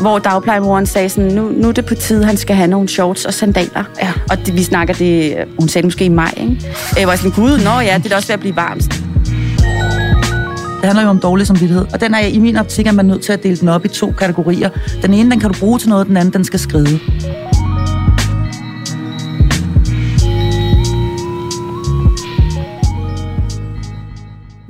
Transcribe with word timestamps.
hvor 0.00 0.18
dagplejemoren 0.18 0.86
sagde 0.86 1.08
sådan, 1.08 1.32
nu, 1.32 1.48
nu 1.48 1.68
er 1.68 1.72
det 1.72 1.86
på 1.86 1.94
tide, 1.94 2.24
han 2.24 2.36
skal 2.36 2.56
have 2.56 2.68
nogle 2.68 2.88
shorts 2.88 3.24
og 3.24 3.34
sandaler. 3.34 3.84
Ja. 4.02 4.12
Og 4.30 4.46
det, 4.46 4.54
vi 4.56 4.62
snakker 4.62 4.94
det, 4.94 5.36
hun 5.58 5.68
sagde 5.68 5.82
det 5.82 5.86
måske 5.86 6.04
i 6.04 6.08
maj, 6.08 6.34
ikke? 6.36 6.56
Jeg 6.98 7.08
var 7.08 7.16
sådan, 7.16 7.30
gud, 7.30 7.60
nå 7.64 7.80
ja, 7.80 7.94
det 7.98 8.04
er 8.04 8.08
da 8.08 8.16
også 8.16 8.28
ved 8.28 8.34
at 8.34 8.40
blive 8.40 8.56
varmt. 8.56 9.02
Det 10.80 10.86
handler 10.88 11.02
jo 11.02 11.08
om 11.08 11.18
dårlig 11.18 11.46
samvittighed, 11.46 11.86
og 11.92 12.00
den 12.00 12.14
er 12.14 12.18
i 12.18 12.38
min 12.38 12.56
optik, 12.56 12.86
at 12.86 12.94
man 12.94 13.06
er 13.06 13.14
nødt 13.14 13.22
til 13.22 13.32
at 13.32 13.42
dele 13.42 13.56
den 13.56 13.68
op 13.68 13.84
i 13.84 13.88
to 13.88 14.12
kategorier. 14.18 14.70
Den 15.02 15.14
ene, 15.14 15.30
den 15.30 15.40
kan 15.40 15.52
du 15.52 15.58
bruge 15.58 15.78
til 15.78 15.88
noget, 15.88 16.06
den 16.06 16.16
anden, 16.16 16.32
den 16.32 16.44
skal 16.44 16.60
skride. 16.60 16.98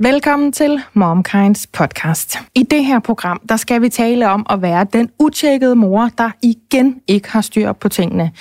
Velkommen 0.03 0.51
til 0.51 0.81
MomKinds 0.93 1.67
podcast. 1.67 2.37
I 2.55 2.63
det 2.63 2.85
her 2.85 2.99
program, 2.99 3.41
der 3.49 3.55
skal 3.57 3.81
vi 3.81 3.89
tale 3.89 4.29
om 4.29 4.45
at 4.49 4.61
være 4.61 4.85
den 4.93 5.09
utjekkede 5.19 5.75
mor, 5.75 6.09
der 6.17 6.31
igen 6.41 7.01
ikke 7.07 7.31
har 7.31 7.41
styr 7.41 7.71
på 7.71 7.89
tingene. 7.89 8.31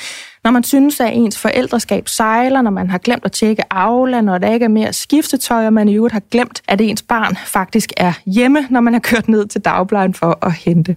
Når 0.44 0.50
man 0.50 0.64
synes, 0.64 1.00
at 1.00 1.10
ens 1.14 1.38
forældreskab 1.38 2.08
sejler, 2.08 2.62
når 2.62 2.70
man 2.70 2.90
har 2.90 2.98
glemt 2.98 3.24
at 3.24 3.32
tjekke 3.32 3.72
Aula, 3.72 4.20
når 4.20 4.38
der 4.38 4.52
ikke 4.52 4.64
er 4.64 4.68
mere 4.68 4.92
skiftetøj, 4.92 5.66
og 5.66 5.72
man 5.72 5.88
i 5.88 5.94
øvrigt 5.94 6.12
har 6.12 6.22
glemt, 6.30 6.62
at 6.68 6.80
ens 6.80 7.02
barn 7.02 7.36
faktisk 7.36 7.92
er 7.96 8.12
hjemme, 8.26 8.66
når 8.70 8.80
man 8.80 8.92
har 8.92 9.00
kørt 9.00 9.28
ned 9.28 9.46
til 9.46 9.60
dagplejen 9.60 10.14
for 10.14 10.46
at 10.46 10.52
hente. 10.52 10.96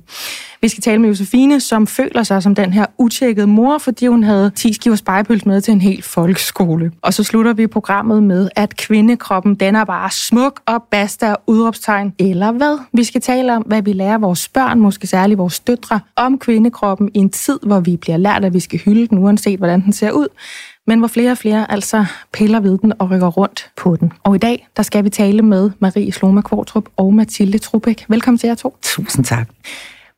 Vi 0.63 0.67
skal 0.67 0.81
tale 0.81 1.01
med 1.01 1.09
Josefine, 1.09 1.59
som 1.59 1.87
føler 1.87 2.23
sig 2.23 2.43
som 2.43 2.55
den 2.55 2.73
her 2.73 2.85
utjekkede 2.97 3.47
mor, 3.47 3.77
fordi 3.77 4.07
hun 4.07 4.23
havde 4.23 4.51
10 4.55 4.73
skiver 4.73 4.95
spejepøls 4.95 5.45
med 5.45 5.61
til 5.61 5.71
en 5.71 5.81
hel 5.81 6.03
folkeskole. 6.03 6.91
Og 7.01 7.13
så 7.13 7.23
slutter 7.23 7.53
vi 7.53 7.67
programmet 7.67 8.23
med, 8.23 8.49
at 8.55 8.77
kvindekroppen 8.77 9.55
den 9.55 9.75
er 9.75 9.83
bare 9.83 10.11
smuk 10.11 10.61
og 10.65 10.83
basta 10.91 11.31
og 11.31 11.41
udråbstegn, 11.47 12.13
eller 12.19 12.51
hvad? 12.51 12.79
Vi 12.93 13.03
skal 13.03 13.21
tale 13.21 13.55
om, 13.55 13.61
hvad 13.61 13.81
vi 13.81 13.93
lærer 13.93 14.17
vores 14.17 14.47
børn, 14.47 14.79
måske 14.79 15.07
særligt 15.07 15.37
vores 15.37 15.59
døtre, 15.59 15.99
om 16.15 16.39
kvindekroppen 16.39 17.09
i 17.13 17.17
en 17.17 17.29
tid, 17.29 17.59
hvor 17.63 17.79
vi 17.79 17.97
bliver 17.97 18.17
lært, 18.17 18.45
at 18.45 18.53
vi 18.53 18.59
skal 18.59 18.79
hylde 18.79 19.07
den, 19.07 19.17
uanset 19.17 19.57
hvordan 19.57 19.81
den 19.81 19.93
ser 19.93 20.11
ud 20.11 20.27
men 20.87 20.99
hvor 20.99 21.07
flere 21.07 21.31
og 21.31 21.37
flere 21.37 21.71
altså 21.71 22.05
piller 22.33 22.59
ved 22.59 22.77
den 22.77 22.93
og 22.99 23.11
rykker 23.11 23.27
rundt 23.27 23.71
på 23.77 23.95
den. 23.95 24.13
Og 24.23 24.35
i 24.35 24.37
dag, 24.37 24.67
der 24.77 24.83
skal 24.83 25.03
vi 25.03 25.09
tale 25.09 25.41
med 25.41 25.71
Marie 25.79 26.11
Sloma 26.11 26.41
Kvartrup 26.41 26.89
og 26.97 27.13
Mathilde 27.13 27.57
Trubæk. 27.57 28.05
Velkommen 28.09 28.37
til 28.37 28.47
jer 28.47 28.55
to. 28.55 28.77
Tusind 28.81 29.25
tak. 29.25 29.49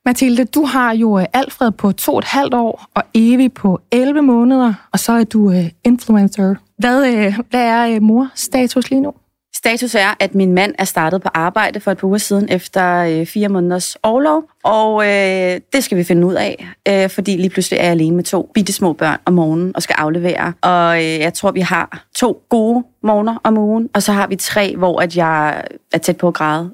Mathilde, 0.05 0.45
du 0.45 0.65
har 0.65 0.93
jo 0.95 1.19
øh, 1.19 1.25
Alfred 1.33 1.71
på 1.71 1.91
to 1.91 2.11
og 2.13 2.19
et 2.19 2.25
halvt 2.25 2.53
år, 2.53 2.85
og 2.93 3.03
Evi 3.13 3.49
på 3.49 3.79
11 3.91 4.21
måneder, 4.21 4.73
og 4.91 4.99
så 4.99 5.11
er 5.11 5.23
du 5.23 5.51
øh, 5.51 5.69
influencer. 5.83 6.55
Hvad, 6.77 7.07
øh, 7.07 7.39
hvad 7.49 7.61
er 7.61 7.99
mor-status 7.99 8.89
lige 8.89 9.01
nu? 9.01 9.13
Status 9.55 9.95
er, 9.95 10.13
at 10.19 10.35
min 10.35 10.53
mand 10.53 10.75
er 10.79 10.83
startet 10.83 11.21
på 11.21 11.29
arbejde 11.33 11.79
for 11.79 11.91
et 11.91 11.97
par 11.97 12.07
uger 12.07 12.17
siden 12.17 12.49
efter 12.49 12.95
øh, 12.95 13.25
fire 13.25 13.49
måneders 13.49 13.97
overlov, 14.03 14.43
og 14.63 15.05
øh, 15.07 15.59
det 15.73 15.83
skal 15.83 15.97
vi 15.97 16.03
finde 16.03 16.27
ud 16.27 16.33
af, 16.33 16.67
øh, 16.87 17.09
fordi 17.09 17.37
lige 17.37 17.49
pludselig 17.49 17.77
er 17.77 17.83
jeg 17.83 17.91
alene 17.91 18.15
med 18.15 18.23
to 18.23 18.51
bitte 18.53 18.73
små 18.73 18.93
børn 18.93 19.19
om 19.25 19.33
morgenen 19.33 19.75
og 19.75 19.83
skal 19.83 19.95
aflevere. 19.97 20.53
Og 20.61 20.97
øh, 20.97 21.19
jeg 21.19 21.33
tror, 21.33 21.51
vi 21.51 21.61
har 21.61 22.05
to 22.15 22.41
gode 22.49 22.83
morgener 23.05 23.37
om 23.43 23.57
ugen, 23.57 23.89
og 23.93 24.03
så 24.03 24.11
har 24.11 24.27
vi 24.27 24.35
tre, 24.35 24.75
hvor 24.77 25.01
at 25.01 25.17
jeg 25.17 25.63
er 25.93 25.97
tæt 25.97 26.17
på 26.17 26.27
at 26.27 26.33
græde. 26.33 26.71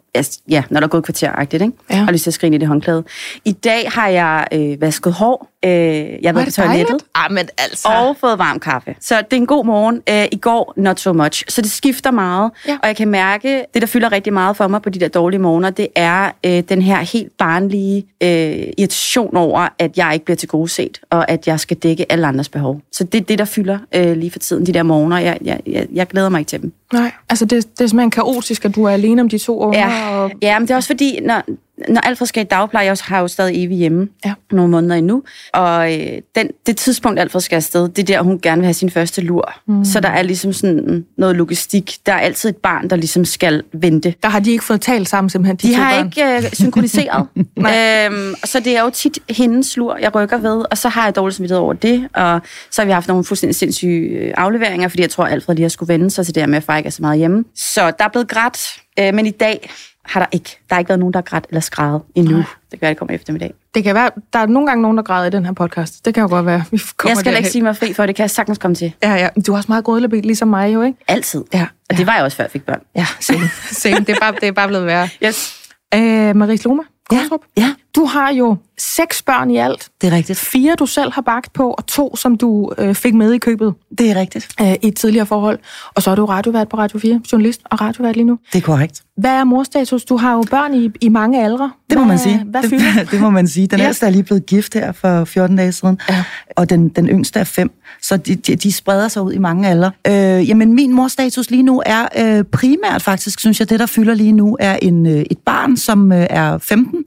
Ja, 0.49 0.63
når 0.69 0.79
der 0.79 0.87
er 0.87 0.89
gået 0.89 1.03
kvarteragtigt, 1.03 1.63
ikke? 1.63 1.73
Ja. 1.89 1.95
Har 1.95 2.11
lyst 2.11 2.23
til 2.23 2.29
at 2.29 2.33
skrine 2.33 2.55
i 2.55 2.59
det 2.59 2.67
håndklæde. 2.67 3.03
I 3.45 3.51
dag 3.51 3.91
har 3.91 4.07
jeg 4.07 4.47
øh, 4.53 4.81
vasket 4.81 5.13
hår. 5.13 5.47
Øh, 5.65 5.71
jeg 5.71 6.19
har 6.25 6.33
været 6.33 6.45
på 6.45 6.51
toilettet. 6.51 7.01
Ah, 7.15 7.31
men 7.31 7.47
altså. 7.57 7.87
Og 7.87 8.17
fået 8.19 8.39
varm 8.39 8.59
kaffe. 8.59 8.95
Så 9.01 9.15
det 9.15 9.33
er 9.33 9.37
en 9.37 9.45
god 9.45 9.65
morgen. 9.65 10.01
Øh, 10.09 10.25
I 10.31 10.37
går, 10.37 10.73
not 10.77 10.99
so 10.99 11.13
much. 11.13 11.43
Så 11.47 11.61
det 11.61 11.71
skifter 11.71 12.11
meget. 12.11 12.51
Ja. 12.67 12.77
Og 12.81 12.87
jeg 12.87 12.95
kan 12.95 13.07
mærke, 13.07 13.65
det 13.73 13.81
der 13.81 13.87
fylder 13.87 14.11
rigtig 14.11 14.33
meget 14.33 14.57
for 14.57 14.67
mig 14.67 14.81
på 14.81 14.89
de 14.89 14.99
der 14.99 15.07
dårlige 15.07 15.39
morgener, 15.39 15.69
det 15.69 15.87
er 15.95 16.31
øh, 16.45 16.63
den 16.69 16.81
her 16.81 16.97
helt 16.97 17.37
barnlige 17.37 18.05
øh, 18.23 18.29
irritation 18.77 19.37
over, 19.37 19.67
at 19.79 19.97
jeg 19.97 20.13
ikke 20.13 20.25
bliver 20.25 20.37
til 20.37 20.49
gode 20.49 20.69
set, 20.69 21.01
og 21.09 21.31
at 21.31 21.47
jeg 21.47 21.59
skal 21.59 21.77
dække 21.77 22.11
alle 22.11 22.27
andres 22.27 22.49
behov. 22.49 22.81
Så 22.91 23.03
det 23.03 23.21
er 23.21 23.25
det, 23.25 23.39
der 23.39 23.45
fylder 23.45 23.79
øh, 23.95 24.17
lige 24.17 24.31
for 24.31 24.39
tiden, 24.39 24.65
de 24.65 24.73
der 24.73 24.83
morgener. 24.83 25.17
Jeg, 25.17 25.37
jeg, 25.41 25.59
jeg, 25.67 25.87
jeg 25.93 26.07
glæder 26.07 26.20
mig 26.29 26.39
ikke 26.39 26.49
til 26.49 26.61
dem. 26.61 26.73
Nej, 26.93 27.11
altså 27.29 27.45
det, 27.45 27.77
det 27.77 27.83
er 27.83 27.87
simpelthen 27.87 28.11
kaotisk, 28.11 28.65
at 28.65 28.75
du 28.75 28.83
er 28.83 28.89
alene 28.89 29.21
om 29.21 29.29
de 29.29 29.37
to 29.37 29.59
unger. 29.59 29.79
Ja, 29.79 30.17
Og... 30.17 30.31
ja 30.41 30.59
men 30.59 30.67
det 30.67 30.73
er 30.73 30.75
også 30.75 30.87
fordi, 30.87 31.19
når, 31.19 31.43
når 31.89 32.01
Alfred 32.01 32.27
skal 32.27 32.41
i 32.43 32.47
dagpleje, 32.47 32.85
jeg 32.85 32.97
har 33.01 33.19
jo 33.19 33.27
stadig 33.27 33.63
evig 33.65 33.77
hjemme 33.77 34.07
Ja. 34.25 34.33
nogle 34.51 34.71
måneder 34.71 34.95
endnu, 34.95 35.23
og 35.53 35.93
øh, 35.93 36.21
den, 36.35 36.49
det 36.65 36.77
tidspunkt, 36.77 37.19
Alfred 37.19 37.41
skal 37.41 37.55
afsted, 37.55 37.89
det 37.89 37.99
er 37.99 38.03
der, 38.17 38.21
hun 38.21 38.39
gerne 38.39 38.59
vil 38.59 38.65
have 38.65 38.73
sin 38.73 38.89
første 38.89 39.21
lur. 39.21 39.53
Mm. 39.67 39.85
Så 39.85 39.99
der 39.99 40.09
er 40.09 40.21
ligesom 40.21 40.53
sådan 40.53 41.05
noget 41.17 41.35
logistik. 41.35 41.97
Der 42.05 42.13
er 42.13 42.17
altid 42.19 42.49
et 42.49 42.55
barn, 42.57 42.89
der 42.89 42.95
ligesom 42.95 43.25
skal 43.25 43.63
vente. 43.73 44.13
Der 44.23 44.29
har 44.29 44.39
de 44.39 44.51
ikke 44.51 44.63
fået 44.63 44.81
talt 44.81 45.09
sammen 45.09 45.29
simpelthen, 45.29 45.55
de, 45.55 45.67
De 45.67 45.73
har 45.75 45.93
børn. 45.95 46.05
ikke 46.05 46.35
øh, 46.47 46.51
synkroniseret. 46.53 47.27
øhm, 47.57 48.35
så 48.43 48.59
det 48.59 48.77
er 48.77 48.83
jo 48.83 48.89
tit 48.89 49.19
hendes 49.29 49.77
lur, 49.77 49.95
jeg 49.97 50.15
rykker 50.15 50.37
ved, 50.37 50.65
og 50.71 50.77
så 50.77 50.89
har 50.89 51.03
jeg 51.03 51.15
dårligt 51.15 51.35
samvittighed 51.35 51.61
over 51.61 51.73
det, 51.73 52.07
og 52.13 52.41
så 52.71 52.81
har 52.81 52.85
vi 52.85 52.91
haft 52.91 53.07
nogle 53.07 53.23
fuldstændig 53.23 53.55
sindssyge 53.55 54.09
øh, 54.09 54.33
afleveringer, 54.37 54.87
fordi 54.87 55.01
jeg 55.01 55.09
tror, 55.09 55.25
Alfred 55.25 55.55
lige 55.55 55.63
har 55.63 55.69
skulle 55.69 55.93
vende 55.93 56.09
sig 56.11 56.25
til 56.25 56.35
det 56.35 56.41
her 56.43 56.47
med, 56.47 56.57
at 56.57 56.63
far 56.63 56.77
ikke 56.77 56.87
er 56.87 56.91
så 56.91 57.01
meget 57.01 57.17
hjemme. 57.19 57.43
Så 57.55 57.91
der 57.99 58.05
er 58.05 58.09
blevet 58.09 58.27
grædt, 58.27 58.59
øh, 58.99 59.13
men 59.13 59.25
i 59.25 59.31
dag 59.31 59.71
har 60.05 60.19
der 60.19 60.27
ikke. 60.31 60.59
Der 60.69 60.75
har 60.75 60.79
ikke 60.79 60.89
været 60.89 60.99
nogen, 60.99 61.13
der 61.13 61.17
har 61.17 61.23
grædt 61.23 61.45
eller 61.49 61.61
skrevet 61.61 62.01
endnu. 62.15 62.35
Nej. 62.35 62.45
Det 62.71 62.79
kan 62.79 62.81
være, 62.81 62.89
det 62.89 62.97
kommer 62.97 63.15
eftermiddag. 63.15 63.53
Det 63.75 63.83
kan 63.83 63.95
være, 63.95 64.09
der 64.33 64.39
er 64.39 64.45
nogle 64.45 64.67
gange 64.67 64.81
nogen, 64.81 64.97
der 64.97 65.03
græder 65.03 65.27
i 65.27 65.29
den 65.29 65.45
her 65.45 65.53
podcast. 65.53 66.05
Det 66.05 66.13
kan 66.13 66.21
jo 66.21 66.29
godt 66.29 66.45
være. 66.45 66.63
Vi 66.71 66.81
kommer 66.97 67.11
Jeg 67.11 67.17
skal 67.17 67.37
ikke 67.37 67.49
sige 67.49 67.61
mig 67.61 67.77
fri 67.77 67.93
for, 67.93 68.05
det 68.05 68.15
kan 68.15 68.23
jeg 68.23 68.29
sagtens 68.29 68.57
komme 68.57 68.75
til. 68.75 68.93
Ja, 69.03 69.13
ja. 69.13 69.29
Du 69.47 69.53
er 69.53 69.57
også 69.57 69.71
meget 69.71 69.83
grødlabil, 69.83 70.23
ligesom 70.23 70.47
mig 70.47 70.73
jo, 70.73 70.81
ikke? 70.81 70.97
Altid. 71.07 71.43
Ja. 71.53 71.67
Og 71.89 71.97
det 71.97 72.07
var 72.07 72.15
jeg 72.15 72.23
også, 72.23 72.37
før 72.37 72.43
jeg 72.43 72.51
fik 72.51 72.65
børn. 72.65 72.81
Ja, 72.95 73.05
same. 73.19 73.39
same. 73.83 73.99
Det, 73.99 74.09
er 74.09 74.19
bare, 74.21 74.31
det 74.31 74.43
er 74.43 74.51
bare 74.51 74.67
blevet 74.67 74.85
værre. 74.85 75.09
Yes. 75.25 75.69
Øh, 75.95 76.35
Marie 76.35 76.57
Sloma, 76.57 76.83
Kvartrup. 77.19 77.41
Ja, 77.57 77.73
Du 77.95 78.05
har 78.05 78.31
jo 78.33 78.55
seks 78.77 79.21
børn 79.21 79.51
i 79.51 79.57
alt. 79.57 79.89
det 80.01 80.07
er 80.13 80.15
rigtigt. 80.15 80.39
Fire, 80.39 80.75
du 80.75 80.85
selv 80.85 81.11
har 81.11 81.21
bagt 81.21 81.53
på, 81.53 81.71
og 81.71 81.85
to, 81.87 82.15
som 82.15 82.37
du 82.37 82.71
øh, 82.77 82.95
fik 82.95 83.13
med 83.13 83.33
i 83.33 83.37
købet 83.37 83.73
Det 83.97 84.11
er 84.11 84.15
rigtigt. 84.15 84.47
øh, 84.61 84.73
i 84.73 84.77
et 84.87 84.95
tidligere 84.95 85.25
forhold. 85.25 85.59
Og 85.95 86.01
så 86.01 86.11
er 86.11 86.15
du 86.15 86.25
radiovært 86.25 86.69
på 86.69 86.77
Radio 86.77 86.99
4, 86.99 87.21
journalist 87.31 87.61
og 87.65 87.81
radiovært 87.81 88.15
lige 88.15 88.25
nu. 88.25 88.39
Det 88.53 88.57
er 88.57 88.65
korrekt. 88.65 89.01
Hvad 89.17 89.31
er 89.31 89.43
morstatus? 89.43 90.05
Du 90.05 90.17
har 90.17 90.33
jo 90.33 90.43
børn 90.51 90.73
i, 90.73 90.89
i 91.01 91.09
mange 91.09 91.43
aldre. 91.43 91.71
Det 91.89 91.97
må 91.97 92.03
hvad, 92.03 92.07
man 92.07 92.19
sige. 92.19 92.43
Hvad 92.45 92.61
det, 92.61 92.69
fylder? 92.69 93.03
det 93.11 93.21
må 93.21 93.29
man 93.29 93.47
sige. 93.47 93.67
Den 93.67 93.79
Ja. 93.79 93.85
ældste 93.85 94.05
er 94.05 94.09
lige 94.09 94.23
blevet 94.23 94.45
gift 94.45 94.73
her 94.73 94.91
for 94.91 95.25
14 95.25 95.55
dage 95.57 95.71
siden, 95.71 95.99
Ja. 96.09 96.23
og 96.55 96.69
den, 96.69 96.89
den 96.89 97.07
yngste 97.07 97.39
er 97.39 97.43
fem. 97.43 97.71
Så 98.01 98.17
de, 98.17 98.35
de, 98.35 98.55
de 98.55 98.71
spreder 98.71 99.07
sig 99.07 99.21
ud 99.21 99.33
i 99.33 99.37
mange 99.37 99.69
aldre. 99.69 99.91
Øh, 100.07 100.49
jamen, 100.49 100.73
min 100.73 100.93
morstatus 100.93 101.49
lige 101.49 101.63
nu 101.63 101.83
er 101.85 102.07
øh, 102.17 102.43
primært 102.43 103.01
faktisk, 103.01 103.39
synes 103.39 103.59
jeg, 103.59 103.69
det 103.69 103.79
der 103.79 103.85
fylder 103.85 104.13
lige 104.13 104.31
nu, 104.31 104.57
er 104.59 104.79
en, 104.81 105.05
øh, 105.05 105.23
et 105.31 105.37
barn, 105.37 105.77
som 105.77 106.11
øh, 106.11 106.27
er 106.29 106.57
15, 106.57 107.05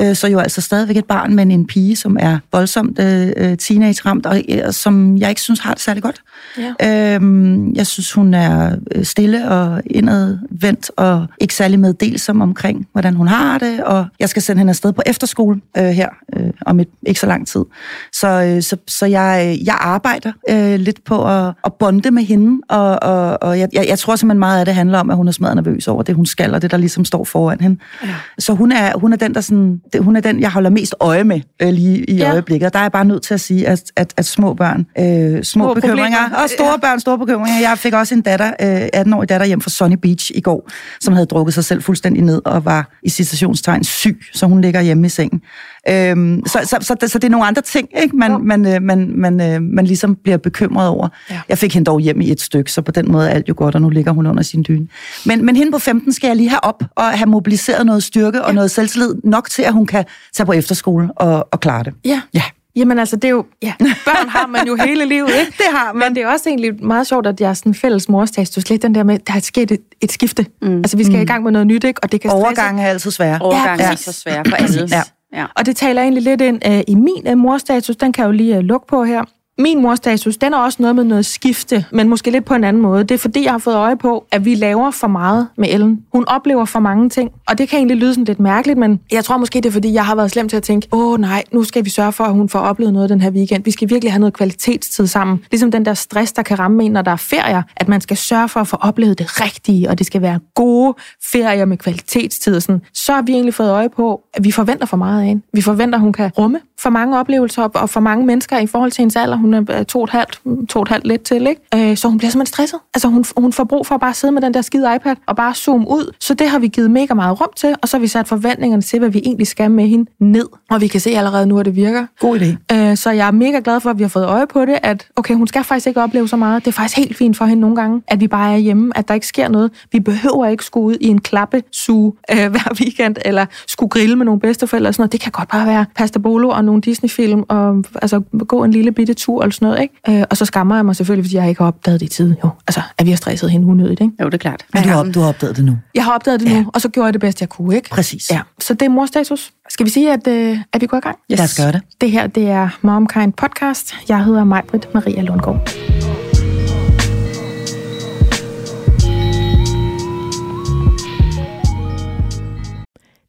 øh, 0.00 0.16
så 0.16 0.28
jo 0.28 0.38
altså 0.38 0.60
stadigvæk 0.60 0.96
et 0.96 1.04
barn, 1.04 1.34
men 1.34 1.50
en 1.50 1.66
pige, 1.66 1.96
som 1.96 2.16
er 2.20 2.38
voldsomt 2.52 2.98
øh, 2.98 3.32
øh, 3.36 3.56
teenage-ramt, 3.56 4.26
og 4.26 4.42
øh, 4.48 4.72
som 4.72 5.16
jeg 5.18 5.28
ikke 5.28 5.40
synes 5.40 5.60
har 5.60 5.74
det 5.74 5.82
særlig 5.82 6.02
godt. 6.02 6.22
Ja. 6.58 7.14
Øhm, 7.14 7.72
jeg 7.74 7.86
synes, 7.86 8.12
hun 8.12 8.34
er 8.34 8.76
øh, 8.94 9.04
stille 9.04 9.48
og 9.48 9.82
indadvendt, 9.86 10.90
og 10.96 11.26
ikke 11.40 11.54
særlig 11.54 11.80
meddelsom 11.80 12.40
omkring, 12.40 12.86
hvordan 12.92 13.14
hun 13.14 13.28
har 13.28 13.58
det, 13.58 13.84
og 13.84 14.06
jeg 14.20 14.28
skal 14.28 14.42
sende 14.42 14.60
hende 14.60 14.70
afsted 14.70 14.92
på 14.92 15.02
efterskole 15.06 15.60
øh, 15.78 15.84
her 15.84 16.08
øh, 16.36 16.50
om 16.66 16.80
et, 16.80 16.88
ikke 17.06 17.20
så 17.20 17.26
lang 17.26 17.46
tid. 17.46 17.64
Så, 18.12 18.28
øh, 18.28 18.62
så, 18.62 18.76
så 18.88 19.06
jeg, 19.06 19.58
jeg 19.64 19.76
arbejder 19.80 20.32
øh, 20.50 20.80
lidt 20.80 21.04
på 21.04 21.28
at, 21.28 21.54
at 21.64 21.72
bonde 21.74 22.10
med 22.10 22.22
hende, 22.22 22.62
og, 22.68 23.02
og, 23.02 23.42
og 23.42 23.58
jeg, 23.58 23.68
jeg, 23.72 23.86
jeg 23.88 23.98
tror 23.98 24.16
simpelthen 24.16 24.38
meget 24.38 24.58
af 24.58 24.64
det 24.64 24.74
handler 24.74 24.98
om, 24.98 25.10
at 25.10 25.16
hun 25.16 25.28
er 25.28 25.32
smadret 25.32 25.56
nervøs 25.56 25.88
over 25.88 26.02
det, 26.02 26.14
hun 26.14 26.26
skal, 26.26 26.54
og 26.54 26.62
det, 26.62 26.70
der 26.70 26.76
ligesom 26.76 27.04
står 27.04 27.24
foran 27.24 27.60
hende. 27.60 27.80
Ja. 28.04 28.14
Så 28.38 28.54
hun 28.54 28.72
er, 28.72 28.98
hun 28.98 29.12
er 29.12 29.16
den, 29.16 29.34
der 29.34 29.40
sådan 29.40 29.81
det, 29.92 30.04
hun 30.04 30.16
er 30.16 30.20
den, 30.20 30.40
jeg 30.40 30.50
holder 30.50 30.70
mest 30.70 30.94
øje 31.00 31.24
med 31.24 31.40
øh, 31.62 31.68
lige 31.68 32.04
i 32.10 32.16
Ja. 32.16 32.24
ja. 32.24 32.32
øjeblikket. 32.32 32.66
Og 32.66 32.72
der 32.72 32.78
er 32.78 32.82
jeg 32.84 32.92
bare 32.92 33.04
nødt 33.04 33.22
til 33.22 33.34
at 33.34 33.40
sige, 33.40 33.68
at, 33.68 33.82
at, 33.96 34.12
at 34.16 34.26
små 34.26 34.54
børn, 34.54 34.86
øh, 34.98 35.42
små, 35.44 35.64
Små 35.64 35.74
bekymringer, 35.74 36.18
problemer. 36.22 36.42
og 36.42 36.50
store 36.50 36.78
børn, 36.78 37.00
store 37.00 37.18
bekymringer. 37.18 37.60
Jeg 37.60 37.78
fik 37.78 37.92
også 37.94 38.14
en 38.14 38.20
datter, 38.20 38.52
øh, 38.62 38.88
18-årig 39.00 39.28
datter 39.28 39.46
hjem 39.46 39.60
fra 39.60 39.70
Sunny 39.70 39.96
Beach 40.02 40.30
i 40.34 40.40
går, 40.40 40.70
som 41.00 41.14
havde 41.14 41.26
drukket 41.26 41.54
sig 41.54 41.64
selv 41.64 41.82
fuldstændig 41.82 42.22
ned 42.22 42.42
og 42.44 42.64
var 42.64 42.90
i 43.02 43.08
citationstegn 43.08 43.84
syg, 43.84 44.20
så 44.32 44.46
hun 44.46 44.60
ligger 44.60 44.80
hjemme 44.80 45.06
i 45.06 45.08
sengen. 45.08 45.40
Øhm, 45.88 46.42
så, 46.46 46.58
så, 46.64 46.76
så, 46.80 46.94
så 47.08 47.18
det 47.18 47.24
er 47.24 47.30
nogle 47.30 47.46
andre 47.46 47.62
ting, 47.62 47.88
ikke? 48.02 48.16
Man, 48.16 48.40
man, 48.44 48.66
øh, 48.74 48.82
man, 48.82 49.12
man, 49.16 49.40
øh, 49.40 49.62
man 49.62 49.84
ligesom 49.86 50.14
bliver 50.24 50.36
bekymret 50.36 50.88
over. 50.88 51.08
Ja. 51.30 51.40
Jeg 51.48 51.58
fik 51.58 51.74
hende 51.74 51.84
dog 51.86 52.00
hjem 52.00 52.20
i 52.20 52.30
et 52.30 52.40
stykke, 52.40 52.72
så 52.72 52.82
på 52.82 52.92
den 52.92 53.12
måde 53.12 53.28
er 53.30 53.34
alt 53.34 53.48
jo 53.48 53.54
godt, 53.56 53.74
og 53.74 53.82
nu 53.82 53.88
ligger 53.88 54.12
hun 54.12 54.26
under 54.26 54.42
sin 54.42 54.64
dyne. 54.68 54.86
Men, 55.26 55.44
men 55.46 55.56
hende 55.56 55.72
på 55.72 55.78
15 55.78 56.12
skal 56.12 56.26
jeg 56.28 56.36
lige 56.36 56.48
have 56.48 56.64
op 56.64 56.82
og 56.96 57.04
have 57.04 57.26
mobiliseret 57.26 57.86
noget 57.86 58.02
styrke 58.02 58.44
og 58.44 58.54
noget 58.54 58.70
selvtillid 58.70 59.14
nok 59.24 59.50
til, 59.50 59.62
at 59.62 59.71
hun 59.72 59.86
kan 59.86 60.04
tage 60.34 60.46
på 60.46 60.52
efterskole 60.52 61.10
og, 61.16 61.48
og 61.52 61.60
klare 61.60 61.82
det. 61.82 61.94
Ja. 62.04 62.20
Ja. 62.34 62.42
Jamen 62.76 62.98
altså, 62.98 63.16
det 63.16 63.24
er 63.24 63.28
jo... 63.28 63.44
Ja, 63.62 63.72
børn 64.06 64.28
har 64.28 64.46
man 64.46 64.66
jo 64.66 64.76
hele 64.76 65.04
livet, 65.04 65.28
ikke? 65.28 65.52
Det 65.58 65.66
har 65.70 65.92
man. 65.92 66.08
Men 66.08 66.16
det 66.16 66.22
er 66.22 66.28
også 66.28 66.48
egentlig 66.48 66.84
meget 66.84 67.06
sjovt, 67.06 67.26
at 67.26 67.40
jeg 67.40 67.50
er 67.50 67.54
sådan 67.54 67.70
en 67.70 67.74
fælles 67.74 68.08
morstatus. 68.08 68.70
Lidt 68.70 68.82
den 68.82 68.94
der 68.94 69.02
med, 69.02 69.18
der 69.18 69.34
er 69.34 69.40
sket 69.40 69.70
et, 69.70 69.80
et 70.00 70.12
skifte. 70.12 70.46
Mm. 70.62 70.76
Altså, 70.76 70.96
vi 70.96 71.04
skal 71.04 71.16
mm. 71.16 71.22
i 71.22 71.24
gang 71.24 71.42
med 71.42 71.52
noget 71.52 71.66
nyt, 71.66 71.84
ikke? 71.84 72.00
Og 72.02 72.12
det 72.12 72.20
kan 72.20 72.30
stresse. 72.30 72.44
Overgange 72.44 72.82
er 72.82 72.88
altid 72.88 73.10
svære. 73.10 73.38
Overgangen 73.40 73.80
Ja, 73.86 73.92
er 73.92 73.96
så 73.96 74.12
svær 74.12 74.42
for 74.48 74.56
alle. 74.56 74.88
Ja. 74.90 75.02
Ja. 75.32 75.46
Og 75.56 75.66
det 75.66 75.76
taler 75.76 76.02
egentlig 76.02 76.22
lidt 76.22 76.40
ind 76.40 76.66
uh, 76.68 76.80
i 76.88 76.94
min 76.94 77.28
uh, 77.28 77.38
morstatus. 77.38 77.96
Den 77.96 78.12
kan 78.12 78.22
jeg 78.22 78.26
jo 78.26 78.32
lige 78.32 78.58
uh, 78.58 78.64
lukke 78.64 78.86
på 78.86 79.04
her. 79.04 79.24
Min 79.62 79.82
morstatus, 79.82 80.36
den 80.36 80.52
er 80.52 80.58
også 80.58 80.82
noget 80.82 80.96
med 80.96 81.04
noget 81.04 81.26
skifte, 81.26 81.84
men 81.92 82.08
måske 82.08 82.30
lidt 82.30 82.44
på 82.44 82.54
en 82.54 82.64
anden 82.64 82.82
måde. 82.82 83.04
Det 83.04 83.10
er 83.10 83.18
fordi, 83.18 83.44
jeg 83.44 83.50
har 83.50 83.58
fået 83.58 83.74
øje 83.74 83.96
på, 83.96 84.26
at 84.30 84.44
vi 84.44 84.54
laver 84.54 84.90
for 84.90 85.06
meget 85.06 85.48
med 85.56 85.68
Ellen. 85.70 86.00
Hun 86.12 86.24
oplever 86.28 86.64
for 86.64 86.80
mange 86.80 87.08
ting, 87.08 87.30
og 87.48 87.58
det 87.58 87.68
kan 87.68 87.76
egentlig 87.76 87.96
lyde 87.96 88.14
sådan 88.14 88.24
lidt 88.24 88.40
mærkeligt, 88.40 88.78
men 88.78 89.00
jeg 89.12 89.24
tror 89.24 89.36
måske, 89.36 89.56
det 89.56 89.66
er 89.66 89.72
fordi, 89.72 89.92
jeg 89.92 90.06
har 90.06 90.14
været 90.14 90.30
slem 90.30 90.48
til 90.48 90.56
at 90.56 90.62
tænke, 90.62 90.88
åh 90.92 91.20
nej, 91.20 91.44
nu 91.52 91.64
skal 91.64 91.84
vi 91.84 91.90
sørge 91.90 92.12
for, 92.12 92.24
at 92.24 92.32
hun 92.32 92.48
får 92.48 92.58
oplevet 92.58 92.92
noget 92.92 93.10
den 93.10 93.20
her 93.20 93.30
weekend. 93.30 93.64
Vi 93.64 93.70
skal 93.70 93.90
virkelig 93.90 94.12
have 94.12 94.20
noget 94.20 94.34
kvalitetstid 94.34 95.06
sammen. 95.06 95.40
Ligesom 95.50 95.70
den 95.70 95.84
der 95.84 95.94
stress, 95.94 96.32
der 96.32 96.42
kan 96.42 96.58
ramme 96.58 96.84
en, 96.84 96.92
når 96.92 97.02
der 97.02 97.10
er 97.10 97.16
ferier, 97.16 97.62
at 97.76 97.88
man 97.88 98.00
skal 98.00 98.16
sørge 98.16 98.48
for 98.48 98.60
at 98.60 98.68
få 98.68 98.76
oplevet 98.80 99.18
det 99.18 99.40
rigtige, 99.40 99.90
og 99.90 99.98
det 99.98 100.06
skal 100.06 100.22
være 100.22 100.40
gode 100.54 100.94
ferier 101.32 101.64
med 101.64 101.76
kvalitetstid. 101.76 102.60
Sådan. 102.60 102.80
Så 102.94 103.12
har 103.12 103.22
vi 103.22 103.32
egentlig 103.32 103.54
fået 103.54 103.70
øje 103.70 103.88
på, 103.88 104.20
at 104.34 104.44
vi 104.44 104.50
forventer 104.50 104.86
for 104.86 104.96
meget 104.96 105.20
af 105.20 105.26
hende. 105.26 105.42
Vi 105.52 105.60
forventer, 105.60 105.98
at 105.98 106.02
hun 106.02 106.12
kan 106.12 106.30
rumme 106.38 106.60
for 106.78 106.90
mange 106.90 107.18
oplevelser 107.18 107.62
og 107.62 107.90
for 107.90 108.00
mange 108.00 108.26
mennesker 108.26 108.58
i 108.58 108.66
forhold 108.66 108.90
til 108.90 109.02
hendes 109.02 109.16
alder. 109.16 109.36
Hun 109.36 109.51
er 109.54 109.78
øh, 109.78 109.84
to 109.84 109.98
og 109.98 110.04
et 110.04 110.10
halvt, 110.10 110.40
to 110.68 110.78
og 110.78 110.82
et 110.82 110.88
halvt 110.88 111.06
lidt 111.06 111.22
til, 111.22 111.46
ikke? 111.46 111.90
Øh, 111.90 111.96
Så 111.96 112.08
hun 112.08 112.18
bliver 112.18 112.30
simpelthen 112.30 112.54
stresset. 112.54 112.80
Altså 112.94 113.08
hun, 113.08 113.24
hun 113.36 113.52
får 113.52 113.64
brug 113.64 113.86
for 113.86 113.94
at 113.94 114.00
bare 114.00 114.14
sidde 114.14 114.32
med 114.32 114.42
den 114.42 114.54
der 114.54 114.62
skide 114.62 114.94
iPad 114.96 115.16
og 115.26 115.36
bare 115.36 115.54
zoome 115.54 115.86
ud. 115.90 116.14
Så 116.20 116.34
det 116.34 116.48
har 116.48 116.58
vi 116.58 116.68
givet 116.68 116.90
mega 116.90 117.14
meget 117.14 117.40
rum 117.40 117.48
til, 117.56 117.74
og 117.82 117.88
så 117.88 117.96
har 117.96 118.00
vi 118.00 118.06
sat 118.06 118.28
forventningerne 118.28 118.82
til, 118.82 118.98
hvad 118.98 119.08
vi 119.08 119.20
egentlig 119.24 119.46
skal 119.46 119.70
med 119.70 119.86
hende 119.86 120.10
ned. 120.20 120.46
Og 120.70 120.80
vi 120.80 120.86
kan 120.86 121.00
se 121.00 121.10
allerede 121.10 121.46
nu, 121.46 121.58
at 121.58 121.66
det 121.66 121.76
virker. 121.76 122.06
God 122.20 122.38
idé. 122.40 122.76
Øh, 122.76 122.96
Så 122.96 123.10
jeg 123.10 123.26
er 123.26 123.30
mega 123.30 123.60
glad 123.64 123.80
for, 123.80 123.90
at 123.90 123.98
vi 123.98 124.02
har 124.04 124.08
fået 124.08 124.26
øje 124.26 124.46
på 124.46 124.64
det, 124.64 124.78
at 124.82 125.06
okay, 125.16 125.34
hun 125.34 125.46
skal 125.46 125.64
faktisk 125.64 125.86
ikke 125.86 126.02
opleve 126.02 126.28
så 126.28 126.36
meget. 126.36 126.64
Det 126.64 126.70
er 126.70 126.72
faktisk 126.72 126.96
helt 126.96 127.16
fint 127.16 127.36
for 127.36 127.44
hende 127.44 127.60
nogle 127.60 127.76
gange, 127.76 128.02
at 128.08 128.20
vi 128.20 128.28
bare 128.28 128.52
er 128.52 128.56
hjemme, 128.56 128.92
at 128.98 129.08
der 129.08 129.14
ikke 129.14 129.26
sker 129.26 129.48
noget. 129.48 129.70
Vi 129.92 130.00
behøver 130.00 130.46
ikke 130.46 130.64
skulle 130.64 130.86
ud 130.86 130.96
i 131.00 131.06
en 131.06 131.20
klappesuge 131.20 132.12
øh, 132.32 132.50
hver 132.50 132.74
weekend, 132.80 133.16
eller 133.24 133.46
skulle 133.66 133.90
grille 133.90 134.16
med 134.16 134.26
nogle 134.26 134.40
bedsteforældre 134.40 134.88
og 134.88 134.94
sådan 134.94 135.02
noget. 135.02 135.12
Det 135.12 135.20
kan 135.20 135.32
godt 135.32 135.48
bare 135.48 135.66
være 135.66 135.86
pasta 135.96 136.18
bolo 136.18 136.48
og 136.48 136.64
nogle 136.64 136.80
Disney-film, 136.80 137.42
og 137.48 137.84
altså, 138.02 138.20
gå 138.48 138.64
en 138.64 138.70
lille 138.70 138.92
bitte 138.92 139.14
tur 139.14 139.31
eller 139.40 139.52
sådan 139.52 139.66
noget. 139.66 139.82
Ikke? 139.82 140.20
Øh, 140.20 140.24
Og 140.30 140.36
så 140.36 140.44
skammer 140.44 140.74
jeg 140.74 140.84
mig 140.84 140.96
selvfølgelig, 140.96 141.24
fordi 141.24 141.36
jeg 141.36 141.48
ikke 141.48 141.60
har 141.60 141.66
opdaget 141.68 142.00
det 142.00 142.06
i 142.06 142.08
tide. 142.08 142.36
Jo, 142.44 142.50
altså, 142.68 142.82
at 142.98 143.06
vi 143.06 143.10
har 143.10 143.16
stresset 143.16 143.50
hende 143.50 143.66
unødigt. 143.66 144.00
Ikke? 144.00 144.12
Jo, 144.20 144.24
det 144.26 144.34
er 144.34 144.38
klart. 144.38 144.64
Men 144.74 144.82
du 144.82 144.88
har, 144.88 145.04
du 145.04 145.20
har 145.20 145.28
opdaget 145.28 145.56
det 145.56 145.64
nu. 145.64 145.78
Jeg 145.94 146.04
har 146.04 146.12
opdaget 146.14 146.40
det 146.40 146.52
nu, 146.52 146.70
og 146.74 146.80
så 146.80 146.88
gjorde 146.88 147.06
jeg 147.06 147.12
det 147.12 147.20
bedste, 147.20 147.42
jeg 147.42 147.48
kunne. 147.48 147.76
Ikke? 147.76 147.90
Præcis. 147.90 148.30
Ja, 148.30 148.40
så 148.60 148.74
det 148.74 148.82
er 148.82 148.88
morstatus. 148.90 149.52
Skal 149.68 149.86
vi 149.86 149.90
sige, 149.90 150.12
at, 150.12 150.26
øh, 150.26 150.58
at 150.72 150.80
vi 150.80 150.86
går 150.86 150.96
i 150.96 151.00
gang? 151.00 151.18
Yes. 151.32 151.38
Lad 151.38 151.44
os 151.44 151.56
gøre 151.56 151.72
det. 151.72 151.80
Det 152.00 152.10
her, 152.10 152.26
det 152.26 152.48
er 152.48 152.68
MomKind 152.82 153.32
Podcast. 153.32 153.94
Jeg 154.08 154.24
hedder 154.24 154.44
Majbrit 154.44 154.88
Maria 154.94 155.22
Lundgaard. 155.22 155.68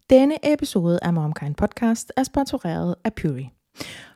Denne 0.10 0.54
episode 0.54 1.00
af 1.02 1.14
MomKind 1.14 1.56
Podcast 1.56 2.12
er 2.18 2.24
sponsoreret 2.24 2.96
af 3.04 3.14
Puri. 3.14 3.50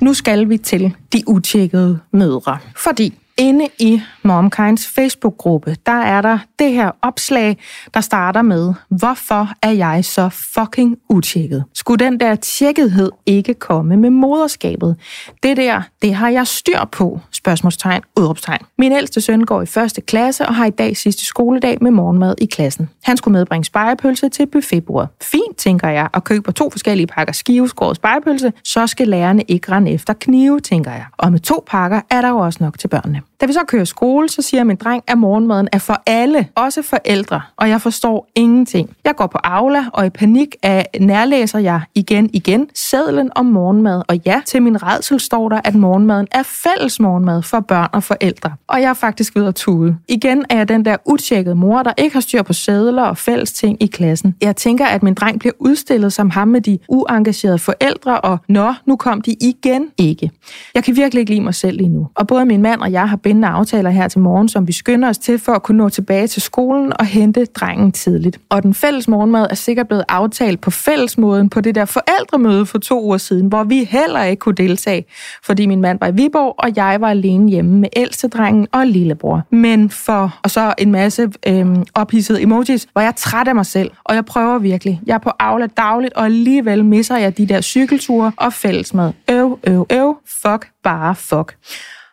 Nu 0.00 0.14
skal 0.14 0.48
vi 0.48 0.58
til 0.58 0.94
de 1.12 1.22
utjekkede 1.26 1.98
mødre. 2.12 2.58
Fordi 2.76 3.14
inde 3.40 3.68
i 3.78 4.02
MomKinds 4.22 4.86
Facebook-gruppe, 4.86 5.76
der 5.86 5.92
er 5.92 6.22
der 6.22 6.38
det 6.58 6.72
her 6.72 6.90
opslag, 7.02 7.58
der 7.94 8.00
starter 8.00 8.42
med, 8.42 8.74
hvorfor 8.88 9.48
er 9.62 9.70
jeg 9.70 10.04
så 10.04 10.28
fucking 10.28 10.96
utjekket? 11.08 11.64
Skulle 11.74 12.04
den 12.04 12.20
der 12.20 12.34
tjekkethed 12.34 13.10
ikke 13.26 13.54
komme 13.54 13.96
med 13.96 14.10
moderskabet? 14.10 14.96
Det 15.42 15.56
der, 15.56 15.82
det 16.02 16.14
har 16.14 16.28
jeg 16.28 16.46
styr 16.46 16.84
på, 16.92 17.20
spørgsmålstegn, 17.30 18.02
udråbstegn. 18.16 18.60
Min 18.78 18.92
ældste 18.92 19.20
søn 19.20 19.44
går 19.44 19.62
i 19.62 19.66
første 19.66 20.00
klasse 20.00 20.46
og 20.46 20.54
har 20.54 20.66
i 20.66 20.70
dag 20.70 20.96
sidste 20.96 21.26
skoledag 21.26 21.78
med 21.80 21.90
morgenmad 21.90 22.34
i 22.38 22.46
klassen. 22.46 22.90
Han 23.02 23.16
skulle 23.16 23.32
medbringe 23.32 23.64
spejepølse 23.64 24.28
til 24.28 24.46
buffetbordet. 24.46 25.08
Fint, 25.22 25.56
tænker 25.56 25.88
jeg, 25.88 26.08
og 26.12 26.24
køber 26.24 26.52
to 26.52 26.70
forskellige 26.70 27.06
pakker 27.06 27.32
skiveskåret 27.32 27.96
spejepølse, 27.96 28.52
så 28.64 28.86
skal 28.86 29.08
lærerne 29.08 29.42
ikke 29.42 29.72
rende 29.72 29.90
efter 29.90 30.12
knive, 30.12 30.60
tænker 30.60 30.90
jeg. 30.90 31.04
Og 31.16 31.32
med 31.32 31.40
to 31.40 31.64
pakker 31.66 32.00
er 32.10 32.20
der 32.20 32.28
jo 32.28 32.38
også 32.38 32.58
nok 32.62 32.78
til 32.78 32.88
børnene. 32.88 33.22
Da 33.40 33.46
vi 33.46 33.52
så 33.52 33.60
kører 33.68 33.84
skole, 33.84 34.28
så 34.28 34.42
siger 34.42 34.64
min 34.64 34.76
dreng, 34.76 35.02
at 35.06 35.18
morgenmaden 35.18 35.68
er 35.72 35.78
for 35.78 36.02
alle, 36.06 36.48
også 36.54 36.82
forældre, 36.82 37.40
og 37.56 37.68
jeg 37.68 37.80
forstår 37.80 38.28
ingenting. 38.34 38.90
Jeg 39.04 39.16
går 39.16 39.26
på 39.26 39.38
Aula, 39.44 39.84
og 39.92 40.06
i 40.06 40.10
panik 40.10 40.56
af 40.62 40.86
nærlæser 41.00 41.58
jeg 41.58 41.80
igen 41.94 42.30
igen 42.32 42.68
sædlen 42.74 43.30
om 43.34 43.46
morgenmad, 43.46 44.02
og 44.08 44.16
ja, 44.26 44.40
til 44.46 44.62
min 44.62 44.82
redsel 44.82 45.20
står 45.20 45.48
der, 45.48 45.60
at 45.64 45.74
morgenmaden 45.74 46.26
er 46.32 46.42
fælles 46.42 47.00
morgenmad 47.00 47.42
for 47.42 47.60
børn 47.60 47.88
og 47.92 48.02
forældre. 48.02 48.52
Og 48.68 48.80
jeg 48.80 48.90
er 48.90 48.94
faktisk 48.94 49.36
ved 49.36 49.46
at 49.46 49.54
tude. 49.54 49.96
Igen 50.08 50.44
er 50.50 50.56
jeg 50.56 50.68
den 50.68 50.84
der 50.84 50.96
utjekkede 51.04 51.54
mor, 51.54 51.82
der 51.82 51.92
ikke 51.98 52.14
har 52.14 52.20
styr 52.20 52.42
på 52.42 52.52
sædler 52.52 53.02
og 53.02 53.18
fælles 53.18 53.52
ting 53.52 53.82
i 53.82 53.86
klassen. 53.86 54.34
Jeg 54.42 54.56
tænker, 54.56 54.86
at 54.86 55.02
min 55.02 55.14
dreng 55.14 55.38
bliver 55.38 55.54
udstillet 55.58 56.12
som 56.12 56.30
ham 56.30 56.48
med 56.48 56.60
de 56.60 56.78
uengagerede 56.88 57.58
forældre, 57.58 58.20
og 58.20 58.38
nå, 58.48 58.74
nu 58.86 58.96
kom 58.96 59.20
de 59.20 59.32
igen 59.40 59.90
ikke. 59.98 60.30
Jeg 60.74 60.84
kan 60.84 60.96
virkelig 60.96 61.20
ikke 61.20 61.30
lide 61.30 61.44
mig 61.44 61.54
selv 61.54 61.76
lige 61.76 61.88
nu. 61.88 62.08
Og 62.14 62.26
både 62.26 62.44
min 62.44 62.62
mand 62.62 62.80
og 62.80 62.92
jeg 62.92 63.08
har 63.10 63.16
bindende 63.16 63.48
aftaler 63.48 63.90
her 63.90 64.08
til 64.08 64.20
morgen, 64.20 64.48
som 64.48 64.68
vi 64.68 64.72
skynder 64.72 65.08
os 65.08 65.18
til 65.18 65.38
for 65.38 65.52
at 65.52 65.62
kunne 65.62 65.78
nå 65.78 65.88
tilbage 65.88 66.26
til 66.26 66.42
skolen 66.42 66.92
og 66.98 67.06
hente 67.06 67.44
drengen 67.44 67.92
tidligt. 67.92 68.38
Og 68.48 68.62
den 68.62 68.74
fælles 68.74 69.08
morgenmad 69.08 69.46
er 69.50 69.54
sikkert 69.54 69.88
blevet 69.88 70.04
aftalt 70.08 70.60
på 70.60 70.70
fællesmåden 70.70 71.50
på 71.50 71.60
det 71.60 71.74
der 71.74 71.84
forældremøde 71.84 72.66
for 72.66 72.78
to 72.78 73.04
uger 73.04 73.18
siden, 73.18 73.46
hvor 73.46 73.64
vi 73.64 73.84
heller 73.84 74.22
ikke 74.22 74.40
kunne 74.40 74.54
deltage, 74.54 75.04
fordi 75.42 75.66
min 75.66 75.80
mand 75.80 75.98
var 76.00 76.06
i 76.06 76.14
Viborg, 76.14 76.54
og 76.58 76.76
jeg 76.76 77.00
var 77.00 77.08
alene 77.08 77.50
hjemme 77.50 77.78
med 77.78 77.88
ældste 77.96 78.28
drengen 78.28 78.66
og 78.72 78.86
lillebror. 78.86 79.42
Men 79.50 79.90
for, 79.90 80.38
og 80.42 80.50
så 80.50 80.74
en 80.78 80.92
masse 80.92 81.28
øhm, 81.46 81.84
ophidsede 81.94 82.42
emojis, 82.42 82.88
hvor 82.92 83.00
jeg 83.00 83.08
er 83.08 83.12
træt 83.12 83.48
af 83.48 83.54
mig 83.54 83.66
selv, 83.66 83.90
og 84.04 84.14
jeg 84.14 84.24
prøver 84.24 84.58
virkelig. 84.58 85.00
Jeg 85.06 85.14
er 85.14 85.18
på 85.18 85.30
Aula 85.38 85.66
dagligt, 85.66 86.14
og 86.14 86.24
alligevel 86.24 86.84
misser 86.84 87.16
jeg 87.16 87.38
de 87.38 87.46
der 87.46 87.60
cykelture 87.60 88.32
og 88.36 88.52
fællesmad. 88.52 89.12
Øv, 89.30 89.58
øv, 89.66 89.86
øv, 89.90 90.16
fuck, 90.42 90.68
bare 90.82 91.14
fuck. 91.14 91.56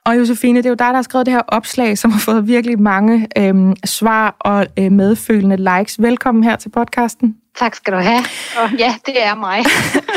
Og 0.07 0.17
Josefine, 0.17 0.57
det 0.57 0.65
er 0.65 0.69
jo 0.69 0.75
dig, 0.75 0.87
der 0.87 0.95
har 0.95 1.01
skrevet 1.01 1.25
det 1.25 1.33
her 1.33 1.41
opslag, 1.47 1.97
som 1.97 2.11
har 2.11 2.19
fået 2.19 2.47
virkelig 2.47 2.81
mange 2.81 3.27
øhm, 3.37 3.75
svar 3.85 4.35
og 4.39 4.67
øh, 4.79 4.91
medfølende 4.91 5.57
likes. 5.57 6.01
Velkommen 6.01 6.43
her 6.43 6.55
til 6.55 6.69
podcasten. 6.69 7.37
Tak 7.57 7.75
skal 7.75 7.93
du 7.93 7.99
have. 7.99 8.23
Og 8.57 8.71
ja, 8.79 8.95
det 9.05 9.23
er 9.23 9.35
mig. 9.35 9.65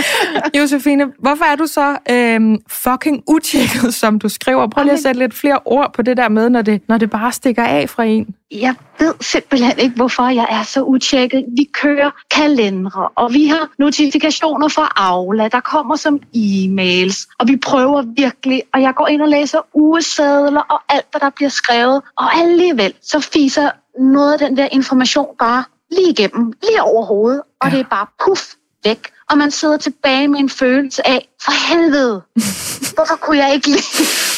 Josefine, 0.59 1.13
hvorfor 1.19 1.45
er 1.45 1.57
du 1.57 1.67
så 1.67 1.97
øhm, 2.11 2.59
fucking 2.69 3.23
utjekket, 3.27 3.95
som 3.95 4.19
du 4.19 4.29
skriver? 4.29 4.69
Prøv 4.69 4.85
lige 4.85 4.93
at 4.93 5.01
sætte 5.01 5.21
lidt 5.21 5.35
flere 5.35 5.59
ord 5.65 5.93
på 5.93 6.03
det 6.03 6.17
der 6.17 6.29
med, 6.29 6.51
når 6.51 6.63
det, 6.63 6.83
når 6.89 6.99
det 6.99 7.11
bare 7.11 7.33
stikker 7.33 7.65
af 7.65 7.91
fra 7.91 8.05
en. 8.05 8.35
Jeg 8.51 8.75
ved 8.99 9.15
simpelthen 9.21 9.79
ikke, 9.79 9.97
hvorfor 9.97 10.29
jeg 10.29 10.47
er 10.51 10.63
så 10.63 10.83
utjekket. 10.83 11.45
Vi 11.57 11.69
kører 11.73 12.11
kalendere, 12.31 13.09
og 13.15 13.33
vi 13.33 13.47
har 13.47 13.69
notifikationer 13.79 14.69
fra 14.69 14.93
Aula, 14.97 15.49
der 15.49 15.61
kommer 15.61 15.97
som 15.97 16.21
e-mails, 16.37 17.37
og 17.39 17.49
vi 17.49 17.57
prøver 17.57 18.03
virkelig, 18.17 18.63
og 18.75 18.83
jeg 18.83 18.95
går 18.95 19.09
ind 19.09 19.23
og 19.23 19.29
læser 19.29 19.59
ugesedler 19.75 20.61
og 20.61 20.81
alt, 20.89 21.07
hvad 21.11 21.21
der 21.21 21.31
bliver 21.31 21.51
skrevet, 21.51 22.03
og 22.17 22.35
alligevel 22.35 22.95
så 23.03 23.21
fiser 23.21 23.71
noget 23.99 24.33
af 24.33 24.39
den 24.39 24.57
der 24.57 24.69
information 24.73 25.27
bare 25.39 25.65
lige 25.91 26.11
igennem, 26.11 26.53
lige 26.63 26.83
over 26.83 27.05
hovedet, 27.05 27.43
og 27.61 27.69
ja. 27.71 27.77
det 27.77 27.81
er 27.81 27.89
bare 27.89 28.07
puff 28.25 28.55
væk. 28.85 29.13
Og 29.31 29.39
man 29.39 29.51
sidder 29.51 29.77
tilbage 29.77 30.29
med 30.29 30.41
en 30.41 30.51
følelse 30.51 31.09
af, 31.09 31.29
for 31.43 31.69
helvede, 31.69 32.23
hvorfor 32.95 33.17
kunne 33.17 33.39
jeg 33.39 33.55
ikke 33.55 33.67
lige, 33.67 33.85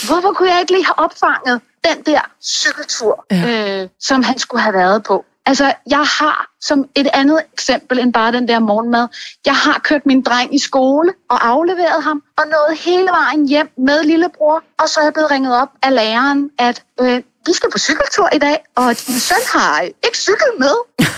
hvorfor 0.07 0.33
kunne 0.33 0.51
jeg 0.51 0.61
ikke 0.61 0.73
lige 0.73 0.85
have 0.85 0.99
opfanget 0.99 1.61
den 1.85 2.03
der 2.07 2.21
cykeltur, 2.43 3.27
ja. 3.31 3.83
øh, 3.83 3.89
som 4.01 4.23
han 4.23 4.39
skulle 4.39 4.63
have 4.63 4.75
været 4.75 5.03
på. 5.03 5.25
Altså, 5.47 5.75
jeg 5.91 5.99
har 5.99 6.51
som 6.61 6.85
et 6.95 7.09
andet 7.13 7.41
eksempel 7.53 7.99
end 7.99 8.13
bare 8.13 8.33
den 8.33 8.49
der 8.49 8.59
morgenmad, 8.59 9.09
jeg 9.47 9.55
har 9.55 9.81
kørt 9.85 10.07
min 10.07 10.23
dreng 10.23 10.55
i 10.55 10.59
skole 10.59 11.13
og 11.31 11.49
afleveret 11.49 12.03
ham, 12.03 12.23
og 12.39 12.45
nået 12.47 12.79
hele 12.79 13.09
vejen 13.09 13.49
hjem 13.49 13.71
med 13.77 14.05
lillebror, 14.05 14.63
og 14.79 14.89
så 14.89 15.01
er 15.01 15.05
jeg 15.05 15.13
blevet 15.13 15.31
ringet 15.31 15.57
op 15.63 15.69
af 15.83 15.95
læreren, 15.95 16.51
at 16.59 16.83
øh, 17.01 17.23
vi 17.47 17.53
skal 17.53 17.71
på 17.71 17.79
cykeltur 17.79 18.29
i 18.33 18.39
dag, 18.39 18.57
og 18.77 18.87
din 19.07 19.21
søn 19.21 19.37
har 19.55 19.81
ikke 19.81 20.19
cyklet 20.19 20.55
med. 20.59 20.75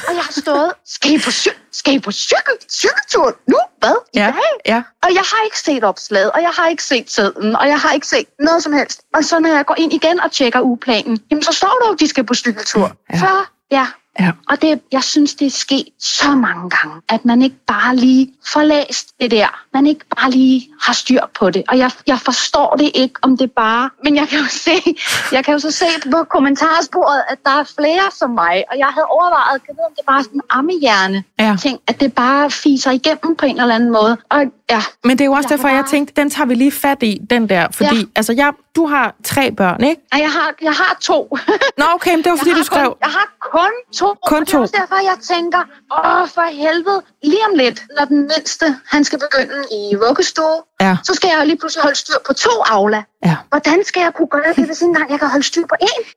Og 0.08 0.14
jeg 0.14 0.22
har 0.24 0.32
stået, 0.40 0.72
skal 0.86 1.10
I 1.12 1.18
på, 1.18 1.30
cy- 1.30 1.58
skal 1.72 1.94
I 1.94 1.98
på 1.98 2.12
cykel? 2.12 2.54
cykeltur 2.70 3.36
nu? 3.48 3.58
Hvad? 3.78 3.94
I 4.14 4.18
Ja, 4.18 4.24
dag? 4.26 4.50
ja. 4.74 4.82
Og 5.02 5.14
jeg 5.14 5.22
har 5.32 5.44
ikke 5.44 5.58
set 5.58 5.84
opslaget, 5.84 6.30
og 6.32 6.42
jeg 6.42 6.50
har 6.50 6.68
ikke 6.68 6.82
set 6.84 7.10
sædlen, 7.12 7.56
og 7.56 7.68
jeg 7.68 7.80
har 7.80 7.92
ikke 7.92 8.06
set 8.06 8.26
noget 8.40 8.62
som 8.62 8.72
helst. 8.72 9.00
Og 9.14 9.24
så 9.24 9.38
når 9.40 9.48
jeg 9.48 9.66
går 9.66 9.74
ind 9.78 9.92
igen 9.92 10.20
og 10.20 10.32
tjekker 10.32 10.60
ugeplanen, 10.60 11.20
jamen 11.30 11.42
så 11.42 11.52
står 11.52 11.78
der 11.82 11.86
jo, 11.88 11.92
at 11.92 12.00
de 12.00 12.08
skal 12.08 12.24
på 12.24 12.34
cykeltur. 12.34 12.92
Ja. 13.12 13.18
Så 13.18 13.44
ja, 13.70 13.86
Ja. 14.20 14.30
og 14.48 14.62
det, 14.62 14.80
jeg 14.92 15.02
synes, 15.02 15.34
det 15.34 15.46
er 15.46 15.50
sket 15.50 15.84
så 16.00 16.30
mange 16.30 16.70
gange, 16.70 17.00
at 17.08 17.24
man 17.24 17.42
ikke 17.42 17.56
bare 17.66 17.96
lige 17.96 18.32
får 18.52 18.62
læst 18.62 19.08
det 19.20 19.30
der. 19.30 19.60
Man 19.72 19.86
ikke 19.86 20.04
bare 20.16 20.30
lige 20.30 20.68
har 20.82 20.92
styr 20.92 21.20
på 21.38 21.50
det. 21.50 21.62
Og 21.68 21.78
jeg, 21.78 21.90
jeg 22.06 22.18
forstår 22.20 22.76
det 22.76 22.90
ikke, 22.94 23.14
om 23.22 23.36
det 23.36 23.52
bare... 23.52 23.90
Men 24.04 24.16
jeg 24.16 24.28
kan 24.28 24.38
jo 24.38 24.44
se, 24.48 24.94
jeg 25.32 25.44
kan 25.44 25.52
jo 25.52 25.58
så 25.58 25.70
se 25.70 25.84
på 26.10 26.24
kommentarsporet, 26.24 27.22
at 27.28 27.38
der 27.44 27.50
er 27.50 27.64
flere 27.78 28.10
som 28.18 28.30
mig. 28.30 28.64
Og 28.70 28.78
jeg 28.78 28.86
havde 28.86 29.06
overvejet, 29.06 29.62
kan 29.66 29.74
vide, 29.74 29.86
om 29.86 29.92
det 29.96 30.04
bare 30.06 30.18
er 30.18 30.22
sådan 30.22 30.36
en 30.36 30.42
ammehjerne 30.50 31.24
Ja. 31.38 31.56
ting, 31.62 31.78
at 31.86 32.00
det 32.00 32.12
bare 32.14 32.50
fiser 32.50 32.90
igennem 32.90 33.36
på 33.36 33.46
en 33.46 33.60
eller 33.60 33.74
anden 33.74 33.92
måde. 33.92 34.16
Og 34.30 34.40
ja, 34.70 34.82
Men 35.04 35.10
det 35.18 35.20
er 35.20 35.24
jo 35.26 35.32
også 35.32 35.46
Jeg 35.50 35.58
derfor, 35.58 35.68
kan 35.68 35.76
jeg 35.76 35.84
bare- 35.84 35.90
tænkte, 35.90 36.14
den 36.20 36.30
tager 36.30 36.46
vi 36.46 36.54
lige 36.54 36.72
fat 36.72 37.02
i, 37.02 37.20
den 37.30 37.48
der. 37.48 37.68
Fordi, 37.72 37.96
Ja. 37.96 38.06
altså, 38.16 38.32
jeg, 38.32 38.52
du 38.76 38.86
har 38.86 39.14
tre 39.24 39.52
børn, 39.52 39.84
ikke? 39.84 40.02
og 40.12 40.18
jeg 40.18 40.30
har, 40.32 40.54
jeg 40.62 40.72
har 40.72 40.96
to. 41.00 41.36
Nå, 41.78 41.84
okay, 41.94 42.10
men 42.14 42.24
det 42.24 42.30
var 42.30 42.36
fordi, 42.36 42.50
jeg 42.50 42.58
du 42.58 42.64
skrev... 42.64 42.86
Kun, 42.86 42.96
jeg 43.00 43.10
har 43.10 43.28
kun 43.52 43.72
to. 43.94 44.14
Kun 44.26 44.40
og 44.40 44.46
det 44.46 44.54
er 44.54 44.56
to. 44.58 44.60
også 44.62 44.74
derfor, 44.80 44.94
jeg 45.10 45.16
tænker, 45.36 45.58
åh, 45.98 46.28
for 46.28 46.42
helvede, 46.62 47.02
lige 47.22 47.44
om 47.50 47.54
lidt, 47.58 47.82
når 47.98 48.04
den 48.04 48.20
mindste, 48.20 48.76
han 48.88 49.04
skal 49.04 49.18
begynde 49.18 49.58
i 49.72 49.94
vuggestue, 49.94 50.62
Ja. 50.80 50.96
så 51.04 51.14
skal 51.14 51.30
jeg 51.38 51.46
lige 51.46 51.58
pludselig 51.58 51.82
holde 51.82 51.96
styr 51.98 52.18
på 52.26 52.32
to 52.32 52.50
Aula. 52.66 53.02
Ja. 53.24 53.36
Hvordan 53.48 53.84
skal 53.84 54.00
jeg 54.00 54.10
kunne 54.16 54.28
gøre 54.30 54.52
det, 54.56 54.64
hvis 54.66 54.80
ikke 54.80 54.88
engang 54.88 55.10
jeg 55.10 55.18
kan 55.18 55.28
holde 55.28 55.44
styr 55.44 55.62
på 55.62 55.74
én? 55.82 56.12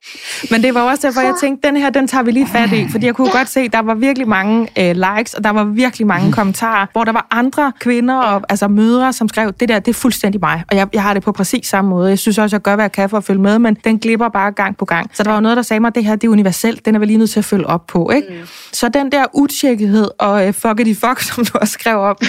Men 0.52 0.64
det 0.64 0.74
var 0.74 0.82
også 0.82 1.08
derfor, 1.08 1.22
jeg 1.22 1.34
Så- 1.36 1.42
tænkte, 1.42 1.68
den 1.68 1.78
her, 1.78 1.90
den 1.90 2.08
tager 2.08 2.24
vi 2.24 2.32
lige 2.32 2.48
fat 2.48 2.72
i. 2.74 2.88
Fordi 2.92 3.06
jeg 3.06 3.16
kunne 3.16 3.32
godt 3.32 3.50
se, 3.50 3.68
der 3.70 3.80
var 3.80 3.94
virkelig 3.96 4.28
mange 4.28 4.68
øh, 4.80 4.96
likes, 4.96 5.34
og 5.34 5.44
der 5.44 5.50
var 5.50 5.64
virkelig 5.64 6.08
mange 6.08 6.32
kommentarer, 6.38 6.86
hvor 6.92 7.04
der 7.04 7.12
var 7.12 7.28
andre 7.32 7.72
kvinder, 7.80 8.16
og, 8.16 8.42
altså 8.50 8.68
mødre, 8.68 9.14
som 9.14 9.30
skrev, 9.30 9.54
det 9.60 9.70
der, 9.70 9.80
det 9.80 9.88
er 9.92 9.94
fuldstændig 10.00 10.42
mig. 10.42 10.64
Og 10.72 10.76
jeg, 10.78 10.88
jeg 10.94 11.04
har 11.04 11.14
det 11.14 11.24
på 11.24 11.32
præcis 11.32 11.68
samme 11.68 11.90
måde. 11.90 12.10
Jeg 12.10 12.20
synes 12.20 12.38
også, 12.38 12.56
jeg 12.56 12.62
gør, 12.62 12.76
hvad 12.76 12.84
jeg 12.84 12.92
kan 12.92 13.10
for 13.10 13.18
at 13.18 13.24
følge 13.24 13.42
med, 13.42 13.60
men 13.60 13.78
den 13.84 14.00
glipper 14.00 14.30
bare 14.30 14.52
gang 14.52 14.78
på 14.78 14.86
gang. 14.86 15.10
Så 15.14 15.24
der 15.24 15.32
var 15.32 15.40
noget, 15.40 15.58
der 15.58 15.64
sagde 15.64 15.80
mig, 15.80 15.88
at 15.88 15.96
det 15.96 16.06
her, 16.06 16.16
det 16.16 16.28
er 16.28 16.32
universelt. 16.32 16.86
Den 16.86 16.96
er 16.96 17.00
vi 17.00 17.06
lige 17.06 17.18
nødt 17.18 17.30
til 17.30 17.40
at 17.40 17.46
følge 17.46 17.68
op 17.68 17.88
på, 17.88 18.10
ikke? 18.16 18.28
Mm. 18.30 18.48
Så 18.72 18.90
den 18.90 19.12
der 19.12 19.26
utjekkethed 19.34 20.10
og 20.20 20.48
øh, 20.48 20.54
fuckity 20.54 21.00
fuck, 21.00 21.22
som 21.28 21.46
du 21.46 21.58
også 21.62 21.74
skrev 21.74 21.98
op, 21.98 22.22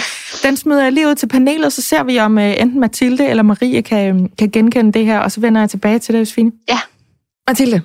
den 0.43 0.57
smider 0.57 0.83
jeg 0.83 0.91
lige 0.91 1.07
ud 1.07 1.15
til 1.15 1.27
panelet, 1.27 1.73
så 1.73 1.81
ser 1.81 2.03
vi, 2.03 2.19
om 2.19 2.37
øh, 2.39 2.53
enten 2.61 2.79
Mathilde 2.79 3.27
eller 3.27 3.43
Marie 3.43 3.81
kan, 3.81 4.15
øh, 4.23 4.29
kan 4.37 4.49
genkende 4.71 4.99
det 4.99 5.05
her, 5.05 5.19
og 5.19 5.31
så 5.31 5.41
vender 5.41 5.61
jeg 5.61 5.69
tilbage 5.69 5.99
til 5.99 6.13
det, 6.13 6.19
Josefine. 6.19 6.51
Ja. 6.69 6.79
Mathilde, 7.47 7.81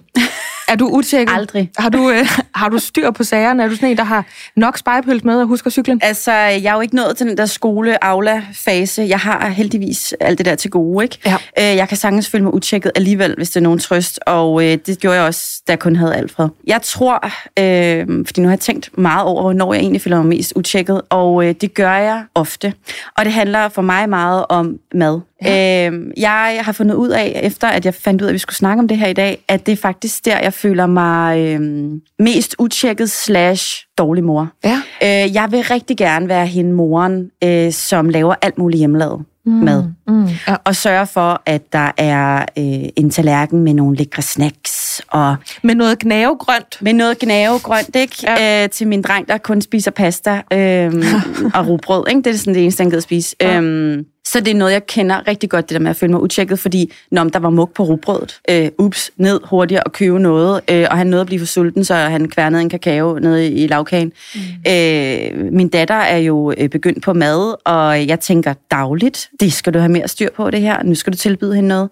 er 0.68 0.76
du 0.76 0.88
utjekket? 0.88 1.34
Aldrig. 1.34 1.70
Har 1.78 1.88
du, 1.88 2.10
øh, 2.10 2.26
har 2.54 2.68
du 2.68 2.78
styr 2.78 3.10
på 3.10 3.24
sagerne? 3.24 3.62
Er 3.62 3.68
du 3.68 3.74
sådan 3.74 3.90
en, 3.90 3.96
der 3.96 4.04
har 4.04 4.26
nok 4.56 4.78
spejepøls 4.78 5.24
med 5.24 5.40
og 5.40 5.46
husker 5.46 5.70
cyklen? 5.70 6.00
Altså, 6.02 6.32
jeg 6.32 6.70
er 6.70 6.74
jo 6.74 6.80
ikke 6.80 6.96
nået 6.96 7.16
til 7.16 7.26
den 7.26 7.36
der 7.36 7.46
skole-aula-fase. 7.46 9.02
Jeg 9.02 9.18
har 9.18 9.48
heldigvis 9.48 10.14
alt 10.20 10.38
det 10.38 10.46
der 10.46 10.54
til 10.54 10.70
gode, 10.70 11.04
ikke? 11.04 11.18
Ja. 11.26 11.36
Øh, 11.58 11.76
jeg 11.76 11.88
kan 11.88 11.96
sagtens 11.96 12.30
føle 12.30 12.44
mig 12.44 12.54
utjekket 12.54 12.92
alligevel, 12.94 13.34
hvis 13.36 13.50
det 13.50 13.56
er 13.56 13.60
nogen 13.60 13.78
trøst, 13.78 14.20
og 14.26 14.64
øh, 14.64 14.78
det 14.86 14.98
gjorde 14.98 15.16
jeg 15.16 15.26
også, 15.26 15.62
da 15.66 15.72
jeg 15.72 15.78
kun 15.78 15.96
havde 15.96 16.14
Alfred. 16.14 16.48
Jeg 16.66 16.82
tror, 16.82 17.24
øh, 17.58 18.26
fordi 18.26 18.40
nu 18.40 18.48
har 18.48 18.52
jeg 18.52 18.60
tænkt 18.60 18.98
meget 18.98 19.24
over, 19.26 19.42
hvornår 19.42 19.74
jeg 19.74 19.80
egentlig 19.80 20.02
føler 20.02 20.16
mig 20.16 20.26
mest 20.26 20.52
utjekket, 20.56 21.02
og 21.08 21.46
øh, 21.46 21.54
det 21.60 21.74
gør 21.74 21.94
jeg 21.94 22.24
ofte. 22.34 22.74
Og 23.18 23.24
det 23.24 23.32
handler 23.32 23.68
for 23.68 23.82
mig 23.82 24.08
meget 24.08 24.44
om 24.48 24.78
mad. 24.94 25.20
Ja. 25.44 25.90
Øh, 25.90 26.12
jeg 26.16 26.60
har 26.62 26.72
fundet 26.72 26.94
ud 26.94 27.08
af, 27.08 27.40
efter 27.42 27.68
at 27.68 27.84
jeg 27.84 27.94
fandt 27.94 28.22
ud 28.22 28.26
af, 28.26 28.30
at 28.30 28.34
vi 28.34 28.38
skulle 28.38 28.56
snakke 28.56 28.80
om 28.80 28.88
det 28.88 28.98
her 28.98 29.06
i 29.06 29.12
dag, 29.12 29.44
at 29.48 29.66
det 29.66 29.72
er 29.72 29.76
faktisk 29.76 30.24
der, 30.24 30.38
jeg 30.38 30.53
føler 30.54 30.86
mig 30.86 31.38
øh, 31.38 31.90
mest 32.18 32.54
utjekket 32.58 33.10
slash 33.10 33.86
dårlig 33.98 34.24
mor. 34.24 34.48
Ja. 34.64 34.82
Øh, 35.02 35.34
jeg 35.34 35.48
vil 35.50 35.62
rigtig 35.62 35.96
gerne 35.96 36.28
være 36.28 36.46
hende 36.46 36.72
moren, 36.72 37.30
øh, 37.44 37.72
som 37.72 38.08
laver 38.08 38.34
alt 38.42 38.58
muligt 38.58 38.78
hjemmelavet 38.78 39.24
mm. 39.46 39.52
mad. 39.52 39.84
Mm, 40.08 40.26
ja. 40.48 40.56
Og 40.64 40.76
sørger 40.76 41.04
for, 41.04 41.42
at 41.46 41.72
der 41.72 41.90
er 41.96 42.38
øh, 42.58 42.88
en 42.96 43.10
tallerken 43.10 43.62
med 43.62 43.74
nogle 43.74 43.96
lækre 43.96 44.22
snacks, 44.22 44.83
og 45.08 45.36
Med 45.62 45.74
noget 45.74 45.98
gnavegrønt. 45.98 46.76
med 46.80 46.92
noget 46.92 47.18
gnavegrønt, 47.18 47.96
ikke? 47.96 48.16
Ja. 48.22 48.62
Øh, 48.64 48.70
til 48.70 48.88
min 48.88 49.02
dreng, 49.02 49.28
der 49.28 49.38
kun 49.38 49.60
spiser 49.62 49.90
pasta 49.90 50.42
øh, 50.52 50.92
og 51.54 51.66
rugbrød, 51.68 52.04
ikke? 52.08 52.22
Det 52.22 52.34
er 52.34 52.38
sådan 52.38 52.54
det 52.54 52.62
eneste, 52.62 52.80
han 52.80 52.90
gider 52.90 53.00
spise. 53.02 53.36
Ja. 53.40 53.56
Øhm, 53.56 54.06
så 54.26 54.40
det 54.40 54.48
er 54.50 54.54
noget, 54.54 54.72
jeg 54.72 54.86
kender 54.86 55.28
rigtig 55.28 55.50
godt, 55.50 55.68
det 55.68 55.74
der 55.74 55.80
med 55.80 55.90
at 55.90 55.96
føle 55.96 56.12
mig 56.12 56.20
utjekket, 56.20 56.58
fordi 56.58 56.92
når 57.10 57.24
der 57.24 57.38
var 57.38 57.50
mug 57.50 57.70
på 57.74 57.82
rugbrødet, 57.82 58.40
øh, 58.50 58.68
ups, 58.78 59.10
ned 59.16 59.40
hurtigere 59.44 59.82
og 59.82 59.92
købe 59.92 60.18
noget, 60.18 60.60
øh, 60.70 60.86
og 60.90 60.96
han 60.98 61.06
nåede 61.06 61.20
at 61.20 61.26
blive 61.26 61.38
for 61.38 61.46
sulten, 61.46 61.84
så 61.84 61.94
han 61.94 62.28
kværnede 62.28 62.62
en 62.62 62.68
kakao 62.68 63.18
nede 63.18 63.48
i, 63.48 63.64
i 63.64 63.66
lavkagen. 63.66 64.12
Mm. 64.34 64.40
Øh, 64.72 65.52
min 65.52 65.68
datter 65.68 65.94
er 65.94 66.16
jo 66.18 66.52
øh, 66.58 66.68
begyndt 66.68 67.02
på 67.02 67.12
mad, 67.12 67.54
og 67.64 68.06
jeg 68.06 68.20
tænker 68.20 68.54
dagligt, 68.70 69.28
det 69.40 69.52
skal 69.52 69.74
du 69.74 69.78
have 69.78 69.92
mere 69.92 70.08
styr 70.08 70.28
på 70.36 70.50
det 70.50 70.60
her, 70.60 70.82
nu 70.82 70.94
skal 70.94 71.12
du 71.12 71.18
tilbyde 71.18 71.54
hende 71.54 71.68
noget. 71.68 71.88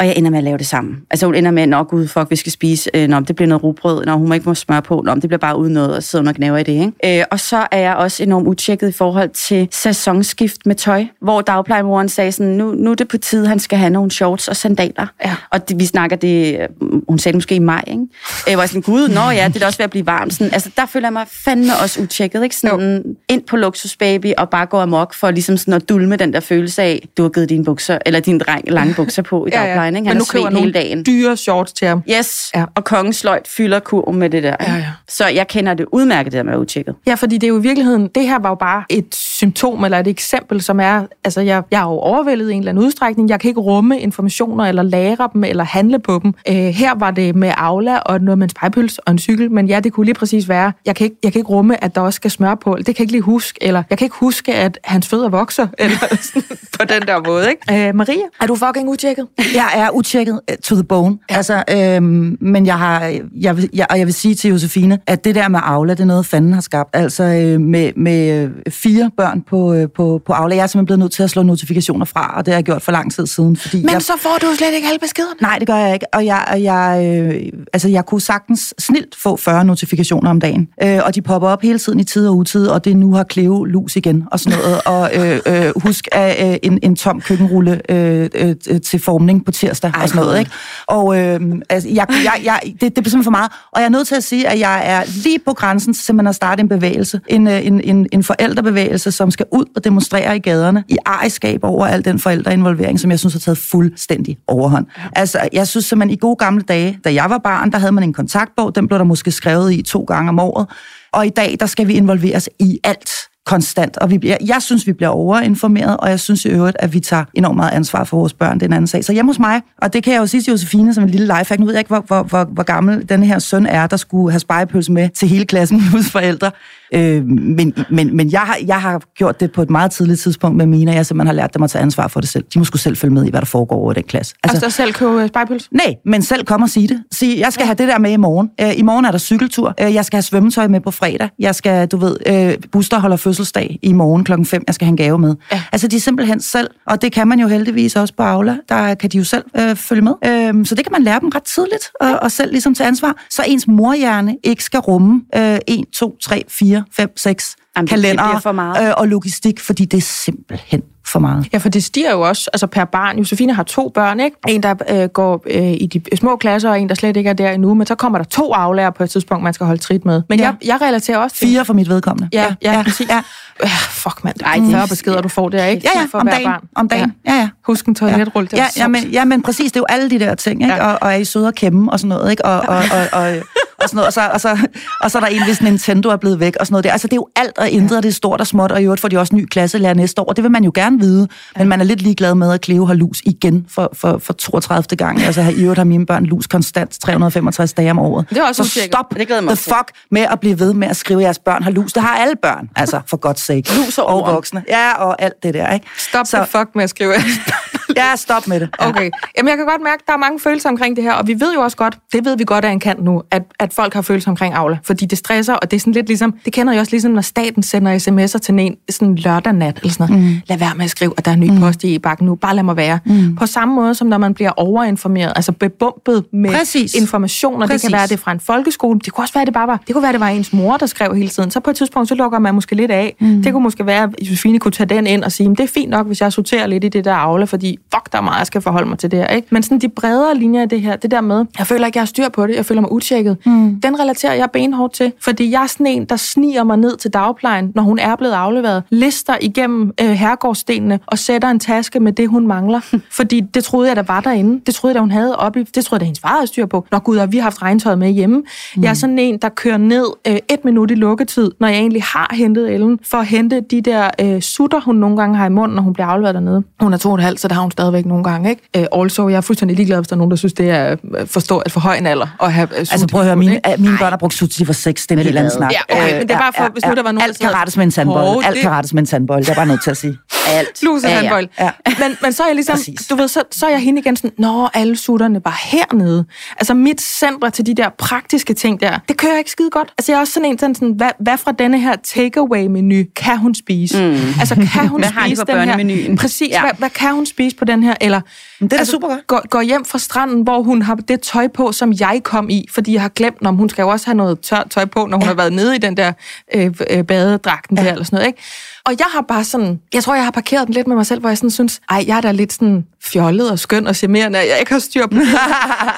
Og 0.00 0.06
jeg 0.06 0.14
ender 0.16 0.30
med 0.30 0.38
at 0.38 0.44
lave 0.44 0.58
det 0.58 0.66
samme. 0.66 0.96
Altså 1.10 1.26
hun 1.26 1.34
ender 1.34 1.50
med, 1.50 1.66
nok 1.66 1.88
gud, 1.88 2.08
fuck, 2.08 2.30
vi 2.30 2.36
skal 2.36 2.52
spise. 2.52 2.90
Øh, 2.94 3.08
når 3.08 3.20
det 3.20 3.36
bliver 3.36 3.48
noget 3.48 3.62
rugbrød, 3.62 4.04
når 4.04 4.16
hun 4.16 4.32
ikke 4.32 4.48
må 4.48 4.54
smør 4.54 4.80
på, 4.80 5.02
når 5.04 5.14
det 5.14 5.28
bliver 5.28 5.38
bare 5.38 5.58
uden 5.58 5.72
noget, 5.72 5.96
og 5.96 6.02
sidder 6.02 6.22
hun 6.22 6.28
og 6.28 6.34
knæver 6.34 6.56
i 6.56 6.62
det. 6.62 6.72
Ikke? 6.72 7.20
Øh, 7.20 7.24
og 7.30 7.40
så 7.40 7.66
er 7.70 7.78
jeg 7.78 7.96
også 7.96 8.22
enormt 8.22 8.46
utjekket 8.48 8.88
i 8.88 8.92
forhold 8.92 9.28
til 9.28 9.68
sæsonskift 9.70 10.66
med 10.66 10.74
tøj, 10.74 11.04
hvor 11.20 11.40
dagplejemoren 11.40 12.08
sagde 12.08 12.32
sådan, 12.32 12.52
nu, 12.52 12.72
nu 12.72 12.90
er 12.90 12.94
det 12.94 13.08
på 13.08 13.18
tide, 13.18 13.48
han 13.48 13.58
skal 13.58 13.78
have 13.78 13.90
nogle 13.90 14.10
shorts 14.10 14.48
og 14.48 14.56
sandaler. 14.56 15.06
Ja. 15.24 15.34
Og 15.50 15.68
det, 15.68 15.78
vi 15.78 15.84
snakker 15.84 16.16
det, 16.16 16.60
øh, 16.60 16.68
hun 17.08 17.18
sagde 17.18 17.32
det 17.32 17.36
måske 17.36 17.54
i 17.54 17.58
maj, 17.58 17.84
ikke? 17.86 18.02
Øh, 18.48 18.54
hvor 18.54 18.62
jeg 18.62 18.68
sådan, 18.68 18.82
gud, 18.82 19.08
nå 19.08 19.30
ja, 19.30 19.50
det 19.54 19.62
er 19.62 19.66
også 19.66 19.78
ved 19.78 19.84
at 19.84 19.90
blive 19.90 20.06
varmt. 20.06 20.34
Sådan, 20.34 20.52
altså 20.52 20.70
der 20.76 20.86
føler 20.86 21.06
jeg 21.06 21.12
mig 21.12 21.26
fandme 21.44 21.72
også 21.82 22.02
utjekket, 22.02 22.42
ikke? 22.42 22.56
Sådan 22.56 23.04
ind 23.28 23.42
på 23.42 23.56
luksusbaby 23.56 24.32
og 24.38 24.50
bare 24.50 24.66
gå 24.66 24.78
amok 24.78 25.14
for 25.14 25.30
ligesom 25.30 25.56
sådan 25.56 25.74
at 25.74 25.88
dulme 25.88 26.16
den 26.16 26.32
der 26.32 26.40
følelse 26.40 26.82
af, 26.82 27.08
du 27.16 27.22
har 27.22 27.28
givet 27.28 27.48
dine 27.48 27.64
bukser, 27.64 27.98
eller 28.06 28.20
din 28.20 28.38
dreng 28.38 28.70
lange 28.70 28.94
bukser 28.94 29.22
på 29.22 29.46
i 29.46 29.50
dagplejen, 29.94 29.96
ikke? 29.96 30.08
Han 30.08 30.16
Men 30.16 30.18
nu 30.18 30.48
køber 30.50 30.58
hele 30.60 30.72
dagen. 30.72 31.04
dyre 31.06 31.36
shorts 31.36 31.72
til 31.72 31.88
ham. 31.88 32.02
Yes, 32.18 32.50
Ja. 32.54 32.64
og 32.74 32.84
kongens 32.84 33.24
løjt 33.24 33.48
fylder 33.48 33.78
kurven 33.80 34.18
med 34.18 34.30
det 34.30 34.42
der. 34.42 34.56
Ja, 34.60 34.74
ja. 34.74 34.84
Så 35.08 35.26
jeg 35.28 35.48
kender 35.48 35.74
det 35.74 35.86
udmærket, 35.92 36.32
det 36.32 36.36
der 36.38 36.42
med 36.50 36.58
utjekket. 36.58 36.94
Ja, 37.06 37.14
fordi 37.14 37.34
det 37.38 37.46
er 37.46 37.48
jo 37.48 37.58
i 37.58 37.62
virkeligheden, 37.62 38.08
det 38.14 38.22
her 38.28 38.38
var 38.38 38.48
jo 38.48 38.54
bare 38.54 38.84
et 38.90 39.14
symptom 39.14 39.84
eller 39.84 39.98
et 39.98 40.06
eksempel, 40.06 40.62
som 40.62 40.80
er, 40.80 41.02
altså 41.24 41.40
jeg, 41.40 41.62
jeg 41.70 41.78
er 41.78 41.82
jo 41.84 41.88
overvældet 41.90 42.50
i 42.50 42.52
en 42.52 42.58
eller 42.58 42.72
anden 42.72 42.84
udstrækning. 42.84 43.30
Jeg 43.30 43.40
kan 43.40 43.48
ikke 43.48 43.60
rumme 43.60 44.00
informationer 44.00 44.64
eller 44.64 44.82
lære 44.82 45.28
dem 45.32 45.44
eller 45.44 45.64
handle 45.64 45.98
på 45.98 46.20
dem. 46.22 46.34
Øh, 46.48 46.54
her 46.54 46.94
var 46.94 47.10
det 47.10 47.36
med 47.36 47.52
Aula 47.56 47.98
og 47.98 48.20
noget 48.20 48.38
med 48.38 48.46
en 48.46 48.50
spejpøls 48.50 48.98
og 48.98 49.12
en 49.12 49.18
cykel, 49.18 49.50
men 49.50 49.66
ja, 49.66 49.80
det 49.80 49.92
kunne 49.92 50.04
lige 50.06 50.14
præcis 50.14 50.48
være, 50.48 50.72
jeg 50.86 50.96
kan 50.96 51.04
ikke, 51.04 51.16
jeg 51.22 51.32
kan 51.32 51.38
ikke 51.40 51.50
rumme, 51.50 51.84
at 51.84 51.94
der 51.94 52.00
også 52.00 52.16
skal 52.16 52.30
smør 52.30 52.54
på. 52.54 52.74
Det 52.76 52.84
kan 52.86 52.94
jeg 52.94 53.00
ikke 53.00 53.12
lige 53.12 53.22
huske, 53.22 53.58
eller 53.62 53.82
jeg 53.90 53.98
kan 53.98 54.04
ikke 54.04 54.16
huske, 54.16 54.54
at 54.54 54.78
hans 54.84 55.08
fødder 55.08 55.28
vokser, 55.28 55.66
eller 55.78 55.96
sådan, 56.20 56.42
på 56.78 56.84
den 56.84 57.02
der 57.02 57.20
måde, 57.26 57.50
ikke? 57.50 57.88
Øh, 57.88 57.94
Maria, 57.94 58.14
er 58.40 58.46
du 58.46 58.54
fucking 58.54 58.88
utjekket? 58.88 59.26
Jeg 59.54 59.70
er 59.78 59.90
utjekket 59.90 60.40
øh, 60.50 60.56
to 60.56 60.74
the 60.74 60.84
bone. 60.84 61.18
Ja. 61.30 61.36
Altså, 61.36 61.64
øhm, 61.70 62.36
men 62.40 62.66
jeg 62.66 62.78
har, 62.78 63.00
jeg, 63.40 63.56
jeg, 63.74 63.86
og 63.90 63.98
jeg 63.98 64.06
vil 64.06 64.14
sige 64.14 64.34
til 64.34 64.50
Josefine, 64.50 64.98
at 65.06 65.24
det 65.24 65.34
der 65.34 65.48
med 65.48 65.60
Aula, 65.62 65.92
det 65.92 66.00
er 66.00 66.04
noget, 66.04 66.26
fanden 66.26 66.52
har 66.52 66.60
skabt. 66.60 66.90
Altså, 66.92 67.24
øh, 67.24 67.60
med, 67.60 67.92
med 67.96 68.42
øh, 68.42 68.72
fire 68.72 69.10
børn 69.16 69.42
på, 69.42 69.74
øh, 69.74 69.88
på, 69.96 70.20
på 70.26 70.32
Aula, 70.32 70.56
jeg 70.56 70.62
er 70.62 70.66
simpelthen 70.66 70.86
blevet 70.86 70.98
nødt 70.98 71.12
til 71.12 71.22
at 71.22 71.30
slå 71.30 71.42
notifikationer 71.42 72.04
fra, 72.04 72.34
og 72.36 72.46
det 72.46 72.54
har 72.54 72.58
jeg 72.58 72.64
gjort 72.64 72.82
for 72.82 72.92
lang 72.92 73.12
tid 73.14 73.26
siden. 73.26 73.56
Fordi 73.56 73.82
Men 73.82 73.90
jeg, 73.90 74.02
så 74.02 74.12
får 74.18 74.38
du 74.40 74.46
slet 74.56 74.74
ikke 74.74 74.88
alle 74.88 74.98
beskeder. 74.98 75.28
Nej, 75.40 75.58
det 75.58 75.66
gør 75.66 75.76
jeg 75.76 75.94
ikke. 75.94 76.06
Og 76.14 76.26
jeg, 76.26 76.44
og 76.52 76.62
jeg, 76.62 77.16
øh, 77.20 77.52
altså, 77.72 77.88
jeg 77.88 78.06
kunne 78.06 78.20
sagtens 78.20 78.74
snilt 78.78 79.16
få 79.22 79.36
40 79.36 79.64
notifikationer 79.64 80.30
om 80.30 80.40
dagen. 80.40 80.68
Øh, 80.82 81.00
og 81.04 81.14
de 81.14 81.22
popper 81.22 81.48
op 81.48 81.62
hele 81.62 81.78
tiden 81.78 82.00
i 82.00 82.04
tid 82.04 82.28
og 82.28 82.36
utid, 82.36 82.66
og 82.66 82.84
det 82.84 82.96
nu 82.96 83.14
har 83.14 83.24
Cleo 83.32 83.64
lus 83.64 83.96
igen 83.96 84.24
og 84.32 84.40
sådan 84.40 84.58
noget. 84.58 84.80
og 84.84 85.10
øh, 85.14 85.66
øh, 85.66 85.72
husk 85.82 86.08
at, 86.12 86.50
øh, 86.50 86.56
en, 86.62 86.78
en 86.82 86.96
tom 86.96 87.20
køkkenrulle 87.20 87.80
øh, 87.88 88.28
øh, 88.34 88.80
til 88.80 89.00
formning 89.00 89.44
på 89.44 89.52
tirsdag 89.52 89.67
Ej, 89.68 90.02
og 90.02 90.08
sådan 90.08 90.22
noget. 90.22 90.38
Ikke? 90.38 90.50
Og 90.86 91.18
øh, 91.18 91.40
altså, 91.70 91.88
jeg, 91.88 92.06
jeg, 92.10 92.40
jeg, 92.44 92.60
det, 92.64 92.80
det 92.80 92.88
er 92.88 92.94
simpelthen 92.94 93.24
for 93.24 93.30
meget. 93.30 93.52
Og 93.72 93.80
jeg 93.80 93.84
er 93.84 93.90
nødt 93.90 94.08
til 94.08 94.14
at 94.14 94.24
sige, 94.24 94.48
at 94.48 94.58
jeg 94.58 94.82
er 94.84 95.02
lige 95.24 95.38
på 95.38 95.52
grænsen 95.52 95.94
til 95.94 96.04
simpelthen 96.04 96.28
at 96.28 96.34
starte 96.34 96.60
en 96.60 96.68
bevægelse. 96.68 97.20
En, 97.28 97.48
øh, 97.48 97.66
en, 97.66 97.80
en, 97.80 98.06
en 98.12 98.24
forældrebevægelse, 98.24 99.12
som 99.12 99.30
skal 99.30 99.46
ud 99.52 99.64
og 99.76 99.84
demonstrere 99.84 100.36
i 100.36 100.38
gaderne 100.38 100.84
i 100.88 100.96
ejerskab 101.06 101.64
over 101.64 101.86
al 101.86 102.04
den 102.04 102.18
forældreinvolvering, 102.18 103.00
som 103.00 103.10
jeg 103.10 103.18
synes 103.18 103.32
har 103.32 103.40
taget 103.40 103.58
fuldstændig 103.58 104.38
overhånd. 104.46 104.86
Ja. 104.98 105.02
Altså, 105.16 105.48
jeg 105.52 105.68
synes 105.68 105.86
simpelthen, 105.86 106.16
i 106.16 106.20
gode 106.20 106.36
gamle 106.36 106.62
dage, 106.62 106.98
da 107.04 107.14
jeg 107.14 107.30
var 107.30 107.38
barn, 107.38 107.72
der 107.72 107.78
havde 107.78 107.92
man 107.92 108.04
en 108.04 108.12
kontaktbog, 108.12 108.74
den 108.74 108.88
blev 108.88 108.98
der 108.98 109.04
måske 109.04 109.30
skrevet 109.30 109.72
i 109.72 109.82
to 109.82 110.04
gange 110.04 110.28
om 110.28 110.38
året. 110.38 110.66
Og 111.12 111.26
i 111.26 111.28
dag, 111.28 111.56
der 111.60 111.66
skal 111.66 111.86
vi 111.88 111.92
involveres 111.92 112.48
i 112.58 112.78
alt 112.84 113.10
konstant. 113.48 113.96
Og 113.96 114.10
vi 114.10 114.18
jeg, 114.22 114.38
jeg 114.46 114.62
synes, 114.62 114.86
vi 114.86 114.92
bliver 114.92 115.08
overinformeret, 115.08 115.96
og 115.96 116.10
jeg 116.10 116.20
synes 116.20 116.44
i 116.44 116.48
øvrigt, 116.48 116.76
at 116.80 116.94
vi 116.94 117.00
tager 117.00 117.24
enormt 117.34 117.56
meget 117.56 117.70
ansvar 117.70 118.04
for 118.04 118.16
vores 118.16 118.32
børn. 118.32 118.54
Det 118.54 118.62
er 118.62 118.66
en 118.66 118.72
anden 118.72 118.86
sag. 118.86 119.04
Så 119.04 119.12
hjemme 119.12 119.28
hos 119.28 119.38
mig, 119.38 119.62
og 119.78 119.92
det 119.92 120.02
kan 120.02 120.12
jeg 120.12 120.20
jo 120.20 120.26
sige 120.26 120.42
til 120.42 120.50
Josefine 120.50 120.94
som 120.94 121.04
en 121.04 121.10
lille 121.10 121.26
lifehack. 121.26 121.58
Nu 121.58 121.66
ved 121.66 121.74
jeg 121.74 121.80
ikke, 121.80 121.88
hvor, 121.88 122.00
hvor, 122.00 122.22
hvor, 122.22 122.44
hvor 122.44 122.62
gammel 122.62 123.08
den 123.08 123.22
her 123.22 123.38
søn 123.38 123.66
er, 123.66 123.86
der 123.86 123.96
skulle 123.96 124.32
have 124.32 124.40
spejepølse 124.40 124.92
med 124.92 125.08
til 125.08 125.28
hele 125.28 125.44
klassen 125.44 125.80
hos 125.92 126.10
forældre. 126.10 126.50
Øh, 126.94 127.24
men 127.26 127.74
men, 127.90 128.16
men 128.16 128.32
jeg, 128.32 128.40
har, 128.40 128.56
jeg 128.66 128.82
har 128.82 129.02
gjort 129.16 129.40
det 129.40 129.52
på 129.52 129.62
et 129.62 129.70
meget 129.70 129.90
tidligt 129.90 130.20
tidspunkt 130.20 130.56
med 130.56 130.66
mine, 130.66 130.90
og 130.90 130.94
jeg 130.94 131.06
simpelthen 131.06 131.26
har 131.26 131.34
lært 131.34 131.54
dem 131.54 131.62
at 131.62 131.70
tage 131.70 131.82
ansvar 131.82 132.08
for 132.08 132.20
det 132.20 132.28
selv. 132.28 132.44
De 132.54 132.58
må 132.58 132.64
sgu 132.64 132.78
selv 132.78 132.96
følge 132.96 133.14
med 133.14 133.26
i, 133.26 133.30
hvad 133.30 133.40
der 133.40 133.46
foregår 133.46 133.76
over 133.76 133.92
i 133.92 133.94
den 133.94 134.02
klasse. 134.02 134.34
Altså, 134.42 134.64
altså 134.64 134.76
selv 134.76 134.92
købe 134.92 135.22
øh, 135.22 135.28
spejpøls? 135.28 135.68
Nej, 135.72 135.94
men 136.04 136.22
selv 136.22 136.44
kom 136.44 136.62
og 136.62 136.70
sige 136.70 136.88
det. 136.88 137.02
Sig, 137.12 137.38
jeg 137.38 137.52
skal 137.52 137.66
have 137.66 137.74
det 137.74 137.88
der 137.88 137.98
med 137.98 138.10
i 138.10 138.16
morgen. 138.16 138.50
Øh, 138.60 138.78
I 138.78 138.82
morgen 138.82 139.04
er 139.04 139.10
der 139.10 139.18
cykeltur. 139.18 139.74
Øh, 139.80 139.94
jeg 139.94 140.04
skal 140.04 140.16
have 140.16 140.22
svømmetøj 140.22 140.68
med 140.68 140.80
på 140.80 140.90
fredag. 140.90 141.28
Jeg 141.38 141.54
skal, 141.54 141.88
du 141.88 141.96
ved, 141.96 142.16
øh, 142.26 142.54
Buster 142.72 142.98
holder 142.98 143.16
fødselsdag 143.16 143.78
i 143.82 143.92
morgen 143.92 144.24
klokken 144.24 144.46
5. 144.46 144.64
Jeg 144.66 144.74
skal 144.74 144.84
have 144.84 144.92
en 144.92 144.96
gave 144.96 145.18
med. 145.18 145.34
Ja. 145.52 145.62
Altså, 145.72 145.88
de 145.88 145.96
er 145.96 146.00
simpelthen 146.00 146.40
selv, 146.40 146.70
og 146.86 147.02
det 147.02 147.12
kan 147.12 147.28
man 147.28 147.40
jo 147.40 147.48
heldigvis 147.48 147.96
også 147.96 148.14
på 148.14 148.22
Aula. 148.22 148.56
Der 148.68 148.94
kan 148.94 149.10
de 149.10 149.18
jo 149.18 149.24
selv 149.24 149.44
øh, 149.60 149.76
følge 149.76 150.02
med. 150.02 150.12
Øh, 150.26 150.66
så 150.66 150.74
det 150.74 150.84
kan 150.84 150.92
man 150.92 151.02
lære 151.02 151.20
dem 151.20 151.28
ret 151.28 151.42
tidligt, 151.42 151.90
og, 152.00 152.18
og 152.22 152.30
selv 152.30 152.50
ligesom 152.50 152.74
tage 152.74 152.88
ansvar. 152.88 153.24
Så 153.30 153.42
ens 153.46 153.66
morhjerne 153.66 154.36
ikke 154.44 154.64
skal 154.64 154.80
rumme 154.80 155.22
øh, 155.36 155.58
1, 155.66 155.84
2, 155.92 156.16
3, 156.22 156.44
4, 156.48 156.77
5, 156.92 157.16
6 157.16 157.56
Jamen, 157.76 157.86
det- 157.86 157.96
det 157.96 158.02
kalender 158.02 158.24
bliver 158.28 158.40
for 158.40 158.52
meget. 158.52 158.88
Øh, 158.88 158.94
og 158.96 159.08
logistik, 159.08 159.60
fordi 159.60 159.84
det 159.84 159.96
er 159.96 160.02
simpelthen 160.02 160.82
for 161.06 161.18
meget. 161.18 161.46
Ja, 161.52 161.58
for 161.58 161.68
det 161.68 161.84
stiger 161.84 162.10
jo 162.12 162.20
også 162.20 162.50
altså 162.52 162.66
per 162.66 162.84
barn. 162.84 163.18
Josefine 163.18 163.54
har 163.54 163.62
to 163.62 163.88
børn, 163.94 164.20
ikke? 164.20 164.36
En, 164.48 164.62
der 164.62 164.74
øh, 164.90 165.08
går 165.08 165.42
øh, 165.50 165.62
i 165.72 165.86
de 166.10 166.16
små 166.16 166.36
klasser, 166.36 166.70
og 166.70 166.80
en, 166.80 166.88
der 166.88 166.94
slet 166.94 167.16
ikke 167.16 167.30
er 167.30 167.34
der 167.34 167.50
endnu. 167.50 167.74
Men 167.74 167.86
så 167.86 167.94
kommer 167.94 168.18
der 168.18 168.24
to 168.24 168.52
aflærer 168.52 168.90
på 168.90 169.02
et 169.04 169.10
tidspunkt, 169.10 169.44
man 169.44 169.54
skal 169.54 169.66
holde 169.66 169.80
trit 169.82 170.04
med. 170.04 170.22
Men 170.28 170.38
Ja. 170.38 170.44
ja. 170.44 170.50
jeg, 170.62 170.68
jeg 170.80 170.88
relaterer 170.88 171.18
også 171.18 171.36
til... 171.36 171.48
Fire 171.48 171.64
for 171.64 171.74
mit 171.74 171.88
vedkommende. 171.88 172.28
Ja, 172.32 172.54
ja, 172.62 172.72
ja, 172.72 172.82
præcis. 172.82 173.08
ja. 173.10 173.22
Ja, 173.62 173.68
fuck 173.90 174.24
mand, 174.24 174.36
Ej, 174.44 174.54
det 174.54 174.62
er 174.62 174.66
er 174.68 174.70
40 174.70 174.88
beskeder, 174.88 175.20
du 175.20 175.28
får 175.28 175.48
der, 175.48 175.64
ikke? 175.64 175.90
Ja, 175.94 176.00
ja, 176.00 176.06
For 176.10 176.18
om 176.18 176.26
dagen. 176.26 176.44
barn. 176.44 176.60
Om 176.76 176.88
dagen. 176.88 177.14
Ja, 177.26 177.34
ja. 177.34 177.48
Husk 177.66 177.86
en 177.86 177.94
toiletrulle, 177.94 178.48
er 178.52 178.56
ja, 178.56 178.66
ja, 178.76 178.88
men, 178.88 179.02
ja, 179.04 179.24
men 179.24 179.42
præcis, 179.42 179.72
det 179.72 179.76
er 179.76 179.80
jo 179.80 179.86
alle 179.88 180.10
de 180.10 180.18
der 180.18 180.34
ting, 180.34 180.62
ikke? 180.62 180.74
Ja. 180.74 180.86
Og, 180.92 180.98
og 181.02 181.12
er 181.12 181.16
I 181.16 181.24
søde 181.24 181.46
og 181.46 181.54
kæmme 181.54 181.92
og 181.92 181.98
sådan 182.00 182.08
noget, 182.08 182.30
ikke? 182.30 182.44
Og, 182.44 182.60
og, 182.60 182.76
og, 182.76 183.06
og, 183.12 183.36
og 183.82 183.88
sådan 183.88 183.96
noget. 183.96 184.06
Og 184.06 184.12
så, 184.12 184.20
og, 184.32 184.40
så, 184.40 184.68
og 185.00 185.10
så 185.10 185.18
er 185.18 185.22
der 185.22 185.28
en, 185.28 185.44
hvis 185.44 185.62
Nintendo 185.62 186.08
er 186.08 186.16
blevet 186.16 186.40
væk 186.40 186.56
og 186.60 186.66
sådan 186.66 186.72
noget 186.72 186.84
der. 186.84 186.92
Altså, 186.92 187.06
det 187.06 187.12
er 187.12 187.16
jo 187.16 187.28
alt 187.36 187.58
og 187.58 187.68
intet, 187.70 187.96
og 187.96 188.02
det 188.02 188.08
er 188.08 188.12
stort 188.12 188.40
og 188.40 188.46
småt, 188.46 188.72
og 188.72 188.80
i 188.80 188.84
øvrigt 188.84 189.00
får 189.00 189.08
de 189.08 189.18
også 189.18 189.36
ny 189.36 189.46
klasselærer 189.46 189.94
næste 189.94 190.20
år. 190.22 190.32
Det 190.32 190.44
vil 190.44 190.50
man 190.50 190.64
jo 190.64 190.72
gerne 190.74 190.98
vide, 191.00 191.28
men 191.58 191.68
man 191.68 191.80
er 191.80 191.84
lidt 191.84 192.02
ligeglad 192.02 192.34
med, 192.34 192.52
at 192.52 192.64
Cleo 192.64 192.84
har 192.86 192.94
lus 192.94 193.20
igen 193.24 193.66
for, 193.68 193.90
for, 193.92 194.18
for 194.18 194.32
32. 194.32 194.96
gang. 194.96 195.22
Altså, 195.22 195.40
i 195.56 195.62
øvrigt 195.62 195.78
har 195.78 195.84
mine 195.84 196.06
børn 196.06 196.24
lus 196.26 196.46
konstant 196.46 196.98
365 197.02 197.72
dage 197.72 197.90
om 197.90 197.98
året. 197.98 198.26
Det 198.30 198.38
er 198.38 198.42
også 198.42 198.64
så 198.64 198.68
utjekket. 198.68 198.94
stop 198.94 199.14
Det 199.16 199.26
glæder 199.26 199.42
mig 199.42 199.48
the 199.56 199.56
til. 199.56 199.72
fuck 199.78 199.90
med 200.10 200.26
at 200.30 200.40
blive 200.40 200.58
ved 200.60 200.74
med 200.74 200.88
at 200.88 200.96
skrive, 200.96 201.20
at 201.20 201.24
jeres 201.24 201.38
børn 201.38 201.62
har 201.62 201.70
lus. 201.70 201.92
Det 201.92 202.02
har 202.02 202.16
alle 202.16 202.34
børn, 202.42 202.70
altså, 202.76 203.00
for 203.06 203.16
godt 203.16 203.40
sake. 203.40 203.76
Lus 203.76 203.98
og 203.98 204.06
og 204.06 204.34
voksne. 204.34 204.64
Ja, 204.68 204.92
og 204.92 205.22
alt 205.22 205.42
det 205.42 205.54
der, 205.54 205.72
ikke? 205.72 205.86
Stop 205.98 206.26
så, 206.26 206.36
the 206.36 206.46
fuck 206.46 206.68
med 206.74 206.84
at 206.84 206.90
skrive. 206.90 207.14
Ja, 207.98 208.16
stop 208.16 208.48
med 208.48 208.60
det. 208.60 208.68
Ja. 208.80 208.88
Okay. 208.88 209.10
Jamen, 209.38 209.48
jeg 209.48 209.56
kan 209.56 209.66
godt 209.66 209.82
mærke, 209.82 210.00
at 210.02 210.06
der 210.06 210.12
er 210.12 210.16
mange 210.16 210.40
følelser 210.40 210.68
omkring 210.68 210.96
det 210.96 211.04
her, 211.04 211.12
og 211.12 211.26
vi 211.26 211.40
ved 211.40 211.54
jo 211.54 211.60
også 211.60 211.76
godt, 211.76 211.98
det 212.12 212.24
ved 212.24 212.36
vi 212.36 212.44
godt 212.44 212.64
af 212.64 212.70
en 212.70 212.80
kant 212.80 213.04
nu, 213.04 213.22
at, 213.30 213.42
at 213.60 213.72
folk 213.72 213.94
har 213.94 214.02
følelser 214.02 214.30
omkring 214.30 214.54
Aula, 214.54 214.78
fordi 214.84 215.06
det 215.06 215.18
stresser, 215.18 215.54
og 215.54 215.70
det 215.70 215.76
er 215.76 215.80
sådan 215.80 215.92
lidt 215.92 216.06
ligesom, 216.06 216.34
det 216.44 216.52
kender 216.52 216.72
jeg 216.72 216.80
også 216.80 216.90
ligesom, 216.92 217.12
når 217.12 217.22
staten 217.22 217.62
sender 217.62 217.98
sms'er 217.98 218.38
til 218.38 218.58
en 218.60 218.76
sådan 218.90 219.14
lørdag 219.14 219.52
nat, 219.52 219.76
eller 219.76 219.92
sådan 219.92 220.12
noget. 220.12 220.24
Mm. 220.24 220.40
Lad 220.46 220.58
være 220.58 220.74
med 220.76 220.84
at 220.84 220.90
skrive, 220.90 221.12
at 221.16 221.24
der 221.24 221.30
er 221.30 221.36
ny 221.36 221.50
mm. 221.50 221.60
post 221.60 221.84
i 221.84 221.94
e-bakken 221.94 222.26
nu, 222.26 222.34
bare 222.34 222.54
lad 222.54 222.62
mig 222.62 222.76
være. 222.76 222.98
Mm. 223.04 223.36
På 223.36 223.46
samme 223.46 223.74
måde, 223.74 223.94
som 223.94 224.06
når 224.06 224.18
man 224.18 224.34
bliver 224.34 224.50
overinformeret, 224.56 225.32
altså 225.36 225.52
bebumpet 225.52 226.24
med 226.32 226.50
Præcis. 226.50 226.94
informationer, 226.94 227.60
det 227.60 227.70
Præcis. 227.70 227.88
kan 227.88 227.96
være, 227.96 228.06
det 228.06 228.12
er 228.12 228.16
fra 228.16 228.32
en 228.32 228.40
folkeskole, 228.40 229.00
det 229.04 229.12
kunne 229.12 229.24
også 229.24 229.34
være, 229.34 229.44
det 229.44 229.54
bare 229.54 229.66
var, 229.66 229.80
det 229.86 229.94
kunne 229.94 230.02
være, 230.02 230.12
det 230.12 230.20
var 230.20 230.28
ens 230.28 230.52
mor, 230.52 230.76
der 230.76 230.86
skrev 230.86 231.14
hele 231.14 231.28
tiden, 231.28 231.50
så 231.50 231.60
på 231.60 231.70
et 231.70 231.76
tidspunkt, 231.76 232.08
så 232.08 232.14
lukker 232.14 232.38
man 232.38 232.54
måske 232.54 232.74
lidt 232.74 232.90
af. 232.90 233.16
Mm. 233.20 233.42
Det 233.42 233.52
kunne 233.52 233.62
måske 233.62 233.86
være, 233.86 234.02
at 234.02 234.10
Josefine 234.30 234.58
kunne 234.58 234.72
tage 234.72 234.88
den 234.88 235.06
ind 235.06 235.24
og 235.24 235.32
sige, 235.32 235.48
"Men 235.48 235.56
det 235.56 235.62
er 235.64 235.68
fint 235.68 235.90
nok, 235.90 236.06
hvis 236.06 236.20
jeg 236.20 236.32
sorterer 236.32 236.66
lidt 236.66 236.84
i 236.84 236.88
det 236.88 237.04
der 237.04 237.14
Aula, 237.14 237.44
fordi 237.44 237.78
fuck, 237.94 238.12
der 238.12 238.18
er 238.18 238.22
meget, 238.22 238.38
jeg 238.38 238.46
skal 238.46 238.60
forholde 238.60 238.88
mig 238.88 238.98
til 238.98 239.10
det 239.10 239.18
her. 239.18 239.26
Ikke? 239.26 239.48
Men 239.50 239.62
sådan 239.62 239.78
de 239.78 239.88
bredere 239.88 240.34
linjer 240.34 240.62
i 240.62 240.66
det 240.66 240.80
her, 240.80 240.96
det 240.96 241.10
der 241.10 241.20
med, 241.20 241.44
jeg 241.58 241.66
føler 241.66 241.86
ikke, 241.86 241.96
jeg 241.96 242.02
har 242.02 242.06
styr 242.06 242.28
på 242.28 242.46
det, 242.46 242.56
jeg 242.56 242.66
føler 242.66 242.80
mig 242.80 242.92
utjekket, 242.92 243.36
mm. 243.46 243.80
den 243.80 244.00
relaterer 244.00 244.34
jeg 244.34 244.50
benhårdt 244.50 244.92
til, 244.92 245.12
fordi 245.20 245.50
jeg 245.50 245.62
er 245.62 245.66
sådan 245.66 245.86
en, 245.86 246.04
der 246.04 246.16
sniger 246.16 246.64
mig 246.64 246.76
ned 246.76 246.96
til 246.96 247.10
dagplejen, 247.10 247.72
når 247.74 247.82
hun 247.82 247.98
er 247.98 248.16
blevet 248.16 248.32
afleveret, 248.32 248.82
lister 248.90 249.36
igennem 249.40 249.92
øh, 250.00 250.10
herregårdsstenene 250.10 251.00
og 251.06 251.18
sætter 251.18 251.48
en 251.48 251.60
taske 251.60 252.00
med 252.00 252.12
det, 252.12 252.28
hun 252.28 252.46
mangler. 252.46 252.80
fordi 253.18 253.40
det 253.40 253.64
troede 253.64 253.88
jeg, 253.88 253.96
der 253.96 254.02
var 254.02 254.20
derinde. 254.20 254.60
Det 254.66 254.74
troede 254.74 254.92
jeg, 254.92 254.94
da 254.94 255.00
hun 255.00 255.10
havde 255.10 255.36
op 255.36 255.56
i. 255.56 255.62
Det 255.62 255.84
troede 255.84 255.94
jeg, 255.96 256.00
da 256.00 256.04
hendes 256.04 256.20
far 256.20 256.34
havde 256.34 256.46
styr 256.46 256.66
på. 256.66 256.86
Nå 256.92 256.98
gud, 256.98 257.16
og 257.16 257.32
vi 257.32 257.36
har 257.36 257.42
haft 257.42 257.62
regntøjet 257.62 257.98
med 257.98 258.10
hjemme. 258.10 258.36
Mm. 258.76 258.82
Jeg 258.82 258.90
er 258.90 258.94
sådan 258.94 259.18
en, 259.18 259.38
der 259.38 259.48
kører 259.48 259.76
ned 259.76 260.06
øh, 260.26 260.36
et 260.48 260.64
minut 260.64 260.90
i 260.90 260.94
lukketid, 260.94 261.50
når 261.60 261.68
jeg 261.68 261.78
egentlig 261.78 262.02
har 262.02 262.30
hentet 262.32 262.74
Ellen, 262.74 262.98
for 263.04 263.18
at 263.18 263.26
hente 263.26 263.60
de 263.60 263.80
der 263.80 264.10
øh, 264.20 264.40
sutter, 264.40 264.80
hun 264.80 264.96
nogle 264.96 265.16
gange 265.16 265.36
har 265.36 265.46
i 265.46 265.48
munden, 265.48 265.74
når 265.74 265.82
hun 265.82 265.92
bliver 265.92 266.06
afleveret 266.06 266.34
dernede. 266.34 266.62
Hun 266.80 266.92
er 266.92 266.96
to 266.96 267.08
og 267.08 267.14
et 267.14 267.20
halvt, 267.20 267.40
så 267.40 267.48
det 267.48 267.54
har 267.54 267.62
hun 267.62 267.70
stadigvæk 267.78 268.06
nogle 268.06 268.24
gange. 268.24 268.50
Ikke? 268.50 268.62
Øh, 268.76 269.00
also, 269.02 269.28
jeg 269.28 269.36
er 269.36 269.40
fuldstændig 269.40 269.76
ligeglad, 269.76 269.98
hvis 269.98 270.08
der 270.08 270.14
er 270.16 270.18
nogen, 270.18 270.30
der 270.30 270.36
synes, 270.36 270.52
det 270.52 270.70
er 270.70 270.96
øh, 271.18 271.26
for 271.26 271.40
stor, 271.40 271.62
at 271.66 271.72
for 271.72 271.80
høj 271.80 271.96
en 271.96 272.06
alder 272.06 272.26
at 272.42 272.52
have 272.52 272.68
øh, 272.72 272.78
Altså 272.78 273.06
prøv 273.10 273.20
at 273.20 273.26
høre, 273.26 273.36
mine, 273.36 273.54
ikke? 273.54 273.82
mine 273.82 273.98
børn 273.98 274.10
har 274.10 274.16
brugt 274.16 274.34
sut, 274.34 274.50
de 274.58 274.66
var 274.66 274.74
seks, 274.74 275.06
det 275.06 275.14
er 275.14 275.18
en 275.20 275.24
helt 275.24 275.38
anden 275.38 275.52
snak. 275.52 275.72
Ja, 275.72 275.96
okay, 275.96 276.12
men 276.18 276.22
det 276.28 276.34
er 276.34 276.38
bare 276.38 276.52
for, 276.56 276.72
hvis 276.72 276.84
nu 276.86 276.94
der 276.94 277.02
var 277.02 277.12
nogen, 277.12 277.28
Alt 277.28 277.38
der 277.42 277.48
kan 277.48 277.56
rettes 277.56 277.76
med 277.76 277.84
en 277.84 277.90
sandbold. 277.90 278.24
Hov, 278.26 278.42
Alt 278.44 278.54
det- 278.54 278.62
kan 278.62 278.70
rettes 278.70 278.94
med 278.94 279.02
en 279.02 279.06
sandbold, 279.06 279.40
det 279.44 279.50
er 279.50 279.54
bare 279.54 279.66
nødt 279.66 279.82
til 279.82 279.90
at 279.90 279.96
sige. 279.96 280.16
Alt. 280.58 280.82
Luse 280.82 281.08
Ja, 281.08 281.20
ja. 281.22 281.36
Ja. 281.60 281.70
Men, 281.84 282.16
men 282.22 282.32
så 282.32 282.42
er 282.42 282.46
jeg 282.46 282.54
ligesom, 282.54 282.74
Præcis. 282.76 283.06
du 283.10 283.16
ved, 283.16 283.28
så, 283.28 283.42
så 283.50 283.66
er 283.66 283.70
jeg 283.70 283.80
hende 283.80 284.00
igen 284.00 284.16
sådan, 284.16 284.30
nå, 284.38 284.68
alle 284.74 284.96
sutterne 284.96 285.40
bare 285.40 285.54
hernede. 285.64 286.24
Altså 286.56 286.74
mit 286.74 287.00
center 287.02 287.50
til 287.50 287.66
de 287.66 287.74
der 287.74 287.88
praktiske 287.98 288.54
ting 288.54 288.80
der, 288.80 288.98
det 289.08 289.16
kører 289.16 289.38
ikke 289.38 289.50
skide 289.50 289.70
godt. 289.70 289.88
Altså 289.98 290.12
jeg 290.12 290.16
er 290.16 290.20
også 290.20 290.32
sådan 290.32 290.48
en, 290.50 290.58
sådan, 290.58 290.74
sådan 290.74 290.94
hvad, 290.96 291.10
hvad 291.20 291.38
fra 291.38 291.52
denne 291.52 291.80
her 291.80 291.96
takeaway-menu 292.04 293.04
kan 293.16 293.38
hun 293.38 293.54
spise? 293.54 294.04
Mm. 294.04 294.16
Altså 294.40 294.54
kan 294.72 294.88
hun 294.88 295.04
spise 295.24 295.44
på 295.44 295.52
den 295.52 295.58
her? 295.58 295.66
børnemenuen? 295.76 296.16
Præcis, 296.16 296.48
Ja. 296.50 296.54
ja. 296.56 296.60
hvad, 296.60 296.70
hvad 296.78 296.90
kan 296.90 297.14
hun 297.14 297.26
spise 297.26 297.56
på 297.56 297.64
den 297.68 297.82
her? 297.82 297.94
Eller 298.00 298.20
Men 298.60 298.70
det 298.70 298.76
er 298.76 298.78
da 298.78 298.84
super 298.84 299.08
godt. 299.08 299.26
Går, 299.26 299.48
går 299.48 299.62
hjem 299.62 299.84
fra 299.84 299.98
stranden, 299.98 300.42
hvor 300.42 300.62
hun 300.62 300.82
har 300.82 300.94
det 300.94 301.20
tøj 301.20 301.48
på, 301.48 301.72
som 301.72 301.92
jeg 302.00 302.20
kom 302.24 302.50
i, 302.50 302.66
fordi 302.70 302.92
jeg 302.92 303.02
har 303.02 303.08
glemt, 303.08 303.46
om 303.46 303.56
hun 303.56 303.68
skal 303.68 303.82
jo 303.82 303.88
også 303.88 304.06
have 304.06 304.16
noget 304.16 304.40
tørt 304.40 304.66
tøj 304.70 304.84
på, 304.84 305.06
når 305.06 305.16
hun 305.16 305.22
ja. 305.22 305.26
har 305.26 305.34
været 305.34 305.52
nede 305.52 305.76
i 305.76 305.78
den 305.78 305.96
der 305.96 306.12
øh, 306.54 306.74
øh, 306.90 307.04
badedragten 307.04 307.76
ja. 307.76 307.84
der, 307.84 307.90
eller 307.90 308.04
sådan 308.04 308.16
noget, 308.16 308.26
ikke? 308.26 308.42
Og 308.84 308.94
jeg 308.98 309.06
har 309.12 309.20
bare 309.20 309.44
sådan, 309.44 309.80
jeg 309.94 310.02
tror, 310.04 310.14
jeg 310.14 310.24
har 310.24 310.30
parkeret 310.30 310.66
den 310.66 310.74
lidt 310.74 310.86
med 310.86 310.96
mig 310.96 311.06
selv, 311.06 311.20
hvor 311.20 311.28
jeg 311.28 311.38
sådan 311.38 311.50
synes, 311.50 311.80
ej, 311.90 312.04
jeg 312.06 312.16
er 312.16 312.20
da 312.20 312.32
lidt 312.32 312.52
sådan 312.52 312.84
fjollet 313.04 313.50
og 313.50 313.58
skøn 313.58 313.86
og 313.86 313.96
charmerende, 313.96 314.38
jeg 314.38 314.56
ikke 314.60 314.72
har 314.72 314.78
styr 314.78 315.06
på 315.06 315.14
det. 315.18 315.26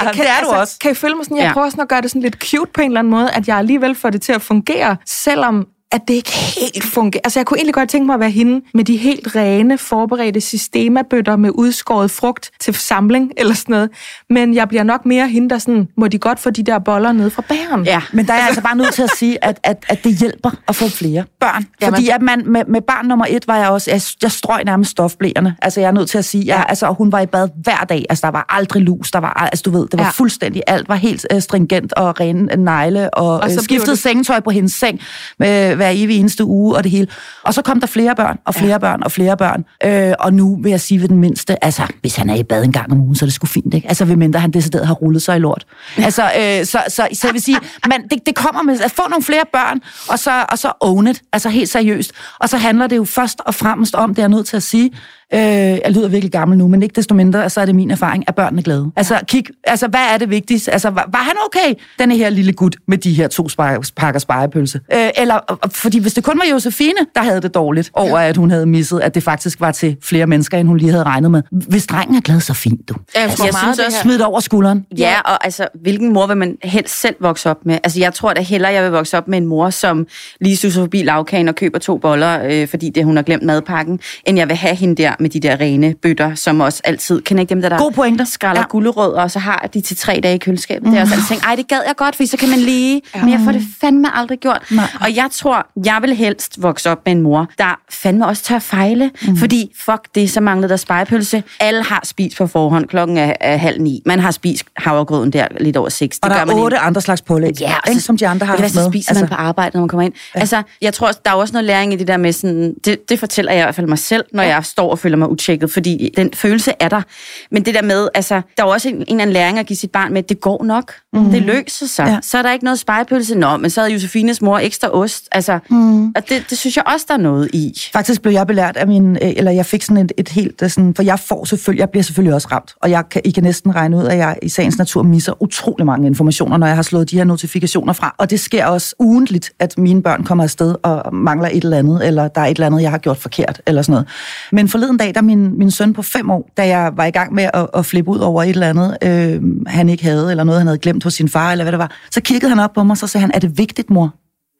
Jeg 0.02 0.10
Det 0.14 0.28
er 0.28 0.44
du 0.44 0.50
også. 0.50 0.78
Kan 0.80 0.90
I 0.90 0.94
følge 0.94 1.14
mig 1.14 1.24
sådan? 1.24 1.36
Jeg 1.36 1.44
ja. 1.46 1.52
prøver 1.52 1.70
sådan 1.70 1.82
at 1.82 1.88
gøre 1.88 2.00
det 2.00 2.10
sådan 2.10 2.22
lidt 2.22 2.44
cute 2.44 2.70
på 2.74 2.80
en 2.80 2.86
eller 2.86 2.98
anden 3.00 3.10
måde, 3.10 3.30
at 3.30 3.48
jeg 3.48 3.56
alligevel 3.56 3.94
får 3.94 4.10
det 4.10 4.22
til 4.22 4.32
at 4.32 4.42
fungere, 4.42 4.96
selvom 5.06 5.66
at 5.92 6.00
det 6.08 6.14
ikke 6.14 6.32
helt 6.32 6.84
fungerer. 6.84 7.20
Altså, 7.24 7.38
jeg 7.38 7.46
kunne 7.46 7.58
egentlig 7.58 7.74
godt 7.74 7.88
tænke 7.88 8.06
mig 8.06 8.14
at 8.14 8.20
være 8.20 8.30
hende 8.30 8.60
med 8.74 8.84
de 8.84 8.96
helt 8.96 9.36
rene, 9.36 9.78
forberedte 9.78 10.40
systemabøtter 10.40 11.36
med 11.36 11.50
udskåret 11.54 12.10
frugt 12.10 12.50
til 12.60 12.74
samling 12.74 13.32
eller 13.36 13.54
sådan 13.54 13.72
noget. 13.72 13.90
Men 14.30 14.54
jeg 14.54 14.68
bliver 14.68 14.82
nok 14.82 15.06
mere 15.06 15.28
hende, 15.28 15.50
der 15.50 15.58
sådan, 15.58 15.88
må 15.96 16.08
de 16.08 16.18
godt 16.18 16.40
få 16.40 16.50
de 16.50 16.62
der 16.62 16.78
boller 16.78 17.12
ned 17.12 17.30
fra 17.30 17.42
bæren. 17.48 17.84
Ja. 17.84 18.02
Men 18.12 18.26
der 18.26 18.32
er 18.32 18.36
jeg 18.38 18.46
altså 18.46 18.62
bare 18.62 18.76
nødt 18.76 18.94
til 18.94 19.02
at 19.02 19.10
sige, 19.16 19.44
at, 19.44 19.60
at, 19.62 19.84
at 19.88 20.04
det 20.04 20.14
hjælper 20.18 20.50
at 20.68 20.76
få 20.76 20.88
flere 20.88 21.24
børn. 21.40 21.64
Jamen. 21.82 21.94
Fordi 21.94 22.08
at 22.08 22.22
man, 22.22 22.42
med, 22.46 22.64
med 22.68 22.80
barn 22.80 23.06
nummer 23.06 23.24
et 23.28 23.48
var 23.48 23.56
jeg 23.56 23.68
også, 23.68 23.90
jeg, 23.90 24.00
jeg 24.22 24.32
strøg 24.32 24.64
nærmest 24.64 24.90
stofblæerne. 24.90 25.56
Altså 25.62 25.80
jeg 25.80 25.88
er 25.88 25.92
nødt 25.92 26.10
til 26.10 26.18
at 26.18 26.24
sige, 26.24 26.46
jeg, 26.46 26.66
altså, 26.68 26.86
og 26.86 26.94
hun 26.94 27.12
var 27.12 27.20
i 27.20 27.26
bad 27.26 27.48
hver 27.62 27.84
dag. 27.88 28.04
Altså 28.10 28.26
der 28.26 28.32
var 28.32 28.46
aldrig 28.48 28.82
lus, 28.82 29.10
der 29.10 29.18
var, 29.18 29.32
altså 29.32 29.62
du 29.62 29.70
ved, 29.70 29.88
det 29.88 29.98
var 29.98 30.04
Ja. 30.04 30.10
fuldstændig, 30.10 30.62
alt 30.66 30.88
var 30.88 30.94
helt 30.94 31.26
øh, 31.32 31.40
stringgent 31.42 31.92
og 31.92 32.20
ren 32.20 32.50
negle, 32.58 33.14
og, 33.14 33.26
Og 33.28 33.40
og 33.40 33.50
så 33.50 33.56
øh, 33.56 33.62
skiftede 33.62 33.90
det- 33.90 33.98
sengetøj 33.98 34.40
på 34.40 34.50
hendes 34.50 34.72
seng 34.72 35.00
med, 35.38 35.76
hver 35.80 35.90
evig 35.94 36.20
eneste 36.20 36.44
uge 36.44 36.76
og 36.76 36.84
det 36.84 36.92
hele. 36.92 37.06
Og 37.42 37.54
så 37.54 37.62
kom 37.62 37.80
der 37.80 37.86
flere 37.86 38.14
børn, 38.16 38.38
og 38.44 38.54
flere 38.54 38.70
ja. 38.70 38.78
børn, 38.78 39.02
og 39.02 39.12
flere 39.12 39.36
børn. 39.36 39.64
Øh, 39.84 40.14
og 40.18 40.34
nu 40.34 40.58
vil 40.62 40.70
jeg 40.70 40.80
sige 40.80 41.00
ved 41.00 41.08
den 41.08 41.18
mindste, 41.18 41.64
altså, 41.64 41.82
hvis 42.00 42.16
han 42.16 42.30
er 42.30 42.34
i 42.34 42.42
bad 42.42 42.64
en 42.64 42.72
gang 42.72 42.92
om 42.92 43.00
ugen, 43.00 43.14
så 43.14 43.24
er 43.24 43.26
det 43.26 43.34
sgu 43.34 43.46
fint, 43.46 43.74
ikke? 43.74 43.88
Altså, 43.88 44.04
ved 44.04 44.16
mindre 44.16 44.40
han 44.40 44.50
decideret 44.50 44.86
har 44.86 44.94
rullet 44.94 45.22
sig 45.22 45.36
i 45.36 45.38
lort. 45.38 45.64
Altså, 45.96 46.22
øh, 46.22 46.66
så, 46.66 46.78
så, 46.88 47.08
så 47.12 47.26
jeg 47.26 47.32
vil 47.32 47.42
sige, 47.42 47.58
man, 47.88 48.08
det, 48.08 48.26
det 48.26 48.34
kommer 48.34 48.62
med 48.62 48.80
at 48.80 48.90
få 48.90 49.02
nogle 49.10 49.22
flere 49.22 49.44
børn, 49.52 49.80
og 50.08 50.18
så, 50.18 50.44
og 50.48 50.58
så 50.58 50.72
own 50.80 51.06
it, 51.06 51.22
altså 51.32 51.48
helt 51.48 51.68
seriøst. 51.68 52.12
Og 52.38 52.48
så 52.48 52.56
handler 52.56 52.86
det 52.86 52.96
jo 52.96 53.04
først 53.04 53.40
og 53.40 53.54
fremmest 53.54 53.94
om, 53.94 54.10
det 54.10 54.18
er 54.18 54.22
jeg 54.22 54.28
nødt 54.28 54.46
til 54.46 54.56
at 54.56 54.62
sige, 54.62 54.90
Øh, 55.34 55.40
jeg 55.40 55.90
lyder 55.90 56.08
virkelig 56.08 56.32
gammel 56.32 56.58
nu, 56.58 56.68
men 56.68 56.82
ikke 56.82 56.92
desto 56.96 57.14
mindre, 57.14 57.50
så 57.50 57.60
er 57.60 57.64
det 57.64 57.74
min 57.74 57.90
erfaring, 57.90 58.24
at 58.26 58.34
børnene 58.34 58.60
er 58.60 58.62
glade. 58.62 58.90
Altså, 58.96 59.20
kig, 59.28 59.44
altså 59.64 59.88
hvad 59.88 60.00
er 60.00 60.18
det 60.18 60.30
vigtigste? 60.30 60.72
Altså, 60.72 60.90
var, 60.90 61.08
var 61.12 61.18
han 61.18 61.34
okay, 61.46 61.74
denne 61.98 62.16
her 62.16 62.30
lille 62.30 62.52
gut 62.52 62.76
med 62.88 62.98
de 62.98 63.12
her 63.12 63.28
to 63.28 63.48
pakker 63.96 64.20
spejepølse? 64.20 64.80
Øh, 64.92 65.10
eller, 65.16 65.58
fordi 65.68 65.98
hvis 65.98 66.14
det 66.14 66.24
kun 66.24 66.38
var 66.38 66.44
Josefine, 66.52 66.98
der 67.14 67.22
havde 67.22 67.40
det 67.40 67.54
dårligt 67.54 67.90
over, 67.94 68.18
at 68.18 68.36
hun 68.36 68.50
havde 68.50 68.66
misset, 68.66 69.00
at 69.00 69.14
det 69.14 69.22
faktisk 69.22 69.60
var 69.60 69.72
til 69.72 69.96
flere 70.02 70.26
mennesker, 70.26 70.58
end 70.58 70.68
hun 70.68 70.76
lige 70.76 70.90
havde 70.90 71.04
regnet 71.04 71.30
med. 71.30 71.42
Hvis 71.50 71.86
drengen 71.86 72.16
er 72.16 72.20
glad, 72.20 72.40
så 72.40 72.54
fint, 72.54 72.88
du. 72.88 72.94
Jeg, 73.14 73.22
altså, 73.22 73.44
jeg 73.44 73.54
synes 73.54 73.78
også, 73.78 73.98
smid 74.02 74.20
over 74.20 74.40
skulderen. 74.40 74.86
Ja, 74.98 75.20
og 75.24 75.44
altså, 75.44 75.68
hvilken 75.82 76.12
mor 76.12 76.26
vil 76.26 76.36
man 76.36 76.56
helst 76.62 77.00
selv 77.00 77.16
vokse 77.20 77.50
op 77.50 77.66
med? 77.66 77.78
Altså, 77.84 78.00
jeg 78.00 78.14
tror 78.14 78.32
da 78.32 78.40
hellere, 78.40 78.72
jeg 78.72 78.84
vil 78.84 78.90
vokse 78.90 79.18
op 79.18 79.28
med 79.28 79.38
en 79.38 79.46
mor, 79.46 79.70
som 79.70 80.06
lige 80.40 80.56
suser 80.56 80.80
forbi 80.80 81.02
lavkagen 81.02 81.48
og 81.48 81.54
køber 81.54 81.78
to 81.78 81.98
boller, 81.98 82.42
øh, 82.44 82.68
fordi 82.68 82.90
det, 82.90 83.04
hun 83.04 83.16
har 83.16 83.22
glemt 83.22 83.42
madpakken, 83.42 84.00
end 84.26 84.38
jeg 84.38 84.48
vil 84.48 84.56
have 84.56 84.74
hende 84.74 85.02
der 85.02 85.14
med 85.20 85.30
de 85.30 85.40
der 85.40 85.60
rene 85.60 85.94
bøtter, 86.02 86.34
som 86.34 86.60
også 86.60 86.80
altid, 86.84 87.22
kan 87.22 87.38
ikke 87.38 87.50
dem 87.50 87.62
der, 87.62 87.68
der 87.68 87.78
God 87.78 87.92
pointer. 87.92 88.24
skralder 88.24 88.60
ja. 88.60 88.66
gulerødder, 88.66 89.20
og 89.20 89.30
så 89.30 89.38
har 89.38 89.68
de 89.74 89.80
til 89.80 89.96
tre 89.96 90.20
dage 90.22 90.34
i 90.34 90.38
køleskabet. 90.38 90.86
Mm. 90.86 90.90
Det 90.90 90.98
er 90.98 91.02
også 91.02 91.14
altid 91.14 91.28
tænkt, 91.28 91.44
ej, 91.44 91.54
det 91.54 91.68
gad 91.68 91.80
jeg 91.86 91.96
godt, 91.96 92.16
for 92.16 92.26
så 92.26 92.36
kan 92.36 92.48
man 92.48 92.58
lige, 92.58 93.02
ja. 93.14 93.20
men 93.24 93.32
jeg 93.32 93.40
får 93.44 93.52
det 93.52 93.62
fandme 93.80 94.16
aldrig 94.16 94.38
gjort. 94.38 94.62
Nej. 94.70 94.84
Og 95.00 95.16
jeg 95.16 95.28
tror, 95.32 95.66
jeg 95.84 95.98
vil 96.02 96.14
helst 96.14 96.62
vokse 96.62 96.90
op 96.90 96.98
med 97.04 97.12
en 97.12 97.22
mor, 97.22 97.48
der 97.58 97.80
fandme 97.90 98.26
også 98.26 98.42
tør 98.42 98.58
fejle, 98.58 99.10
mm. 99.22 99.36
fordi 99.36 99.72
fuck 99.84 100.14
det, 100.14 100.30
så 100.30 100.40
manglede 100.40 100.68
der 100.68 100.76
spejepølse. 100.76 101.42
Alle 101.60 101.82
har 101.82 102.00
spist 102.04 102.36
på 102.36 102.46
forhånd, 102.46 102.86
klokken 102.86 103.16
er, 103.16 103.32
er 103.40 103.56
halv 103.56 103.80
ni. 103.80 104.02
Man 104.06 104.20
har 104.20 104.30
spist 104.30 104.64
havregrøden 104.76 105.30
der 105.32 105.46
lidt 105.60 105.76
over 105.76 105.88
seks. 105.88 106.18
Og 106.22 106.30
det 106.30 106.38
der 106.38 106.44
gør 106.44 106.52
er 106.52 106.56
otte 106.56 106.74
ind. 106.74 106.86
andre 106.86 107.00
slags 107.00 107.22
pålæg, 107.22 107.60
ja, 107.60 107.74
ikke, 107.88 108.00
som 108.00 108.16
de 108.16 108.28
andre 108.28 108.46
har 108.46 108.56
haft 108.56 108.74
med. 108.74 108.84
Det 108.84 108.92
spiser 108.92 109.10
altså. 109.10 109.24
man 109.24 109.28
på 109.28 109.34
arbejde, 109.34 109.70
når 109.76 109.80
man 109.80 109.88
kommer 109.88 110.06
ind. 110.06 110.12
Ja. 110.34 110.40
Altså, 110.40 110.62
jeg 110.82 110.94
tror, 110.94 111.10
der 111.24 111.30
er 111.30 111.34
også 111.34 111.52
noget 111.52 111.64
læring 111.64 111.92
i 111.92 111.96
det 111.96 112.08
der 112.08 112.16
med 112.16 112.32
sådan, 112.32 112.74
det, 112.84 113.08
det 113.08 113.18
fortæller 113.18 113.52
jeg 113.52 113.60
i 113.60 113.64
hvert 113.64 113.74
fald 113.74 113.86
mig 113.86 113.98
selv, 113.98 114.24
når 114.32 114.42
ja. 114.42 114.48
jeg 114.48 114.64
står 114.64 114.90
og 114.90 114.98
føler 115.10 115.18
mig 115.18 115.28
utjekket, 115.28 115.70
fordi 115.70 116.10
den 116.16 116.30
følelse 116.34 116.72
er 116.80 116.88
der. 116.88 117.02
Men 117.50 117.64
det 117.64 117.74
der 117.74 117.82
med, 117.82 118.08
altså, 118.14 118.40
der 118.56 118.62
er 118.62 118.66
også 118.66 118.88
en, 118.88 118.94
en 118.94 119.00
eller 119.00 119.22
anden 119.22 119.32
læring 119.32 119.58
at 119.58 119.66
give 119.66 119.76
sit 119.76 119.90
barn 119.90 120.12
med, 120.12 120.22
det 120.22 120.40
går 120.40 120.64
nok. 120.64 120.92
Mm. 121.12 121.30
Det 121.30 121.42
løser 121.42 121.86
sig. 121.86 122.06
Ja. 122.06 122.18
Så 122.22 122.38
er 122.38 122.42
der 122.42 122.52
ikke 122.52 122.64
noget 122.64 122.78
spejepølse. 122.78 123.34
Nå, 123.34 123.56
men 123.56 123.70
så 123.70 123.80
havde 123.80 123.92
Josefines 123.92 124.42
mor 124.42 124.58
ekstra 124.58 124.88
ost. 124.88 125.28
Altså, 125.32 125.58
mm. 125.70 126.06
og 126.06 126.28
det, 126.28 126.44
det 126.50 126.58
synes 126.58 126.76
jeg 126.76 126.84
også, 126.86 127.06
der 127.08 127.14
er 127.14 127.18
noget 127.18 127.50
i. 127.52 127.80
Faktisk 127.92 128.22
blev 128.22 128.32
jeg 128.32 128.46
belært 128.46 128.76
af 128.76 128.86
min, 128.86 129.16
øh, 129.16 129.32
eller 129.36 129.50
jeg 129.50 129.66
fik 129.66 129.82
sådan 129.82 130.04
et, 130.04 130.12
et 130.16 130.28
helt, 130.28 130.62
øh, 130.62 130.70
sådan, 130.70 130.94
for 130.94 131.02
jeg 131.02 131.20
får 131.20 131.44
selvfølgelig, 131.44 131.80
jeg 131.80 131.90
bliver 131.90 132.02
selvfølgelig 132.02 132.34
også 132.34 132.48
ramt, 132.52 132.74
og 132.82 132.90
jeg 132.90 133.04
kan, 133.10 133.22
I 133.24 133.30
kan 133.30 133.42
næsten 133.42 133.74
regne 133.74 133.96
ud, 133.96 134.04
at 134.04 134.18
jeg 134.18 134.36
i 134.42 134.48
sagens 134.48 134.78
natur 134.78 135.02
misser 135.02 135.42
utrolig 135.42 135.86
mange 135.86 136.06
informationer, 136.06 136.56
når 136.56 136.66
jeg 136.66 136.76
har 136.76 136.82
slået 136.82 137.10
de 137.10 137.16
her 137.16 137.24
notifikationer 137.24 137.92
fra. 137.92 138.14
Og 138.18 138.30
det 138.30 138.40
sker 138.40 138.66
også 138.66 138.94
ugentligt, 138.98 139.52
at 139.58 139.78
mine 139.78 140.02
børn 140.02 140.24
kommer 140.24 140.44
afsted 140.44 140.74
og 140.82 141.14
mangler 141.14 141.48
et 141.48 141.64
eller 141.64 141.78
andet, 141.78 142.06
eller 142.06 142.28
der 142.28 142.40
er 142.40 142.46
et 142.46 142.50
eller 142.50 142.66
andet, 142.66 142.82
jeg 142.82 142.90
har 142.90 142.98
gjort 142.98 143.16
forkert, 143.16 143.62
eller 143.66 143.82
sådan 143.82 143.92
noget. 143.92 144.08
Men 144.52 144.68
forleden 144.68 144.96
dag, 145.00 145.14
der 145.14 145.20
min, 145.20 145.58
min 145.58 145.70
søn 145.70 145.92
på 145.92 146.02
fem 146.02 146.30
år, 146.30 146.50
da 146.56 146.66
jeg 146.66 146.92
var 146.96 147.04
i 147.04 147.10
gang 147.10 147.34
med 147.34 147.50
at, 147.54 147.66
at 147.74 147.86
flippe 147.86 148.10
ud 148.10 148.18
over 148.18 148.42
et 148.42 148.48
eller 148.48 148.68
andet, 148.68 148.96
øh, 149.02 149.42
han 149.66 149.88
ikke 149.88 150.04
havde, 150.04 150.30
eller 150.30 150.44
noget, 150.44 150.60
han 150.60 150.66
havde 150.66 150.78
glemt 150.78 151.04
hos 151.04 151.14
sin 151.14 151.28
far, 151.28 151.52
eller 151.52 151.64
hvad 151.64 151.72
det 151.72 151.78
var, 151.78 151.90
så 152.10 152.20
kiggede 152.20 152.48
han 152.48 152.58
op 152.58 152.72
på 152.72 152.82
mig, 152.82 152.90
og 152.94 152.98
så 152.98 153.06
sagde 153.06 153.22
han, 153.22 153.30
er 153.34 153.38
det 153.38 153.58
vigtigt, 153.58 153.90
mor? 153.90 154.14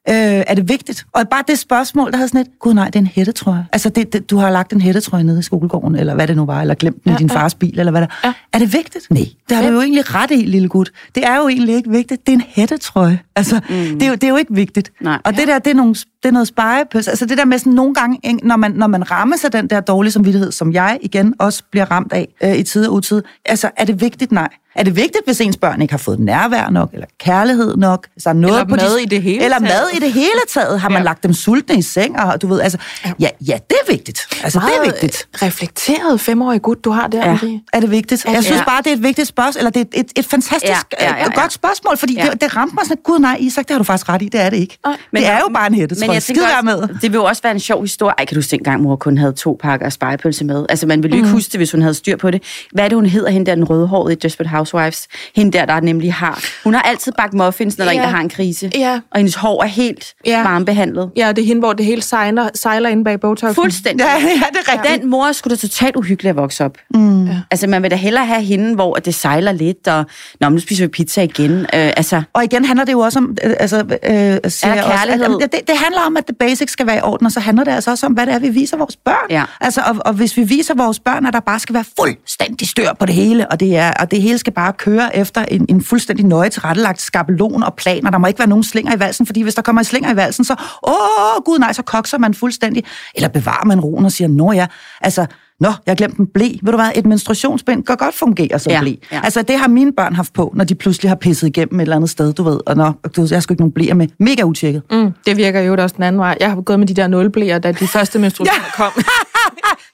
Øh, 0.09 0.15
er 0.47 0.55
det 0.55 0.69
vigtigt? 0.69 1.07
Og 1.15 1.29
bare 1.29 1.45
det 1.49 1.59
spørgsmål, 1.59 2.11
der 2.11 2.17
havde 2.17 2.29
sådan 2.29 2.41
et, 2.41 2.47
gud 2.61 2.75
nej, 2.75 2.87
det 2.87 2.97
er 2.97 3.01
en 3.01 3.07
hættetrøje. 3.07 3.67
Altså, 3.73 3.89
det, 3.89 4.13
det, 4.13 4.31
du 4.31 4.37
har 4.37 4.51
lagt 4.51 4.73
en 4.73 4.81
hættetrøje 4.81 5.25
nede 5.25 5.39
i 5.39 5.43
skolegården, 5.43 5.95
eller 5.95 6.15
hvad 6.15 6.29
det 6.29 6.37
nu 6.37 6.47
var, 6.47 6.61
eller 6.61 6.75
glemt 6.75 7.05
den 7.05 7.11
ja, 7.11 7.17
i 7.17 7.19
din 7.19 7.27
ja. 7.27 7.35
fars 7.35 7.55
bil, 7.55 7.79
eller 7.79 7.91
hvad 7.91 8.01
der. 8.01 8.07
Ja. 8.25 8.33
Er 8.53 8.59
det 8.59 8.73
vigtigt? 8.73 9.11
Nej, 9.11 9.25
det 9.49 9.57
har 9.57 9.65
du 9.65 9.75
jo 9.75 9.81
egentlig 9.81 10.15
ret 10.15 10.31
i, 10.31 10.35
lille 10.35 10.69
gut. 10.69 10.91
Det 11.15 11.27
er 11.27 11.37
jo 11.37 11.49
egentlig 11.49 11.75
ikke 11.75 11.91
vigtigt. 11.91 12.27
Det 12.27 12.33
er 12.33 12.37
en 12.37 12.45
hættetrøje. 12.49 13.19
Altså, 13.37 13.61
mm. 13.69 13.75
det, 13.75 14.03
er 14.03 14.09
jo, 14.09 14.15
det 14.15 14.25
er 14.25 14.29
jo 14.29 14.37
ikke 14.37 14.55
vigtigt. 14.55 14.93
Nej. 15.01 15.19
Og 15.25 15.37
det 15.37 15.49
der, 15.49 15.59
det 15.59 15.71
er, 15.71 15.75
nogle, 15.75 15.95
det 16.23 16.29
er 16.29 16.33
noget 16.33 16.49
spejepøs. 16.49 17.09
Altså, 17.09 17.27
det 17.27 17.39
der 17.39 17.45
med 17.45 17.59
sådan 17.59 17.73
nogle 17.73 17.95
gange, 17.95 18.39
når 18.43 18.57
man, 18.57 18.73
når 18.73 18.87
man 18.87 19.11
rammer 19.11 19.37
sig 19.37 19.53
den 19.53 19.71
der 19.71 19.81
dårlige 19.81 20.13
samvittighed, 20.13 20.53
som 20.53 20.73
jeg 20.73 20.99
igen 21.03 21.35
også 21.39 21.63
bliver 21.71 21.91
ramt 21.91 22.13
af 22.13 22.29
øh, 22.43 22.57
i 22.57 22.63
tid 22.63 22.87
og 22.87 22.95
utid, 22.95 23.23
altså, 23.45 23.71
er 23.77 23.85
det 23.85 24.01
vigtigt? 24.01 24.33
Nej. 24.33 24.49
Er 24.75 24.83
det 24.83 24.97
vigtigt, 24.97 25.25
hvis 25.25 25.41
ens 25.41 25.57
børn 25.57 25.83
ikke 25.83 25.93
har 25.93 25.99
fået 25.99 26.21
nærvær 26.21 26.71
nok, 26.71 26.91
eller 26.93 27.07
kærlighed 27.21 27.77
nok? 27.77 28.07
Så 28.19 28.33
noget 28.33 28.55
eller 28.55 28.69
på 28.69 28.77
mad 28.77 28.97
de, 28.97 29.03
i 29.03 29.07
det 29.07 29.23
hele 29.23 29.45
Eller 29.45 29.59
taget. 29.59 29.73
mad 29.73 29.89
i 29.97 30.01
det 30.01 30.13
hele 30.13 30.41
taget. 30.49 30.81
Har 30.81 30.89
man 30.89 30.99
ja. 30.99 31.05
lagt 31.05 31.23
dem 31.23 31.33
sultne 31.33 31.77
i 31.77 31.83
seng? 31.83 32.21
Og, 32.21 32.43
du 32.43 32.47
ved, 32.47 32.61
altså, 32.61 32.79
ja, 33.21 33.29
ja, 33.41 33.59
det 33.71 33.77
er 33.87 33.93
vigtigt. 33.93 34.27
Altså, 34.43 34.59
Meget 34.59 34.73
det 34.73 34.89
er 34.89 34.93
vigtigt. 34.93 35.29
reflekteret 35.43 36.21
femårig 36.21 36.63
gut, 36.63 36.85
du 36.85 36.91
har 36.91 37.07
der. 37.07 37.31
Ja. 37.31 37.39
Er 37.73 37.81
det 37.81 37.91
vigtigt? 37.91 38.25
Jeg 38.25 38.45
synes 38.45 38.59
ja. 38.59 38.65
bare, 38.65 38.83
det 38.83 38.93
er 38.93 38.97
et 38.97 39.03
vigtigt 39.03 39.29
spørgsmål, 39.29 39.59
eller 39.61 39.71
det 39.71 39.81
er 39.81 40.01
et, 40.01 40.11
et, 40.11 40.19
et 40.19 40.27
fantastisk 40.27 40.65
ja, 41.01 41.05
ja, 41.05 41.17
ja, 41.17 41.19
ja. 41.19 41.41
godt 41.41 41.53
spørgsmål, 41.53 41.97
fordi 41.97 42.15
ja. 42.15 42.31
det, 42.31 42.41
det 42.41 42.57
ramte 42.57 42.75
mig 42.75 42.85
sådan, 42.85 43.03
gud 43.05 43.19
nej, 43.19 43.37
Isak, 43.41 43.65
det 43.65 43.71
har 43.71 43.79
du 43.79 43.85
faktisk 43.85 44.09
ret 44.09 44.23
i, 44.23 44.29
det 44.29 44.41
er 44.41 44.51
det 44.51 44.57
ikke. 44.57 44.79
Men, 44.85 45.23
det 45.23 45.31
er 45.31 45.39
jo 45.39 45.49
bare 45.55 45.67
en 45.67 45.75
hætte, 45.75 45.95
men 46.11 46.15
jeg 46.15 46.23
Skid 46.23 46.43
også, 46.43 46.63
med. 46.63 46.89
Det 47.03 47.03
vil 47.03 47.19
jo 47.19 47.25
også 47.25 47.43
være 47.43 47.53
en 47.53 47.61
sjov 47.61 47.83
historie. 47.83 48.15
Ej, 48.19 48.25
kan 48.25 48.35
du 48.35 48.39
huske, 48.39 48.55
engang 48.55 48.83
mor 48.83 48.97
kun 48.97 49.19
havde 49.19 49.33
to 49.33 49.59
pakker 49.63 49.89
spejepølse 49.89 50.45
med? 50.45 50.67
Altså, 50.69 50.87
man 50.87 51.03
ville 51.03 51.17
jo 51.17 51.19
ikke 51.19 51.29
mm. 51.29 51.33
huske 51.33 51.53
det, 51.53 51.59
hvis 51.59 51.73
hun 51.73 51.83
havde 51.83 51.95
styr 51.95 52.17
på 52.17 52.31
det. 52.31 52.43
Hvad 52.73 52.85
er 52.85 52.89
det, 52.89 52.97
hun 52.97 53.07
hedder, 53.07 53.31
hende 53.31 53.47
der, 53.47 53.55
den 53.55 53.65
rødhårede 53.65 54.13
i 54.13 54.17
Desperate 54.17 54.51
Housewives? 54.51 55.09
hende 55.37 55.59
der, 55.59 55.65
der 55.65 55.81
nemlig 55.81 56.15
har. 56.15 56.45
Hun 56.65 56.75
har 56.75 56.83
altid 56.83 57.13
bagt 57.13 57.35
muffins, 57.35 57.79
når 57.79 57.85
ja. 57.85 57.91
der 57.91 57.97
er 57.97 58.03
en, 58.03 58.09
der 58.09 58.17
har 58.17 58.23
en 58.23 58.29
krise. 58.29 58.71
Ja. 58.75 59.01
Og 59.11 59.19
hendes 59.19 59.35
hår 59.35 59.63
er 59.63 59.67
helt 59.67 60.15
ja. 60.27 60.43
varmebehandlet. 60.43 61.11
Ja, 61.17 61.33
det 61.33 61.43
er 61.43 61.47
hende, 61.47 61.61
hvor 61.61 61.73
det 61.73 61.87
hele 61.87 62.03
sejler, 62.03 62.49
sejler 62.55 62.89
ind 62.89 63.05
bag 63.05 63.21
bogtøjlen. 63.21 63.55
Fuldstændig. 63.55 64.05
Ja, 64.05 64.13
ja, 64.29 64.29
det 64.29 64.69
er 64.69 64.73
rigtigt. 64.73 65.03
Den 65.03 65.11
mor 65.11 65.33
skulle 65.33 65.57
da 65.57 65.61
totalt 65.61 65.97
uhyggeligt 65.97 66.31
at 66.31 66.37
vokse 66.37 66.65
op. 66.65 66.79
Mm. 66.95 67.27
Ja. 67.27 67.37
Altså, 67.51 67.67
man 67.67 67.83
vil 67.83 67.91
da 67.91 67.97
hellere 67.97 68.27
have 68.27 68.43
hende, 68.43 68.75
hvor 68.75 68.95
det 68.95 69.15
sejler 69.15 69.53
lidt, 69.53 69.89
og 69.89 70.05
Nå, 70.41 70.49
nu 70.49 70.59
spiser 70.59 70.85
vi 70.85 70.89
pizza 70.89 71.23
igen. 71.23 71.61
Øh, 71.61 71.67
altså. 71.73 72.23
Og 72.33 72.45
igen 72.45 72.65
handler 72.65 72.85
det 72.85 72.93
jo 72.93 73.01
også 73.01 73.19
om... 73.19 73.37
Øh, 73.45 73.55
altså, 73.61 73.77
øh, 73.77 74.13
er 74.13 74.41
kærlighed? 74.43 75.27
Også, 75.27 75.39
at, 75.45 75.53
det, 75.53 75.61
det 75.69 75.77
handler 75.77 76.00
om, 76.07 76.17
at 76.17 76.29
det 76.29 76.37
basic 76.39 76.71
skal 76.71 76.87
være 76.87 76.97
i 76.97 77.01
orden, 77.01 77.27
og 77.27 77.33
så 77.33 77.41
handler 77.41 77.65
det 77.65 77.73
altså 77.73 77.91
også 77.91 78.07
om, 78.07 78.13
hvad 78.13 78.27
det 78.27 78.35
er, 78.35 78.39
vi 78.39 78.49
viser 78.49 78.77
vores 78.77 78.97
børn. 78.97 79.31
Ja. 79.31 79.45
Altså, 79.61 79.81
og, 79.81 79.97
og 80.05 80.13
hvis 80.13 80.37
vi 80.37 80.43
viser 80.43 80.75
vores 80.75 81.01
børn, 81.01 81.27
at 81.27 81.33
der 81.33 81.41
bare 81.41 81.59
skal 81.59 81.75
være 81.75 81.85
fuldstændig 82.01 82.69
styr 82.69 82.93
på 82.99 83.07
det 83.07 83.15
hele, 83.15 83.49
og 83.49 83.61
det, 83.61 83.77
er, 83.77 83.93
og 84.01 84.11
det 84.11 84.23
hele 84.23 84.39
skal 84.39 84.53
bare 84.53 84.73
køre 84.73 85.17
efter 85.17 85.45
en, 85.45 85.67
en 85.69 85.83
fuldstændig 85.83 86.27
nøje 86.27 86.49
tilrettelagt 86.49 87.01
skabelon 87.01 87.63
og 87.63 87.75
planer. 87.75 88.11
Der 88.11 88.19
må 88.19 88.27
ikke 88.27 88.39
være 88.39 88.49
nogen 88.49 88.65
slinger 88.65 88.97
i 88.97 89.01
valsen, 89.01 89.27
fordi 89.27 89.43
hvis 89.43 89.55
der 89.55 89.63
kommer 89.63 89.81
en 89.81 89.85
slinger 89.85 90.13
i 90.13 90.17
valsen, 90.17 90.45
så, 90.45 90.55
åh, 90.83 91.43
gud 91.45 91.59
nej, 91.59 91.73
så 91.73 91.83
kokser 91.83 92.19
man 92.19 92.35
fuldstændig. 92.35 92.85
Eller 93.15 93.29
bevarer 93.29 93.65
man 93.65 93.81
roen 93.81 94.05
og 94.05 94.13
siger, 94.13 94.29
nå 94.29 94.53
ja, 94.53 94.67
altså, 95.01 95.27
Nå, 95.61 95.69
jeg 95.69 95.91
har 95.91 95.95
glemt 95.95 96.17
en 96.17 96.27
blæ. 96.27 96.49
Ved 96.63 96.73
du 96.73 96.79
hvad, 96.79 96.91
et 96.95 97.07
menstruationsbind 97.07 97.85
kan 97.85 97.97
godt 97.97 98.15
fungere 98.15 98.59
som 98.59 98.73
ja, 98.73 98.81
blæ. 98.81 98.95
Ja. 99.13 99.21
Altså, 99.25 99.43
det 99.43 99.59
har 99.59 99.69
mine 99.69 99.93
børn 99.93 100.15
haft 100.15 100.33
på, 100.33 100.53
når 100.57 100.65
de 100.65 100.75
pludselig 100.75 101.11
har 101.11 101.17
pisset 101.17 101.47
igennem 101.47 101.81
et 101.81 101.83
eller 101.83 101.97
andet 101.97 102.11
sted, 102.11 102.33
du 102.33 102.43
ved. 102.43 102.61
Og 102.67 102.77
når, 102.77 103.01
du, 103.17 103.27
jeg 103.31 103.43
skal 103.43 103.55
ikke 103.55 103.63
nogen 103.63 103.73
blæer 103.73 103.95
med. 103.95 104.09
Mega 104.19 104.43
utjekket. 104.43 104.83
Mm, 104.91 105.13
det 105.27 105.37
virker 105.37 105.61
jo 105.61 105.77
også 105.79 105.97
den 105.97 106.05
anden 106.05 106.21
vej. 106.21 106.37
Jeg 106.41 106.51
har 106.51 106.61
gået 106.61 106.79
med 106.79 106.87
de 106.87 106.95
der 106.95 107.07
nulblæer, 107.07 107.59
da 107.59 107.73
de 107.73 107.87
første 107.87 108.19
menstruationer 108.25 108.65
ja. 108.79 108.85
kom. 108.85 108.93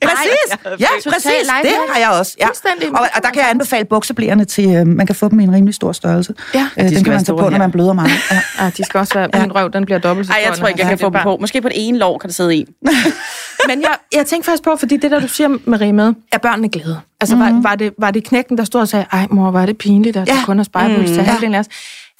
præcis. 0.02 0.80
Ja, 0.80 1.10
præcis. 1.10 1.48
Det 1.62 1.72
har 1.88 1.98
jeg 1.98 2.10
også. 2.18 2.36
Ja. 2.40 2.48
Og, 2.88 3.06
og 3.14 3.22
der 3.22 3.30
kan 3.30 3.42
jeg 3.42 3.50
anbefale 3.50 3.84
bukseblæerne 3.84 4.44
til, 4.44 4.74
øh, 4.74 4.86
man 4.86 5.06
kan 5.06 5.14
få 5.16 5.28
dem 5.28 5.40
i 5.40 5.44
en 5.44 5.54
rimelig 5.54 5.74
stor 5.74 5.92
størrelse. 5.92 6.34
Ja. 6.54 6.68
Øh, 6.78 6.88
den 6.88 7.04
kan 7.04 7.12
man 7.12 7.24
tage 7.24 7.38
på, 7.38 7.48
når 7.48 7.58
man 7.58 7.72
bløder 7.72 7.92
meget. 7.92 8.10
Ja. 8.30 8.40
ja, 8.64 8.70
de 8.76 8.84
skal 8.84 8.98
også 8.98 9.14
være, 9.14 9.40
min 9.40 9.54
røv, 9.54 9.70
den 9.72 9.84
bliver 9.84 9.98
dobbelt 9.98 10.26
så 10.26 10.32
stor. 10.32 10.40
Ej, 10.40 10.48
jeg 10.48 10.58
tror 10.58 10.68
ikke, 10.68 10.80
jeg 10.80 10.88
kan 10.88 10.98
få 10.98 11.10
dem 11.10 11.20
på. 11.22 11.36
Måske 11.40 11.60
på 11.60 11.68
det 11.68 11.88
ene 11.88 11.98
lår 11.98 12.18
kan 12.18 12.28
der 12.28 12.34
sidde 12.34 12.54
en. 12.54 12.66
Men 13.68 13.80
jeg, 13.80 13.96
jeg 14.12 14.26
tænkte 14.26 14.46
faktisk 14.46 14.62
på, 14.62 14.76
fordi 14.76 14.96
det 14.96 15.10
der, 15.10 15.20
du 15.20 15.28
siger, 15.28 15.48
Marie, 15.64 15.92
med, 15.92 16.14
er 16.32 16.38
børnene 16.38 16.68
glade? 16.68 17.00
Altså, 17.20 17.36
mm-hmm. 17.36 17.64
var, 17.64 17.70
var, 17.70 17.76
det, 17.76 17.92
var 17.98 18.10
det 18.10 18.24
knækken, 18.24 18.58
der 18.58 18.64
stod 18.64 18.80
og 18.80 18.88
sagde, 18.88 19.06
ej 19.12 19.26
mor, 19.30 19.50
var 19.50 19.66
det 19.66 19.78
pinligt, 19.78 20.16
at 20.16 20.28
ja. 20.28 20.44
kun 20.44 20.56
har 20.56 20.64
spejlbølse 20.64 21.14
til 21.14 21.22
halvdelen 21.22 21.54
af 21.54 21.58
os? 21.58 21.66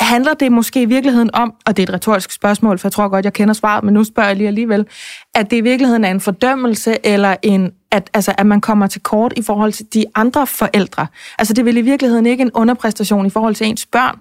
Handler 0.00 0.34
det 0.34 0.52
måske 0.52 0.82
i 0.82 0.84
virkeligheden 0.84 1.30
om, 1.34 1.54
og 1.66 1.76
det 1.76 1.82
er 1.82 1.86
et 1.86 1.94
retorisk 1.94 2.32
spørgsmål, 2.32 2.78
for 2.78 2.88
jeg 2.88 2.92
tror 2.92 3.08
godt, 3.08 3.24
jeg 3.24 3.32
kender 3.32 3.54
svaret, 3.54 3.84
men 3.84 3.94
nu 3.94 4.04
spørger 4.04 4.28
jeg 4.28 4.36
lige 4.36 4.48
alligevel, 4.48 4.86
at 5.34 5.50
det 5.50 5.56
i 5.56 5.60
virkeligheden 5.60 6.04
er 6.04 6.10
en 6.10 6.20
fordømmelse, 6.20 7.06
eller 7.06 7.36
en, 7.42 7.72
at, 7.90 8.10
altså, 8.14 8.34
at 8.38 8.46
man 8.46 8.60
kommer 8.60 8.86
til 8.86 9.00
kort 9.00 9.32
i 9.36 9.42
forhold 9.42 9.72
til 9.72 9.86
de 9.94 10.04
andre 10.14 10.46
forældre. 10.46 11.06
Altså 11.38 11.54
det 11.54 11.58
er 11.58 11.64
vel 11.64 11.76
i 11.76 11.80
virkeligheden 11.80 12.26
ikke 12.26 12.42
en 12.42 12.50
underpræstation 12.54 13.26
i 13.26 13.30
forhold 13.30 13.54
til 13.54 13.66
ens 13.66 13.86
børn, 13.86 14.18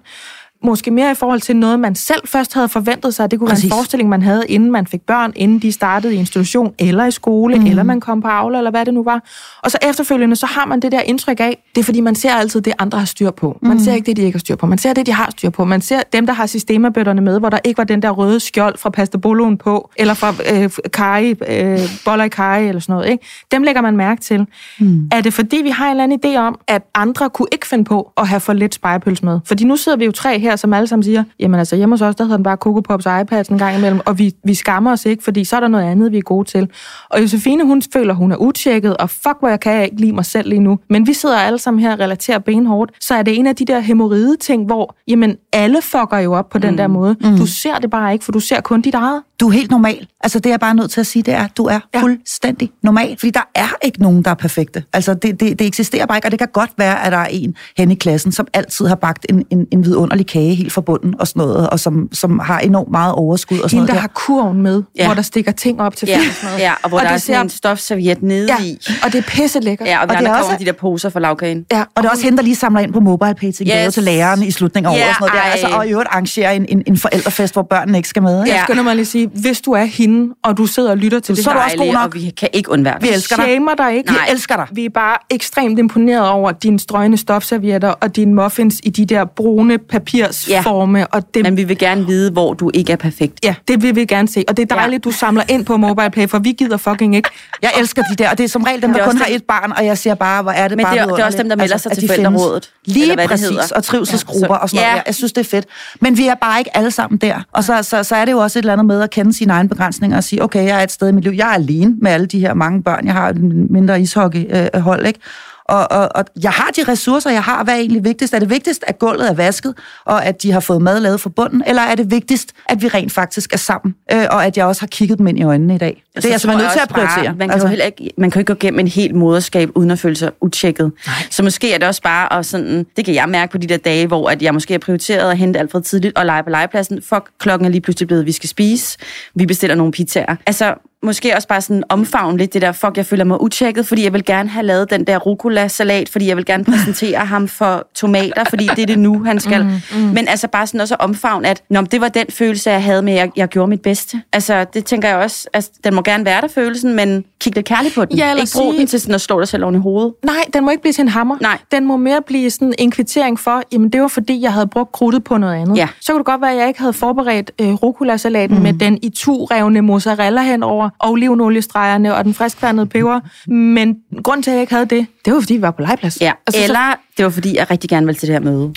måske 0.62 0.90
mere 0.90 1.10
i 1.10 1.14
forhold 1.14 1.40
til 1.40 1.56
noget, 1.56 1.80
man 1.80 1.94
selv 1.94 2.20
først 2.24 2.54
havde 2.54 2.68
forventet 2.68 3.14
sig. 3.14 3.30
Det 3.30 3.38
kunne 3.38 3.48
Præcis. 3.48 3.64
være 3.64 3.76
en 3.76 3.78
forestilling, 3.78 4.08
man 4.08 4.22
havde, 4.22 4.44
inden 4.48 4.70
man 4.70 4.86
fik 4.86 5.00
børn, 5.00 5.32
inden 5.36 5.58
de 5.58 5.72
startede 5.72 6.14
i 6.14 6.16
institution, 6.18 6.74
eller 6.78 7.06
i 7.06 7.10
skole, 7.10 7.58
mm. 7.58 7.66
eller 7.66 7.82
man 7.82 8.00
kom 8.00 8.20
på 8.20 8.28
Aula, 8.28 8.58
eller 8.58 8.70
hvad 8.70 8.84
det 8.84 8.94
nu 8.94 9.02
var. 9.02 9.22
Og 9.62 9.70
så 9.70 9.78
efterfølgende, 9.82 10.36
så 10.36 10.46
har 10.46 10.66
man 10.66 10.80
det 10.80 10.92
der 10.92 11.00
indtryk 11.00 11.40
af, 11.40 11.62
det 11.74 11.80
er 11.80 11.84
fordi, 11.84 12.00
man 12.00 12.14
ser 12.14 12.32
altid 12.32 12.60
det, 12.60 12.72
andre 12.78 12.98
har 12.98 13.06
styr 13.06 13.30
på. 13.30 13.58
Man 13.62 13.72
mm. 13.72 13.82
ser 13.82 13.94
ikke 13.94 14.06
det, 14.06 14.16
de 14.16 14.22
ikke 14.22 14.36
har 14.36 14.40
styr 14.40 14.56
på. 14.56 14.66
Man 14.66 14.78
ser 14.78 14.92
det, 14.92 15.06
de 15.06 15.12
har 15.12 15.30
styr 15.30 15.50
på. 15.50 15.64
Man 15.64 15.80
ser 15.80 16.02
dem, 16.12 16.26
der 16.26 16.32
har 16.32 16.46
systemabøtterne 16.46 17.20
med, 17.20 17.38
hvor 17.38 17.50
der 17.50 17.58
ikke 17.64 17.78
var 17.78 17.84
den 17.84 18.02
der 18.02 18.10
røde 18.10 18.40
skjold 18.40 18.78
fra 18.78 18.90
pastaboloen 18.90 19.58
på, 19.58 19.90
eller 19.96 20.14
fra 20.14 20.34
øh, 20.52 20.70
kaj, 20.92 21.34
øh, 21.48 21.78
boller 22.04 22.24
i 22.24 22.28
kaj, 22.28 22.68
eller 22.68 22.80
sådan 22.80 22.92
noget. 22.92 23.10
Ikke? 23.10 23.24
Dem 23.52 23.62
lægger 23.62 23.82
man 23.82 23.96
mærke 23.96 24.20
til. 24.20 24.46
Mm. 24.78 25.08
Er 25.12 25.20
det 25.20 25.34
fordi, 25.34 25.56
vi 25.56 25.70
har 25.70 25.84
en 25.86 25.90
eller 25.90 26.04
anden 26.04 26.20
idé 26.24 26.38
om, 26.38 26.58
at 26.68 26.82
andre 26.94 27.30
kunne 27.30 27.48
ikke 27.52 27.66
finde 27.66 27.84
på 27.84 28.12
at 28.16 28.28
have 28.28 28.40
for 28.40 28.52
lidt 28.52 28.74
spejepøls 28.74 29.22
med? 29.22 29.40
Fordi 29.44 29.64
nu 29.64 29.76
sidder 29.76 29.98
vi 29.98 30.04
jo 30.04 30.12
tre 30.12 30.38
her, 30.46 30.56
som 30.56 30.72
alle 30.72 30.86
sammen 30.86 31.02
siger, 31.02 31.24
jamen 31.40 31.58
altså 31.58 31.76
hjemme 31.76 31.92
hos 31.92 32.02
os, 32.02 32.16
der 32.16 32.24
hedder 32.24 32.36
den 32.36 32.44
bare 32.44 32.56
Coco 32.56 32.80
Pops 32.80 33.06
og 33.06 33.20
iPads 33.20 33.48
en 33.48 33.58
gang 33.58 33.76
imellem, 33.76 34.00
og 34.04 34.18
vi, 34.18 34.34
vi 34.44 34.54
skammer 34.54 34.92
os 34.92 35.06
ikke, 35.06 35.24
fordi 35.24 35.44
så 35.44 35.56
er 35.56 35.60
der 35.60 35.68
noget 35.68 35.84
andet, 35.84 36.12
vi 36.12 36.18
er 36.18 36.22
gode 36.22 36.48
til. 36.48 36.68
Og 37.10 37.22
Josefine, 37.22 37.66
hun 37.66 37.82
føler, 37.92 38.14
hun 38.14 38.32
er 38.32 38.36
utjekket, 38.36 38.96
og 38.96 39.10
fuck, 39.10 39.36
hvor 39.40 39.48
jeg 39.48 39.60
kan 39.60 39.72
jeg 39.72 39.84
ikke 39.84 40.00
lide 40.00 40.12
mig 40.12 40.24
selv 40.24 40.48
lige 40.48 40.60
nu. 40.60 40.78
Men 40.90 41.06
vi 41.06 41.12
sidder 41.12 41.36
alle 41.36 41.58
sammen 41.58 41.82
her 41.82 41.92
og 41.92 41.98
relaterer 41.98 42.38
benhårdt, 42.38 42.92
så 43.00 43.14
er 43.14 43.22
det 43.22 43.38
en 43.38 43.46
af 43.46 43.56
de 43.56 43.64
der 43.64 43.80
hemorride 43.80 44.36
ting, 44.36 44.66
hvor, 44.66 44.96
jamen, 45.08 45.36
alle 45.52 45.82
fucker 45.82 46.18
jo 46.18 46.32
op 46.32 46.48
på 46.48 46.58
mm. 46.58 46.62
den 46.62 46.78
der 46.78 46.86
måde. 46.86 47.16
Mm. 47.20 47.36
Du 47.36 47.46
ser 47.46 47.78
det 47.78 47.90
bare 47.90 48.12
ikke, 48.12 48.24
for 48.24 48.32
du 48.32 48.40
ser 48.40 48.60
kun 48.60 48.80
dit 48.80 48.94
eget. 48.94 49.22
Du 49.40 49.48
er 49.48 49.52
helt 49.52 49.70
normal. 49.70 50.06
Altså 50.20 50.38
det 50.38 50.46
er 50.46 50.52
jeg 50.52 50.60
bare 50.60 50.74
nødt 50.74 50.90
til 50.90 51.00
at 51.00 51.06
sige, 51.06 51.22
det 51.22 51.34
er, 51.34 51.44
at 51.44 51.56
du 51.56 51.64
er 51.64 51.80
ja. 51.94 52.00
fuldstændig 52.00 52.70
normal. 52.82 53.16
Fordi 53.18 53.30
der 53.30 53.48
er 53.54 53.68
ikke 53.84 54.02
nogen, 54.02 54.22
der 54.22 54.30
er 54.30 54.34
perfekte. 54.34 54.84
Altså 54.92 55.14
det, 55.14 55.40
det, 55.40 55.58
det 55.58 55.66
eksisterer 55.66 56.06
bare 56.06 56.18
ikke, 56.18 56.26
og 56.26 56.30
det 56.30 56.38
kan 56.38 56.48
godt 56.52 56.70
være, 56.78 57.06
at 57.06 57.12
der 57.12 57.18
er 57.18 57.26
en 57.30 57.56
hen 57.78 57.90
i 57.90 57.94
klassen, 57.94 58.32
som 58.32 58.46
altid 58.52 58.86
har 58.86 58.94
bagt 58.94 59.26
en, 59.28 59.44
en, 59.50 59.66
en 59.70 59.84
vidunderlig 59.84 60.26
kage 60.36 60.54
helt 60.54 60.72
fra 60.72 60.80
bunden 60.80 61.14
og 61.20 61.28
sådan 61.28 61.40
noget, 61.40 61.70
og 61.70 61.80
som, 61.80 62.08
som 62.12 62.38
har 62.38 62.58
enormt 62.58 62.90
meget 62.90 63.12
overskud 63.14 63.58
og 63.58 63.70
sådan 63.70 63.78
Hende, 63.78 63.86
noget. 63.86 63.94
der 63.96 64.00
har 64.00 64.08
kurven 64.14 64.62
med, 64.62 64.82
ja. 64.98 65.06
hvor 65.06 65.14
der 65.14 65.22
stikker 65.22 65.52
ting 65.52 65.80
op 65.80 65.96
til 65.96 66.08
Ja, 66.08 66.16
fællesmad. 66.18 66.58
ja, 66.58 66.72
og 66.82 66.88
hvor 66.88 66.98
Og 66.98 67.00
og 67.00 67.04
der 67.04 67.08
det 67.08 67.14
er 67.14 67.18
sådan 67.18 67.36
ser- 67.36 67.42
en 67.42 67.48
stofserviet 67.50 68.22
nede 68.22 68.48
Ja, 68.58 68.64
i. 68.64 68.78
og 69.04 69.12
det 69.12 69.18
er 69.18 69.22
pisse 69.22 69.60
lækkert. 69.60 69.88
Ja, 69.88 69.96
og, 69.98 70.02
og 70.02 70.08
det 70.08 70.18
der 70.18 70.24
er 70.30 70.34
kommer 70.34 70.44
også- 70.52 70.56
de 70.60 70.64
der 70.64 70.72
poser 70.72 71.08
for 71.08 71.20
lavkagen. 71.20 71.64
ja. 71.72 71.80
Og 71.94 72.02
det 72.02 72.04
er 72.08 72.10
også 72.12 72.24
hende, 72.24 72.36
der 72.38 72.42
lige 72.44 72.56
samler 72.56 72.80
ind 72.80 72.92
på 72.92 73.00
MobilePay 73.00 73.52
til 73.52 73.70
yes. 73.86 73.94
Til 73.94 74.02
læreren 74.02 74.42
i 74.42 74.50
slutningen 74.50 74.92
af 74.92 74.96
Ja, 74.98 75.02
året. 75.02 75.08
og 75.08 75.14
sådan 75.14 75.28
noget 75.34 75.44
der. 75.44 75.50
Altså, 75.50 75.66
og 75.78 75.86
i 75.86 75.90
øvrigt 75.90 76.08
arrangerer 76.12 76.50
en, 76.50 76.66
en, 76.68 76.82
en 76.86 76.96
forældrefest, 76.96 77.52
hvor 77.52 77.62
børnene 77.62 77.98
ikke 77.98 78.08
skal 78.08 78.22
med. 78.22 78.44
Ikke? 78.44 78.54
Jeg 78.56 78.64
skynder 78.66 78.82
mig 78.82 78.94
lige 78.94 79.02
at 79.02 79.06
sige, 79.08 79.30
hvis 79.34 79.60
du 79.60 79.72
er 79.72 79.84
hende, 79.84 80.34
og 80.44 80.56
du 80.56 80.66
sidder 80.66 80.90
og 80.90 80.96
lytter 80.96 81.20
til 81.20 81.36
det 81.36 81.44
Så 81.44 81.50
er 81.50 81.54
du 81.54 81.60
også 81.60 81.76
god 81.76 81.92
nok. 81.92 82.14
Og 82.14 82.14
vi 82.14 82.32
kan 82.36 82.48
ikke 82.52 82.70
undvære 82.70 82.96
Vi 83.00 83.08
elsker 83.08 83.36
dig. 83.36 83.44
dig 83.78 83.96
ikke. 83.96 84.10
Vi 84.12 84.16
elsker 84.32 84.56
dig. 84.56 84.66
Vi 84.72 84.84
er 84.84 84.90
bare 84.94 85.16
ekstremt 85.30 85.78
imponeret 85.78 86.28
over 86.28 86.52
dine 86.52 86.80
strøgne 86.80 87.16
stofservietter 87.16 87.88
og 87.88 88.16
dine 88.16 88.34
muffins 88.34 88.80
i 88.84 88.90
de 88.90 89.04
der 89.06 89.24
brune 89.24 89.78
papirsforme. 90.26 90.98
Ja. 90.98 91.04
Og 91.12 91.34
det, 91.34 91.42
Men 91.42 91.56
vi 91.56 91.64
vil 91.64 91.78
gerne 91.78 92.06
vide, 92.06 92.30
hvor 92.30 92.54
du 92.54 92.70
ikke 92.74 92.92
er 92.92 92.96
perfekt. 92.96 93.38
ja, 93.44 93.54
det 93.68 93.82
vil 93.82 93.96
vi 93.96 94.04
gerne 94.04 94.28
se. 94.28 94.44
Og 94.48 94.56
det 94.56 94.72
er 94.72 94.74
dejligt, 94.76 95.06
ja. 95.06 95.10
du 95.10 95.16
samler 95.16 95.42
ind 95.48 95.64
på 95.64 95.76
MobilePay, 95.76 96.28
for 96.28 96.38
vi 96.38 96.52
gider 96.52 96.76
fucking 96.76 97.16
ikke. 97.16 97.28
Jeg 97.62 97.70
elsker 97.78 98.02
de 98.02 98.14
der, 98.14 98.30
og 98.30 98.38
det 98.38 98.44
er 98.44 98.48
som 98.48 98.62
regel 98.62 98.82
dem, 98.82 98.90
Det 98.90 98.96
er 99.00 99.04
der 99.04 99.10
kun 99.10 99.16
også 99.16 99.24
har 99.24 99.28
dem- 99.28 99.36
et 99.36 99.44
barn, 99.44 99.72
og 99.76 99.86
jeg 99.86 99.98
siger 99.98 100.14
bare, 100.14 100.42
hvor 100.42 100.52
er 100.52 100.68
det 100.68 100.76
Men 100.76 100.84
bare 100.84 100.94
det 100.94 101.00
er- 101.02 101.06
det 101.06 101.18
er 101.22 101.24
også 101.26 101.38
dem, 101.38 101.48
der 101.48 101.56
melder 101.56 101.76
sig 101.76 101.92
at 101.92 101.98
til 101.98 102.08
forældrerådet, 102.08 102.70
Lige 102.84 103.02
eller 103.02 103.14
hvad 103.14 103.22
det 103.24 103.30
præcis, 103.30 103.48
hedder. 103.48 103.76
og 103.76 103.84
trivselsgrupper 103.84 104.54
Ja, 104.54 104.56
og 104.56 104.70
sådan 104.70 104.78
noget. 104.82 104.90
ja. 104.92 104.96
Ja. 104.96 105.02
Jeg 105.06 105.14
synes, 105.14 105.32
det 105.32 105.40
er 105.46 105.50
fedt. 105.50 105.66
Men 106.00 106.18
vi 106.18 106.26
er 106.28 106.34
bare 106.34 106.58
ikke 106.58 106.76
alle 106.76 106.90
sammen 106.90 107.18
der. 107.18 107.40
Og 107.52 107.64
så, 107.64 107.82
så, 107.82 108.02
så 108.02 108.16
er 108.16 108.24
det 108.24 108.32
jo 108.32 108.38
også 108.38 108.58
et 108.58 108.62
eller 108.62 108.72
andet 108.72 108.86
med 108.86 109.02
at 109.02 109.10
kende 109.10 109.34
sine 109.36 109.52
egne 109.52 109.68
begrænsninger 109.68 110.16
og 110.16 110.24
sige, 110.24 110.42
okay, 110.42 110.64
jeg 110.66 110.78
er 110.80 110.82
et 110.84 110.92
sted 110.92 111.08
i 111.08 111.12
mit 111.12 111.24
liv. 111.24 111.32
Jeg 111.32 111.48
er 111.48 111.54
alene 111.54 111.94
med 112.02 112.10
alle 112.10 112.26
de 112.26 112.40
her 112.40 112.54
mange 112.54 112.82
børn. 112.82 113.06
Jeg 113.06 113.14
har 113.14 113.32
mindre 113.70 114.00
ishockeyhold, 114.00 115.06
ikke? 115.06 115.20
Og, 115.68 115.92
og, 115.92 116.08
og 116.14 116.24
jeg 116.42 116.50
har 116.50 116.70
de 116.76 116.84
ressourcer, 116.92 117.30
jeg 117.30 117.42
har. 117.42 117.64
Hvad 117.64 117.74
er 117.74 117.78
egentlig 117.78 118.04
vigtigst? 118.04 118.34
Er 118.34 118.38
det 118.38 118.50
vigtigst, 118.50 118.84
at 118.86 118.98
gulvet 118.98 119.28
er 119.28 119.34
vasket, 119.34 119.74
og 120.04 120.24
at 120.24 120.42
de 120.42 120.52
har 120.52 120.60
fået 120.60 120.82
mad 120.82 121.00
lavet 121.00 121.20
fra 121.20 121.30
bunden? 121.30 121.62
Eller 121.66 121.82
er 121.82 121.94
det 121.94 122.10
vigtigst, 122.10 122.52
at 122.68 122.82
vi 122.82 122.88
rent 122.88 123.12
faktisk 123.12 123.52
er 123.52 123.56
sammen, 123.56 123.94
øh, 124.12 124.26
og 124.30 124.46
at 124.46 124.56
jeg 124.56 124.66
også 124.66 124.82
har 124.82 124.86
kigget 124.86 125.18
dem 125.18 125.26
ind 125.26 125.38
i 125.38 125.42
øjnene 125.42 125.74
i 125.74 125.78
dag? 125.78 126.02
Det 126.16 126.24
er 126.24 126.28
jeg 126.28 126.40
simpelthen 126.40 126.64
nødt 126.64 126.72
til 126.72 126.78
at 126.78 126.82
også 126.82 126.94
bare, 126.94 127.06
prioritere. 127.06 127.34
man, 127.34 127.48
kan 127.48 127.50
altså, 127.50 127.68
heller 127.68 127.84
ikke, 127.84 128.10
man 128.18 128.30
kan 128.30 128.38
jo 128.38 128.40
ikke 128.40 128.52
gå 128.52 128.58
gennem 128.60 128.80
en 128.80 128.88
helt 128.88 129.14
moderskab, 129.14 129.70
uden 129.74 129.90
at 129.90 129.98
føle 129.98 130.16
sig 130.16 130.30
utjekket. 130.40 130.92
Så 131.30 131.42
måske 131.42 131.72
er 131.72 131.78
det 131.78 131.88
også 131.88 132.02
bare, 132.02 132.28
og 132.28 132.44
sådan, 132.44 132.86
det 132.96 133.04
kan 133.04 133.14
jeg 133.14 133.28
mærke 133.28 133.52
på 133.52 133.58
de 133.58 133.66
der 133.66 133.76
dage, 133.76 134.06
hvor 134.06 134.30
at 134.30 134.42
jeg 134.42 134.54
måske 134.54 134.74
har 134.74 134.78
prioriteret 134.78 135.30
at 135.30 135.38
hente 135.38 135.58
Alfred 135.58 135.82
tidligt 135.82 136.18
og 136.18 136.26
lege 136.26 136.42
på 136.42 136.50
legepladsen. 136.50 137.02
Fuck, 137.02 137.30
klokken 137.38 137.66
er 137.66 137.70
lige 137.70 137.80
pludselig 137.80 138.06
blevet, 138.06 138.26
vi 138.26 138.32
skal 138.32 138.48
spise. 138.48 138.98
Vi 139.34 139.46
bestiller 139.46 139.74
nogle 139.74 139.92
pizzaer. 139.92 140.36
Altså, 140.46 140.74
måske 141.06 141.36
også 141.36 141.48
bare 141.48 141.60
sådan 141.60 141.82
omfavne 141.88 142.38
lidt 142.38 142.54
det 142.54 142.62
der, 142.62 142.72
fuck, 142.72 142.96
jeg 142.96 143.06
føler 143.06 143.24
mig 143.24 143.40
utjekket, 143.40 143.86
fordi 143.86 144.04
jeg 144.04 144.12
vil 144.12 144.24
gerne 144.24 144.48
have 144.48 144.66
lavet 144.66 144.90
den 144.90 145.04
der 145.04 145.18
rucola-salat, 145.18 146.08
fordi 146.08 146.28
jeg 146.28 146.36
vil 146.36 146.44
gerne 146.44 146.64
præsentere 146.64 147.18
ham 147.18 147.48
for 147.48 147.86
tomater, 147.94 148.44
fordi 148.44 148.66
det 148.76 148.82
er 148.82 148.86
det 148.86 148.98
nu, 148.98 149.24
han 149.24 149.40
skal. 149.40 149.64
Mm, 149.64 149.70
mm. 149.94 149.98
Men 149.98 150.28
altså 150.28 150.48
bare 150.48 150.66
sådan 150.66 150.80
også 150.80 150.94
omfavne, 150.98 151.48
at 151.48 151.62
Nå, 151.70 151.80
det 151.80 152.00
var 152.00 152.08
den 152.08 152.26
følelse, 152.30 152.70
jeg 152.70 152.82
havde 152.82 153.02
med, 153.02 153.12
at 153.12 153.18
jeg, 153.18 153.30
jeg 153.36 153.48
gjorde 153.48 153.68
mit 153.68 153.82
bedste. 153.82 154.22
Altså, 154.32 154.64
det 154.74 154.84
tænker 154.84 155.08
jeg 155.08 155.16
også, 155.16 155.48
altså, 155.52 155.70
den 155.84 155.94
må 155.94 156.02
gerne 156.02 156.24
være 156.24 156.40
der, 156.40 156.48
følelsen, 156.48 156.94
men 156.96 157.24
kig 157.40 157.54
lidt 157.54 157.66
kærligt 157.66 157.94
på 157.94 158.04
den. 158.04 158.16
Ja, 158.16 158.30
Ikke 158.34 158.38
brug 158.54 158.72
sige- 158.72 158.78
den 158.78 158.86
til 158.86 159.00
sådan 159.00 159.14
at 159.14 159.20
slå 159.20 159.40
dig 159.40 159.48
selv 159.48 159.64
oven 159.64 159.74
i 159.74 159.78
hovedet. 159.78 160.12
Nej, 160.24 160.34
den 160.54 160.64
må 160.64 160.70
ikke 160.70 160.80
blive 160.82 160.92
til 160.92 161.02
en 161.02 161.08
hammer. 161.08 161.36
Nej. 161.40 161.58
Den 161.72 161.86
må 161.86 161.96
mere 161.96 162.22
blive 162.26 162.50
sådan 162.50 162.74
en 162.78 162.90
kvittering 162.90 163.40
for, 163.40 163.62
jamen 163.72 163.90
det 163.90 164.00
var 164.00 164.08
fordi, 164.08 164.42
jeg 164.42 164.52
havde 164.52 164.66
brugt 164.66 164.92
krudtet 164.92 165.24
på 165.24 165.36
noget 165.36 165.54
andet. 165.54 165.76
Ja. 165.76 165.88
Så 166.00 166.12
kunne 166.12 166.18
det 166.18 166.26
godt 166.26 166.40
være, 166.40 166.52
at 166.52 166.58
jeg 166.58 166.68
ikke 166.68 166.80
havde 166.80 166.92
forberedt 166.92 167.50
øh, 167.60 167.72
rucola-salaten 167.74 168.56
mm. 168.56 168.62
med 168.62 168.72
den 168.72 168.98
i 169.02 169.12
revne 169.26 169.80
mozzarella 169.80 170.42
henover, 170.42 170.90
olivenoliestregerne 171.00 172.14
og 172.14 172.24
den 172.24 172.34
friskværnede 172.34 172.86
peber. 172.86 173.20
Men 173.50 173.96
grund 174.24 174.42
til, 174.42 174.50
at 174.50 174.54
jeg 174.54 174.60
ikke 174.60 174.74
havde 174.74 174.86
det, 174.86 175.06
det 175.24 175.32
var 175.32 175.40
fordi, 175.40 175.54
vi 175.54 175.62
var 175.62 175.70
på 175.70 175.82
legeplads. 175.82 176.20
Ja, 176.20 176.32
Altså, 176.46 176.60
så- 176.60 176.64
eller 176.64 176.94
det 177.16 177.24
var 177.24 177.30
fordi, 177.30 177.56
jeg 177.56 177.70
rigtig 177.70 177.90
gerne 177.90 178.06
ville 178.06 178.18
til 178.18 178.28
det 178.28 178.34
her 178.34 178.40
møde. 178.40 178.74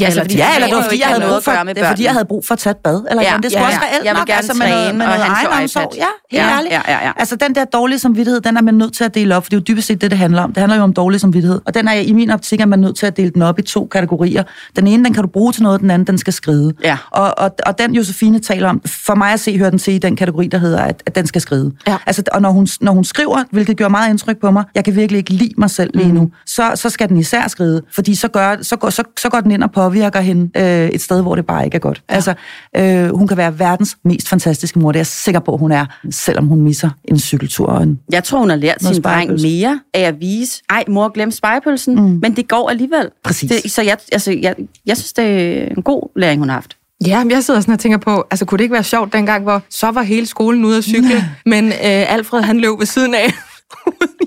Ja, 0.00 0.08
eller, 0.08 0.22
fordi- 0.22 0.36
Ja, 0.36 0.54
eller 0.54 0.66
Det 0.68 0.76
var 0.76 0.82
fordi, 0.82 1.00
jeg 1.00 1.08
havde 1.08 1.20
brug 1.30 1.42
for, 1.44 1.64
med 1.64 1.74
det 1.74 1.82
er, 1.84 1.88
fordi, 1.88 2.04
jeg 2.04 2.12
havde 2.12 2.24
brug 2.24 2.44
for 2.46 2.52
at 2.54 2.58
tage 2.58 2.70
et 2.70 2.76
bad. 2.76 3.04
Eller 3.10 3.22
Ja, 3.22 3.32
ja, 3.32 3.36
det 3.36 3.44
skulle 3.52 3.60
ja, 3.60 3.66
også 3.66 3.78
ja. 3.82 3.86
reelt 3.86 4.04
Jeg 4.04 4.14
vil 4.14 4.18
nok, 4.18 4.26
gerne 4.26 4.36
altså, 4.36 4.52
med 4.54 4.66
træne, 4.66 4.98
med 4.98 5.06
og 5.06 5.12
noget 5.18 5.30
egenomsorg. 5.52 5.92
Ja, 5.96 6.04
helt 6.30 6.44
Ja, 6.44 6.56
ærligt. 6.56 6.72
ja, 6.72 6.80
ja, 6.88 7.06
ja. 7.06 7.12
Altså, 7.16 7.36
den 7.36 7.54
der 7.54 7.64
dårlige 7.64 7.98
samvittighed, 7.98 8.40
den 8.40 8.56
er 8.56 8.62
man 8.62 8.74
nødt 8.74 8.92
til 8.94 9.04
at 9.04 9.14
dele 9.14 9.36
op, 9.36 9.44
for 9.44 9.50
det 9.50 9.56
er 9.56 9.60
jo 9.60 9.64
dybest 9.68 9.86
set 9.88 10.00
det, 10.00 10.10
det 10.10 10.18
handler 10.18 10.42
om. 10.42 10.52
Det 10.52 10.60
handler 10.60 10.76
jo 10.76 10.82
om 10.82 10.92
dårlig 10.92 11.20
samvittighed. 11.20 11.60
Og 11.66 11.74
den 11.74 11.88
er 11.88 11.92
i 11.92 12.12
min 12.12 12.30
optik, 12.30 12.60
at 12.60 12.68
man 12.68 12.78
er 12.78 12.86
nødt 12.86 12.96
til 12.96 13.06
at 13.06 13.16
dele 13.16 13.30
den 13.30 13.42
op 13.42 13.58
i 13.58 13.62
to 13.62 13.88
kategorier. 13.92 14.42
Den 14.76 14.86
ene, 14.86 15.04
den 15.04 15.14
kan 15.14 15.22
du 15.22 15.28
bruge 15.28 15.52
til 15.52 15.62
noget, 15.62 15.80
den 15.80 15.90
anden, 15.90 16.06
den 16.06 16.18
skal 16.18 16.32
skride. 16.32 16.72
Ja. 16.84 16.96
Og, 17.10 17.38
og, 17.38 17.50
og 17.66 17.78
den 17.78 17.94
Josefine 17.94 18.38
taler 18.38 18.68
om, 18.68 18.80
for 18.86 19.14
mig 19.14 19.32
at 19.32 19.40
se, 19.40 19.58
hører 19.58 19.70
den 19.70 19.78
til 19.78 19.94
i 19.94 19.98
den 19.98 20.16
kategori, 20.16 20.46
der 20.46 20.58
hedder, 20.58 20.80
at, 20.82 21.02
at 21.06 21.14
den 21.14 21.26
skal 21.26 21.40
skride. 21.40 21.72
Ja. 21.86 21.96
Altså, 22.06 22.22
og 22.32 22.42
når 22.42 22.50
hun, 22.50 22.68
når 22.80 22.92
hun 22.92 23.04
skriver, 23.04 23.44
hvilket 23.50 23.76
gør 23.76 23.88
meget 23.88 24.10
indtryk 24.10 24.40
på 24.40 24.50
mig, 24.50 24.64
jeg 24.74 24.84
kan 24.84 24.96
virkelig 24.96 25.18
ikke 25.18 25.30
lide 25.32 25.52
mig 25.58 25.70
selv 25.70 25.90
lige 25.94 26.12
nu, 26.12 26.30
så, 26.46 26.72
så 26.74 26.90
skal 26.90 27.08
den 27.08 27.16
især 27.16 27.48
skride, 27.48 27.82
fordi 27.94 28.14
så, 28.14 28.28
gør, 28.28 28.56
så, 28.62 28.76
går, 28.76 28.90
så, 28.90 29.02
så 29.18 29.28
går 29.28 29.40
den 29.40 29.50
ind 29.50 29.62
og 29.62 29.72
påvirker 29.88 30.20
hende 30.20 30.50
øh, 30.56 30.88
et 30.88 31.00
sted, 31.00 31.22
hvor 31.22 31.34
det 31.34 31.46
bare 31.46 31.64
ikke 31.64 31.74
er 31.74 31.78
godt. 31.78 32.02
Ja. 32.10 32.14
Altså, 32.14 32.34
øh, 32.76 33.16
hun 33.16 33.28
kan 33.28 33.36
være 33.36 33.58
verdens 33.58 33.96
mest 34.04 34.28
fantastiske 34.28 34.78
mor, 34.78 34.92
det 34.92 34.96
er 34.96 35.00
jeg 35.00 35.06
sikker 35.06 35.40
på, 35.40 35.56
hun 35.56 35.72
er, 35.72 35.86
selvom 36.10 36.46
hun 36.46 36.60
misser 36.60 36.90
en 37.04 37.18
cykeltur 37.18 37.66
og 37.66 37.82
en 37.82 38.00
Jeg 38.12 38.24
tror, 38.24 38.38
hun 38.38 38.50
har 38.50 38.56
lært 38.56 38.82
sin 38.82 39.02
dreng 39.02 39.40
mere 39.40 39.80
af 39.94 40.00
at 40.00 40.20
vise, 40.20 40.62
ej, 40.70 40.84
mor, 40.88 41.08
glem 41.08 41.30
spejepølsen, 41.30 41.94
mm. 41.94 42.18
men 42.22 42.36
det 42.36 42.48
går 42.48 42.70
alligevel. 42.70 43.08
Præcis. 43.24 43.50
Det, 43.50 43.70
så 43.72 43.82
jeg, 43.82 43.96
altså, 44.12 44.32
jeg, 44.32 44.54
jeg 44.86 44.96
synes, 44.96 45.12
det 45.12 45.24
er 45.24 45.66
en 45.76 45.82
god 45.82 46.10
læring, 46.16 46.40
hun 46.40 46.48
har 46.48 46.56
haft. 46.56 46.76
Ja, 47.06 47.24
men 47.24 47.30
jeg 47.30 47.44
sidder 47.44 47.60
sådan 47.60 47.74
og 47.74 47.80
tænker 47.80 47.98
på, 47.98 48.24
altså 48.30 48.44
kunne 48.44 48.58
det 48.58 48.64
ikke 48.64 48.74
være 48.74 48.84
sjovt 48.84 49.12
dengang, 49.12 49.42
hvor 49.42 49.62
så 49.70 49.90
var 49.90 50.02
hele 50.02 50.26
skolen 50.26 50.64
ude 50.64 50.78
at 50.78 50.84
cykle, 50.84 51.24
men 51.46 51.66
øh, 51.66 51.72
Alfred 52.12 52.42
han 52.42 52.60
løb 52.60 52.78
ved 52.78 52.86
siden 52.86 53.14
af 53.14 53.32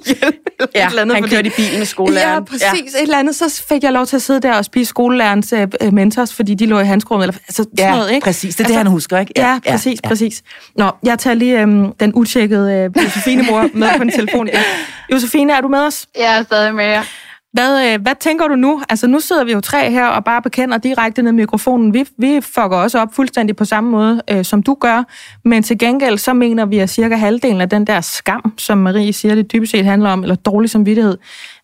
eller 0.07 0.31
Ja, 0.75 0.85
et 0.85 0.89
eller 0.89 1.01
andet. 1.01 1.15
han 1.15 1.23
fordi- 1.23 1.35
kørte 1.35 1.47
i 1.47 1.51
bilen 1.55 1.77
med 1.77 1.85
skolelæreren. 1.85 2.33
Ja, 2.39 2.39
præcis. 2.51 2.63
Ja. 2.93 2.99
Et 2.99 3.01
eller 3.01 3.17
andet, 3.17 3.35
så 3.35 3.63
fik 3.69 3.83
jeg 3.83 3.91
lov 3.93 4.05
til 4.05 4.15
at 4.15 4.21
sidde 4.21 4.39
der 4.39 4.53
og 4.53 4.65
spise 4.65 4.89
skolelærerens 4.89 5.53
øh, 5.53 5.67
øh, 5.81 5.93
mentors, 5.93 6.33
fordi 6.33 6.53
de 6.55 6.65
lå 6.65 6.79
i 6.79 6.85
handskerummet. 6.85 7.23
Eller, 7.27 7.39
altså, 7.47 7.63
sådan 7.63 7.71
Ja, 7.77 7.91
noget, 7.91 8.11
ikke? 8.11 8.23
præcis. 8.25 8.55
Det 8.55 8.63
er 8.63 8.67
det, 8.67 8.75
han 8.75 8.87
husker, 8.87 9.19
ikke? 9.19 9.33
Ja, 9.35 9.41
Ja, 9.41 9.47
ja 9.47 9.59
ja, 9.65 9.71
præcis, 9.71 9.99
ja. 10.03 10.07
præcis. 10.09 10.43
Nå, 10.75 10.91
jeg 11.03 11.19
tager 11.19 11.33
lige 11.33 11.61
øhm, 11.61 11.91
den 11.99 12.13
utjekkede 12.13 12.73
øh, 12.73 13.03
Josefine-mor 13.03 13.69
med 13.73 13.89
på 13.97 14.01
en 14.03 14.11
telefon. 14.11 14.47
Ja. 14.47 14.63
Josefine, 15.13 15.53
er 15.53 15.61
du 15.61 15.67
med 15.67 15.79
os? 15.79 16.07
Jeg 16.19 16.37
er 16.37 16.43
stadig 16.43 16.75
med 16.75 16.85
jer. 16.85 17.03
Hvad, 17.53 17.93
øh, 17.93 18.01
hvad 18.01 18.13
tænker 18.19 18.47
du 18.47 18.55
nu? 18.55 18.81
Altså, 18.89 19.07
nu 19.07 19.19
sidder 19.19 19.43
vi 19.43 19.51
jo 19.51 19.61
tre 19.61 19.91
her 19.91 20.05
og 20.05 20.23
bare 20.23 20.41
bekender 20.41 20.77
direkte 20.77 21.21
ned 21.21 21.31
i 21.31 21.35
mikrofonen. 21.35 21.93
Vi, 21.93 22.05
vi 22.17 22.41
fucker 22.41 22.77
også 22.77 22.99
op 22.99 23.13
fuldstændig 23.13 23.55
på 23.55 23.65
samme 23.65 23.89
måde, 23.89 24.21
øh, 24.31 24.45
som 24.45 24.63
du 24.63 24.77
gør. 24.79 25.03
Men 25.45 25.63
til 25.63 25.77
gengæld, 25.77 26.17
så 26.17 26.33
mener 26.33 26.65
vi, 26.65 26.79
at 26.79 26.89
cirka 26.89 27.15
halvdelen 27.15 27.61
af 27.61 27.69
den 27.69 27.87
der 27.87 28.01
skam, 28.01 28.53
som 28.57 28.77
Marie 28.77 29.13
siger, 29.13 29.35
det 29.35 29.51
dybest 29.51 29.71
set 29.71 29.85
handler 29.85 30.09
om, 30.09 30.21
eller 30.21 30.35
dårlig 30.35 30.69
samvittighed, 30.69 31.17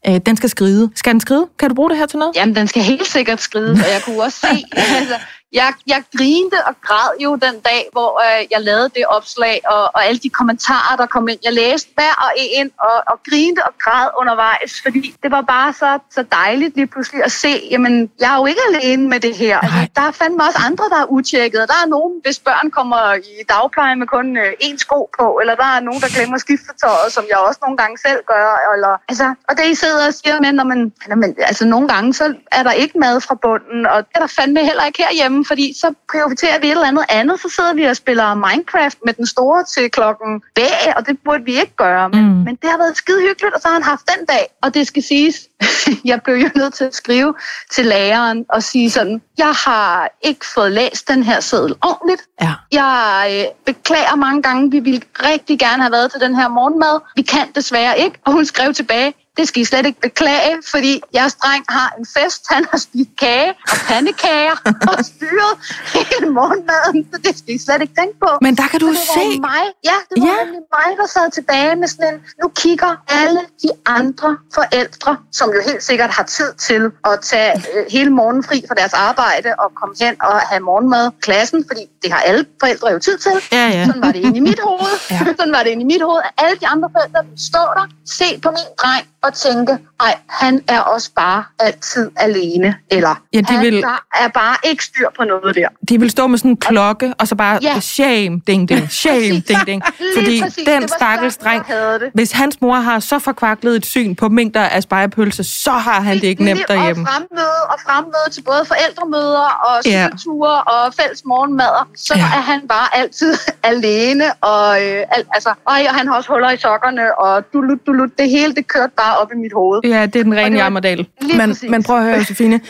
øh, 0.08 0.18
den 0.26 0.38
skal 0.38 0.50
skride. 0.50 0.90
Skal 0.96 1.14
den 1.14 1.20
skride? 1.20 1.46
Kan 1.60 1.70
du 1.70 1.76
bruge 1.76 1.90
det 1.90 1.98
her 1.98 2.06
til 2.06 2.20
noget? 2.20 2.36
Jamen, 2.36 2.56
den 2.56 2.68
skal 2.68 2.82
helt 2.82 3.08
sikkert 3.08 3.42
skride, 3.42 3.72
og 3.72 3.78
jeg 3.78 4.02
kunne 4.06 4.24
også 4.24 4.40
se, 4.40 4.64
altså, 5.00 5.16
jeg, 5.62 5.70
jeg 5.94 6.00
grinte 6.18 6.58
og 6.70 6.74
græd 6.86 7.12
jo 7.26 7.32
den 7.46 7.56
dag, 7.70 7.84
hvor 7.92 8.12
øh, 8.26 8.42
jeg 8.54 8.62
lavede 8.70 8.90
det 8.98 9.04
opslag, 9.18 9.58
og, 9.74 9.84
og 9.96 10.00
alle 10.08 10.20
de 10.26 10.30
kommentarer, 10.30 10.96
der 11.02 11.06
kom 11.06 11.28
ind. 11.32 11.40
Jeg 11.44 11.54
læste 11.54 11.90
hver 11.96 12.14
og 12.26 12.32
en, 12.58 12.70
og, 12.88 12.98
og 13.12 13.18
grinte 13.30 13.62
og 13.68 13.74
græd 13.84 14.08
undervejs, 14.22 14.72
fordi 14.84 15.16
det 15.24 15.32
var 15.32 15.42
bare 15.42 15.74
så, 15.74 16.00
så 16.16 16.22
dejligt 16.32 16.76
lige 16.76 16.88
pludselig 16.88 17.24
at 17.24 17.32
se, 17.32 17.54
jamen, 17.72 18.12
jeg 18.20 18.30
er 18.34 18.38
jo 18.42 18.46
ikke 18.46 18.64
alene 18.72 19.04
med 19.14 19.20
det 19.20 19.36
her. 19.36 19.60
Altså, 19.60 19.88
der 19.96 20.02
er 20.02 20.12
fandme 20.12 20.44
også 20.48 20.60
andre, 20.70 20.86
der 20.94 21.00
er 21.04 21.10
utjekket. 21.18 21.62
Der 21.72 21.80
er 21.84 21.88
nogen, 21.96 22.14
hvis 22.24 22.40
børn 22.40 22.72
kommer 22.72 23.04
i 23.14 23.44
dagpleje 23.50 23.96
med 23.96 24.08
kun 24.08 24.38
øh, 24.38 24.52
én 24.68 24.78
sko 24.78 25.10
på, 25.20 25.26
eller 25.42 25.56
der 25.56 25.70
er 25.76 25.80
nogen, 25.80 26.02
der 26.02 26.10
glemmer 26.16 26.38
skiftetøjet, 26.38 27.10
som 27.16 27.24
jeg 27.30 27.38
også 27.38 27.60
nogle 27.66 27.78
gange 27.78 27.98
selv 28.08 28.20
gør. 28.34 28.50
Eller, 28.74 28.94
altså, 29.10 29.28
og 29.50 29.58
det 29.58 29.66
I 29.66 29.76
sidder 29.76 30.08
og 30.08 30.14
siger, 30.14 30.42
men, 30.42 30.56
når 30.56 30.64
man, 30.64 30.94
når 31.08 31.16
man, 31.16 31.36
altså, 31.50 31.66
nogle 31.66 31.88
gange 31.88 32.14
så 32.14 32.26
er 32.52 32.64
der 32.64 32.72
ikke 32.72 33.00
mad 33.00 33.22
fra 33.22 33.36
bunden, 33.36 33.86
og 33.86 33.98
det 34.08 34.16
er 34.16 34.20
der 34.20 34.34
fandme 34.40 34.60
heller 34.70 34.86
ikke 34.86 35.04
herhjemme, 35.04 35.46
fordi 35.48 35.74
så 35.82 35.94
prioriterer 36.12 36.60
vi 36.60 36.68
et 36.68 36.72
eller 36.72 36.88
andet 36.88 37.06
andet, 37.10 37.40
så 37.40 37.50
sidder 37.56 37.74
vi 37.74 37.84
og 37.84 37.96
spiller 37.96 38.34
Minecraft 38.36 38.98
med 39.06 39.14
den 39.14 39.26
store 39.28 39.64
til 39.64 39.92
klokken 39.92 40.42
bag, 40.56 40.94
og 40.98 41.08
det 41.08 41.18
burde 41.26 41.44
vi 41.44 41.52
ikke 41.52 41.76
gøre. 41.78 42.10
Men, 42.10 42.24
Mm. 42.28 42.34
men 42.34 42.56
det 42.62 42.70
har 42.70 42.78
været 42.78 42.98
skide 42.98 43.22
hyggeligt, 43.22 43.56
og 43.56 43.62
så 43.62 43.68
har 43.68 43.74
han 43.74 43.84
haft 43.84 44.02
den 44.18 44.26
dag, 44.26 44.46
og 44.64 44.74
det 44.74 44.88
skal 44.88 45.04
siges, 45.04 45.36
jeg 46.12 46.22
blev 46.24 46.36
jo 46.36 46.50
nødt 46.56 46.74
til 46.74 46.84
at 46.84 46.96
skrive 46.96 47.34
til 47.72 47.86
læreren 47.86 48.46
og 48.50 48.64
sige 48.64 48.92
sådan, 48.92 49.22
jeg 49.38 49.52
har 49.52 50.10
ikke 50.22 50.46
fået 50.54 50.72
læst 50.72 51.08
den 51.08 51.24
her 51.24 51.40
seddel 51.40 51.76
ordentligt. 51.84 52.22
Ja. 52.42 52.54
Jeg 52.72 53.28
øh, 53.32 53.74
beklager 53.74 54.16
mange 54.16 54.42
gange, 54.42 54.72
vi 54.72 54.80
ville 54.80 55.02
rigtig 55.20 55.60
gerne 55.60 55.82
have 55.84 55.92
været 55.92 56.12
til 56.12 56.22
den 56.22 56.36
her 56.36 56.48
morgenmad. 56.48 57.00
Vi 57.16 57.22
kan 57.22 57.48
desværre 57.56 58.00
ikke. 58.00 58.20
Og 58.26 58.32
hun 58.34 58.46
skrev 58.46 58.74
tilbage, 58.74 59.14
det 59.38 59.48
skal 59.48 59.62
I 59.62 59.66
slet 59.66 59.86
ikke 59.86 60.02
beklage, 60.02 60.54
fordi 60.72 61.02
jeres 61.16 61.36
dreng 61.36 61.64
har 61.70 61.94
en 62.00 62.06
fest. 62.18 62.42
Han 62.50 62.66
har 62.72 62.78
spist 62.78 63.10
kage 63.20 63.50
og 63.72 63.78
pandekager 63.88 64.56
og 64.98 65.06
styret 65.06 65.54
hele 65.94 66.30
morgenmaden, 66.34 67.08
så 67.14 67.18
det 67.26 67.38
skal 67.38 67.54
I 67.56 67.58
slet 67.66 67.82
ikke 67.82 67.94
tænke 68.00 68.20
på. 68.20 68.30
Men 68.42 68.58
der 68.58 68.68
kan 68.72 68.80
du 68.80 68.86
Så 68.88 68.92
det 68.92 69.00
var 69.16 69.34
se. 69.34 69.40
Mig. 69.40 69.64
Ja, 69.84 69.98
det 70.10 70.22
var 70.22 70.28
Ja. 70.28 70.46
mig, 70.78 70.90
der 71.00 71.08
sad 71.08 71.32
tilbage 71.32 71.76
med 71.76 71.88
sådan 71.88 72.14
en, 72.14 72.20
nu 72.44 72.48
kigger 72.56 72.92
alle 73.08 73.40
de 73.64 73.70
andre 73.86 74.38
forældre, 74.54 75.18
som 75.32 75.50
jo 75.56 75.62
helt 75.70 75.84
sikkert 75.84 76.10
har 76.10 76.24
tid 76.24 76.54
til 76.68 76.82
at 77.06 77.20
tage 77.22 77.52
øh, 77.74 77.86
hele 77.92 78.10
morgenen 78.10 78.44
fri 78.44 78.64
fra 78.68 78.76
deres 78.76 78.94
arbejde 78.94 79.50
og 79.60 79.72
komme 79.80 79.96
hen 80.02 80.16
og 80.22 80.40
have 80.40 80.60
morgenmad 80.60 81.08
i 81.12 81.22
klassen, 81.22 81.66
fordi 81.68 81.82
det 82.04 82.12
har 82.12 82.20
alle 82.20 82.46
forældre 82.60 82.88
jo 82.92 83.00
tid 83.00 83.18
til. 83.18 83.32
Ja, 83.52 83.68
ja. 83.68 83.86
Sådan 83.86 84.02
var 84.02 84.12
det 84.12 84.20
inde 84.20 84.38
i 84.38 84.40
mit 84.40 84.60
hoved. 84.64 84.94
Ja. 85.12 85.20
Sådan 85.40 85.54
var 85.54 85.64
det 85.64 85.70
inde 85.70 85.82
i 85.82 85.86
mit 85.86 86.02
hoved. 86.02 86.22
At 86.26 86.32
alle 86.46 86.58
de 86.62 86.68
andre 86.68 86.90
forældre 86.96 87.20
stå 87.50 87.60
der, 87.78 87.86
se 88.06 88.40
på 88.44 88.50
min 88.50 88.68
dreng 88.82 89.06
og 89.28 89.34
tænke, 89.34 89.78
ej, 90.00 90.16
han 90.30 90.62
er 90.68 90.80
også 90.80 91.10
bare 91.16 91.44
altid 91.60 92.12
alene. 92.16 92.76
Eller 92.92 93.22
Ja, 93.34 93.40
de 93.40 93.46
han, 93.54 93.66
vil- 93.66 93.82
der 93.82 94.04
er 94.16 94.28
bare 94.28 94.56
ikke 94.64 94.84
styr 94.84 95.08
på 95.18 95.24
noget 95.24 95.56
der. 95.56 95.68
De 95.90 96.00
vil 96.00 96.10
stå 96.12 96.28
med 96.28 96.38
sådan 96.38 96.52
en 96.52 96.58
klokke, 96.58 97.14
og 97.20 97.28
så 97.28 97.36
bare 97.36 97.60
Ja. 97.62 97.80
shame, 97.80 98.42
ding, 98.48 98.70
ding, 98.70 98.92
shame, 99.02 99.40
ding, 99.48 99.66
ding. 99.68 99.82
Fordi 100.18 100.42
præcis. 100.42 100.66
Den 100.66 100.88
stakkels 100.88 101.38
dreng, 101.38 101.66
hvis 102.14 102.32
hans 102.32 102.62
mor 102.62 102.76
har 102.76 103.00
så 103.00 103.20
forkvaklet 103.20 103.76
et 103.76 103.86
syn 103.86 104.16
på 104.16 104.30
mængder 104.30 104.62
af 104.62 104.84
spejepølse, 104.84 105.44
så 105.44 105.72
har 105.72 106.02
han 106.02 106.16
det 106.16 106.24
ikke 106.24 106.44
nemt 106.44 106.62
derhjemme. 106.68 107.02
Og 107.02 107.08
fremmøde, 107.08 107.62
og 107.70 107.76
fremmøde 107.86 108.30
til 108.32 108.42
både 108.42 108.66
forældremøder 108.68 109.48
og 109.68 109.86
Ja. 109.86 110.06
cykelture 110.08 110.62
og 110.64 110.94
fælles 110.94 111.22
morgenmader. 111.26 111.88
Så 111.98 112.14
Ja. 112.16 112.20
ja. 112.20 112.26
er 112.26 112.42
han 112.42 112.68
bare 112.68 112.98
altid 112.98 113.34
alene. 113.72 114.34
Og, 114.42 114.86
øh, 114.86 115.04
al, 115.16 115.24
altså, 115.34 115.54
og 115.66 115.74
han 115.74 116.08
har 116.08 116.16
også 116.16 116.30
huller 116.34 116.52
i 116.52 116.58
sokkerne, 116.58 117.20
og 117.20 117.54
dulut, 117.54 117.80
dulut. 117.88 118.10
Det 118.18 118.30
hele, 118.30 118.56
det 118.56 118.68
kørte 118.68 118.94
bare 118.98 119.17
op 119.22 119.32
i 119.32 119.38
mit 119.38 119.54
hoved. 119.54 119.82
Ja, 119.84 120.06
det 120.06 120.16
er 120.20 120.24
den 120.24 120.36
rene 120.36 120.58
jammerdal. 120.58 121.08
Men, 121.22 121.50
præcis. 121.50 121.70
men 121.70 121.84
prøv 121.84 121.98
at 121.98 122.04
høre, 122.04 122.16
Josefine. 122.16 122.62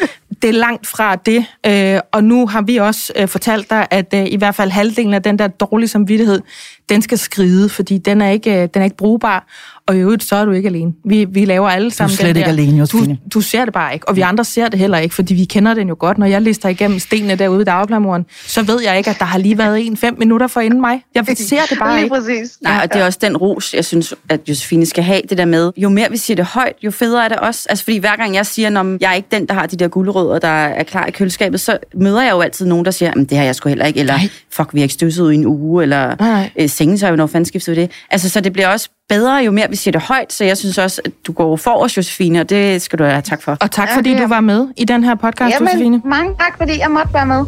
Det 0.41 0.47
er 0.47 0.53
langt 0.53 0.88
fra 0.88 1.15
det, 1.15 1.45
øh, 1.65 1.99
og 2.12 2.23
nu 2.23 2.47
har 2.47 2.62
vi 2.62 2.77
også 2.77 3.13
øh, 3.15 3.27
fortalt 3.27 3.69
dig, 3.69 3.88
at 3.91 4.13
øh, 4.13 4.25
i 4.31 4.36
hvert 4.36 4.55
fald 4.55 4.71
halvdelen 4.71 5.13
af 5.13 5.23
den 5.23 5.39
der 5.39 5.47
dårlige 5.47 5.88
samvittighed, 5.88 6.41
den 6.89 7.01
skal 7.01 7.17
skride, 7.17 7.69
fordi 7.69 7.97
den 7.97 8.21
er 8.21 8.29
ikke, 8.29 8.51
øh, 8.51 8.69
den 8.73 8.81
er 8.81 8.83
ikke 8.83 8.97
brugbar. 8.97 9.47
Og 9.88 9.95
i 9.95 10.00
øvrigt, 10.00 10.23
så 10.23 10.36
er 10.36 10.45
du 10.45 10.52
ikke 10.52 10.67
alene. 10.69 10.93
Vi, 11.06 11.26
vi 11.26 11.45
laver 11.45 11.69
alle 11.69 11.91
sammen 11.91 12.15
slet 12.17 12.28
den 12.28 12.36
ikke 12.36 12.45
der. 12.45 12.52
alene, 12.52 12.71
du, 12.71 12.78
Josefine. 12.78 13.17
du 13.34 13.41
ser 13.41 13.65
det 13.65 13.73
bare 13.73 13.93
ikke, 13.93 14.10
og 14.10 14.15
vi 14.15 14.21
andre 14.21 14.43
ser 14.45 14.67
det 14.67 14.80
heller 14.80 14.97
ikke, 14.97 15.15
fordi 15.15 15.34
vi 15.34 15.45
kender 15.45 15.73
den 15.73 15.88
jo 15.88 15.95
godt. 16.00 16.17
Når 16.17 16.26
jeg 16.26 16.41
lister 16.41 16.69
igennem 16.69 17.00
stenene 17.00 17.36
derude 17.36 17.62
i 17.62 17.63
dagplejemoren, 17.63 18.26
så 18.47 18.63
ved 18.63 18.82
jeg 18.84 18.97
ikke, 18.97 19.10
at 19.10 19.19
der 19.19 19.26
har 19.26 19.38
lige 19.38 19.58
været 19.58 19.86
en 19.88 19.97
fem 19.97 20.15
minutter 20.19 20.47
for 20.47 20.62
inden 20.62 20.82
mig. 20.82 21.04
Jeg 21.15 21.26
ser 21.38 21.62
det 21.69 21.78
bare 21.80 21.93
Lige 21.93 22.04
ikke. 22.04 22.15
præcis. 22.15 22.58
Nej, 22.62 22.80
og 22.84 22.93
det 22.93 23.02
er 23.02 23.06
også 23.06 23.19
den 23.21 23.38
ros, 23.38 23.73
jeg 23.73 23.86
synes, 23.86 24.13
at 24.30 24.39
Josefine 24.50 24.86
skal 24.86 25.04
have, 25.04 25.21
det 25.30 25.38
der 25.38 25.45
med, 25.45 25.71
jo 25.78 25.89
mere 25.89 26.08
vi 26.12 26.17
siger 26.17 26.36
det 26.36 26.45
højt, 26.45 26.73
jo 26.84 26.91
federe 26.91 27.26
er 27.26 27.30
det 27.30 27.38
også. 27.38 27.67
Altså, 27.69 27.84
fordi 27.84 27.97
hver 27.97 28.15
gang 28.15 28.36
jeg 28.36 28.45
siger, 28.45 28.80
at 28.80 29.02
jeg 29.02 29.10
er 29.12 29.15
ikke 29.15 29.28
den, 29.32 29.45
der 29.45 29.54
har 29.54 29.65
de 29.65 29.76
der 29.76 29.88
gulerødder, 29.88 30.39
der 30.39 30.47
er 30.47 30.84
klar 30.84 31.06
i 31.06 31.12
køleskabet, 31.12 31.62
så 31.62 31.78
møder 31.95 32.21
jeg 32.21 32.32
jo 32.32 32.41
altid 32.41 32.65
nogen, 32.65 32.86
der 32.86 32.91
siger, 32.91 33.12
at 33.12 33.30
det 33.30 33.38
har 33.38 33.45
jeg 33.45 33.56
sgu 33.56 33.69
heller 33.69 33.86
ikke, 33.86 34.00
eller 34.00 34.17
Nej. 34.17 34.30
fuck, 34.52 34.73
vi 34.73 34.80
har 34.80 34.84
ikke 34.84 34.93
støvset 34.93 35.23
ud 35.23 35.32
i 35.32 35.36
en 35.36 35.45
uge, 35.45 35.84
eller 35.84 36.15
øh, 36.60 36.69
sengetøj, 36.69 37.15
når 37.15 37.28
fanden 37.28 37.45
skifter 37.45 37.71
vi 37.76 37.82
det. 37.82 37.91
Altså, 38.12 38.30
så 38.30 38.39
det 38.41 38.54
bliver 38.54 38.67
også 38.67 38.89
bedre, 39.10 39.36
jo 39.36 39.52
mere 39.52 39.70
vi 39.70 39.76
siger 39.76 39.91
det 39.91 40.02
højt, 40.02 40.34
så 40.34 40.43
jeg 40.43 40.58
synes 40.58 40.78
også, 40.78 41.02
at 41.06 41.12
du 41.28 41.32
går 41.32 41.56
for 41.56 41.84
os, 41.84 41.98
Josefine, 41.98 42.41
og 42.41 42.50
det 42.50 42.82
skal 42.82 43.00
du 43.00 43.04
have 43.04 43.22
tak 43.22 43.41
for. 43.41 43.58
Og 43.62 43.72
tak, 43.72 43.89
Ja, 43.89 43.96
fordi 43.96 44.17
du 44.17 44.28
var 44.28 44.41
med 44.41 44.67
i 44.78 44.86
den 44.86 45.04
her 45.04 45.15
podcast, 45.15 45.60
Josefine. 45.62 45.84
Jamen, 45.84 46.02
mange 46.06 46.36
tak, 46.39 46.58
fordi 46.58 46.80
jeg 46.80 46.91
måtte 46.91 47.13
være 47.13 47.26
med. 47.26 47.46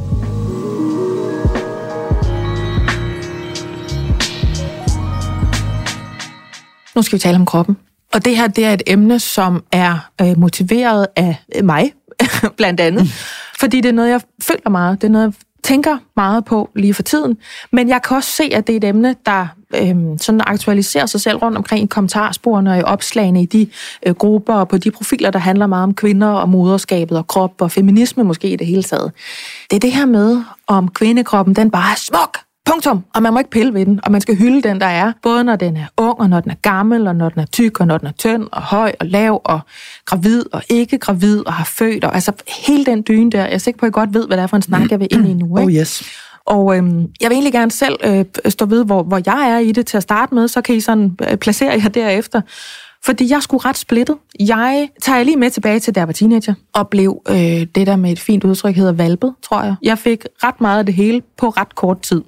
Nu 6.95 7.02
skal 7.02 7.15
vi 7.15 7.19
tale 7.19 7.36
om 7.36 7.45
kroppen. 7.45 7.78
Og 8.13 8.26
det 8.26 8.38
her, 8.38 8.48
det 8.48 8.65
er 8.65 8.74
et 8.74 8.82
emne, 8.88 9.19
som 9.19 9.63
er 9.72 10.10
øh, 10.22 10.38
motiveret 10.39 11.08
af 11.15 11.36
øh, 11.56 11.65
mig, 11.65 11.93
blandt 12.58 12.80
andet. 12.80 13.04
Mm. 13.04 13.10
Fordi 13.60 13.82
det 13.82 13.89
er 13.89 13.93
noget, 13.93 14.10
jeg 14.10 14.22
føler 14.43 14.69
meget. 14.69 15.02
Det 15.02 15.08
er 15.08 15.12
noget, 15.12 15.36
tænker 15.69 15.97
meget 16.15 16.45
på 16.45 16.69
lige 16.75 16.93
for 16.93 17.03
tiden. 17.03 17.38
Men 17.71 17.89
jeg 17.89 18.01
kan 18.01 18.17
også 18.17 18.32
se, 18.32 18.43
at 18.53 18.67
det 18.67 18.73
er 18.73 18.77
et 18.77 18.84
emne, 18.84 19.15
der 19.25 19.47
øh, 19.75 19.95
sådan 20.17 20.41
aktualiserer 20.47 21.05
sig 21.05 21.21
selv 21.21 21.38
rundt 21.38 21.58
omkring 21.58 21.84
i 21.84 21.88
kommentarsporene 21.88 22.71
og 22.71 22.77
i 22.77 22.82
opslagene 22.82 23.41
i 23.41 23.45
de 23.45 23.67
øh, 24.05 24.13
grupper 24.13 24.53
og 24.53 24.67
på 24.67 24.77
de 24.77 24.91
profiler, 24.91 25.32
der 25.32 25.39
handler 25.39 25.67
meget 25.67 25.84
om 25.84 25.93
kvinder 25.93 26.27
og 26.27 26.49
moderskabet 26.49 27.17
og 27.17 27.27
krop 27.27 27.62
og 27.62 27.71
feminisme 27.71 28.23
måske 28.23 28.49
i 28.49 28.55
det 28.55 28.67
hele 28.67 28.84
taget. 28.84 29.12
Det 29.69 29.75
er 29.75 29.79
det 29.79 29.91
her 29.91 30.05
med, 30.05 30.41
om 30.67 30.88
kvindekroppen 30.88 31.55
den 31.55 31.71
bare 31.71 31.91
er 31.91 31.97
smuk, 31.97 32.38
Punktum. 32.69 33.03
Og 33.13 33.23
man 33.23 33.34
må 33.34 33.39
ikke 33.39 33.51
pille 33.51 33.73
ved 33.73 33.86
den, 33.86 33.99
og 34.03 34.12
man 34.12 34.21
skal 34.21 34.36
hylde 34.36 34.62
den, 34.62 34.82
der 34.82 34.86
er. 34.86 35.12
Både 35.23 35.43
når 35.43 35.55
den 35.55 35.77
er 35.77 35.86
ung, 35.97 36.19
og 36.19 36.29
når 36.29 36.39
den 36.39 36.51
er 36.51 36.55
gammel, 36.55 37.08
og 37.08 37.15
når 37.15 37.29
den 37.29 37.41
er 37.41 37.45
tyk, 37.45 37.79
og 37.79 37.88
når 37.88 37.97
den 37.97 38.08
er 38.08 38.12
tynd, 38.12 38.47
og 38.51 38.62
høj, 38.62 38.91
og 38.99 39.05
lav, 39.05 39.41
og 39.43 39.60
gravid, 40.05 40.45
og 40.51 40.63
ikke 40.69 40.97
gravid, 40.97 41.47
og 41.47 41.53
har 41.53 41.65
født. 41.65 42.03
Og 42.03 42.15
altså 42.15 42.32
hele 42.67 42.86
den 42.86 43.03
dyne 43.08 43.32
der. 43.32 43.39
Jeg 43.39 43.53
er 43.53 43.58
sikker 43.58 43.79
på, 43.79 43.86
at 43.86 43.89
I 43.89 43.91
godt 43.91 44.13
ved, 44.13 44.27
hvad 44.27 44.38
det 44.38 44.43
er 44.43 44.47
for 44.47 44.55
en 44.55 44.62
snak, 44.62 44.91
jeg 44.91 44.99
vil 44.99 45.08
ind 45.12 45.27
i 45.27 45.34
nu. 45.34 45.58
Ikke? 45.58 45.67
Oh 45.67 45.73
yes. 45.73 46.03
Og 46.45 46.77
øhm, 46.77 47.08
jeg 47.21 47.29
vil 47.29 47.36
egentlig 47.36 47.53
gerne 47.53 47.71
selv 47.71 47.95
øh, 48.03 48.25
stå 48.47 48.65
ved, 48.65 48.86
hvor, 48.86 49.03
hvor 49.03 49.21
jeg 49.25 49.49
er 49.49 49.58
i 49.58 49.71
det 49.71 49.88
til 49.88 49.97
at 49.97 50.03
starte 50.03 50.36
med, 50.36 50.47
så 50.47 50.62
kan 50.62 50.75
I 50.75 50.79
sådan 50.79 51.17
øh, 51.32 51.38
placere 51.38 51.82
jer 51.84 51.89
derefter. 51.89 52.41
Fordi 53.05 53.31
jeg 53.31 53.43
skulle 53.43 53.65
ret 53.65 53.77
splittet. 53.77 54.17
Jeg 54.39 54.89
tager 55.01 55.23
lige 55.23 55.38
med 55.38 55.49
tilbage 55.49 55.79
til, 55.79 55.95
da 55.95 55.99
jeg 55.99 56.07
var 56.07 56.13
teenager, 56.13 56.53
og 56.73 56.89
blev 56.89 57.21
øh, 57.29 57.35
det 57.35 57.75
der 57.75 57.95
med 57.95 58.12
et 58.12 58.19
fint 58.19 58.43
udtryk 58.43 58.75
hedder 58.75 58.91
valpet, 58.91 59.33
tror 59.43 59.63
jeg. 59.63 59.75
Jeg 59.81 59.97
fik 59.97 60.25
ret 60.43 60.62
meget 60.62 60.79
af 60.79 60.85
det 60.85 60.95
hele 60.95 61.21
på 61.38 61.49
ret 61.49 61.75
kort 61.75 62.01
tid. 62.01 62.21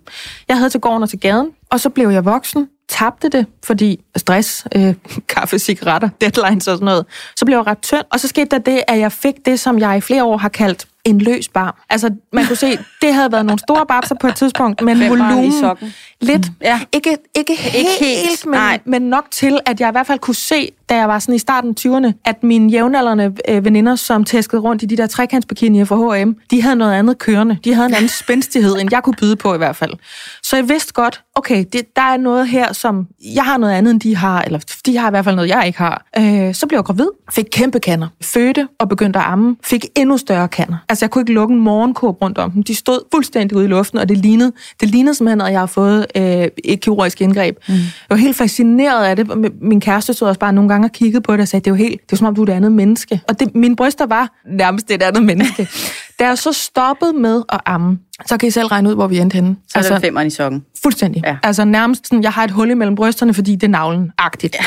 Jeg 0.48 0.58
havde 0.58 0.70
til 0.70 0.80
gården 0.80 1.04
og 1.04 1.10
til 1.10 1.20
gaden, 1.20 1.50
og 1.70 1.80
så 1.80 1.90
blev 1.90 2.10
jeg 2.10 2.26
voksen, 2.26 2.68
tabte 2.90 3.30
det, 3.30 3.46
fordi 3.64 4.04
stress, 4.16 4.68
øh, 4.76 4.94
kaffe, 5.36 5.60
cigaretter, 5.60 6.10
deadlines 6.22 6.68
og 6.68 6.76
sådan 6.76 6.86
noget. 6.86 7.06
Så 7.36 7.46
blev 7.46 7.58
jeg 7.58 7.68
ret 7.68 7.82
tynd, 7.82 8.04
og 8.12 8.20
så 8.20 8.28
skete 8.28 8.48
der 8.52 8.58
det, 8.58 8.84
at 8.88 9.00
jeg 9.00 9.12
fik 9.12 9.36
det, 9.46 9.60
som 9.60 9.80
jeg 9.80 9.98
i 9.98 10.02
flere 10.02 10.24
år 10.24 10.38
har 10.38 10.50
kaldt 10.50 10.88
en 11.06 11.20
løs 11.20 11.50
bar. 11.50 11.86
Altså, 11.90 12.10
man 12.34 12.46
kunne 12.46 12.56
se, 12.56 12.78
det 13.02 13.14
havde 13.14 13.32
været 13.32 13.46
nogle 13.46 13.60
store 13.60 13.86
babser 13.86 14.16
på 14.22 14.28
et 14.28 14.36
tidspunkt, 14.36 14.82
men 14.82 15.10
volumen 15.10 15.54
lidt. 16.22 16.48
Ja. 16.62 16.80
Ikke, 16.94 17.18
ikke, 17.36 17.56
helt, 17.56 17.90
helt, 18.00 18.46
men, 18.46 18.52
nej. 18.54 18.80
men 18.86 19.02
nok 19.02 19.32
til, 19.32 19.60
at 19.66 19.80
jeg 19.80 19.90
i 19.90 19.92
hvert 19.92 20.08
fald 20.08 20.20
kunne 20.20 20.36
se, 20.36 20.72
da 20.92 20.96
jeg 20.96 21.08
var 21.08 21.20
sådan 21.20 21.36
i 21.36 21.38
starten 21.38 21.70
af 21.70 21.86
20'erne, 21.86 22.14
at 22.26 22.44
mine 22.44 22.72
jævnaldrende 22.72 23.34
øh, 23.50 23.66
veninder, 23.66 23.96
som 23.96 24.24
tæskede 24.24 24.62
rundt 24.62 24.84
i 24.84 24.86
de 24.86 24.98
der 24.98 25.08
trekantsbikinier 25.08 25.86
fra 25.86 25.96
H&M, 25.96 26.34
de 26.52 26.62
havde 26.62 26.76
noget 26.76 26.94
andet 26.94 27.18
kørende. 27.18 27.58
De 27.64 27.74
havde 27.74 27.88
en 27.88 27.94
anden 27.94 28.10
spændstighed, 28.24 28.76
end 28.80 28.90
jeg 28.92 29.04
kunne 29.04 29.16
byde 29.20 29.36
på 29.36 29.54
i 29.54 29.58
hvert 29.58 29.76
fald. 29.76 29.92
Så 30.44 30.56
jeg 30.56 30.70
vidste 30.70 30.94
godt, 30.94 31.24
okay, 31.36 31.66
det, 31.74 31.96
der 31.96 32.02
er 32.02 32.18
noget 32.18 32.48
her, 32.48 32.74
som 32.74 33.08
jeg 33.36 33.44
har 33.44 33.58
noget 33.58 33.74
andet, 33.74 33.92
end 33.92 34.00
de 34.02 34.16
har, 34.16 34.42
eller 34.42 34.60
de 34.86 34.98
har 34.98 35.08
i 35.08 35.10
hvert 35.10 35.24
fald 35.24 35.36
noget, 35.36 35.50
jeg 35.50 35.64
ikke 35.66 35.80
har. 35.80 36.06
Øh, 36.18 36.54
så 36.56 36.68
blev 36.68 36.78
jeg 36.78 36.86
gravid, 36.86 37.08
fik 37.32 37.46
kæmpe 37.52 37.80
kander, 37.80 38.08
fødte 38.22 38.68
og 38.80 38.90
begyndte 38.90 39.20
at 39.20 39.26
amme, 39.26 39.56
fik 39.64 39.86
endnu 39.96 40.18
større 40.18 40.48
kander. 40.48 40.78
Altså, 40.90 41.06
jeg 41.06 41.12
kunne 41.12 41.22
ikke 41.22 41.34
lukke 41.34 41.54
en 41.54 41.60
morgenkurv 41.60 42.18
rundt 42.22 42.38
om 42.38 42.52
dem. 42.52 42.64
De 42.64 42.76
stod 42.76 43.00
fuldstændig 43.14 43.58
ude 43.58 43.66
i 43.66 43.68
luften, 43.68 44.00
og 44.00 44.10
det 44.10 44.18
lignede, 44.18 44.52
det 44.82 44.90
lignede 44.90 45.16
simpelthen, 45.16 45.42
at 45.42 45.52
jeg 45.52 45.60
har 45.60 45.66
fået 45.66 46.06
øh, 46.16 46.48
et 46.64 46.82
kirurgisk 46.82 47.22
indgreb. 47.22 47.58
Mm. 47.68 47.74
Jeg 47.74 47.82
var 48.10 48.16
helt 48.16 48.38
fascineret 48.38 49.06
af 49.06 49.16
det. 49.16 49.28
Min 49.62 49.82
kæreste 49.82 50.14
stod 50.14 50.28
også 50.28 50.40
bare 50.40 50.54
nogle 50.54 50.70
gange 50.70 50.81
og 50.84 50.92
kiggede 50.92 51.22
på 51.22 51.34
det 51.34 51.42
og 51.42 51.48
sagde, 51.48 51.64
det 51.64 51.72
er 51.72 51.72
jo 51.72 51.76
helt, 51.76 52.02
det 52.02 52.12
er 52.12 52.18
som 52.18 52.28
om, 52.28 52.36
du 52.36 52.42
er 52.44 52.48
et 52.48 52.54
andet 52.54 52.72
menneske. 52.72 53.22
Og 53.28 53.40
det, 53.40 53.56
mine 53.56 53.76
bryster 53.76 54.06
var 54.06 54.40
nærmest 54.46 54.92
et 54.92 55.04
andet 55.04 55.24
menneske. 55.24 55.68
da 56.20 56.28
jeg 56.28 56.38
så 56.38 56.54
stoppede 56.54 57.14
med 57.14 57.44
at 57.50 57.60
amme, 57.66 58.00
så 58.26 58.38
kan 58.38 58.48
I 58.48 58.52
selv 58.52 58.68
regne 58.68 58.90
ud, 58.90 58.96
hvor 58.96 59.08
vi 59.08 59.18
endte 59.20 59.34
henne. 59.34 59.56
Så 59.68 59.80
er 59.80 59.84
det 59.84 60.02
femmeren 60.02 60.28
i 60.28 60.30
sokken. 60.30 60.66
Fuldstændig. 60.84 61.24
Ja. 61.26 61.38
Altså 61.44 61.66
nærmest 61.66 62.08
sådan, 62.08 62.24
jeg 62.24 62.32
har 62.32 62.44
et 62.44 62.52
hul 62.52 62.70
imellem 62.70 62.96
brysterne, 62.96 63.34
fordi 63.34 63.56
det 63.56 63.64
er 63.64 63.72
navlen-agtigt. 63.72 64.56
Ja. 64.60 64.66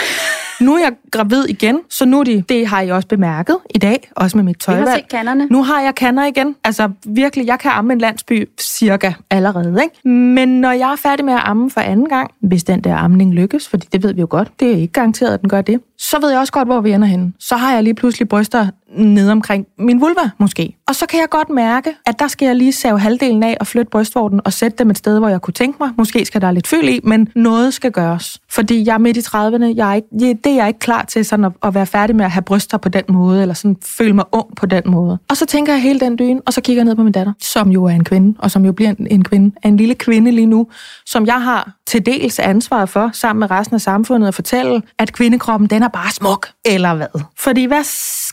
Nu 0.60 0.74
er 0.74 0.78
jeg 0.78 0.92
gravid 1.10 1.44
igen, 1.44 1.80
så 1.90 2.04
nu 2.04 2.20
er 2.20 2.24
de, 2.24 2.44
det 2.48 2.66
har 2.66 2.80
I 2.80 2.90
også 2.90 3.08
bemærket 3.08 3.58
i 3.74 3.78
dag, 3.78 4.10
også 4.16 4.36
med 4.36 4.44
mit 4.44 4.68
Vi 4.68 4.74
har 4.74 4.94
set 4.96 5.08
kanderne. 5.08 5.46
Nu 5.50 5.62
har 5.62 5.80
jeg 5.80 5.94
kander 5.94 6.24
igen. 6.24 6.56
Altså 6.64 6.90
virkelig, 7.06 7.46
jeg 7.46 7.58
kan 7.58 7.70
amme 7.70 7.92
en 7.92 7.98
landsby 7.98 8.48
cirka 8.60 9.12
allerede. 9.30 9.82
Ikke? 9.82 10.08
Men 10.08 10.60
når 10.60 10.72
jeg 10.72 10.92
er 10.92 10.96
færdig 10.96 11.24
med 11.24 11.34
at 11.34 11.40
amme 11.44 11.70
for 11.70 11.80
anden 11.80 12.08
gang, 12.08 12.30
hvis 12.40 12.64
den 12.64 12.80
der 12.80 12.96
amning 12.96 13.34
lykkes, 13.34 13.68
fordi 13.68 13.86
det 13.92 14.02
ved 14.02 14.14
vi 14.14 14.20
jo 14.20 14.26
godt, 14.30 14.60
det 14.60 14.72
er 14.72 14.76
ikke 14.76 14.92
garanteret, 14.92 15.34
at 15.34 15.40
den 15.40 15.48
gør 15.48 15.62
det, 15.62 15.80
så 15.98 16.20
ved 16.20 16.30
jeg 16.30 16.38
også 16.40 16.52
godt, 16.52 16.68
hvor 16.68 16.80
vi 16.80 16.92
ender 16.92 17.08
henne. 17.08 17.32
Så 17.38 17.56
har 17.56 17.74
jeg 17.74 17.82
lige 17.82 17.94
pludselig 17.94 18.28
bryster 18.28 18.66
ned 18.96 19.30
omkring 19.30 19.66
min 19.78 20.00
vulva, 20.00 20.30
måske. 20.38 20.76
Og 20.88 20.94
så 20.94 21.07
kan 21.07 21.20
jeg 21.20 21.28
godt 21.30 21.50
mærke, 21.50 21.94
at 22.07 22.18
der 22.18 22.28
skal 22.28 22.46
jeg 22.46 22.57
lige 22.57 22.72
save 22.72 23.00
halvdelen 23.00 23.42
af 23.42 23.57
og 23.61 23.66
flytte 23.66 23.90
brystvorten 23.90 24.40
og 24.44 24.52
sætte 24.52 24.78
dem 24.78 24.90
et 24.90 24.98
sted, 24.98 25.18
hvor 25.18 25.28
jeg 25.28 25.42
kunne 25.42 25.54
tænke 25.54 25.76
mig. 25.80 25.90
Måske 25.98 26.24
skal 26.24 26.40
der 26.40 26.50
lidt 26.50 26.66
fyld 26.66 26.88
i, 26.88 27.00
men 27.04 27.28
noget 27.35 27.74
skal 27.74 27.92
gøres. 27.92 28.40
Fordi 28.50 28.87
jeg 28.87 28.94
er 28.94 28.98
midt 28.98 29.16
i 29.16 29.20
30'erne, 29.20 29.76
jeg 29.76 29.90
er 29.90 29.94
ikke, 29.94 30.38
det 30.44 30.52
er 30.52 30.54
jeg 30.54 30.68
ikke 30.68 30.80
klar 30.80 31.04
til 31.04 31.24
sådan 31.24 31.44
at, 31.44 31.52
at 31.62 31.74
være 31.74 31.87
færdig 31.87 32.16
med 32.16 32.24
at 32.24 32.30
have 32.30 32.42
bryster 32.42 32.78
på 32.78 32.88
den 32.88 33.02
måde, 33.09 33.42
eller 33.42 33.54
sådan 33.54 33.76
føle 33.83 34.12
mig 34.12 34.24
ung 34.33 34.57
på 34.57 34.66
den 34.66 34.83
måde. 34.87 35.18
Og 35.30 35.37
så 35.37 35.46
tænker 35.46 35.72
jeg 35.72 35.83
hele 35.83 36.00
den 36.00 36.18
dyne, 36.18 36.40
og 36.46 36.52
så 36.52 36.61
kigger 36.61 36.80
jeg 36.80 36.85
ned 36.85 36.96
på 36.96 37.02
min 37.02 37.12
datter, 37.12 37.33
som 37.40 37.70
jo 37.70 37.85
er 37.85 37.90
en 37.90 38.04
kvinde, 38.04 38.35
og 38.38 38.50
som 38.50 38.64
jo 38.64 38.72
bliver 38.72 38.90
en, 38.90 39.07
en 39.11 39.24
kvinde, 39.24 39.57
en 39.64 39.76
lille 39.76 39.94
kvinde 39.94 40.30
lige 40.30 40.46
nu, 40.46 40.66
som 41.07 41.26
jeg 41.26 41.42
har 41.42 41.72
til 41.87 42.07
dels 42.07 42.38
ansvaret 42.38 42.88
for, 42.88 43.11
sammen 43.12 43.40
med 43.40 43.50
resten 43.50 43.74
af 43.74 43.80
samfundet, 43.80 44.28
at 44.28 44.35
fortælle, 44.35 44.83
at 44.98 45.12
kvindekroppen, 45.12 45.70
den 45.70 45.83
er 45.83 45.88
bare 45.88 46.11
smuk, 46.11 46.48
eller 46.64 46.94
hvad? 46.94 47.07
Fordi 47.38 47.64
hvad 47.64 47.85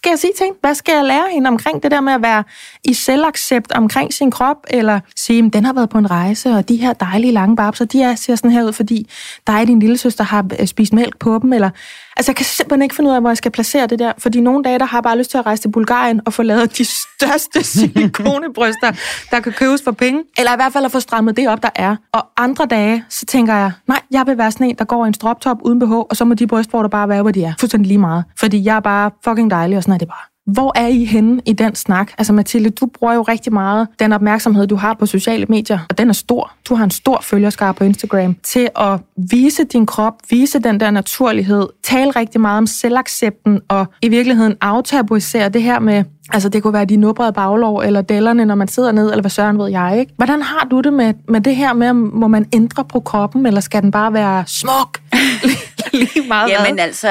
skal 0.03 0.09
jeg 0.09 0.19
sige 0.19 0.33
til 0.37 0.43
hende? 0.43 0.57
Hvad 0.61 0.75
skal 0.75 0.95
jeg 0.95 1.03
lære 1.03 1.23
hende 1.31 1.47
omkring 1.47 1.83
det 1.83 1.91
der 1.91 2.01
med 2.01 2.13
at 2.13 2.21
være 2.21 2.43
i 2.83 2.93
selvaccept 2.93 3.71
omkring 3.71 4.13
sin 4.13 4.31
krop, 4.31 4.57
eller 4.69 4.99
sige, 5.15 5.49
den 5.49 5.65
har 5.65 5.73
været 5.73 5.89
på 5.89 5.97
en 5.97 6.11
rejse, 6.11 6.49
og 6.49 6.69
de 6.69 6.75
her 6.75 6.93
dejlige 6.93 7.31
lange 7.31 7.55
babser, 7.55 7.85
de 7.85 8.01
er, 8.01 8.15
ser 8.15 8.35
sådan 8.35 8.51
her 8.51 8.63
ud, 8.63 8.73
fordi 8.73 9.09
dig 9.47 9.61
og 9.61 9.67
din 9.67 9.79
lille 9.79 9.97
søster 9.97 10.23
har 10.23 10.45
øh, 10.59 10.67
spist 10.67 10.93
mælk 10.93 11.19
på 11.19 11.39
dem, 11.41 11.53
eller 11.53 11.69
Altså, 12.17 12.31
jeg 12.31 12.35
kan 12.35 12.45
simpelthen 12.45 12.81
ikke 12.81 12.95
finde 12.95 13.09
ud 13.09 13.15
af, 13.15 13.21
hvor 13.21 13.29
jeg 13.29 13.37
skal 13.37 13.51
placere 13.51 13.87
det 13.87 13.99
der. 13.99 14.11
Fordi 14.17 14.39
nogle 14.39 14.63
dage, 14.63 14.79
der 14.79 14.85
har 14.85 14.97
jeg 14.97 15.03
bare 15.03 15.17
lyst 15.17 15.31
til 15.31 15.37
at 15.37 15.45
rejse 15.45 15.61
til 15.63 15.69
Bulgarien 15.69 16.21
og 16.25 16.33
få 16.33 16.43
lavet 16.43 16.77
de 16.77 16.85
største 16.85 17.63
silikonebryster, 17.77 18.91
der 19.31 19.39
kan 19.39 19.51
købes 19.51 19.81
for 19.83 19.91
penge. 19.91 20.23
Eller 20.37 20.53
i 20.53 20.55
hvert 20.55 20.73
fald 20.73 20.85
at 20.85 20.91
få 20.91 20.99
strammet 20.99 21.37
det 21.37 21.49
op, 21.49 21.63
der 21.63 21.69
er. 21.75 21.95
Og 22.11 22.27
andre 22.37 22.65
dage, 22.65 23.05
så 23.09 23.25
tænker 23.25 23.53
jeg, 23.53 23.71
nej, 23.87 23.99
jeg 24.11 24.23
vil 24.27 24.37
være 24.37 24.51
sådan 24.51 24.69
en, 24.69 24.75
der 24.75 24.85
går 24.85 25.05
i 25.05 25.07
en 25.07 25.13
stroptop 25.13 25.57
uden 25.61 25.79
BH, 25.79 25.91
og 25.91 26.15
så 26.15 26.25
må 26.25 26.33
de 26.33 26.47
brystvorter 26.47 26.89
bare 26.89 27.09
være, 27.09 27.21
hvor 27.21 27.31
de 27.31 27.43
er. 27.43 27.53
Fuldstændig 27.59 27.87
lige 27.87 27.97
meget. 27.97 28.23
Fordi 28.39 28.63
jeg 28.65 28.75
er 28.75 28.79
bare 28.79 29.11
fucking 29.23 29.51
dejlig, 29.51 29.77
og 29.77 29.83
sådan 29.83 29.93
er 29.93 29.97
det 29.97 30.07
bare. 30.07 30.30
Hvor 30.45 30.71
er 30.75 30.87
I 30.87 31.05
henne 31.05 31.41
i 31.45 31.53
den 31.53 31.75
snak? 31.75 32.11
Altså 32.17 32.33
Mathilde, 32.33 32.69
du 32.69 32.85
bruger 32.85 33.13
jo 33.13 33.21
rigtig 33.21 33.53
meget 33.53 33.87
den 33.99 34.13
opmærksomhed, 34.13 34.67
du 34.67 34.75
har 34.75 34.93
på 34.93 35.05
sociale 35.05 35.45
medier, 35.45 35.79
og 35.89 35.97
den 35.97 36.09
er 36.09 36.13
stor. 36.13 36.51
Du 36.69 36.75
har 36.75 36.83
en 36.83 36.91
stor 36.91 37.21
følgerskare 37.23 37.73
på 37.73 37.83
Instagram 37.83 38.35
til 38.43 38.69
at 38.75 38.99
vise 39.31 39.63
din 39.63 39.85
krop, 39.85 40.13
vise 40.29 40.59
den 40.59 40.79
der 40.79 40.91
naturlighed, 40.91 41.67
tale 41.83 42.11
rigtig 42.11 42.41
meget 42.41 42.57
om 42.57 42.67
selvaccepten 42.67 43.61
og 43.67 43.85
i 44.01 44.09
virkeligheden 44.09 44.55
aftabuisere 44.61 45.49
det 45.49 45.63
her 45.63 45.79
med, 45.79 46.03
altså 46.33 46.49
det 46.49 46.63
kunne 46.63 46.73
være 46.73 46.85
de 46.85 46.95
nubrede 46.95 47.33
baglov 47.33 47.77
eller 47.77 48.01
dellerne, 48.01 48.45
når 48.45 48.55
man 48.55 48.67
sidder 48.67 48.91
ned, 48.91 49.09
eller 49.09 49.21
hvad 49.21 49.31
søren 49.31 49.59
ved 49.59 49.69
jeg, 49.69 49.97
ikke? 49.99 50.13
Hvordan 50.15 50.41
har 50.41 50.67
du 50.71 50.81
det 50.81 50.93
med, 50.93 51.13
med 51.27 51.41
det 51.41 51.55
her 51.55 51.73
med, 51.73 51.93
må 51.93 52.27
man 52.27 52.45
ændre 52.53 52.85
på 52.85 52.99
kroppen, 52.99 53.45
eller 53.45 53.61
skal 53.61 53.81
den 53.81 53.91
bare 53.91 54.13
være 54.13 54.43
smuk? 54.47 55.01
Lige 55.93 56.27
meget 56.27 56.49
Jamen 56.49 56.73
hvad? 56.73 56.83
altså, 56.83 57.09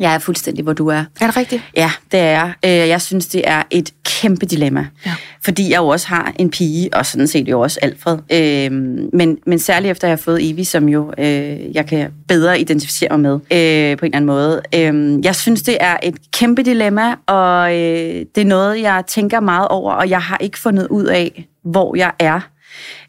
jeg 0.00 0.14
er 0.14 0.18
fuldstændig, 0.18 0.64
hvor 0.64 0.72
du 0.72 0.86
er. 0.88 1.04
Er 1.20 1.26
det 1.26 1.36
rigtigt? 1.36 1.62
Ja, 1.76 1.90
det 2.12 2.20
er 2.20 2.24
jeg. 2.24 2.52
Øh, 2.64 2.70
Jeg 2.88 3.00
synes, 3.02 3.26
det 3.26 3.42
er 3.44 3.62
et 3.70 3.90
kæmpe 4.04 4.46
dilemma. 4.46 4.86
Ja. 5.06 5.14
Fordi 5.44 5.70
jeg 5.70 5.78
jo 5.78 5.88
også 5.88 6.08
har 6.08 6.32
en 6.38 6.50
pige, 6.50 6.94
og 6.94 7.06
sådan 7.06 7.28
set 7.28 7.48
jo 7.48 7.60
også 7.60 7.78
Alfred. 7.82 8.18
Øhm, 8.32 9.10
men, 9.12 9.38
men 9.46 9.58
særligt 9.58 9.90
efter 9.90 10.08
jeg 10.08 10.12
har 10.12 10.16
fået 10.22 10.50
Evie, 10.50 10.64
som 10.64 10.88
jo 10.88 11.12
øh, 11.18 11.74
jeg 11.74 11.86
kan 11.86 12.10
bedre 12.28 12.60
identificere 12.60 13.18
mig 13.18 13.20
med 13.20 13.32
øh, 13.32 13.98
på 13.98 14.04
en 14.06 14.14
eller 14.14 14.16
anden 14.16 14.26
måde. 14.26 14.62
Øh, 14.74 15.24
jeg 15.24 15.36
synes, 15.36 15.62
det 15.62 15.76
er 15.80 15.96
et 16.02 16.14
kæmpe 16.32 16.62
dilemma, 16.62 17.14
og 17.26 17.70
det 17.70 18.38
er 18.38 18.44
noget, 18.44 18.80
jeg 18.82 19.04
tænker 19.08 19.40
meget 19.40 19.68
over, 19.68 19.92
og 19.92 20.10
jeg 20.10 20.20
har 20.20 20.38
ikke 20.40 20.58
fundet 20.58 20.86
ud 20.90 21.04
af, 21.04 21.44
hvor 21.64 21.96
jeg 21.96 22.12
er. 22.18 22.40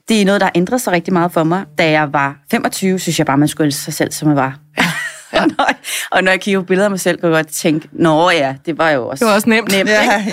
Det 0.09 0.21
er 0.21 0.25
noget, 0.25 0.41
der 0.41 0.45
har 0.45 0.51
ændret 0.55 0.81
sig 0.81 0.93
rigtig 0.93 1.13
meget 1.13 1.31
for 1.31 1.43
mig. 1.43 1.63
Da 1.77 1.89
jeg 1.91 2.13
var 2.13 2.35
25, 2.51 2.99
synes 2.99 3.19
jeg 3.19 3.25
bare, 3.25 3.37
man 3.37 3.47
skulle 3.47 3.65
elske 3.67 3.81
sig 3.81 3.93
selv, 3.93 4.11
som 4.11 4.27
jeg 4.29 4.35
var. 4.37 4.59
og, 5.41 5.47
når, 5.57 5.67
og 6.11 6.23
når 6.23 6.31
jeg 6.31 6.39
kigger 6.39 6.59
på 6.61 6.65
billeder 6.65 6.85
af 6.85 6.91
mig 6.91 6.99
selv, 6.99 7.17
kan 7.19 7.29
jeg 7.29 7.35
godt 7.35 7.47
tænke, 7.53 7.87
nå 7.91 8.29
ja, 8.29 8.55
det 8.65 8.77
var 8.77 8.89
jo 8.89 9.07
også, 9.07 9.25
Det 9.25 9.29
var 9.29 9.35
også 9.35 9.49
nemt. 9.49 9.71
nemt 9.71 9.89
Ja, 9.89 10.23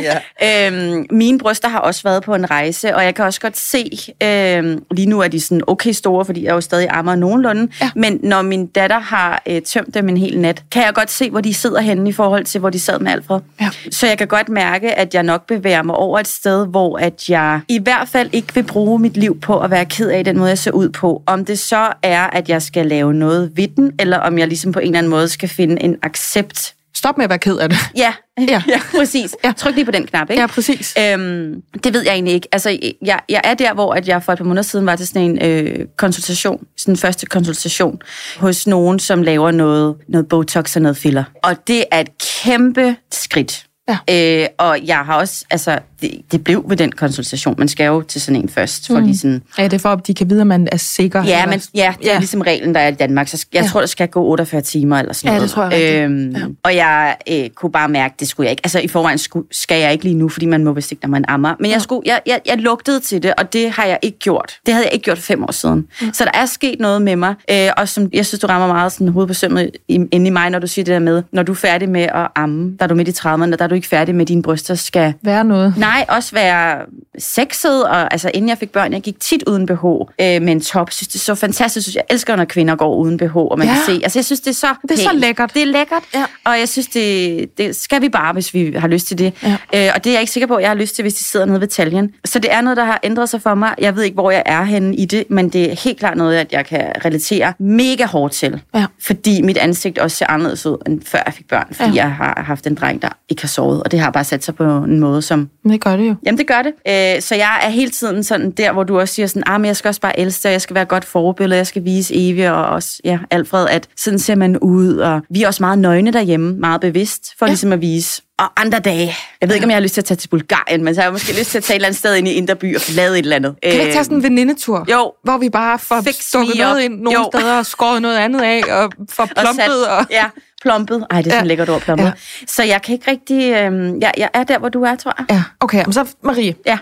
ja. 0.40 0.66
Øhm, 0.68 1.06
mine 1.10 1.38
bryster 1.38 1.68
har 1.68 1.78
også 1.78 2.02
været 2.04 2.22
på 2.22 2.34
en 2.34 2.50
rejse, 2.50 2.96
og 2.96 3.04
jeg 3.04 3.14
kan 3.14 3.24
også 3.24 3.40
godt 3.40 3.56
se, 3.58 3.90
øhm, 4.22 4.82
lige 4.90 5.06
nu 5.08 5.20
er 5.20 5.28
de 5.28 5.40
sådan 5.40 5.60
okay 5.66 5.92
store, 5.92 6.24
fordi 6.24 6.44
jeg 6.44 6.50
er 6.50 6.54
jo 6.54 6.60
stadig 6.60 6.88
ammer 6.90 7.14
nogenlunde, 7.14 7.68
Ja. 7.80 7.90
men 7.96 8.20
når 8.22 8.42
min 8.42 8.66
datter 8.66 8.98
har 8.98 9.42
øh, 9.48 9.62
tømt 9.62 9.94
dem 9.94 10.08
en 10.08 10.16
hel 10.16 10.40
nat, 10.40 10.62
kan 10.72 10.82
jeg 10.84 10.94
godt 10.94 11.10
se, 11.10 11.30
hvor 11.30 11.40
de 11.40 11.54
sidder 11.54 11.80
henne 11.80 12.08
i 12.08 12.12
forhold 12.12 12.44
til, 12.44 12.60
hvor 12.60 12.70
de 12.70 12.80
sad 12.80 12.98
med 12.98 13.12
Alfred. 13.12 13.40
Ja. 13.60 13.68
Så 13.90 14.06
jeg 14.06 14.18
kan 14.18 14.26
godt 14.26 14.48
mærke, 14.48 14.94
at 14.94 15.14
jeg 15.14 15.22
nok 15.22 15.46
bevæger 15.46 15.82
mig 15.82 15.94
over 15.94 16.18
et 16.18 16.28
sted, 16.28 16.66
hvor 16.66 16.98
at 16.98 17.28
jeg 17.28 17.60
i 17.68 17.78
hvert 17.78 18.08
fald 18.08 18.30
ikke 18.32 18.54
vil 18.54 18.62
bruge 18.62 18.98
mit 18.98 19.16
liv 19.16 19.40
på 19.40 19.60
at 19.60 19.70
være 19.70 19.84
ked 19.84 20.08
af 20.10 20.24
den 20.24 20.38
måde, 20.38 20.48
jeg 20.48 20.58
ser 20.58 20.70
ud 20.70 20.88
på. 20.88 21.22
Om 21.26 21.44
det 21.44 21.58
så 21.58 21.88
er, 22.02 22.22
at 22.22 22.48
jeg 22.48 22.62
skal 22.62 22.86
lave 22.86 23.14
noget 23.14 23.50
ved 23.56 23.68
den, 23.76 23.92
eller 23.98 24.18
om 24.18 24.38
jeg 24.38 24.48
ligesom 24.48 24.72
på 24.72 24.78
en 24.78 24.87
eller 24.88 24.98
anden 24.98 25.10
måde 25.10 25.28
skal 25.28 25.48
finde 25.48 25.82
en 25.82 25.96
accept. 26.02 26.74
Stop 26.96 27.16
med 27.16 27.24
at 27.24 27.30
være 27.30 27.38
ked 27.38 27.56
af 27.56 27.68
det. 27.68 27.78
Ja, 27.96 28.12
Ja. 28.48 28.62
ja. 28.68 28.80
præcis. 28.96 29.36
Ja. 29.44 29.52
Tryk 29.52 29.74
lige 29.74 29.84
på 29.84 29.90
den 29.90 30.06
knap, 30.06 30.30
ikke? 30.30 30.40
Ja, 30.40 30.46
præcis. 30.46 30.94
Øhm, 30.98 31.62
det 31.84 31.92
ved 31.94 32.02
jeg 32.02 32.12
egentlig 32.12 32.34
ikke. 32.34 32.48
Altså, 32.52 32.78
jeg, 33.02 33.20
jeg 33.28 33.40
er 33.44 33.54
der, 33.54 33.74
hvor 33.74 33.94
at 33.94 34.08
jeg 34.08 34.22
for 34.22 34.32
et 34.32 34.38
par 34.38 34.44
måneder 34.44 34.62
siden 34.62 34.86
var 34.86 34.96
til 34.96 35.06
sådan 35.06 35.22
en 35.22 35.42
øh, 35.42 35.86
konsultation, 35.96 36.66
sådan 36.76 36.92
en 36.92 36.98
første 36.98 37.26
konsultation, 37.26 37.98
hos 38.38 38.66
nogen, 38.66 38.98
som 38.98 39.22
laver 39.22 39.50
noget, 39.50 39.96
noget 40.08 40.28
Botox 40.28 40.76
og 40.76 40.82
noget 40.82 40.96
filler. 40.96 41.24
Og 41.42 41.56
det 41.66 41.84
er 41.90 42.00
et 42.00 42.08
kæmpe 42.42 42.96
skridt. 43.12 43.64
Ja. 43.88 44.42
Øh, 44.42 44.48
og 44.58 44.86
jeg 44.86 44.98
har 44.98 45.14
også, 45.14 45.44
altså, 45.50 45.78
det, 46.00 46.10
det 46.32 46.44
blev 46.44 46.64
ved 46.68 46.76
den 46.76 46.92
konsultation. 46.92 47.54
Man 47.58 47.68
skal 47.68 47.86
jo 47.86 48.02
til 48.02 48.20
sådan 48.20 48.42
en 48.42 48.48
først, 48.48 48.86
for 48.86 48.98
mm. 49.00 49.04
lige 49.06 49.18
sådan, 49.18 49.42
Ja, 49.58 49.64
det 49.64 49.72
er 49.72 49.78
for, 49.78 49.88
at 49.88 50.06
de 50.06 50.14
kan 50.14 50.30
vide, 50.30 50.40
at 50.40 50.46
man 50.46 50.68
er 50.72 50.76
sikker. 50.76 51.24
Ja, 51.24 51.46
men, 51.46 51.60
ja, 51.74 51.94
det 51.98 52.08
er 52.08 52.12
Ja. 52.12 52.18
ligesom 52.18 52.40
reglen, 52.40 52.74
der 52.74 52.80
er 52.80 52.88
i 52.88 52.92
Danmark. 52.94 53.28
Så 53.28 53.46
jeg 53.52 53.58
Ja. 53.60 53.64
ja. 53.64 53.68
tror, 53.70 53.80
der 53.80 53.86
skal 53.86 54.08
gå 54.08 54.22
48 54.24 54.60
timer 54.60 54.98
eller 54.98 55.12
sådan 55.12 55.28
Ja, 55.28 55.32
noget. 55.34 55.42
det 55.42 55.50
tror 55.50 55.70
jeg. 55.70 56.04
Øhm, 56.04 56.30
Ja. 56.30 56.38
ja. 56.38 56.44
Og 56.62 56.74
jeg 56.76 57.16
øh, 57.30 57.48
kunne 57.50 57.72
bare 57.72 57.88
mærke, 57.88 58.14
det 58.20 58.28
skulle 58.28 58.44
jeg 58.44 58.50
ikke. 58.50 58.60
Altså 58.64 58.78
i 58.80 58.88
forvejen 58.88 59.18
skulle, 59.18 59.46
skal 59.50 59.80
jeg 59.80 59.92
ikke 59.92 60.04
lige 60.04 60.14
nu, 60.16 60.28
fordi 60.28 60.46
man 60.46 60.64
må 60.64 60.72
vist 60.72 60.92
ikke, 60.92 61.02
når 61.04 61.10
man 61.10 61.24
ammer. 61.28 61.54
Men 61.60 61.70
jeg, 61.70 61.82
skulle, 61.82 62.02
jeg, 62.06 62.20
jeg, 62.26 62.40
jeg 62.46 62.58
lugtede 62.58 63.00
til 63.00 63.22
det, 63.22 63.34
og 63.38 63.52
det 63.52 63.70
har 63.70 63.84
jeg 63.84 63.98
ikke 64.02 64.18
gjort. 64.18 64.52
Det 64.66 64.74
havde 64.74 64.86
jeg 64.86 64.92
ikke 64.94 65.04
gjort 65.04 65.18
fem 65.18 65.42
år 65.44 65.52
siden. 65.52 65.86
Mm. 66.02 66.12
Så 66.12 66.24
der 66.24 66.30
er 66.40 66.46
sket 66.46 66.80
noget 66.80 67.02
med 67.02 67.16
mig. 67.16 67.34
Øh, 67.50 67.68
og 67.76 67.88
som 67.88 68.08
jeg 68.12 68.26
synes, 68.26 68.40
du 68.40 68.46
rammer 68.46 68.66
meget 68.68 68.92
sådan 68.92 69.08
hovedet 69.08 69.28
på 69.28 69.34
sømmet 69.34 69.70
inde 69.88 70.26
i 70.26 70.30
mig, 70.30 70.50
når 70.50 70.58
du 70.58 70.66
siger 70.66 70.84
det 70.84 70.92
der 70.92 70.98
med, 70.98 71.22
når 71.32 71.42
du 71.42 71.52
er 71.52 71.56
færdig 71.56 71.88
med 71.88 72.00
at 72.02 72.28
amme, 72.36 72.76
der 72.78 72.84
er 72.84 72.86
du 72.88 72.94
midt 72.94 73.08
i 73.08 73.10
30'erne, 73.10 73.50
der 73.50 73.56
er 73.60 73.66
du 73.66 73.74
ikke 73.74 73.88
færdig 73.88 74.14
med, 74.14 74.22
at 74.22 74.28
dine 74.28 74.42
bryster 74.42 74.74
skal 74.74 75.14
Være 75.22 75.44
noget. 75.44 75.74
Nej, 75.76 75.87
også 76.08 76.32
være 76.32 76.78
sexet, 77.18 77.84
og 77.84 78.12
altså 78.12 78.30
inden 78.34 78.48
jeg 78.48 78.58
fik 78.58 78.70
børn, 78.70 78.92
jeg 78.92 79.00
gik 79.02 79.20
tit 79.20 79.42
uden 79.46 79.66
BH 79.66 79.84
øh, 79.84 80.08
med 80.18 80.48
en 80.48 80.60
top. 80.60 80.90
Synes, 80.92 81.08
det 81.08 81.14
er 81.14 81.18
så 81.18 81.34
fantastisk. 81.34 81.76
Jeg, 81.76 81.82
synes, 81.82 81.94
jeg 81.96 82.04
elsker, 82.10 82.36
når 82.36 82.44
kvinder 82.44 82.76
går 82.76 82.94
uden 82.96 83.16
BH, 83.16 83.36
og 83.36 83.58
man 83.58 83.66
Ja. 83.68 83.72
kan 83.74 83.82
se. 83.86 84.00
Altså, 84.02 84.18
jeg 84.18 84.24
synes, 84.24 84.40
det 84.40 84.50
er 84.50 84.54
så 84.54 84.74
Det 84.82 84.90
er 84.90 84.96
så 84.96 85.08
pænt. 85.10 85.20
lækkert. 85.20 85.54
Det 85.54 85.62
er 85.62 85.66
lækkert, 85.66 86.02
Ja. 86.14 86.24
og 86.44 86.58
jeg 86.58 86.68
synes, 86.68 86.86
det, 86.86 87.58
det 87.58 87.76
skal 87.76 88.02
vi 88.02 88.08
bare, 88.08 88.32
hvis 88.32 88.54
vi 88.54 88.72
har 88.76 88.88
lyst 88.88 89.06
til 89.06 89.18
det. 89.18 89.32
Ja. 89.42 89.48
Øh, 89.74 89.92
og 89.94 90.04
det 90.04 90.10
er 90.10 90.14
jeg 90.14 90.20
ikke 90.20 90.32
sikker 90.32 90.46
på, 90.46 90.54
at 90.54 90.62
jeg 90.62 90.70
har 90.70 90.74
lyst 90.76 90.94
til, 90.94 91.02
hvis 91.02 91.14
de 91.14 91.24
sidder 91.24 91.46
nede 91.46 91.60
ved 91.60 91.68
taljen. 91.68 92.10
Så 92.24 92.38
det 92.38 92.52
er 92.52 92.60
noget, 92.60 92.76
der 92.76 92.84
har 92.84 93.00
ændret 93.02 93.28
sig 93.28 93.42
for 93.42 93.54
mig. 93.54 93.74
Jeg 93.78 93.96
ved 93.96 94.02
ikke, 94.02 94.14
hvor 94.14 94.30
jeg 94.30 94.42
er 94.46 94.62
henne 94.64 94.96
i 94.96 95.04
det, 95.04 95.24
men 95.30 95.48
det 95.48 95.70
er 95.72 95.74
helt 95.84 95.98
klart 95.98 96.16
noget, 96.16 96.36
at 96.36 96.52
jeg 96.52 96.66
kan 96.66 96.92
relatere 97.04 97.52
mega 97.58 98.06
hårdt 98.06 98.32
til. 98.32 98.60
Ja. 98.74 98.86
Fordi 99.06 99.42
mit 99.42 99.56
ansigt 99.56 99.98
også 99.98 100.16
ser 100.16 100.26
anderledes 100.26 100.66
ud, 100.66 100.76
end 100.86 101.00
før 101.06 101.22
jeg 101.26 101.34
fik 101.34 101.48
børn. 101.48 101.66
Fordi 101.72 101.90
Ja. 101.90 101.94
jeg 102.04 102.12
har 102.12 102.42
haft 102.46 102.66
en 102.66 102.74
dreng, 102.74 103.02
der 103.02 103.08
ikke 103.28 103.42
har 103.42 103.48
sovet, 103.48 103.82
og 103.82 103.90
det 103.90 104.00
har 104.00 104.10
bare 104.10 104.24
sat 104.24 104.44
sig 104.44 104.54
på 104.54 104.64
en 104.64 105.00
måde, 105.00 105.22
som 105.22 105.48
det 105.78 105.84
gør 105.84 105.96
det 105.96 106.08
jo. 106.08 106.14
Jamen, 106.26 106.38
det 106.38 106.46
gør 106.46 106.62
det. 106.62 106.72
Øh, 107.16 107.22
så 107.22 107.34
jeg 107.34 107.60
er 107.62 107.68
hele 107.68 107.90
tiden 107.90 108.24
sådan 108.24 108.50
der, 108.50 108.72
hvor 108.72 108.84
du 108.84 109.00
også 109.00 109.14
siger 109.14 109.26
sådan, 109.26 109.42
ah, 109.46 109.60
men 109.60 109.66
jeg 109.66 109.76
skal 109.76 109.88
også 109.88 110.00
bare 110.00 110.18
elske 110.20 110.48
og 110.48 110.52
jeg 110.52 110.60
skal 110.60 110.74
være 110.74 110.84
godt 110.84 111.04
forbillede, 111.04 111.56
jeg 111.56 111.66
skal 111.66 111.84
vise 111.84 112.30
Evie 112.30 112.54
og 112.54 112.64
også 112.66 113.00
ja, 113.04 113.18
Alfred, 113.30 113.66
at 113.68 113.88
sådan 113.96 114.18
ser 114.18 114.34
man 114.34 114.58
ud, 114.58 114.96
og 114.96 115.20
vi 115.30 115.42
er 115.42 115.46
også 115.46 115.62
meget 115.62 115.78
nøgne 115.78 116.12
derhjemme, 116.12 116.56
meget 116.56 116.80
bevidst, 116.80 117.34
for 117.38 117.46
Ja. 117.46 117.50
ligesom 117.50 117.72
at 117.72 117.80
vise. 117.80 118.22
Og 118.38 118.44
andre 118.56 118.78
dage, 118.78 119.14
jeg 119.40 119.48
ved 119.48 119.56
ikke, 119.56 119.64
om 119.64 119.70
jeg 119.70 119.76
har 119.76 119.80
lyst 119.82 119.94
til 119.94 120.00
at 120.00 120.04
tage 120.04 120.16
til 120.16 120.28
Bulgarien, 120.28 120.84
men 120.84 120.94
så 120.94 121.00
har 121.00 121.06
jeg 121.06 121.12
måske 121.12 121.38
lyst 121.38 121.50
til 121.50 121.58
at 121.58 121.64
tage 121.64 121.74
et 121.74 121.78
eller 121.78 121.86
andet 121.88 121.98
sted 121.98 122.14
ind 122.16 122.28
i 122.28 122.32
Indreby 122.32 122.74
og 122.76 122.80
få 122.80 122.92
lavet 122.96 123.12
et 123.18 123.22
eller 123.22 123.36
andet. 123.36 123.54
Kan 123.62 123.72
vi 123.72 123.78
ikke 123.80 123.92
tage 123.92 124.04
sådan 124.04 124.16
en 124.16 124.22
venindetur? 124.22 124.86
Jo. 124.90 125.12
Hvor 125.24 125.38
vi 125.38 125.48
bare 125.50 125.78
får 125.78 126.04
stukket 126.22 126.56
noget 126.58 126.82
ind 126.82 127.00
nogle 127.00 127.18
Jo. 127.18 127.30
steder 127.34 127.58
og 127.58 127.66
skåret 127.66 128.02
noget 128.02 128.16
andet 128.16 128.40
af 128.42 128.62
og 128.70 128.92
får 129.16 129.28
plumpet. 129.36 129.86
Og, 129.88 130.06
Ja, 130.10 130.24
plumpet. 130.62 131.06
Ej, 131.10 131.18
det 131.22 131.26
er 131.26 131.30
sådan 131.30 131.44
Ja. 131.44 131.48
lækkert 131.48 131.68
ord, 131.68 131.80
plumpet. 131.80 132.04
Ja. 132.06 132.12
Så 132.46 132.62
jeg 132.62 132.82
kan 132.82 132.92
ikke 132.92 133.10
rigtig... 133.10 133.52
Øh, 133.52 133.92
jeg, 134.00 134.12
jeg 134.18 134.28
er 134.34 134.42
der, 134.44 134.58
hvor 134.58 134.68
du 134.68 134.82
er, 134.82 134.94
tror 134.96 135.14
jeg. 135.18 135.26
Ja, 135.30 135.42
okay. 135.60 135.84
Men 135.84 135.92
så, 135.92 136.14
Marie, 136.24 136.54
Ja. 136.66 136.78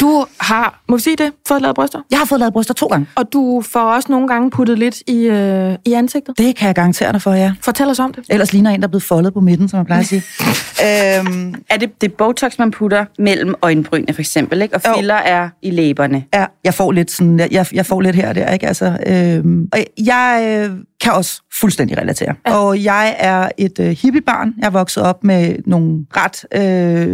du 0.00 0.26
har, 0.40 0.80
må 0.88 0.96
vi 0.96 1.02
sige 1.02 1.16
det, 1.16 1.32
fået 1.48 1.62
lavet 1.62 1.74
bryster? 1.74 2.00
Jeg 2.10 2.18
har 2.18 2.26
fået 2.26 2.38
lavet 2.38 2.52
bryster 2.52 2.74
to 2.74 2.86
gange. 2.86 3.06
Og 3.14 3.32
du 3.32 3.62
får 3.72 3.80
også 3.80 4.12
nogle 4.12 4.28
gange 4.28 4.50
puttet 4.50 4.78
lidt 4.78 5.02
i, 5.06 5.16
øh, 5.22 5.74
i 5.84 5.92
ansigtet. 5.92 6.38
Det 6.38 6.56
kan 6.56 6.66
jeg 6.66 6.74
garantere 6.74 7.12
dig 7.12 7.22
for, 7.22 7.32
ja. 7.32 7.52
Fortæl 7.62 7.86
os 7.86 7.98
om 7.98 8.12
det. 8.12 8.24
Ellers 8.30 8.52
ligner 8.52 8.70
en, 8.70 8.80
der 8.80 8.86
er 8.86 8.90
blevet 8.90 9.02
foldet 9.02 9.34
på 9.34 9.40
midten, 9.40 9.68
som 9.68 9.76
jeg 9.78 9.86
plejer 9.86 10.00
at 10.00 10.06
sige. 10.06 10.22
øhm, 10.86 11.54
Er 11.70 11.76
det, 11.76 12.00
det 12.00 12.12
Botox, 12.14 12.58
man 12.58 12.70
putter 12.70 13.04
mellem 13.18 13.54
øjenbrynene, 13.62 14.12
for 14.14 14.20
eksempel, 14.20 14.62
ikke? 14.62 14.74
Og 14.74 14.80
filler 14.96 15.14
er 15.14 15.48
i 15.62 15.70
læberne. 15.70 16.24
Ja, 16.34 16.44
jeg 16.64 16.74
får 16.74 16.92
lidt 16.92 17.10
sådan, 17.10 17.48
jeg, 17.50 17.66
jeg 17.72 17.86
får 17.86 18.00
lidt 18.00 18.16
her 18.16 18.28
og 18.28 18.34
der, 18.34 18.52
ikke? 18.52 18.66
Altså, 18.66 18.98
øhm, 19.06 19.68
og 19.72 19.78
jeg 19.98 20.46
øh, 20.70 20.76
kan 21.00 21.12
også 21.12 21.42
fuldstændig 21.60 21.98
relatere. 21.98 22.34
Ja. 22.48 22.54
Og 22.56 22.84
jeg 22.84 23.16
er 23.18 23.48
et 23.58 23.78
øh, 23.80 23.86
hippiebarn. 24.02 24.54
Jeg 24.58 24.66
er 24.66 24.70
vokset 24.70 25.02
op 25.02 25.24
med 25.24 25.56
nogle 25.66 26.06
ret 26.16 26.44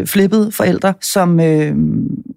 øh, 0.00 0.06
flippede 0.06 0.52
forældre, 0.52 0.94
som 1.00 1.40
øh, 1.40 1.74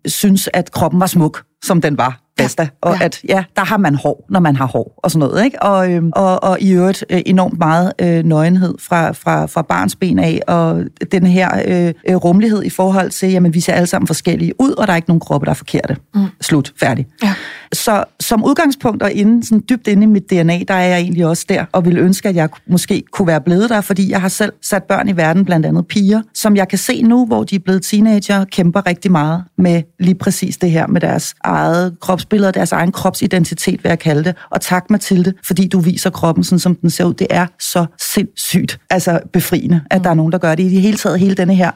synes, 0.06 0.50
at 0.54 0.72
kroppen 0.72 1.00
var 1.00 1.08
smuk, 1.08 1.43
som 1.64 1.82
den 1.82 1.98
var. 1.98 2.20
Basta. 2.38 2.68
Og 2.82 2.96
Ja. 3.00 3.06
at 3.06 3.20
ja, 3.30 3.43
der 3.56 3.66
har 3.66 3.78
man 3.78 3.96
hår, 3.96 4.26
når 4.30 4.39
man 4.39 4.56
har 4.56 4.66
hår, 4.66 5.00
og 5.04 5.12
sådan 5.12 5.28
noget. 5.28 5.46
Ikke? 5.46 5.62
Og, 5.64 5.91
øhm, 5.91 6.12
og, 6.16 6.43
og 6.43 6.62
i 6.62 6.72
øvrigt 6.72 7.06
øh, 7.10 7.22
enormt 7.26 7.58
meget 7.60 7.93
øh, 8.02 8.24
nøgenhed 8.24 8.76
fra, 8.80 9.12
fra, 9.12 9.46
fra 9.46 9.62
barns 9.62 9.96
ben 9.96 10.20
af, 10.20 10.41
og 10.48 10.84
den 11.12 11.26
her 11.28 11.50
øh, 11.68 11.93
øh, 12.10 12.16
rummelighed 12.16 12.64
i 12.64 12.70
forhold 12.70 13.10
til, 13.10 13.32
jamen 13.32 13.54
vi 13.54 13.60
ser 13.60 13.74
alle 13.74 13.88
sammen 13.88 14.08
forskellige 14.08 14.54
ud, 14.62 14.72
og 14.72 14.88
der 14.88 14.93
er 14.93 14.98
ikke 14.98 15.10
nogen 15.10 15.20
kroppe, 15.20 15.46
der 15.46 15.52
er 15.52 15.56
forkerte. 15.56 15.98
Mm. 16.16 16.22
Slut. 16.41 16.74
Færdig. 16.80 17.08
Ja 17.24 17.34
så 17.76 18.03
som 18.19 18.45
udgangspunkt 18.45 19.03
og 19.03 19.11
inden, 19.11 19.43
sådan 19.43 19.63
dybt 19.69 19.88
inde 19.88 20.03
i 20.03 20.05
mit 20.05 20.30
DNA, 20.30 20.59
der 20.67 20.73
er 20.73 20.88
jeg 20.88 20.99
egentlig 20.99 21.26
også 21.26 21.45
der, 21.49 21.65
og 21.71 21.86
vil 21.86 21.97
ønske, 21.97 22.30
at 22.30 22.36
jeg 22.36 22.49
måske 22.67 23.03
kunne 23.11 23.28
være 23.28 23.41
blevet 23.41 23.69
der, 23.69 23.82
fordi 23.82 24.11
jeg 24.11 24.21
har 24.21 24.28
selv 24.28 24.53
sat 24.61 24.84
børn 24.84 25.09
i 25.09 25.17
verden, 25.17 25.45
blandt 25.45 25.65
andet 25.65 25.88
piger, 25.88 26.21
som 26.34 26.55
jeg 26.55 26.67
kan 26.67 26.78
se 26.78 27.01
nu, 27.01 27.26
hvor 27.26 27.43
de 27.43 27.55
er 27.55 27.59
blevet 27.59 27.84
teenager, 27.84 28.45
kæmper 28.45 28.88
rigtig 28.88 29.11
meget 29.11 29.43
med 29.57 29.82
lige 29.99 30.15
præcis 30.15 30.57
det 30.57 30.71
her 30.71 30.88
med 30.88 31.01
deres 31.01 31.36
eget 31.43 31.95
kropsbillede, 32.01 32.51
deres 32.51 32.71
egen 32.71 32.91
kropsidentitet, 32.91 33.84
vil 33.84 33.89
jeg 33.89 33.99
kalde 33.99 34.23
det. 34.23 34.36
Og 34.49 34.61
tak, 34.61 34.89
Mathilde, 34.89 35.34
fordi 35.43 35.67
du 35.67 35.80
viser 35.80 36.09
kroppen 36.09 36.43
sådan, 36.43 36.59
som 36.59 36.76
den 36.76 36.89
ser 36.89 37.05
ud. 37.05 37.13
Det 37.13 37.28
er 37.30 37.47
så 37.59 37.86
sindssygt, 37.99 38.80
altså 38.89 39.19
befriende, 39.34 39.82
at 39.91 40.03
der 40.03 40.09
er 40.09 40.13
nogen, 40.13 40.32
der 40.32 40.38
gør 40.38 40.55
det. 40.55 40.63
I 40.63 40.69
det 40.69 40.82
hele 40.82 40.97
taget, 40.97 41.19
hele 41.19 41.36
denne 41.36 41.55
her 41.55 41.71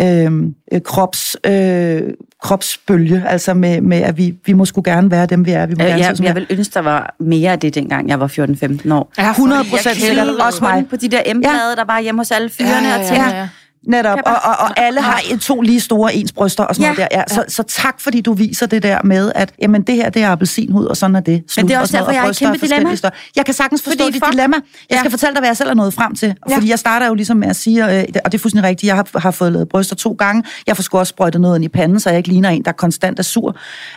øh, 0.00 0.80
krops, 0.84 1.36
øh, 1.46 2.02
kropsbølge, 2.42 3.24
altså 3.28 3.54
med, 3.54 3.80
med 3.80 3.98
at 3.98 4.16
vi, 4.18 4.34
vi 4.46 4.52
må 4.52 4.64
sgu 4.64 4.82
gerne 4.84 5.10
være 5.10 5.26
dem, 5.26 5.46
vi 5.46 5.50
er. 5.50 5.66
Vi 5.66 5.74
må 5.78 5.84
Øh, 5.84 5.90
gerne 5.90 6.16
se, 6.16 6.24
jeg, 6.24 6.34
vil 6.34 6.46
ønske, 6.50 6.74
der 6.74 6.80
var 6.80 7.14
mere 7.20 7.52
af 7.52 7.58
det, 7.58 7.74
dengang 7.74 8.08
jeg 8.08 8.20
var 8.20 8.26
14-15 8.26 8.94
år. 8.94 9.12
Ja, 9.18 9.30
100 9.30 9.58
fordi 9.58 9.70
procent 9.70 9.86
jeg 9.86 10.06
sikkert 10.06 10.28
også 10.28 10.58
mig. 10.64 10.86
På 10.90 10.96
de 10.96 11.08
der 11.08 11.34
M-blade, 11.34 11.76
der 11.76 11.84
var 11.86 12.00
hjemme 12.00 12.20
hos 12.20 12.30
alle 12.30 12.48
fyrene 12.50 12.72
Ja, 12.72 12.88
ja, 12.88 12.94
og 12.94 13.00
ja, 13.00 13.08
tænkte, 13.08 13.30
ja, 13.30 13.38
ja. 13.40 13.48
Netop, 13.86 14.18
og, 14.26 14.32
og, 14.32 14.56
og 14.58 14.70
alle 14.80 15.00
har 15.00 15.20
to 15.40 15.60
lige 15.60 15.80
store 15.80 16.14
ens 16.14 16.32
bryster 16.32 16.64
og 16.64 16.74
sådan 16.74 16.90
Ja. 16.90 16.94
noget 16.94 17.10
der. 17.10 17.18
Ja, 17.18 17.24
så, 17.34 17.44
så 17.48 17.62
tak, 17.62 18.00
fordi 18.00 18.20
du 18.20 18.32
viser 18.32 18.66
det 18.66 18.82
der 18.82 18.98
med, 19.04 19.32
at 19.34 19.52
jamen, 19.62 19.82
det 19.82 19.94
her 19.94 20.10
det 20.10 20.22
er 20.22 20.28
appelsinhud, 20.28 20.84
og 20.84 20.96
sådan 20.96 21.16
er 21.16 21.20
det. 21.20 21.42
Slut, 21.48 21.68
det 21.68 21.74
er 21.74 21.78
og 21.78 21.82
også 21.82 21.96
noget, 21.96 22.06
derfor, 22.06 22.12
jeg 22.12 22.22
og 22.22 22.26
i 22.26 22.28
bryster 22.28 22.50
kæmpe 22.50 22.66
dilemma. 22.66 22.94
større. 22.94 23.12
Jeg 23.36 23.44
kan 23.44 23.54
sagtens 23.54 23.82
forstå 23.82 23.98
Fordi 24.04 24.12
dit 24.12 24.24
fuck- 24.24 24.30
dilemma. 24.30 24.56
Jeg 24.90 24.98
skal 24.98 25.08
Ja. 25.08 25.12
fortælle 25.12 25.34
dig, 25.34 25.40
hvad 25.40 25.48
jeg 25.48 25.56
selv 25.56 25.70
er 25.70 25.74
nået 25.74 25.94
frem 25.94 26.14
til. 26.14 26.34
Fordi 26.52 26.70
jeg 26.70 26.78
starter 26.78 27.06
jo 27.06 27.14
ligesom 27.14 27.36
med 27.36 27.48
at 27.48 27.56
sige, 27.56 27.84
øh, 27.98 28.04
og 28.24 28.32
det 28.32 28.38
er 28.38 28.42
fuldstændig 28.42 28.68
rigtigt, 28.68 28.88
jeg 28.88 28.96
har, 28.96 29.18
har 29.18 29.30
fået 29.30 29.52
lavet 29.52 29.68
bryster 29.68 29.96
to 29.96 30.12
gange. 30.18 30.42
Jeg 30.66 30.76
får 30.76 30.82
sgu 30.82 30.98
også 30.98 31.10
sprøjtet 31.10 31.40
noget 31.40 31.56
ind 31.56 31.64
i 31.64 31.68
panden, 31.68 32.00
så 32.00 32.08
jeg 32.10 32.16
ikke 32.16 32.28
ligner 32.28 32.48
en, 32.48 32.62
der 32.64 32.72
konstant 32.72 33.18
er 33.18 33.22
sur. 33.22 33.56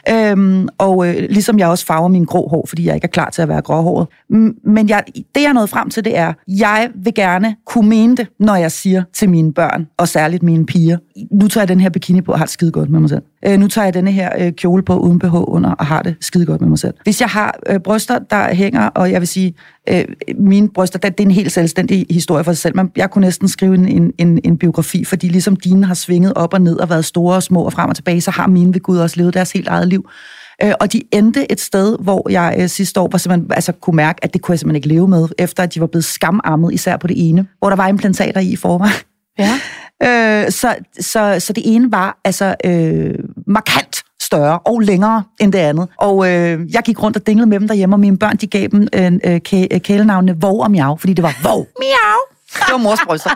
Øhm, 0.10 0.68
og 0.78 1.08
øh, 1.08 1.16
ligesom 1.30 1.60
jeg 1.60 1.68
også 1.68 1.86
farver 1.86 2.08
min 2.08 2.26
grå 2.26 2.48
hår, 2.50 2.66
fordi 2.70 2.86
jeg 2.88 2.96
ikke 2.96 3.06
er 3.06 3.10
klar 3.10 3.30
til 3.30 3.42
at 3.42 3.48
være 3.48 3.62
gråhåret. 3.62 4.08
Men 4.66 4.90
jeg, 4.90 5.04
det, 5.36 5.42
jeg 5.42 5.44
er 5.50 5.54
nået 5.54 5.70
frem 5.70 5.90
til, 5.90 6.06
det 6.06 6.18
er, 6.18 6.34
jeg 6.48 6.90
vil 6.96 7.14
gerne 7.16 7.56
kunne 7.66 7.90
mene 7.90 8.18
det, 8.18 8.28
når 8.40 8.56
jeg 8.56 8.72
siger 8.72 9.04
til 9.14 9.30
mine 9.30 9.54
børn, 9.54 9.73
og 9.98 10.08
særligt 10.08 10.44
mine 10.44 10.66
piger, 10.66 10.98
nu 11.32 11.48
tager 11.48 11.62
jeg 11.62 11.68
den 11.68 11.80
her 11.80 11.90
bikini 11.90 12.22
på 12.22 12.32
og 12.32 12.38
har 12.38 12.46
det 12.46 12.54
skide 12.54 12.72
godt 12.72 12.90
med 12.90 13.00
mig 13.00 13.10
selv. 13.10 13.22
Øh, 13.46 13.60
nu 13.60 13.68
tager 13.68 13.86
jeg 13.86 13.94
denne 13.94 14.12
her 14.12 14.30
øh, 14.40 14.52
kjole 14.52 14.84
på 14.84 15.00
uden 15.00 15.20
BH 15.20 15.34
under 15.34 15.72
og 15.72 15.86
har 15.86 16.02
det 16.02 16.16
skide 16.22 16.46
godt 16.46 16.62
med 16.62 16.70
mig 16.70 16.80
selv. 16.80 16.94
Hvis 17.04 17.22
jeg 17.22 17.30
har 17.30 17.60
øh, 17.70 17.80
bryster, 17.80 18.20
der 18.20 18.54
hænger, 18.54 18.88
og 18.88 19.12
jeg 19.12 19.22
vil 19.22 19.28
sige, 19.28 19.54
øh, 19.90 20.06
mine 20.38 20.70
bryster, 20.70 21.00
det, 21.00 21.18
det 21.18 21.24
er 21.24 21.28
en 21.28 21.32
helt 21.32 21.52
selvstændig 21.52 22.06
historie 22.10 22.44
for 22.44 22.52
sig 22.52 22.62
selv. 22.62 22.76
Men 22.76 22.92
jeg 22.96 23.12
kunne 23.12 23.26
næsten 23.26 23.48
skrive 23.48 23.76
en, 23.76 23.88
en, 23.88 24.12
en, 24.18 24.40
en 24.44 24.58
biografi, 24.58 25.06
fordi 25.06 25.28
ligesom 25.28 25.56
dine 25.56 25.86
har 25.86 25.94
svinget 25.94 26.34
op 26.36 26.54
og 26.54 26.62
ned 26.62 26.80
og 26.80 26.90
været 26.90 27.06
store 27.06 27.36
og 27.36 27.44
små 27.44 27.62
og 27.62 27.74
frem 27.74 27.90
og 27.90 27.96
tilbage, 27.96 28.22
så 28.22 28.32
har 28.32 28.48
mine 28.48 28.74
ved 28.74 28.82
Gud 28.82 28.98
også 28.98 29.18
levet 29.18 29.34
deres 29.34 29.52
helt 29.52 29.68
eget 29.68 29.88
liv. 29.88 30.10
Øh, 30.64 30.74
og 30.80 30.94
de 30.94 31.02
endte 31.12 31.52
et 31.52 31.62
sted, 31.62 31.98
hvor 32.00 32.30
jeg 32.30 32.56
øh, 32.60 32.70
sidste 32.70 33.00
år 33.00 33.10
var 33.12 33.18
simpelthen, 33.18 33.52
altså, 33.52 33.72
kunne 33.72 33.96
mærke, 33.96 34.24
at 34.24 34.34
det 34.34 34.42
kunne 34.42 34.54
jeg 34.54 34.60
simpelthen 34.60 34.76
ikke 34.76 34.88
leve 34.88 35.08
med, 35.08 35.28
efter 35.38 35.64
at 35.64 35.74
de 35.74 35.80
var 35.80 35.88
blevet 35.88 36.06
skamarmet, 36.06 36.74
især 36.74 36.98
på 36.98 37.08
det 37.08 37.30
ene, 37.30 37.48
hvor 37.60 37.70
der 37.70 37.76
var 37.76 37.88
implantater 37.88 38.42
i 38.42 38.54
i 38.54 38.56
forvejen. 38.56 38.94
Ja. 39.40 39.60
Øh, 40.04 40.52
så, 40.52 40.76
så, 41.00 41.36
så 41.40 41.54
det 41.54 41.64
ene 41.66 41.92
var 41.92 42.18
altså 42.26 42.56
øh, 42.66 43.14
markant 43.48 44.04
større 44.22 44.60
og 44.60 44.80
længere 44.82 45.24
end 45.42 45.54
det 45.54 45.60
andet. 45.60 45.88
Og 45.98 46.30
øh, 46.32 46.74
jeg 46.74 46.84
gik 46.84 47.04
rundt 47.04 47.18
og 47.18 47.28
dinglede 47.28 47.50
med 47.50 47.60
dem 47.60 47.68
derhjemme, 47.68 47.96
og 47.96 48.00
mine 48.00 48.18
børn 48.18 48.38
de 48.38 48.48
gav 48.48 48.68
dem 48.68 48.88
øh, 48.94 49.12
øh, 49.24 49.40
kæ- 49.50 49.78
kælenavnene 49.78 50.42
Vov 50.42 50.62
og 50.62 50.72
Miau, 50.72 50.98
fordi 50.98 51.14
det 51.14 51.24
var 51.24 51.36
Vov. 51.44 51.68
Miau. 51.82 52.20
Det 52.54 52.72
var 52.72 52.78
mors 52.78 53.00
bryster. 53.06 53.30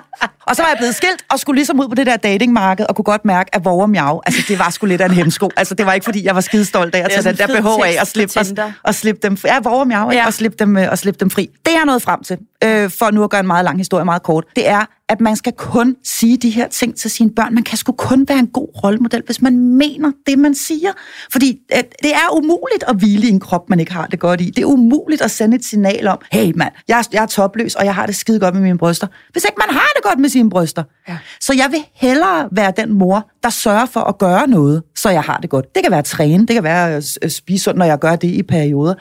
Og 0.47 0.55
så 0.55 0.61
var 0.61 0.69
jeg 0.69 0.77
blevet 0.77 0.95
skilt 0.95 1.25
og 1.31 1.39
skulle 1.39 1.57
ligesom 1.57 1.79
ud 1.79 1.87
på 1.89 1.95
det 1.95 2.05
der 2.05 2.17
datingmarked 2.17 2.85
og 2.89 2.95
kunne 2.95 3.03
godt 3.03 3.25
mærke, 3.25 3.55
at 3.55 3.65
Vov 3.65 3.81
og 3.81 3.89
Miau, 3.89 4.21
altså 4.25 4.41
det 4.47 4.59
var 4.59 4.69
sgu 4.69 4.85
lidt 4.85 5.01
af 5.01 5.05
en 5.05 5.11
hemsko. 5.11 5.49
Altså 5.57 5.75
det 5.75 5.85
var 5.85 5.93
ikke, 5.93 6.03
fordi 6.03 6.25
jeg 6.25 6.35
var 6.35 6.41
skidestolt 6.41 6.95
af 6.95 6.99
at 6.99 7.11
tage 7.11 7.23
den 7.23 7.37
der 7.37 7.47
fed 7.47 7.65
af 7.85 8.01
og 8.01 8.07
slippe, 8.07 8.39
og, 8.39 8.71
og 8.83 8.95
slippe 8.95 9.27
dem, 9.27 9.37
ja, 9.45 9.59
Vov 9.63 9.79
og 9.79 9.87
Miau, 9.87 10.11
ja. 10.11 10.17
Ja. 10.17 10.25
og 10.25 10.33
slippe 10.33 10.57
dem, 10.59 10.77
øh, 10.77 10.87
og 10.91 10.97
slippe 10.97 11.19
dem 11.19 11.29
fri. 11.29 11.49
Det 11.65 11.71
er 11.73 11.77
jeg 11.77 11.85
nået 11.85 12.01
frem 12.01 12.23
til, 12.23 12.37
øh, 12.63 12.89
for 12.89 13.11
nu 13.11 13.23
at 13.23 13.29
gøre 13.29 13.39
en 13.41 13.47
meget 13.47 13.65
lang 13.65 13.77
historie 13.77 14.05
meget 14.05 14.23
kort. 14.23 14.45
Det 14.55 14.67
er, 14.67 14.85
at 15.09 15.21
man 15.21 15.35
skal 15.35 15.53
kun 15.53 15.95
sige 16.03 16.37
de 16.37 16.49
her 16.49 16.67
ting 16.67 16.95
til 16.95 17.11
sine 17.11 17.31
børn. 17.35 17.53
Man 17.53 17.63
kan 17.63 17.77
sgu 17.77 17.91
kun 17.91 18.25
være 18.29 18.39
en 18.39 18.47
god 18.47 18.67
rollemodel, 18.83 19.21
hvis 19.25 19.41
man 19.41 19.57
mener 19.57 20.11
det, 20.27 20.39
man 20.39 20.55
siger. 20.55 20.89
Fordi 21.31 21.59
øh, 21.75 21.83
det 22.03 22.11
er 22.13 22.35
umuligt 22.35 22.83
at 22.87 22.95
hvile 22.95 23.27
i 23.27 23.29
en 23.29 23.39
krop, 23.39 23.69
man 23.69 23.79
ikke 23.79 23.93
har 23.93 24.07
det 24.07 24.19
godt 24.19 24.41
i. 24.41 24.45
Det 24.49 24.61
er 24.61 24.65
umuligt 24.65 25.21
at 25.21 25.31
sende 25.31 25.55
et 25.57 25.65
signal 25.65 26.07
om, 26.07 26.17
hey 26.31 26.51
mand, 26.55 26.73
jeg, 26.87 26.99
er- 26.99 27.09
jeg 27.13 27.21
er 27.23 27.25
topløs, 27.27 27.75
og 27.75 27.85
jeg 27.85 27.95
har 27.95 28.05
det 28.05 28.15
skide 28.15 28.39
godt 28.39 28.53
med 28.55 28.61
mine 28.63 28.77
bryster. 28.77 29.07
Hvis 29.31 29.43
ikke 29.43 29.57
man 29.67 29.75
har 29.75 29.87
det 29.95 30.03
godt 30.03 30.19
med 30.19 30.29
sine 30.29 30.49
bryster. 30.49 30.83
Ja. 31.09 31.17
Så 31.41 31.53
jeg 31.53 31.67
vil 31.71 31.79
hellere 31.95 32.49
være 32.51 32.73
den 32.77 32.93
mor, 32.93 33.29
der 33.43 33.49
sørger 33.49 33.85
for 33.85 33.99
at 33.99 34.17
gøre 34.17 34.47
noget, 34.47 34.83
så 34.95 35.09
jeg 35.09 35.21
har 35.23 35.37
det 35.37 35.49
godt. 35.49 35.65
Det 35.75 35.83
kan 35.83 35.91
være 35.91 35.99
at 35.99 36.05
træne, 36.05 36.47
det 36.47 36.53
kan 36.53 36.63
være 36.63 36.95
at 37.21 37.31
spise 37.31 37.63
sundt, 37.63 37.77
når 37.77 37.85
jeg 37.85 37.99
gør 37.99 38.15
det 38.15 38.27
i 38.27 38.43
perioder. 38.43 38.93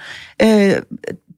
Øh, 0.43 0.73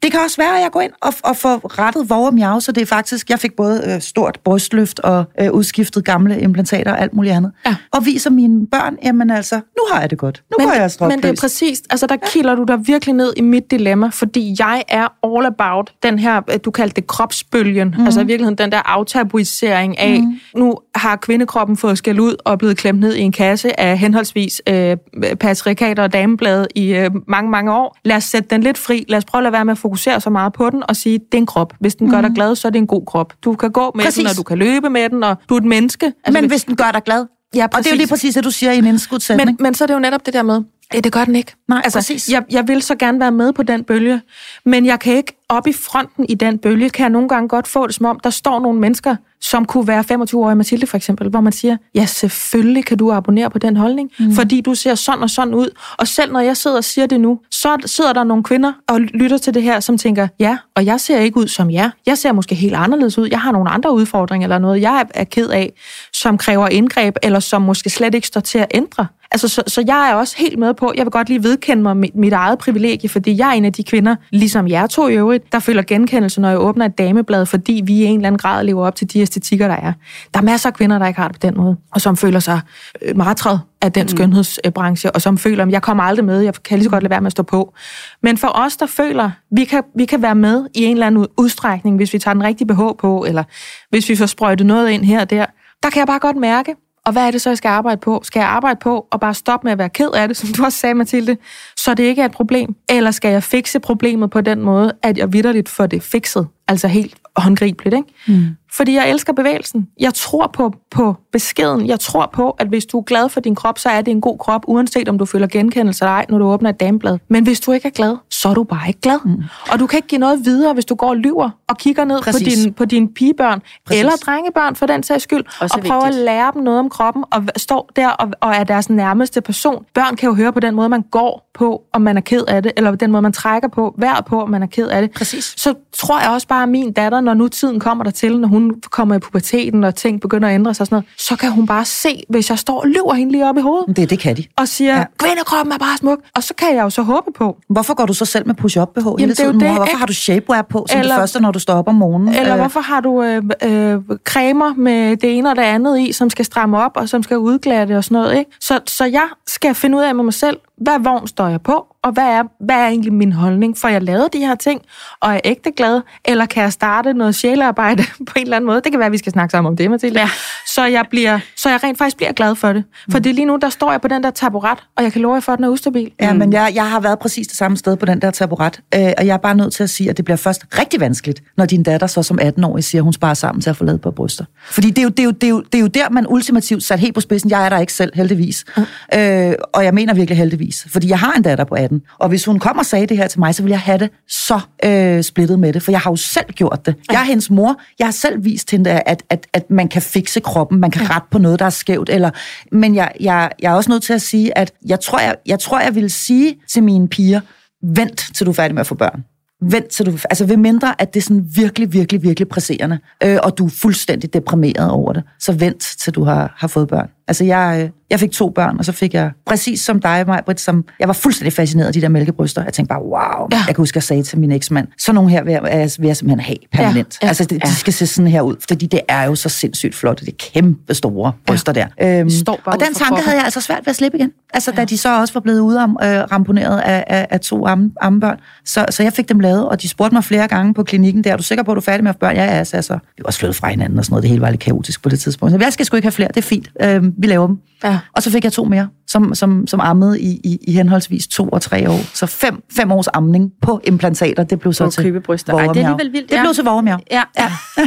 det 0.02 0.12
kan 0.12 0.20
også 0.20 0.36
være, 0.36 0.56
at 0.56 0.62
jeg 0.62 0.70
går 0.70 0.80
ind 0.80 0.92
og, 1.00 1.14
og 1.24 1.36
får 1.36 1.78
rettet 1.78 2.10
vore 2.10 2.32
miau, 2.32 2.60
så 2.60 2.72
det 2.72 2.80
er 2.80 2.86
faktisk, 2.86 3.30
jeg 3.30 3.38
fik 3.38 3.56
både 3.56 3.82
øh, 3.86 4.00
stort 4.00 4.38
brystløft 4.44 5.00
og 5.00 5.24
øh, 5.40 5.52
udskiftet 5.52 6.04
gamle 6.04 6.40
implantater 6.40 6.92
og 6.92 7.00
alt 7.00 7.14
muligt 7.14 7.34
andet. 7.34 7.52
Ja. 7.66 7.76
Og 7.92 8.06
viser 8.06 8.30
mine 8.30 8.66
børn, 8.66 8.96
jamen 9.04 9.30
altså, 9.30 9.54
nu 9.54 9.82
har 9.92 10.00
jeg 10.00 10.10
det 10.10 10.18
godt. 10.18 10.42
Nu 10.50 10.64
går 10.64 10.72
jeg 10.72 10.80
men 10.80 10.90
stråløs. 10.90 11.16
det 11.16 11.24
er 11.24 11.40
præcis, 11.40 11.82
altså 11.90 12.06
der 12.06 12.16
kilder 12.16 12.54
du 12.54 12.64
dig 12.64 12.86
virkelig 12.86 13.14
ned 13.14 13.32
i 13.36 13.40
mit 13.40 13.70
dilemma, 13.70 14.08
fordi 14.08 14.56
jeg 14.58 14.84
er 14.88 15.08
all 15.24 15.46
about 15.46 15.92
den 16.02 16.18
her, 16.18 16.40
øh, 16.52 16.58
du 16.64 16.70
kaldte 16.70 16.96
det 16.96 17.06
kropsbølgen, 17.06 17.94
mm. 17.98 18.04
altså 18.04 18.20
i 18.20 18.26
virkeligheden 18.26 18.58
den 18.58 18.72
der 18.72 18.82
aftabuisering 18.84 19.98
af, 19.98 20.20
mm. 20.20 20.40
nu 20.56 20.78
har 20.94 21.16
kvindekroppen 21.16 21.76
fået 21.76 21.98
skæld 21.98 22.20
ud 22.20 22.36
og 22.44 22.58
blevet 22.58 22.76
klemt 22.76 23.00
ned 23.00 23.14
i 23.14 23.20
en 23.20 23.32
kasse 23.32 23.80
af 23.80 23.98
henholdsvis 23.98 24.62
øh, 24.68 24.96
patriarkater 25.40 26.02
og 26.02 26.12
dameblade 26.12 26.66
i 26.74 26.94
øh, 26.94 27.10
mange, 27.26 27.50
mange 27.50 27.72
år. 27.72 27.96
Lad 28.04 28.16
os 28.16 28.24
sætte 28.24 28.48
den 28.50 28.62
lidt 28.62 28.78
fri, 28.78 29.04
lad 29.08 29.18
os 29.18 29.24
prøve 29.24 29.40
at 29.40 29.42
lade 29.42 29.52
være 29.52 29.64
med 29.64 29.72
at 29.72 29.78
fokusere 29.88 30.20
så 30.20 30.30
meget 30.30 30.52
på 30.52 30.70
den 30.70 30.82
og 30.88 30.96
sige, 30.96 31.18
det 31.18 31.34
er 31.34 31.38
en 31.38 31.46
krop. 31.46 31.72
Hvis 31.80 31.94
den 31.94 32.06
mm. 32.06 32.12
gør 32.12 32.20
dig 32.20 32.30
glad, 32.34 32.56
så 32.56 32.68
er 32.68 32.72
det 32.72 32.78
en 32.78 32.86
god 32.86 33.06
krop. 33.06 33.32
Du 33.44 33.54
kan 33.54 33.70
gå 33.72 33.92
med 33.94 34.04
Præcis. 34.04 34.22
den, 34.22 34.30
og 34.30 34.36
du 34.36 34.42
kan 34.42 34.58
løbe 34.58 34.90
med 34.90 35.08
den, 35.08 35.24
og 35.24 35.36
du 35.48 35.54
er 35.54 35.58
et 35.58 35.64
menneske. 35.64 36.06
Altså, 36.06 36.40
Men 36.40 36.50
hvis 36.50 36.64
den 36.64 36.76
gør 36.76 36.90
dig 36.92 37.02
glad. 37.02 37.26
Ja, 37.54 37.64
Og 37.64 37.78
det 37.78 37.86
er 37.86 37.90
jo 37.90 37.96
lige 37.96 38.08
præcis 38.08 38.34
det, 38.34 38.44
du 38.44 38.50
siger 38.50 38.72
i 38.72 38.78
en 38.78 38.86
indskudsætning. 38.86 39.46
men, 39.46 39.56
men 39.60 39.74
så 39.74 39.84
er 39.84 39.86
det 39.86 39.94
jo 39.94 39.98
netop 39.98 40.26
det 40.26 40.34
der 40.34 40.42
med, 40.42 40.62
ja, 40.94 41.00
det 41.00 41.12
gør 41.12 41.24
den 41.24 41.36
ikke. 41.36 41.54
Nej, 41.68 41.80
altså, 41.84 41.98
præcis. 41.98 42.28
Jeg, 42.28 42.44
jeg 42.50 42.68
vil 42.68 42.82
så 42.82 42.94
gerne 42.94 43.20
være 43.20 43.32
med 43.32 43.52
på 43.52 43.62
den 43.62 43.84
bølge, 43.84 44.20
men 44.64 44.86
jeg 44.86 45.00
kan 45.00 45.16
ikke 45.16 45.38
op 45.48 45.66
i 45.66 45.72
fronten 45.72 46.26
i 46.28 46.34
den 46.34 46.58
bølge, 46.58 46.90
kan 46.90 47.02
jeg 47.02 47.10
nogle 47.10 47.28
gange 47.28 47.48
godt 47.48 47.68
få 47.68 47.86
det 47.86 47.94
som 47.94 48.06
om, 48.06 48.20
der 48.24 48.30
står 48.30 48.60
nogle 48.60 48.80
mennesker, 48.80 49.16
som 49.40 49.64
kunne 49.64 49.86
være 49.86 50.04
25-årige 50.12 50.56
Mathilde 50.56 50.86
for 50.86 50.96
eksempel, 50.96 51.28
hvor 51.28 51.40
man 51.40 51.52
siger, 51.52 51.76
ja, 51.94 52.06
selvfølgelig 52.06 52.84
kan 52.84 52.98
du 52.98 53.12
abonnere 53.12 53.50
på 53.50 53.58
den 53.58 53.76
holdning, 53.76 54.10
mm. 54.18 54.32
fordi 54.32 54.60
du 54.60 54.74
ser 54.74 54.94
sådan 54.94 55.22
og 55.22 55.30
sådan 55.30 55.54
ud. 55.54 55.70
Og 55.98 56.08
selv 56.08 56.32
når 56.32 56.40
jeg 56.40 56.56
sidder 56.56 56.76
og 56.76 56.84
siger 56.84 57.06
det 57.06 57.20
nu, 57.20 57.40
så 57.50 57.76
sidder 57.86 58.12
der 58.12 58.24
nogle 58.24 58.44
kvinder 58.44 58.72
og 58.88 59.00
lytter 59.00 59.38
til 59.38 59.54
det 59.54 59.62
her, 59.62 59.80
som 59.80 59.98
tænker, 59.98 60.28
ja, 60.40 60.58
og 60.74 60.84
jeg 60.84 61.00
ser 61.00 61.18
ikke 61.18 61.36
ud 61.36 61.48
som 61.48 61.70
jer. 61.70 61.90
Jeg 62.06 62.18
ser 62.18 62.32
måske 62.32 62.54
helt 62.54 62.74
anderledes 62.74 63.18
ud. 63.18 63.28
Jeg 63.30 63.40
har 63.40 63.52
nogle 63.52 63.70
andre 63.70 63.92
udfordringer 63.92 64.46
eller 64.46 64.58
noget, 64.58 64.80
jeg 64.80 65.00
er, 65.00 65.04
er 65.20 65.24
ked 65.24 65.48
af, 65.48 65.72
som 66.12 66.38
kræver 66.38 66.68
indgreb, 66.68 67.16
eller 67.22 67.40
som 67.40 67.62
måske 67.62 67.90
slet 67.90 68.14
ikke 68.14 68.26
står 68.26 68.40
til 68.40 68.58
at 68.58 68.66
ændre. 68.74 69.06
Altså, 69.30 69.48
så, 69.48 69.62
så 69.66 69.84
jeg 69.86 70.10
er 70.10 70.14
også 70.14 70.34
helt 70.38 70.58
med 70.58 70.74
på, 70.74 70.92
jeg 70.96 71.04
vil 71.04 71.10
godt 71.10 71.28
lige 71.28 71.42
vedkende 71.42 71.82
mig 71.82 71.96
mit, 71.96 72.14
mit 72.14 72.32
eget 72.32 72.58
privilegie, 72.58 73.08
fordi 73.08 73.38
jeg 73.38 73.48
er 73.48 73.52
en 73.52 73.64
af 73.64 73.72
de 73.72 73.84
kvinder, 73.84 74.16
ligesom 74.30 74.68
jer 74.68 74.86
to 74.86 75.08
i 75.08 75.14
øvrigt, 75.14 75.52
der 75.52 75.58
føler 75.58 75.82
genkendelse, 75.82 76.40
når 76.40 76.48
jeg 76.48 76.60
åbner 76.60 76.86
et 76.86 76.98
dameblad, 76.98 77.46
fordi 77.46 77.82
vi 77.84 77.92
i 77.92 78.04
en 78.04 78.16
eller 78.16 78.26
anden 78.26 78.38
grad 78.38 78.64
lever 78.64 78.86
op 78.86 78.96
til 78.96 79.12
de 79.12 79.20
æstetikker, 79.20 79.68
der 79.68 79.74
er. 79.74 79.92
Der 80.34 80.40
er 80.40 80.44
masser 80.44 80.68
af 80.68 80.74
kvinder, 80.74 80.98
der 80.98 81.06
ikke 81.06 81.20
har 81.20 81.28
det 81.28 81.40
på 81.40 81.46
den 81.46 81.56
måde, 81.56 81.76
og 81.92 82.00
som 82.00 82.16
føler 82.16 82.40
sig 82.40 82.60
øh, 83.02 83.16
martret 83.16 83.60
af 83.82 83.92
den 83.92 84.08
skønhedsbranche, 84.08 85.10
og 85.10 85.22
som 85.22 85.38
føler, 85.38 85.64
at 85.64 85.70
jeg 85.70 85.82
kommer 85.82 86.02
aldrig 86.04 86.24
med, 86.24 86.40
jeg 86.40 86.54
kan 86.54 86.78
lige 86.78 86.84
så 86.84 86.90
godt 86.90 87.02
lade 87.02 87.10
være 87.10 87.20
med 87.20 87.26
at 87.26 87.32
stå 87.32 87.42
på. 87.42 87.74
Men 88.22 88.38
for 88.38 88.48
os, 88.54 88.76
der 88.76 88.86
føler, 88.86 89.30
vi 89.50 89.64
kan, 89.64 89.82
vi 89.96 90.04
kan 90.04 90.22
være 90.22 90.34
med 90.34 90.66
i 90.74 90.84
en 90.84 90.92
eller 90.92 91.06
anden 91.06 91.26
udstrækning, 91.36 91.96
hvis 91.96 92.12
vi 92.12 92.18
tager 92.18 92.34
den 92.34 92.44
rigtige 92.44 92.66
BH 92.66 92.80
på, 92.98 93.24
eller 93.28 93.44
hvis 93.90 94.08
vi 94.08 94.16
får 94.16 94.26
sprøjtet 94.26 94.66
noget 94.66 94.90
ind 94.90 95.04
her 95.04 95.20
og 95.20 95.30
der, 95.30 95.46
der 95.82 95.90
kan 95.90 95.98
jeg 95.98 96.06
bare 96.06 96.18
godt 96.18 96.36
mærke, 96.36 96.74
og 97.08 97.12
hvad 97.12 97.26
er 97.26 97.30
det 97.30 97.40
så, 97.40 97.50
jeg 97.50 97.56
skal 97.56 97.68
arbejde 97.68 98.00
på? 98.00 98.20
Skal 98.24 98.40
jeg 98.40 98.48
arbejde 98.48 98.78
på 98.82 99.06
og 99.10 99.20
bare 99.20 99.34
stoppe 99.34 99.64
med 99.66 99.72
at 99.72 99.78
være 99.78 99.88
ked 99.88 100.10
af 100.10 100.28
det, 100.28 100.36
som 100.40 100.48
du 100.48 100.64
også 100.64 100.78
sagde, 100.78 100.94
Mathilde, 100.94 101.36
så 101.76 101.94
det 101.94 102.04
ikke 102.04 102.22
er 102.22 102.26
et 102.26 102.32
problem? 102.32 102.76
Eller 102.88 103.10
skal 103.10 103.30
jeg 103.30 103.42
fikse 103.42 103.80
problemet 103.80 104.30
på 104.30 104.40
den 104.40 104.60
måde, 104.60 104.92
at 105.02 105.18
jeg 105.18 105.32
vidderligt 105.32 105.68
får 105.68 105.86
det 105.86 106.02
fikset? 106.02 106.46
Altså 106.68 106.88
helt 106.88 107.14
håndgribeligt, 107.36 107.94
ikke? 107.94 108.38
Mm. 108.38 108.56
Fordi 108.72 108.94
jeg 108.94 109.10
elsker 109.10 109.32
bevægelsen. 109.32 109.88
Jeg 110.00 110.14
tror 110.14 110.46
på, 110.46 110.72
på 110.90 111.16
beskeden. 111.32 111.86
Jeg 111.86 112.00
tror 112.00 112.30
på, 112.32 112.50
at 112.50 112.66
hvis 112.66 112.86
du 112.86 112.98
er 112.98 113.02
glad 113.02 113.28
for 113.28 113.40
din 113.40 113.54
krop, 113.54 113.78
så 113.78 113.88
er 113.88 114.00
det 114.02 114.10
en 114.10 114.20
god 114.20 114.38
krop, 114.38 114.64
uanset 114.66 115.08
om 115.08 115.18
du 115.18 115.24
føler 115.24 115.46
genkendelse 115.46 116.04
eller 116.04 116.12
ej, 116.12 116.26
når 116.28 116.38
du 116.38 116.44
åbner 116.44 116.70
et 116.70 116.80
dameblad. 116.80 117.18
Men 117.28 117.44
hvis 117.44 117.60
du 117.60 117.72
ikke 117.72 117.88
er 117.88 117.92
glad, 117.92 118.16
så 118.30 118.48
er 118.48 118.54
du 118.54 118.64
bare 118.64 118.88
ikke 118.88 119.00
glad. 119.00 119.18
Mm. 119.24 119.42
Og 119.72 119.78
du 119.78 119.86
kan 119.86 119.96
ikke 119.96 120.08
give 120.08 120.18
noget 120.18 120.44
videre, 120.44 120.74
hvis 120.74 120.84
du 120.84 120.94
går 120.94 121.08
og 121.08 121.16
lyver 121.16 121.50
og 121.68 121.78
kigger 121.78 122.04
ned 122.04 122.18
på, 122.18 122.24
Præcis. 122.24 122.64
din, 122.64 122.72
på 122.72 122.84
dine 122.84 123.08
pigebørn, 123.08 123.62
Præcis. 123.86 124.00
eller 124.00 124.12
drengebørn 124.26 124.76
for 124.76 124.86
den 124.86 125.02
sags 125.02 125.22
skyld, 125.22 125.44
Også 125.60 125.76
og 125.78 125.84
prøver 125.84 126.04
vigtigt. 126.04 126.18
at 126.20 126.24
lære 126.24 126.50
dem 126.54 126.62
noget 126.62 126.80
om 126.80 126.88
kroppen, 126.90 127.24
og 127.32 127.44
står 127.56 127.90
der 127.96 128.08
og, 128.08 128.28
og 128.40 128.54
er 128.54 128.64
deres 128.64 128.90
nærmeste 128.90 129.40
person. 129.40 129.84
Børn 129.94 130.16
kan 130.16 130.28
jo 130.28 130.34
høre 130.34 130.52
på 130.52 130.60
den 130.60 130.74
måde, 130.74 130.88
man 130.88 131.02
går 131.02 131.50
på, 131.54 131.82
om 131.92 132.02
man 132.02 132.16
er 132.16 132.20
ked 132.20 132.44
af 132.48 132.62
det, 132.62 132.72
eller 132.76 132.94
den 132.94 133.10
måde, 133.10 133.22
man 133.22 133.32
trækker 133.32 133.68
på, 133.68 133.94
vejret 133.98 134.24
på, 134.24 134.42
om 134.42 134.50
man 134.50 134.62
er 134.62 134.66
ked 134.66 134.88
af 134.88 135.02
det. 135.02 135.10
Præcis. 135.10 135.54
Så 135.56 135.74
tror 135.98 136.20
jeg 136.20 136.30
også 136.30 136.46
bare, 136.46 136.58
bare 136.58 136.66
min 136.66 136.92
datter, 136.92 137.20
når 137.20 137.34
nu 137.34 137.48
tiden 137.48 137.80
kommer 137.80 138.04
der 138.04 138.10
til, 138.10 138.40
når 138.40 138.48
hun 138.48 138.57
kommer 138.90 139.14
i 139.14 139.18
puberteten, 139.18 139.84
og 139.84 139.94
ting 139.94 140.20
begynder 140.20 140.48
at 140.48 140.54
ændre 140.54 140.74
sig 140.74 140.82
og 140.82 140.86
sådan 140.86 140.94
noget, 140.96 141.06
så 141.18 141.36
kan 141.36 141.50
hun 141.50 141.66
bare 141.66 141.84
se, 141.84 142.22
hvis 142.28 142.50
jeg 142.50 142.58
står 142.58 142.80
og 142.80 142.86
løber 142.88 143.14
hende 143.14 143.32
lige 143.32 143.48
op 143.48 143.56
i 143.58 143.60
hovedet, 143.60 143.96
Det, 143.96 144.10
det 144.10 144.18
kan 144.18 144.36
de. 144.36 144.44
og 144.56 144.68
siger, 144.68 144.96
Ja. 144.98 145.04
kvindekroppen 145.18 145.72
er 145.72 145.78
bare 145.78 145.96
smuk. 145.96 146.18
Og 146.36 146.42
så 146.42 146.54
kan 146.54 146.74
jeg 146.76 146.82
jo 146.82 146.90
så 146.90 147.02
håbe 147.02 147.30
på, 147.36 147.56
Hvorfor 147.68 147.94
går 147.94 148.06
du 148.06 148.12
så 148.14 148.24
selv 148.24 148.46
med 148.46 148.54
push-up 148.54 148.88
BH 148.94 149.00
hele 149.18 149.30
det 149.30 149.40
er 149.40 149.44
jo 149.44 149.50
tiden? 149.50 149.60
det, 149.60 149.68
mor? 149.68 149.74
Hvorfor 149.74 149.84
ikke? 149.90 149.98
har 149.98 150.06
du 150.06 150.12
shapewear 150.12 150.62
på 150.62 150.86
som 150.90 151.00
Eller- 151.00 151.14
det 151.14 151.20
første, 151.20 151.40
når 151.40 151.50
du 151.50 151.58
står 151.58 151.74
op 151.74 151.88
om 151.88 151.94
morgenen? 151.94 152.34
Eller 152.34 152.52
Øh, 152.54 152.60
hvorfor 152.60 152.80
har 152.80 153.00
du 153.00 153.22
øh, 153.22 153.42
øh, 153.64 154.00
cremer 154.24 154.74
med 154.74 155.16
det 155.16 155.38
ene 155.38 155.50
og 155.50 155.56
det 155.56 155.62
andet 155.62 156.00
i, 156.00 156.12
som 156.12 156.30
skal 156.30 156.44
stramme 156.44 156.78
op 156.78 156.92
og 156.94 157.08
som 157.08 157.22
skal 157.22 157.38
udglatte 157.38 157.96
og 157.96 158.04
sådan 158.04 158.14
noget, 158.22 158.38
ikke? 158.38 158.50
Så, 158.60 158.80
så 158.86 159.04
jeg 159.04 159.28
skal 159.46 159.74
finde 159.74 159.98
ud 159.98 160.02
af 160.02 160.14
med 160.14 160.24
mig 160.24 160.34
selv, 160.34 160.56
hvad 160.80 160.98
vogn 161.00 161.26
står 161.26 161.48
jeg 161.48 161.62
på, 161.62 161.86
og 162.02 162.12
hvad 162.12 162.24
er, 162.24 162.42
hvad 162.60 162.76
er 162.76 162.86
egentlig 162.86 163.12
min 163.12 163.32
holdning? 163.32 163.78
For 163.78 163.88
jeg 163.88 164.02
lavet 164.02 164.32
de 164.32 164.38
her 164.38 164.54
ting, 164.54 164.80
og 165.20 165.34
er 165.34 165.40
ægte 165.44 165.70
glad, 165.70 166.00
eller 166.24 166.46
kan 166.46 166.62
jeg 166.62 166.72
starte 166.72 167.12
noget 167.14 167.34
sjælearbejde 167.34 168.02
på 168.28 168.32
en 168.36 168.42
eller 168.42 168.56
anden 168.56 168.66
måde? 168.66 168.80
Det 168.80 168.92
kan 168.92 168.98
være, 168.98 169.06
at 169.06 169.12
vi 169.12 169.18
skal 169.18 169.32
snakke 169.32 169.50
sammen 169.50 169.70
om 169.70 169.76
det, 169.76 169.90
Mathilde. 169.90 170.20
Ja. 170.20 170.28
Så, 170.66 170.86
jeg 170.86 171.04
bliver, 171.10 171.38
så 171.56 171.70
jeg 171.70 171.84
rent 171.84 171.98
faktisk 171.98 172.16
bliver 172.16 172.32
glad 172.32 172.54
for 172.54 172.72
det. 172.72 172.84
For 173.10 173.18
det 173.18 173.34
lige 173.34 173.44
nu, 173.44 173.56
der 173.56 173.68
står 173.68 173.90
jeg 173.90 174.00
på 174.00 174.08
den 174.08 174.22
der 174.22 174.30
taburet, 174.30 174.78
og 174.96 175.02
jeg 175.02 175.12
kan 175.12 175.22
love 175.22 175.34
jer 175.34 175.40
for, 175.40 175.52
at 175.52 175.56
den 175.56 175.64
er 175.64 175.68
ustabil. 175.68 176.10
Ja, 176.20 176.32
men 176.32 176.52
jeg, 176.52 176.72
jeg 176.74 176.90
har 176.90 177.00
været 177.00 177.18
præcis 177.18 177.46
det 177.46 177.56
samme 177.56 177.76
sted 177.76 177.96
på 177.96 178.06
den 178.06 178.22
der 178.22 178.30
taburet, 178.30 178.80
øh, 178.94 179.12
og 179.18 179.26
jeg 179.26 179.34
er 179.34 179.36
bare 179.36 179.54
nødt 179.54 179.72
til 179.72 179.82
at 179.82 179.90
sige, 179.90 180.10
at 180.10 180.16
det 180.16 180.24
bliver 180.24 180.36
først 180.36 180.64
rigtig 180.78 181.00
vanskeligt, 181.00 181.42
når 181.56 181.66
din 181.66 181.82
datter 181.82 182.06
så 182.06 182.22
som 182.22 182.38
18-årig 182.42 182.84
siger, 182.84 183.00
at 183.00 183.04
hun 183.04 183.12
sparer 183.12 183.34
sammen 183.34 183.60
til 183.60 183.70
at 183.70 183.76
få 183.76 183.84
lavet 183.84 184.00
på 184.00 184.10
bryster. 184.10 184.44
Fordi 184.70 184.90
det 184.90 184.98
er, 184.98 185.02
jo, 185.02 185.08
det, 185.08 185.20
er 185.20 185.24
jo, 185.24 185.30
det, 185.30 185.44
er 185.44 185.50
jo, 185.50 185.60
det 185.60 185.74
er 185.74 185.82
jo 185.82 185.86
der, 185.86 186.10
man 186.10 186.26
ultimativt 186.28 186.84
sat 186.84 186.98
helt 187.00 187.14
på 187.14 187.20
spidsen. 187.20 187.50
Jeg 187.50 187.64
er 187.64 187.68
der 187.68 187.78
ikke 187.78 187.92
selv, 187.92 188.12
heldigvis. 188.14 188.64
Mm. 188.76 188.82
Øh, 189.14 189.54
og 189.72 189.84
jeg 189.84 189.94
mener 189.94 190.14
virkelig 190.14 190.38
heldigvis, 190.38 190.67
fordi 190.88 191.08
jeg 191.08 191.18
har 191.18 191.32
en 191.32 191.42
datter 191.42 191.64
på 191.64 191.74
18, 191.74 192.02
og 192.18 192.28
hvis 192.28 192.44
hun 192.44 192.58
kommer 192.58 192.82
og 192.82 192.86
sagde 192.86 193.06
det 193.06 193.16
her 193.16 193.26
til 193.26 193.40
mig, 193.40 193.54
så 193.54 193.62
vil 193.62 193.70
jeg 193.70 193.80
have 193.80 193.98
det 193.98 194.10
så 194.28 194.60
øh, 194.84 195.22
splittet 195.22 195.58
med 195.58 195.72
det, 195.72 195.82
for 195.82 195.90
jeg 195.90 196.00
har 196.00 196.10
jo 196.10 196.16
selv 196.16 196.52
gjort 196.52 196.86
det. 196.86 196.94
Jeg 197.10 197.20
er 197.20 197.24
hendes 197.24 197.50
mor, 197.50 197.80
jeg 197.98 198.06
har 198.06 198.12
selv 198.12 198.44
vist 198.44 198.70
hende, 198.70 198.90
at, 198.90 199.22
at, 199.30 199.46
at 199.52 199.70
man 199.70 199.88
kan 199.88 200.02
fikse 200.02 200.40
kroppen, 200.40 200.80
man 200.80 200.90
kan 200.90 201.10
rette 201.10 201.28
på 201.30 201.38
noget, 201.38 201.58
der 201.58 201.64
er 201.64 201.70
skævt, 201.70 202.10
eller, 202.10 202.30
men 202.72 202.94
jeg, 202.94 203.12
jeg, 203.20 203.50
jeg 203.62 203.72
er 203.72 203.76
også 203.76 203.90
nødt 203.90 204.02
til 204.02 204.12
at 204.12 204.22
sige, 204.22 204.58
at 204.58 204.72
jeg 204.86 205.00
tror, 205.00 205.20
jeg, 205.20 205.36
jeg, 205.46 205.58
tror, 205.58 205.80
jeg 205.80 205.94
vil 205.94 206.10
sige 206.10 206.56
til 206.68 206.82
mine 206.82 207.08
piger, 207.08 207.40
vent 207.82 208.30
til 208.34 208.46
du 208.46 208.50
er 208.50 208.54
færdig 208.54 208.74
med 208.74 208.80
at 208.80 208.86
få 208.86 208.94
børn. 208.94 209.24
Vent 209.62 209.88
til 209.88 210.06
du... 210.06 210.18
Altså 210.30 210.44
ved 210.46 210.56
mindre, 210.56 211.02
at 211.02 211.14
det 211.14 211.20
er 211.20 211.24
sådan 211.24 211.44
virkelig, 211.54 211.92
virkelig, 211.92 212.22
virkelig 212.22 212.48
presserende, 212.48 212.98
øh, 213.24 213.38
og 213.42 213.58
du 213.58 213.66
er 213.66 213.70
fuldstændig 213.70 214.34
deprimeret 214.34 214.90
over 214.90 215.12
det, 215.12 215.22
så 215.40 215.52
vent 215.52 215.80
til 215.80 216.14
du 216.14 216.24
har, 216.24 216.54
har 216.56 216.68
fået 216.68 216.88
børn. 216.88 217.10
Altså 217.28 217.44
jeg, 217.44 217.80
øh, 217.84 217.90
jeg 218.10 218.20
fik 218.20 218.30
to 218.30 218.50
børn, 218.50 218.78
og 218.78 218.84
så 218.84 218.92
fik 218.92 219.14
jeg, 219.14 219.30
præcis 219.46 219.80
som 219.80 220.00
dig, 220.00 220.24
Majbrit, 220.26 220.60
som... 220.60 220.84
Jeg 221.00 221.08
var 221.08 221.14
fuldstændig 221.14 221.52
fascineret 221.52 221.86
af 221.86 221.92
de 221.92 222.00
der 222.00 222.08
mælkebryster. 222.08 222.64
Jeg 222.64 222.72
tænkte 222.72 222.88
bare, 222.88 223.02
wow. 223.02 223.48
Ja. 223.52 223.56
Jeg 223.56 223.66
kan 223.66 223.76
huske, 223.76 223.92
at 223.92 223.96
jeg 223.96 224.02
sagde 224.02 224.22
til 224.22 224.38
min 224.38 224.52
eksmand, 224.52 224.88
så 224.98 225.12
nogle 225.12 225.30
her 225.30 225.44
vil 225.44 225.52
jeg, 225.52 225.62
vil 225.98 226.06
jeg, 226.06 226.16
simpelthen 226.16 226.40
have 226.40 226.56
permanent. 226.72 227.18
Ja, 227.22 227.26
ja, 227.26 227.28
altså 227.28 227.44
de, 227.44 227.58
de 227.58 227.74
skal 227.74 227.92
se 227.92 228.06
sådan 228.06 228.30
her 228.30 228.42
ud, 228.42 228.56
fordi 228.68 228.86
det 228.86 229.00
er 229.08 229.24
jo 229.24 229.34
så 229.34 229.48
sindssygt 229.48 229.94
flotte. 229.94 230.26
Det 230.26 230.32
er 230.32 230.36
kæmpe 230.52 230.94
store 230.94 231.32
bryster 231.46 231.72
der. 231.72 231.86
Øhm, 232.02 232.30
står 232.30 232.60
bare 232.64 232.74
og 232.74 232.80
den 232.80 232.94
tanke 232.94 233.22
havde 233.22 233.36
jeg 233.36 233.44
altså 233.44 233.60
svært 233.60 233.80
ved 233.86 233.90
at 233.90 233.96
slippe 233.96 234.18
igen. 234.18 234.32
Altså, 234.54 234.70
ja. 234.70 234.80
da 234.80 234.84
de 234.84 234.98
så 234.98 235.20
også 235.20 235.34
var 235.34 235.40
blevet 235.40 235.60
ude 235.60 235.78
øh, 235.80 235.86
ramponeret 236.06 236.80
af, 236.80 237.04
af, 237.06 237.26
af 237.30 237.40
to 237.40 237.66
am, 237.66 237.92
ammebørn. 238.00 238.36
Så, 238.64 238.86
så 238.90 239.02
jeg 239.02 239.12
fik 239.12 239.28
dem 239.28 239.40
lavet, 239.40 239.68
og 239.68 239.82
de 239.82 239.88
spurgte 239.88 240.14
mig 240.14 240.24
flere 240.24 240.48
gange 240.48 240.74
på 240.74 240.82
klinikken 240.82 241.24
der, 241.24 241.32
er 241.32 241.36
du 241.36 241.42
sikker 241.42 241.64
på, 241.64 241.70
at 241.70 241.74
du 241.74 241.80
er 241.80 241.84
færdig 241.84 242.04
med 242.04 242.10
at 242.10 242.14
få 242.14 242.18
børn? 242.18 242.36
Ja, 242.36 242.44
ja, 242.44 242.64
så 242.64 242.76
altså, 242.76 242.92
vi 242.94 243.22
var 243.22 243.26
også 243.26 243.38
flyttet 243.38 243.56
fra 243.56 243.68
hinanden 243.68 243.98
og 243.98 244.04
sådan 244.04 244.12
noget. 244.12 244.22
Det 244.22 244.30
hele 244.30 244.42
var 244.42 244.50
lidt 244.50 244.60
kaotisk 244.60 245.02
på 245.02 245.08
det 245.08 245.20
tidspunkt. 245.20 245.52
Så 245.52 245.58
jeg 245.60 245.72
skal 245.72 245.86
sgu 245.86 245.96
ikke 245.96 246.06
have 246.06 246.12
flere, 246.12 246.28
det 246.28 246.36
er 246.36 246.42
fint. 246.42 246.70
Øh, 246.82 247.02
vi 247.18 247.26
laver 247.26 247.46
dem. 247.46 247.58
Ja. 247.84 247.97
Og 248.12 248.22
så 248.22 248.30
fik 248.30 248.44
jeg 248.44 248.52
to 248.52 248.64
mere, 248.64 248.88
som, 249.06 249.34
som, 249.34 249.66
som 249.66 249.80
ammede 249.80 250.20
i, 250.20 250.40
i, 250.44 250.58
i 250.62 250.72
henholdsvis 250.72 251.26
to 251.26 251.48
og 251.48 251.62
tre 251.62 251.90
år. 251.90 252.00
Så 252.14 252.26
fem, 252.26 252.62
fem 252.76 252.92
års 252.92 253.08
amning 253.08 253.50
på 253.62 253.80
implantater, 253.84 254.44
det 254.44 254.60
blev 254.60 254.72
så 254.72 254.84
På 254.84 254.90
til 254.90 255.02
krybebryster. 255.02 255.54
Ej, 255.54 255.66
det 255.66 255.68
er 255.68 255.88
alligevel 255.88 256.12
vildt, 256.12 256.30
Det 256.30 256.36
ja. 256.36 256.42
blev 256.42 256.54
til 256.54 256.64
vorremjav. 256.64 257.00
Ja, 257.10 257.22
ja. 257.38 257.52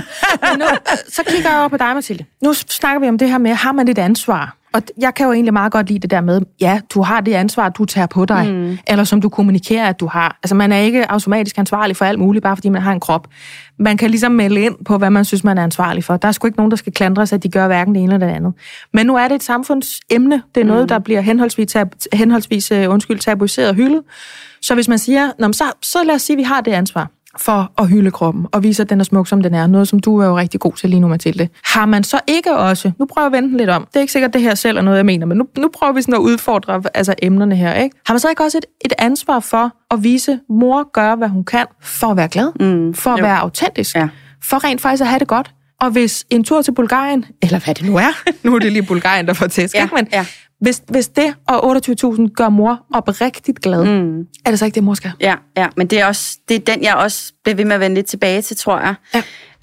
Men 0.51 0.59
nu, 0.59 0.65
så 1.09 1.21
kigger 1.27 1.49
jeg 1.49 1.59
over 1.59 1.67
på 1.67 1.77
dig, 1.77 1.93
Mathilde. 1.95 2.25
Nu 2.43 2.53
snakker 2.53 2.99
vi 2.99 3.07
om 3.07 3.17
det 3.17 3.29
her 3.29 3.37
med, 3.37 3.51
har 3.51 3.71
man 3.71 3.87
et 3.87 3.97
ansvar? 3.97 4.60
Og 4.73 4.81
jeg 4.97 5.13
kan 5.13 5.25
jo 5.25 5.31
egentlig 5.31 5.53
meget 5.53 5.71
godt 5.71 5.87
lide 5.87 5.99
det 5.99 6.11
der 6.11 6.21
med, 6.21 6.41
ja, 6.61 6.79
du 6.93 7.01
har 7.01 7.21
det 7.21 7.33
ansvar, 7.33 7.69
du 7.69 7.85
tager 7.85 8.07
på 8.07 8.25
dig, 8.25 8.53
mm. 8.53 8.77
eller 8.87 9.03
som 9.03 9.21
du 9.21 9.29
kommunikerer, 9.29 9.89
at 9.89 9.99
du 9.99 10.07
har. 10.07 10.39
Altså, 10.43 10.55
man 10.55 10.71
er 10.71 10.77
ikke 10.77 11.11
automatisk 11.11 11.57
ansvarlig 11.57 11.97
for 11.97 12.05
alt 12.05 12.19
muligt, 12.19 12.43
bare 12.43 12.55
fordi 12.55 12.69
man 12.69 12.81
har 12.81 12.91
en 12.91 12.99
krop. 12.99 13.27
Man 13.79 13.97
kan 13.97 14.09
ligesom 14.09 14.31
melde 14.31 14.61
ind 14.61 14.75
på, 14.85 14.97
hvad 14.97 15.09
man 15.09 15.25
synes, 15.25 15.43
man 15.43 15.57
er 15.57 15.63
ansvarlig 15.63 16.03
for. 16.03 16.17
Der 16.17 16.27
er 16.27 16.31
sgu 16.31 16.47
ikke 16.47 16.57
nogen, 16.57 16.71
der 16.71 16.77
skal 16.77 16.93
klandres, 16.93 17.33
at 17.33 17.43
de 17.43 17.49
gør 17.49 17.67
hverken 17.67 17.95
det 17.95 18.03
ene 18.03 18.13
eller 18.13 18.27
det 18.27 18.33
andet. 18.33 18.53
Men 18.93 19.05
nu 19.05 19.15
er 19.15 19.27
det 19.27 19.35
et 19.35 19.43
samfundsemne. 19.43 20.43
Det 20.55 20.61
er 20.61 20.65
noget, 20.65 20.89
der 20.89 20.99
bliver 20.99 21.21
henholdsvis, 21.21 21.75
tab- 21.75 21.95
henholdsvis 22.13 22.71
uh, 22.71 22.77
undskyld, 22.87 23.19
tabuiseret 23.19 23.69
og 23.69 23.75
hyldet. 23.75 24.01
Så 24.61 24.73
hvis 24.73 24.87
man 24.87 24.97
siger, 24.97 25.31
Nå, 25.39 25.53
så, 25.53 25.63
så 25.81 26.03
lad 26.03 26.15
os 26.15 26.21
sige, 26.21 26.35
at 26.35 26.37
vi 26.37 26.43
har 26.43 26.61
det 26.61 26.71
ansvar 26.71 27.09
for 27.39 27.71
at 27.81 27.87
hylde 27.89 28.11
kroppen 28.11 28.45
og 28.51 28.63
vise, 28.63 28.81
at 28.83 28.89
den 28.89 28.99
er 28.99 29.03
smuk, 29.03 29.27
som 29.27 29.41
den 29.41 29.53
er. 29.53 29.67
Noget, 29.67 29.87
som 29.87 29.99
du 29.99 30.17
er 30.19 30.25
jo 30.25 30.37
rigtig 30.37 30.59
god 30.59 30.73
til 30.73 30.89
lige 30.89 30.99
nu, 30.99 31.07
Mathilde. 31.07 31.47
Har 31.65 31.85
man 31.85 32.03
så 32.03 32.19
ikke 32.27 32.55
også, 32.57 32.91
nu 32.99 33.05
prøver 33.05 33.27
jeg 33.29 33.37
at 33.37 33.43
vente 33.43 33.57
lidt 33.57 33.69
om, 33.69 33.87
det 33.87 33.95
er 33.95 33.99
ikke 33.99 34.13
sikkert, 34.13 34.33
det 34.33 34.41
her 34.41 34.55
selv 34.55 34.77
er 34.77 34.81
noget, 34.81 34.97
jeg 34.97 35.05
mener, 35.05 35.25
men 35.25 35.37
nu, 35.37 35.45
nu 35.57 35.69
prøver 35.73 35.93
vi 35.93 36.01
sådan 36.01 36.13
at 36.13 36.19
udfordre 36.19 36.81
altså, 36.93 37.13
emnerne 37.21 37.55
her. 37.55 37.73
Ikke? 37.73 37.95
Har 38.05 38.13
man 38.13 38.19
så 38.19 38.29
ikke 38.29 38.43
også 38.43 38.57
et, 38.57 38.65
et 38.85 38.93
ansvar 38.97 39.39
for 39.39 39.71
at 39.93 40.03
vise, 40.03 40.39
mor 40.49 40.91
gør, 40.91 41.15
hvad 41.15 41.27
hun 41.27 41.43
kan, 41.43 41.65
for 41.81 42.07
at 42.07 42.17
være 42.17 42.27
glad, 42.27 42.51
mm, 42.59 42.93
for 42.93 43.09
at 43.09 43.19
jo. 43.19 43.23
være 43.25 43.37
autentisk, 43.39 43.95
Ja. 43.95 44.07
for 44.43 44.63
rent 44.63 44.81
faktisk 44.81 45.01
at 45.01 45.07
have 45.07 45.19
det 45.19 45.27
godt? 45.27 45.51
Og 45.81 45.89
hvis 45.91 46.25
en 46.29 46.43
tur 46.43 46.61
til 46.61 46.71
Bulgarien, 46.71 47.25
eller 47.41 47.59
hvad 47.59 47.75
det 47.75 47.85
nu 47.85 47.97
er, 47.97 48.21
nu 48.43 48.55
er 48.55 48.59
det 48.59 48.71
lige 48.71 48.83
Bulgarien, 48.83 49.27
der 49.27 49.33
får 49.33 49.47
tæsk, 49.47 49.75
Ja, 49.75 49.83
ikke? 49.83 49.95
men 49.95 50.07
ja. 50.13 50.25
Hvis, 50.61 50.83
hvis 50.87 51.07
det 51.07 51.33
og 51.47 51.77
28.000 51.77 52.27
gør 52.27 52.49
mor 52.49 52.79
oprigtigt 52.93 53.61
glad, 53.61 53.83
mm. 53.85 54.19
er 54.45 54.49
det 54.49 54.59
så 54.59 54.65
ikke 54.65 54.75
det, 54.75 54.83
mor 54.83 54.93
skal? 54.93 55.11
Ja, 55.19 55.35
ja, 55.57 55.67
men 55.77 55.87
det 55.87 55.99
er, 55.99 56.05
også, 56.05 56.37
det 56.49 56.55
er 56.55 56.73
den, 56.73 56.83
jeg 56.83 56.95
også 56.95 57.33
bliver 57.43 57.55
ved 57.55 57.65
med 57.65 57.75
at 57.75 57.79
vende 57.79 57.95
lidt 57.95 58.05
tilbage 58.05 58.41
til, 58.41 58.57
tror 58.57 58.79
jeg. 58.79 58.95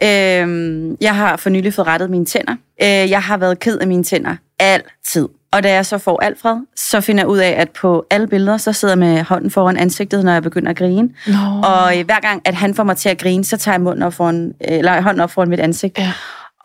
Ja. 0.00 0.42
Øhm, 0.42 0.96
jeg 1.00 1.16
har 1.16 1.36
for 1.36 1.50
nylig 1.50 1.74
fået 1.74 1.86
rettet 1.86 2.10
mine 2.10 2.24
tænder. 2.24 2.52
Øh, 2.82 2.88
jeg 2.88 3.22
har 3.22 3.36
været 3.36 3.58
ked 3.58 3.78
af 3.78 3.86
mine 3.86 4.04
tænder 4.04 4.36
altid. 4.58 5.28
Og 5.52 5.62
da 5.62 5.72
jeg 5.72 5.86
så 5.86 5.98
får 5.98 6.22
Alfred, 6.22 6.56
så 6.76 7.00
finder 7.00 7.22
jeg 7.22 7.28
ud 7.28 7.38
af, 7.38 7.50
at 7.50 7.70
på 7.70 8.06
alle 8.10 8.26
billeder, 8.26 8.56
så 8.56 8.72
sidder 8.72 8.92
jeg 8.92 8.98
med 8.98 9.22
hånden 9.22 9.50
foran 9.50 9.76
ansigtet, 9.76 10.24
når 10.24 10.32
jeg 10.32 10.42
begynder 10.42 10.70
at 10.70 10.76
grine. 10.76 11.10
Nå. 11.26 11.62
Og 11.64 11.98
øh, 11.98 12.04
hver 12.04 12.20
gang, 12.20 12.42
at 12.44 12.54
han 12.54 12.74
får 12.74 12.82
mig 12.84 12.96
til 12.96 13.08
at 13.08 13.18
grine, 13.18 13.44
så 13.44 13.56
tager 13.56 13.74
jeg 13.74 13.80
munden 13.80 14.02
op 14.02 14.14
foran, 14.14 14.52
eller 14.60 15.00
hånden 15.00 15.20
op 15.20 15.30
foran 15.30 15.48
mit 15.48 15.60
ansigt. 15.60 15.98
Ja. 15.98 16.12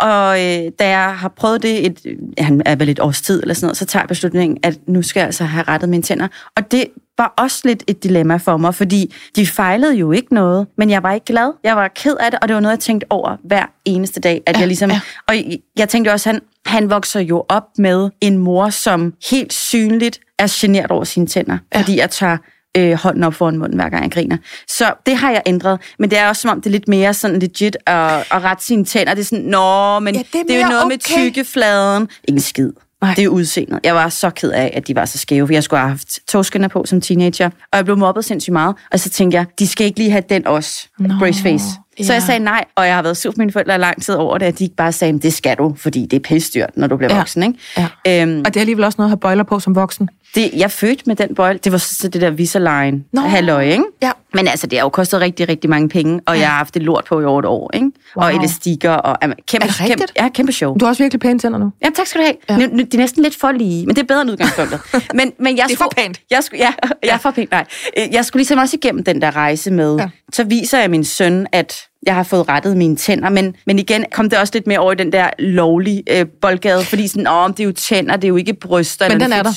Og 0.04 0.39
øh, 0.45 0.72
da 0.80 0.89
jeg 0.89 1.16
har 1.18 1.28
prøvet 1.38 1.64
det, 1.64 1.86
et, 1.86 1.99
han 2.38 2.62
er 2.66 2.76
vel 2.76 2.89
et 2.89 2.99
års 2.99 3.22
tid 3.22 3.41
eller 3.41 3.54
sådan 3.54 3.66
noget, 3.66 3.78
så 3.78 3.86
tager 3.86 4.04
jeg 4.04 4.08
beslutningen, 4.08 4.58
at 4.64 4.80
nu 4.88 5.01
skal 5.01 5.20
jeg 5.20 5.26
altså 5.26 5.43
have 5.43 5.64
rettet 5.68 5.89
mine 5.89 6.04
tænder. 6.04 6.28
Og 6.58 6.72
det 6.72 6.86
var 7.18 7.34
også 7.38 7.62
lidt 7.66 7.84
et 7.88 8.04
dilemma 8.04 8.36
for 8.38 8.58
mig, 8.58 8.76
fordi 8.76 9.14
de 9.36 9.47
fejlede 9.47 9.95
jo 9.95 10.12
ikke 10.12 10.34
noget, 10.34 10.68
men 10.78 10.89
jeg 10.89 11.04
var 11.04 11.14
ikke 11.14 11.26
glad. 11.26 11.51
Jeg 11.64 11.76
var 11.76 11.88
ked 11.88 12.16
af 12.20 12.32
det, 12.32 12.39
og 12.41 12.47
det 12.47 12.54
var 12.56 12.60
noget, 12.62 12.72
jeg 12.76 12.80
tænkte 12.80 13.06
over 13.10 13.38
hver 13.43 13.66
eneste 13.86 14.20
dag. 14.20 14.41
At 14.45 14.56
Ja, 14.56 14.60
jeg 14.60 14.68
ligesom, 14.68 14.89
ja. 14.91 14.99
Og 15.28 15.36
jeg- 15.78 15.89
tænkte 15.89 16.12
også, 16.12 16.30
han, 16.30 16.39
han 16.66 16.89
vokser 16.89 17.20
jo 17.20 17.45
op 17.49 17.64
med 17.78 18.10
en 18.22 18.38
mor, 18.38 18.70
som 18.70 19.14
helt 19.32 19.54
synligt 19.54 20.20
er 20.39 20.47
genert 20.62 20.91
over 20.91 21.04
sine 21.04 21.28
tænder, 21.28 21.58
ja. 21.74 21.80
fordi 21.80 21.97
jeg 21.97 22.10
tager 22.10 22.38
øh, 22.78 22.93
hånden 22.93 23.24
op 23.24 23.34
foran 23.34 23.57
munden, 23.57 23.76
hver 23.80 23.89
gang 23.89 24.03
jeg 24.03 24.11
griner. 24.11 24.38
Så 24.67 24.93
det 25.05 25.15
har 25.17 25.32
jeg 25.32 25.41
ændret. 25.45 25.80
Men 25.99 26.09
det 26.09 26.17
er 26.17 26.28
også 26.28 26.41
som 26.41 26.51
om, 26.51 26.61
det 26.61 26.65
er 26.65 26.71
lidt 26.71 26.88
mere 26.88 27.13
sådan 27.13 27.39
legit 27.39 27.78
at, 27.86 27.95
at 28.15 28.43
rette 28.43 28.65
sine 28.65 28.86
tænder. 28.86 29.13
Det 29.13 29.21
er 29.21 29.26
sådan, 29.26 29.45
nå, 29.45 29.99
men 29.99 30.15
Ja, 30.15 30.21
det 30.34 30.39
er 30.39 30.43
det, 30.47 30.55
er 30.55 30.61
jo 30.61 30.67
noget 30.71 30.88
med 30.88 30.95
okay." 30.95 31.24
tykkefladen. 31.24 32.09
Ingen 32.28 32.41
skid. 32.41 32.71
Nej. 33.01 33.13
Det 33.15 33.24
er 33.24 33.28
udseendet. 33.28 33.80
Jeg 33.84 33.95
var 33.95 34.09
så 34.09 34.30
ked 34.30 34.51
af, 34.51 34.71
at 34.74 34.88
de 34.88 34.95
var 34.95 35.05
så 35.05 35.17
skæve, 35.17 35.47
for 35.47 35.53
jeg 35.53 35.63
skulle 35.63 35.80
have 35.80 35.89
haft 35.89 36.19
togskinner 36.28 36.67
på 36.67 36.84
som 36.86 37.01
teenager, 37.01 37.45
og 37.71 37.78
jeg 37.78 37.86
blev 37.86 37.97
mobbet 37.97 38.26
sindssygt 38.26 38.53
meget. 38.53 38.76
Og 38.91 38.99
så 38.99 39.09
tænkte 39.09 39.38
jeg, 39.38 39.45
de 39.59 39.67
skal 39.67 39.86
ikke 39.86 39.99
lige 39.99 40.11
have 40.11 40.24
den 40.30 40.47
også, 40.47 40.88
Nå, 40.99 41.13
braceface. 41.19 41.65
Så 42.01 42.07
ja. 42.07 42.13
jeg 42.13 42.24
sagde 42.24 42.39
nej, 42.39 42.63
og 42.76 42.86
jeg 42.88 42.95
har 42.95 43.01
været 43.01 43.17
sur 43.17 43.32
på 43.32 43.36
mine 43.38 43.51
forældre 43.51 43.78
lang 43.78 44.03
tid 44.03 44.15
over 44.15 44.38
det, 44.38 44.45
at 44.45 44.59
de 44.59 44.63
ikke 44.63 44.76
bare 44.76 44.91
sagde, 44.91 45.19
det 45.19 45.34
skal 45.34 45.57
du, 45.57 45.76
fordi 45.78 46.01
det 46.05 46.13
er 46.17 46.19
pissedyrt, 46.19 46.69
når 46.78 46.88
du 46.88 46.97
bliver 46.97 47.13
ja. 47.13 47.17
voksen. 47.19 47.43
Ikke? 47.43 47.59
Ja. 48.05 48.21
Øhm, 48.24 48.39
Og 48.39 48.45
det 48.45 48.55
er 48.55 48.59
alligevel 48.59 48.84
også 48.86 48.95
noget 48.99 49.07
at 49.07 49.11
have 49.11 49.19
bøjler 49.19 49.43
på 49.43 49.59
som 49.59 49.76
voksen. 49.76 50.09
Det, 50.36 50.52
jeg 50.54 50.72
fødte 50.72 51.04
med 51.06 51.16
den 51.16 51.36
bøjle, 51.36 51.60
det 51.64 51.72
var 51.72 51.78
så 51.78 52.08
det 52.08 52.22
der 52.22 52.30
Visalign 52.30 53.06
Nå. 53.14 53.22
halløj, 53.22 53.64
ikke? 53.64 53.84
Ja. 54.02 54.12
Men 54.34 54.48
altså, 54.48 54.68
det 54.68 54.80
har 54.80 54.86
jo 54.86 54.90
kostet 54.90 55.22
rigtig, 55.22 55.50
rigtig 55.50 55.70
mange 55.70 55.90
penge, 55.90 56.22
og 56.26 56.36
ja. 56.36 56.42
jeg 56.42 56.50
har 56.50 56.58
haft 56.58 56.74
det 56.74 56.82
lort 56.82 57.06
på 57.06 57.22
i 57.22 57.26
over 57.26 57.40
et 57.40 57.46
år, 57.46 57.72
ikke? 57.74 57.92
Wow. 58.18 58.26
Og 58.26 58.36
elastikker, 58.36 58.92
og 58.92 59.18
jamen, 59.22 59.38
kæmpe, 59.48 59.64
Er 59.68 59.70
det 59.70 59.88
kæmpe, 59.88 60.04
ja, 60.18 60.30
kæmpe 60.30 60.52
show. 60.52 60.78
Du 60.78 60.86
har 60.86 60.90
også 60.90 61.04
virkelig 61.04 61.20
pæne 61.20 61.40
tænder 61.40 61.60
nu. 61.60 61.72
Ja, 61.84 61.90
tak 61.96 62.08
skal 62.08 62.22
du 62.22 62.26
have. 62.26 62.36
Ja. 62.50 62.54
Ja. 62.54 62.68
Nu, 62.68 62.76
nu, 62.76 62.84
de 62.84 62.88
er 62.94 62.98
næsten 62.98 63.24
lidt 63.24 63.36
for 63.36 63.52
lige, 63.52 63.86
men 63.86 63.96
det 63.96 64.02
er 64.02 64.08
bedre 64.08 64.22
end 64.22 64.32
udgangspunktet. 64.32 64.80
men, 65.14 65.32
men 65.40 65.58
jeg 65.58 65.66
Det 65.68 65.74
er 65.74 65.78
for 65.78 65.84
skulle, 65.92 66.04
pænt. 66.06 66.20
Jeg 66.32 66.44
skulle, 66.44 66.64
ja, 66.64 66.72
jeg 67.04 67.14
er 67.14 67.18
for 67.18 67.32
pænt, 67.32 67.52
nej. 67.52 67.66
Øh, 67.98 68.14
Jeg 68.14 68.26
skulle 68.26 68.40
ligesom 68.40 68.58
også 68.58 68.78
igennem 68.84 69.04
den 69.04 69.22
der 69.22 69.36
rejse 69.36 69.72
med, 69.72 69.96
Ja. 69.96 70.02
ja. 70.04 70.10
så 70.34 70.44
viser 70.44 70.80
jeg 70.80 70.90
min 70.90 71.04
søn, 71.04 71.48
at 71.52 71.76
jeg 72.06 72.16
har 72.16 72.24
fået 72.24 72.49
rettet 72.49 72.78
mine 72.78 72.95
tænder, 72.95 73.30
men, 73.30 73.56
men 73.66 73.80
igen 73.80 74.06
kom 74.12 74.30
det 74.30 74.39
også 74.39 74.51
lidt 74.54 74.68
mere 74.68 74.80
over 74.80 74.91
i 74.91 74.95
den 74.95 75.12
der 75.12 75.30
lovlige 75.39 76.20
øh, 76.20 76.26
boldgade, 76.41 76.84
fordi 76.84 77.08
sådan, 77.08 77.28
åh, 77.28 77.49
det 77.49 77.60
er 77.60 77.64
jo 77.64 77.72
tænder, 77.72 78.16
det 78.16 78.24
er 78.24 78.30
jo 78.30 78.36
ikke 78.36 78.54
bryster 78.54 79.06
Men 79.06 79.12
eller 79.12 79.26
den 79.26 79.34
er 79.34 79.43
der. 79.43 79.51